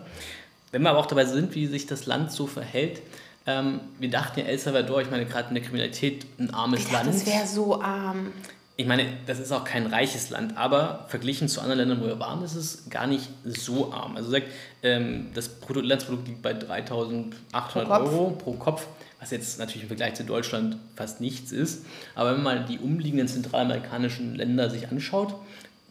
Wenn 0.72 0.82
wir 0.82 0.90
aber 0.90 0.98
auch 0.98 1.06
dabei 1.06 1.24
sind, 1.24 1.54
wie 1.54 1.66
sich 1.66 1.86
das 1.86 2.06
Land 2.06 2.32
so 2.32 2.46
verhält, 2.46 3.00
ähm, 3.46 3.80
wir 3.98 4.10
dachten 4.10 4.40
ja 4.40 4.46
El 4.46 4.58
Salvador, 4.58 5.00
ich 5.00 5.10
meine 5.10 5.24
gerade 5.24 5.48
in 5.48 5.54
der 5.54 5.62
Kriminalität 5.62 6.26
ein 6.38 6.52
armes 6.52 6.80
ich 6.80 6.92
Land. 6.92 7.08
Das 7.08 7.26
wäre 7.26 7.46
so 7.46 7.80
arm. 7.80 8.32
Ich 8.78 8.86
meine, 8.86 9.06
das 9.26 9.38
ist 9.38 9.52
auch 9.52 9.64
kein 9.64 9.86
reiches 9.86 10.28
Land, 10.28 10.58
aber 10.58 11.06
verglichen 11.08 11.48
zu 11.48 11.60
anderen 11.60 11.78
Ländern, 11.78 12.02
wo 12.02 12.06
wir 12.06 12.20
waren, 12.20 12.42
ist 12.44 12.56
es 12.56 12.90
gar 12.90 13.06
nicht 13.06 13.30
so 13.44 13.90
arm. 13.92 14.16
Also 14.16 14.30
sagt, 14.30 14.48
ähm, 14.82 15.28
das 15.32 15.48
Bruttoinlandsprodukt 15.48 16.28
liegt 16.28 16.42
bei 16.42 16.52
3.800 16.52 18.00
Euro 18.00 18.30
pro 18.32 18.52
Kopf, 18.52 18.86
was 19.18 19.30
jetzt 19.30 19.58
natürlich 19.58 19.84
im 19.84 19.88
Vergleich 19.88 20.14
zu 20.14 20.24
Deutschland 20.24 20.76
fast 20.94 21.22
nichts 21.22 21.52
ist. 21.52 21.86
Aber 22.14 22.30
wenn 22.30 22.42
man 22.42 22.58
mal 22.58 22.64
die 22.66 22.78
umliegenden 22.78 23.28
zentralamerikanischen 23.28 24.34
Länder 24.34 24.68
sich 24.68 24.88
anschaut, 24.88 25.34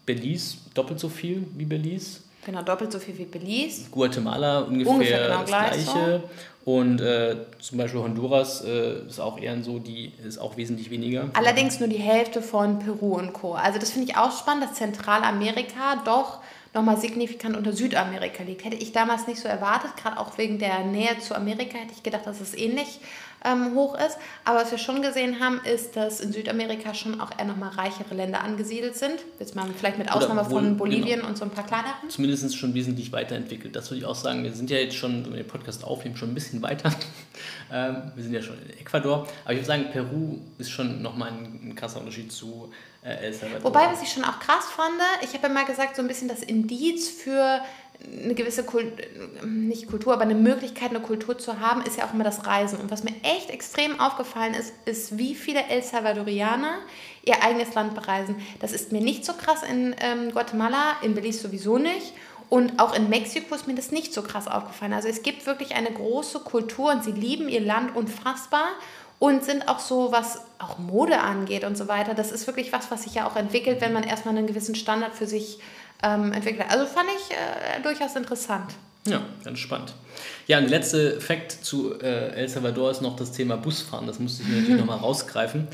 Belize 0.06 0.58
doppelt 0.76 1.00
so 1.00 1.10
viel 1.10 1.48
wie 1.56 1.66
Belize, 1.66 2.20
Genau, 2.46 2.62
doppelt 2.62 2.92
so 2.92 3.00
viel 3.00 3.18
wie 3.18 3.26
Belize. 3.26 3.90
Guatemala 3.90 4.60
ungefähr, 4.60 4.94
ungefähr 4.94 5.28
genau 5.28 5.42
das 5.42 5.50
gleich 5.50 5.72
gleiche. 5.72 6.24
So. 6.64 6.72
Und 6.72 7.00
äh, 7.00 7.36
zum 7.60 7.78
Beispiel 7.78 8.02
Honduras 8.02 8.64
äh, 8.64 9.08
ist 9.08 9.20
auch 9.20 9.40
eher 9.40 9.62
so, 9.64 9.80
die 9.80 10.14
ist 10.28 10.38
auch 10.38 10.58
wesentlich 10.58 10.90
weniger. 10.90 11.30
Allerdings 11.34 11.80
nur 11.80 11.90
die 11.90 11.98
Hälfte 11.98 12.42
von 12.42 12.80
Peru 12.80 13.16
und 13.18 13.34
Co. 13.34 13.54
Also 13.54 13.80
das 13.80 13.92
finde 13.92 14.12
ich 14.12 14.18
auch 14.18 14.32
spannend, 14.32 14.64
dass 14.64 14.74
Zentralamerika 14.74 16.02
doch 16.06 16.40
nochmal 16.74 16.98
signifikant 16.98 17.56
unter 17.56 17.72
Südamerika 17.74 18.44
liegt. 18.44 18.64
Hätte 18.66 18.76
ich 18.76 18.92
damals 18.92 19.28
nicht 19.28 19.40
so 19.40 19.48
erwartet, 19.48 19.92
gerade 19.96 20.20
auch 20.20 20.38
wegen 20.38 20.60
der 20.60 20.84
Nähe 20.84 21.18
zu 21.20 21.36
Amerika, 21.36 21.78
hätte 21.78 21.94
ich 21.94 22.04
gedacht, 22.04 22.26
dass 22.26 22.42
es 22.42 22.56
ähnlich 22.56 23.00
ähm, 23.46 23.76
hoch 23.76 23.96
ist. 23.96 24.18
Aber 24.44 24.60
was 24.60 24.72
wir 24.72 24.78
schon 24.78 25.02
gesehen 25.02 25.40
haben, 25.40 25.62
ist, 25.64 25.96
dass 25.96 26.20
in 26.20 26.34
Südamerika 26.34 26.94
schon 26.94 27.22
auch 27.22 27.30
eher 27.38 27.46
nochmal 27.46 27.70
reichere 27.70 28.14
Länder 28.14 28.44
angesiedelt 28.44 28.96
sind. 28.96 29.20
Jetzt 29.40 29.56
mal 29.56 29.68
vielleicht 29.78 29.98
mit 29.98 30.12
Ausnahme 30.12 30.50
wohl, 30.50 30.62
von 30.62 30.78
Bolivien 30.78 31.20
genau. 31.20 31.28
und 31.28 31.38
so 31.38 31.46
ein 31.46 31.52
paar 31.52 31.66
kleineren. 31.66 32.10
Zumindest 32.10 32.58
schon 32.58 32.74
wesentlich 32.74 33.12
weiterentwickelt. 33.12 33.76
Das 33.76 33.90
würde 33.90 34.00
ich 34.00 34.06
auch 34.06 34.16
sagen. 34.16 34.44
Wir 34.44 34.54
sind 34.54 34.70
ja 34.70 34.78
jetzt 34.78 34.96
schon, 34.96 35.26
wenn 35.26 35.34
wir 35.34 35.44
den 35.44 35.48
Podcast 35.48 35.84
aufnehmen, 35.84 36.18
schon 36.18 36.32
ein 36.32 36.36
bisschen 36.36 36.62
weiter. 36.62 36.92
ähm, 37.72 38.12
wir 38.16 38.24
sind 38.24 38.34
ja 38.34 38.42
schon 38.42 38.58
in 38.62 38.78
Ecuador. 38.80 39.28
Aber 39.44 39.54
ich 39.54 39.60
würde 39.60 39.68
sagen, 39.68 39.86
Peru 39.92 40.40
ist 40.58 40.72
schon 40.72 41.02
nochmal 41.02 41.30
ein, 41.30 41.70
ein 41.70 41.76
krasser 41.76 42.00
Unterschied 42.00 42.32
zu 42.32 42.72
äh, 43.04 43.28
El 43.28 43.34
Salvador. 43.34 43.64
Wobei, 43.64 43.88
was 43.92 44.02
ich 44.02 44.10
schon 44.10 44.24
auch 44.24 44.40
krass 44.40 44.66
fand, 44.76 44.96
ich 45.22 45.34
habe 45.34 45.48
ja 45.48 45.54
mal 45.54 45.66
gesagt, 45.66 45.96
so 45.96 46.02
ein 46.02 46.08
bisschen 46.08 46.28
das 46.28 46.42
Indiz 46.42 47.10
für 47.10 47.62
eine 48.04 48.36
gewisse 48.36 48.64
Kult, 48.64 48.86
nicht 49.46 49.88
Kultur, 49.88 50.14
aber 50.14 50.24
eine 50.24 50.36
Möglichkeit, 50.36 50.90
eine 50.90 51.00
Kultur 51.00 51.38
zu 51.38 51.60
haben, 51.60 51.82
ist 51.84 51.98
ja 51.98 52.06
auch 52.06 52.14
immer 52.14 52.24
das 52.24 52.46
Reisen. 52.46 52.80
Und 52.80 52.92
was 52.92 53.04
mir 53.04 53.14
echt 53.24 53.50
extrem 53.50 54.00
aufgefallen 54.00 54.54
ist, 54.54 54.74
ist, 54.86 55.18
wie 55.18 55.36
viele 55.36 55.64
El 55.68 55.82
Salvadorianer 55.84 56.80
ihr 57.24 57.44
eigenes 57.44 57.74
Land 57.74 57.96
bereisen. 57.96 58.36
Das 58.60 58.72
ist 58.72 58.92
mir 58.92 59.02
nicht 59.02 59.26
so 59.26 59.34
krass 59.34 59.64
in 59.64 59.96
ähm, 60.00 60.32
Guatemala, 60.32 60.98
in 61.02 61.16
Belize 61.16 61.40
sowieso 61.40 61.78
nicht. 61.78 62.14
Und 62.50 62.80
auch 62.80 62.96
in 62.96 63.10
Mexiko 63.10 63.56
ist 63.56 63.68
mir 63.68 63.76
das 63.76 63.92
nicht 63.92 64.14
so 64.14 64.22
krass 64.22 64.48
aufgefallen. 64.48 64.94
Also 64.94 65.08
es 65.08 65.24
gibt 65.24 65.46
wirklich 65.48 65.76
eine 65.76 65.92
große 65.92 66.40
Kultur 66.40 66.92
und 66.92 67.04
sie 67.04 67.12
lieben 67.12 67.50
ihr 67.50 67.62
Land 67.62 67.96
unfassbar 67.96 68.68
und 69.18 69.44
sind 69.44 69.68
auch 69.68 69.80
so, 69.80 70.12
was 70.12 70.42
auch 70.60 70.78
Mode 70.78 71.20
angeht 71.20 71.64
und 71.64 71.78
so 71.78 71.88
weiter. 71.88 72.14
Das 72.14 72.32
ist 72.32 72.48
wirklich 72.48 72.72
was, 72.72 72.92
was 72.92 73.04
sich 73.04 73.16
ja 73.16 73.28
auch 73.28 73.36
entwickelt, 73.36 73.82
wenn 73.82 73.94
man 73.94 74.04
erstmal 74.04 74.38
einen 74.38 74.48
gewissen 74.48 74.76
Standard 74.76 75.16
für 75.16 75.26
sich 75.26 75.60
ähm, 76.04 76.32
entwickelt. 76.34 76.66
Also 76.70 76.86
fand 76.86 77.08
ich 77.10 77.36
äh, 77.36 77.82
durchaus 77.82 78.16
interessant. 78.16 78.72
Ja, 79.08 79.22
ganz 79.44 79.60
spannend. 79.60 79.94
Ja, 80.48 80.58
und 80.58 80.64
der 80.64 80.80
letzte 80.80 81.22
Fakt 81.22 81.52
zu 81.52 82.00
äh, 82.00 82.30
El 82.30 82.50
Salvador 82.50 82.92
ist 82.92 83.02
noch 83.02 83.16
das 83.16 83.32
Thema 83.32 83.56
Busfahren. 83.56 84.08
Das 84.08 84.20
musste 84.20 84.44
ich 84.44 84.50
mir 84.50 84.56
natürlich 84.56 84.80
nochmal 84.80 84.98
rausgreifen. 84.98 85.68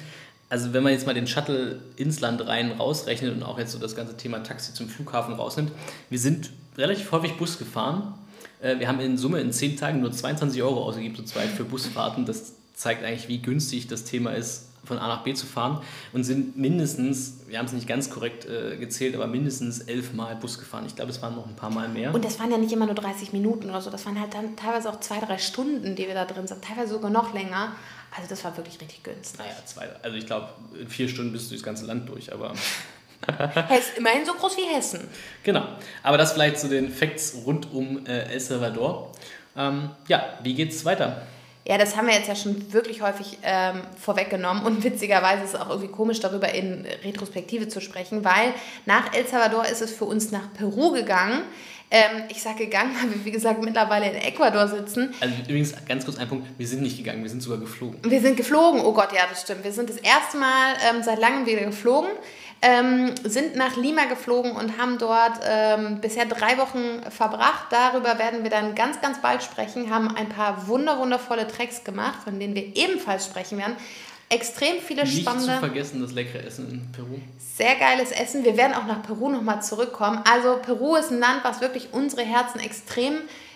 Also 0.49 0.73
wenn 0.73 0.83
man 0.83 0.91
jetzt 0.91 1.05
mal 1.05 1.13
den 1.13 1.27
Shuttle 1.27 1.79
ins 1.95 2.19
Land 2.19 2.45
rein 2.45 2.73
rausrechnet 2.73 3.33
und 3.33 3.43
auch 3.43 3.57
jetzt 3.57 3.71
so 3.71 3.79
das 3.79 3.95
ganze 3.95 4.17
Thema 4.17 4.43
Taxi 4.43 4.73
zum 4.73 4.89
Flughafen 4.89 5.33
rausnimmt, 5.33 5.71
wir 6.09 6.19
sind 6.19 6.49
relativ 6.77 7.09
häufig 7.13 7.37
Bus 7.37 7.57
gefahren. 7.57 8.15
Äh, 8.61 8.79
wir 8.79 8.89
haben 8.89 8.99
in 8.99 9.17
Summe 9.17 9.39
in 9.39 9.53
zehn 9.53 9.77
Tagen 9.77 10.01
nur 10.01 10.11
22 10.11 10.61
Euro 10.61 10.83
ausgegeben, 10.83 11.15
so 11.15 11.23
zweit 11.23 11.47
für 11.47 11.63
Busfahrten. 11.63 12.25
Das 12.25 12.53
zeigt 12.81 13.03
eigentlich, 13.03 13.27
wie 13.27 13.39
günstig 13.39 13.87
das 13.87 14.05
Thema 14.05 14.31
ist, 14.31 14.69
von 14.83 14.97
A 14.97 15.07
nach 15.07 15.23
B 15.23 15.35
zu 15.35 15.45
fahren 15.45 15.83
und 16.13 16.23
sind 16.23 16.57
mindestens, 16.57 17.41
wir 17.47 17.59
haben 17.59 17.67
es 17.67 17.73
nicht 17.73 17.87
ganz 17.87 18.09
korrekt 18.09 18.45
äh, 18.45 18.75
gezählt, 18.77 19.13
aber 19.13 19.27
mindestens 19.27 19.81
elf 19.81 20.13
Mal 20.13 20.35
Bus 20.35 20.57
gefahren. 20.57 20.85
Ich 20.87 20.95
glaube, 20.95 21.11
es 21.11 21.21
waren 21.21 21.35
noch 21.35 21.45
ein 21.45 21.55
paar 21.55 21.69
Mal 21.69 21.87
mehr. 21.89 22.11
Und 22.11 22.25
das 22.25 22.39
waren 22.39 22.49
ja 22.49 22.57
nicht 22.57 22.73
immer 22.73 22.87
nur 22.87 22.95
30 22.95 23.33
Minuten 23.33 23.69
oder 23.69 23.81
so, 23.81 23.91
das 23.91 24.03
waren 24.07 24.19
halt 24.19 24.33
dann 24.33 24.55
teilweise 24.55 24.89
auch 24.89 24.99
zwei, 24.99 25.19
drei 25.19 25.37
Stunden, 25.37 25.95
die 25.95 26.07
wir 26.07 26.15
da 26.15 26.25
drin 26.25 26.47
sind, 26.47 26.63
teilweise 26.63 26.93
sogar 26.93 27.11
noch 27.11 27.35
länger. 27.35 27.75
Also 28.15 28.27
das 28.27 28.43
war 28.43 28.57
wirklich 28.57 28.81
richtig 28.81 29.03
günstig. 29.03 29.39
Naja, 29.39 29.53
zwei, 29.65 29.87
also 30.01 30.17
ich 30.17 30.25
glaube, 30.25 30.49
in 30.79 30.87
vier 30.87 31.07
Stunden 31.07 31.31
bist 31.31 31.51
du 31.51 31.55
das 31.55 31.63
ganze 31.63 31.85
Land 31.85 32.09
durch, 32.09 32.33
aber... 32.33 32.53
Hessen, 33.27 33.97
immerhin 33.97 34.25
so 34.25 34.33
groß 34.33 34.57
wie 34.57 34.75
Hessen. 34.75 35.07
Genau, 35.43 35.63
aber 36.01 36.17
das 36.17 36.33
vielleicht 36.33 36.57
zu 36.59 36.67
den 36.67 36.89
Facts 36.89 37.35
rund 37.45 37.71
um 37.71 38.03
äh, 38.07 38.33
El 38.33 38.39
Salvador. 38.39 39.11
Ähm, 39.55 39.91
ja, 40.07 40.39
wie 40.41 40.55
geht's 40.55 40.83
weiter? 40.85 41.27
Ja, 41.67 41.77
das 41.77 41.95
haben 41.95 42.07
wir 42.07 42.15
jetzt 42.15 42.27
ja 42.27 42.35
schon 42.35 42.73
wirklich 42.73 43.01
häufig 43.01 43.37
ähm, 43.43 43.81
vorweggenommen 43.99 44.63
und 44.63 44.83
witzigerweise 44.83 45.43
ist 45.43 45.53
es 45.53 45.59
auch 45.59 45.69
irgendwie 45.69 45.89
komisch, 45.89 46.19
darüber 46.19 46.51
in 46.53 46.85
Retrospektive 47.03 47.67
zu 47.67 47.81
sprechen, 47.81 48.25
weil 48.25 48.53
nach 48.87 49.13
El 49.13 49.27
Salvador 49.27 49.65
ist 49.65 49.81
es 49.81 49.91
für 49.91 50.05
uns 50.05 50.31
nach 50.31 50.51
Peru 50.53 50.91
gegangen. 50.91 51.43
Ähm, 51.91 52.23
ich 52.29 52.41
sage 52.41 52.65
gegangen, 52.65 52.95
weil 53.01 53.11
wir, 53.11 53.25
wie 53.25 53.31
gesagt, 53.31 53.61
mittlerweile 53.63 54.09
in 54.09 54.15
Ecuador 54.15 54.67
sitzen. 54.67 55.13
Also 55.19 55.35
übrigens, 55.47 55.75
ganz 55.87 56.05
kurz 56.05 56.17
ein 56.17 56.27
Punkt, 56.27 56.47
wir 56.57 56.67
sind 56.67 56.81
nicht 56.81 56.97
gegangen, 56.97 57.21
wir 57.21 57.29
sind 57.29 57.43
sogar 57.43 57.59
geflogen. 57.59 57.99
Wir 58.03 58.21
sind 58.21 58.37
geflogen, 58.37 58.81
oh 58.81 58.93
Gott, 58.93 59.11
ja, 59.13 59.21
das 59.29 59.41
stimmt. 59.41 59.63
Wir 59.63 59.73
sind 59.73 59.89
das 59.89 59.97
erste 59.97 60.37
Mal 60.37 60.73
ähm, 60.89 61.03
seit 61.03 61.19
langem 61.19 61.45
wieder 61.45 61.61
geflogen 61.65 62.09
ähm, 62.61 63.15
sind 63.23 63.55
nach 63.55 63.75
Lima 63.75 64.05
geflogen 64.05 64.51
und 64.51 64.77
haben 64.77 64.97
dort 64.97 65.39
ähm, 65.43 65.99
bisher 65.99 66.25
drei 66.25 66.57
Wochen 66.57 67.01
verbracht. 67.09 67.67
Darüber 67.71 68.19
werden 68.19 68.43
wir 68.43 68.51
dann 68.51 68.75
ganz, 68.75 69.01
ganz 69.01 69.19
bald 69.21 69.41
sprechen, 69.43 69.89
haben 69.89 70.15
ein 70.15 70.29
paar 70.29 70.67
wunder, 70.67 70.99
wundervolle 70.99 71.47
Tracks 71.47 71.83
gemacht, 71.83 72.19
von 72.23 72.39
denen 72.39 72.53
wir 72.53 72.75
ebenfalls 72.75 73.25
sprechen 73.25 73.57
werden. 73.57 73.75
Extrem 74.29 74.79
viele 74.79 75.03
Nicht 75.03 75.21
spannende. 75.21 75.47
Nicht 75.47 75.55
zu 75.55 75.65
vergessen 75.65 76.01
das 76.01 76.13
leckere 76.13 76.45
Essen 76.45 76.69
in 76.69 76.91
Peru. 76.93 77.19
Sehr 77.37 77.75
geiles 77.75 78.11
Essen. 78.11 78.45
Wir 78.45 78.55
werden 78.55 78.73
auch 78.73 78.85
nach 78.85 79.01
Peru 79.03 79.29
nochmal 79.29 79.61
zurückkommen. 79.61 80.21
Also 80.31 80.57
Peru 80.61 80.95
ist 80.95 81.11
ein 81.11 81.19
Land, 81.19 81.43
was 81.43 81.59
wirklich 81.59 81.89
unsere 81.91 82.21
Herzen 82.21 82.59
extrem 82.59 83.15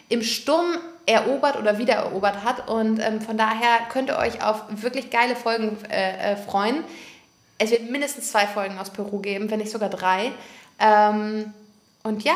im 0.09 0.21
Sturm 0.21 0.77
erobert 1.05 1.57
oder 1.57 1.77
wiedererobert 1.77 2.43
hat. 2.43 2.67
Und 2.67 2.99
ähm, 2.99 3.21
von 3.21 3.37
daher 3.37 3.87
könnt 3.89 4.09
ihr 4.09 4.17
euch 4.17 4.43
auf 4.43 4.63
wirklich 4.69 5.11
geile 5.11 5.35
Folgen 5.35 5.77
äh, 5.89 6.33
äh, 6.33 6.35
freuen. 6.35 6.83
Es 7.57 7.71
wird 7.71 7.89
mindestens 7.89 8.31
zwei 8.31 8.47
Folgen 8.47 8.77
aus 8.77 8.89
Peru 8.89 9.19
geben, 9.19 9.49
wenn 9.49 9.59
nicht 9.59 9.71
sogar 9.71 9.89
drei. 9.89 10.31
Ähm, 10.77 11.53
und 12.03 12.23
ja. 12.23 12.35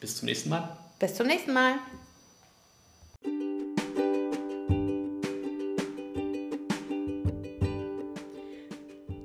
Bis 0.00 0.16
zum 0.16 0.26
nächsten 0.26 0.48
Mal. 0.48 0.76
Bis 0.98 1.14
zum 1.14 1.26
nächsten 1.26 1.52
Mal. 1.52 1.74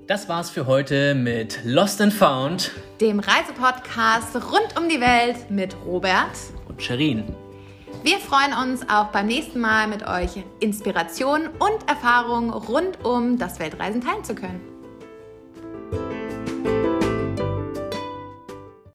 Das 0.08 0.28
war's 0.28 0.50
für 0.50 0.66
heute 0.66 1.16
mit 1.16 1.60
Lost 1.64 2.02
and 2.02 2.12
Found, 2.14 2.72
dem 3.00 3.22
Reisepodcast 3.22 4.36
rund 4.36 4.78
um 4.78 4.90
die 4.90 5.00
Welt 5.00 5.50
mit 5.50 5.74
Robert 5.86 6.36
und 6.68 6.82
Sherin. 6.82 7.34
Wir 8.04 8.18
freuen 8.18 8.54
uns 8.54 8.82
auch 8.90 9.06
beim 9.12 9.28
nächsten 9.28 9.62
Mal 9.62 9.88
mit 9.88 10.06
euch 10.06 10.44
Inspiration 10.60 11.48
und 11.48 11.88
Erfahrung 11.88 12.50
rund 12.52 13.06
um 13.06 13.38
das 13.38 13.60
Weltreisen 13.60 14.02
teilen 14.02 14.24
zu 14.24 14.36
können. 14.36 14.71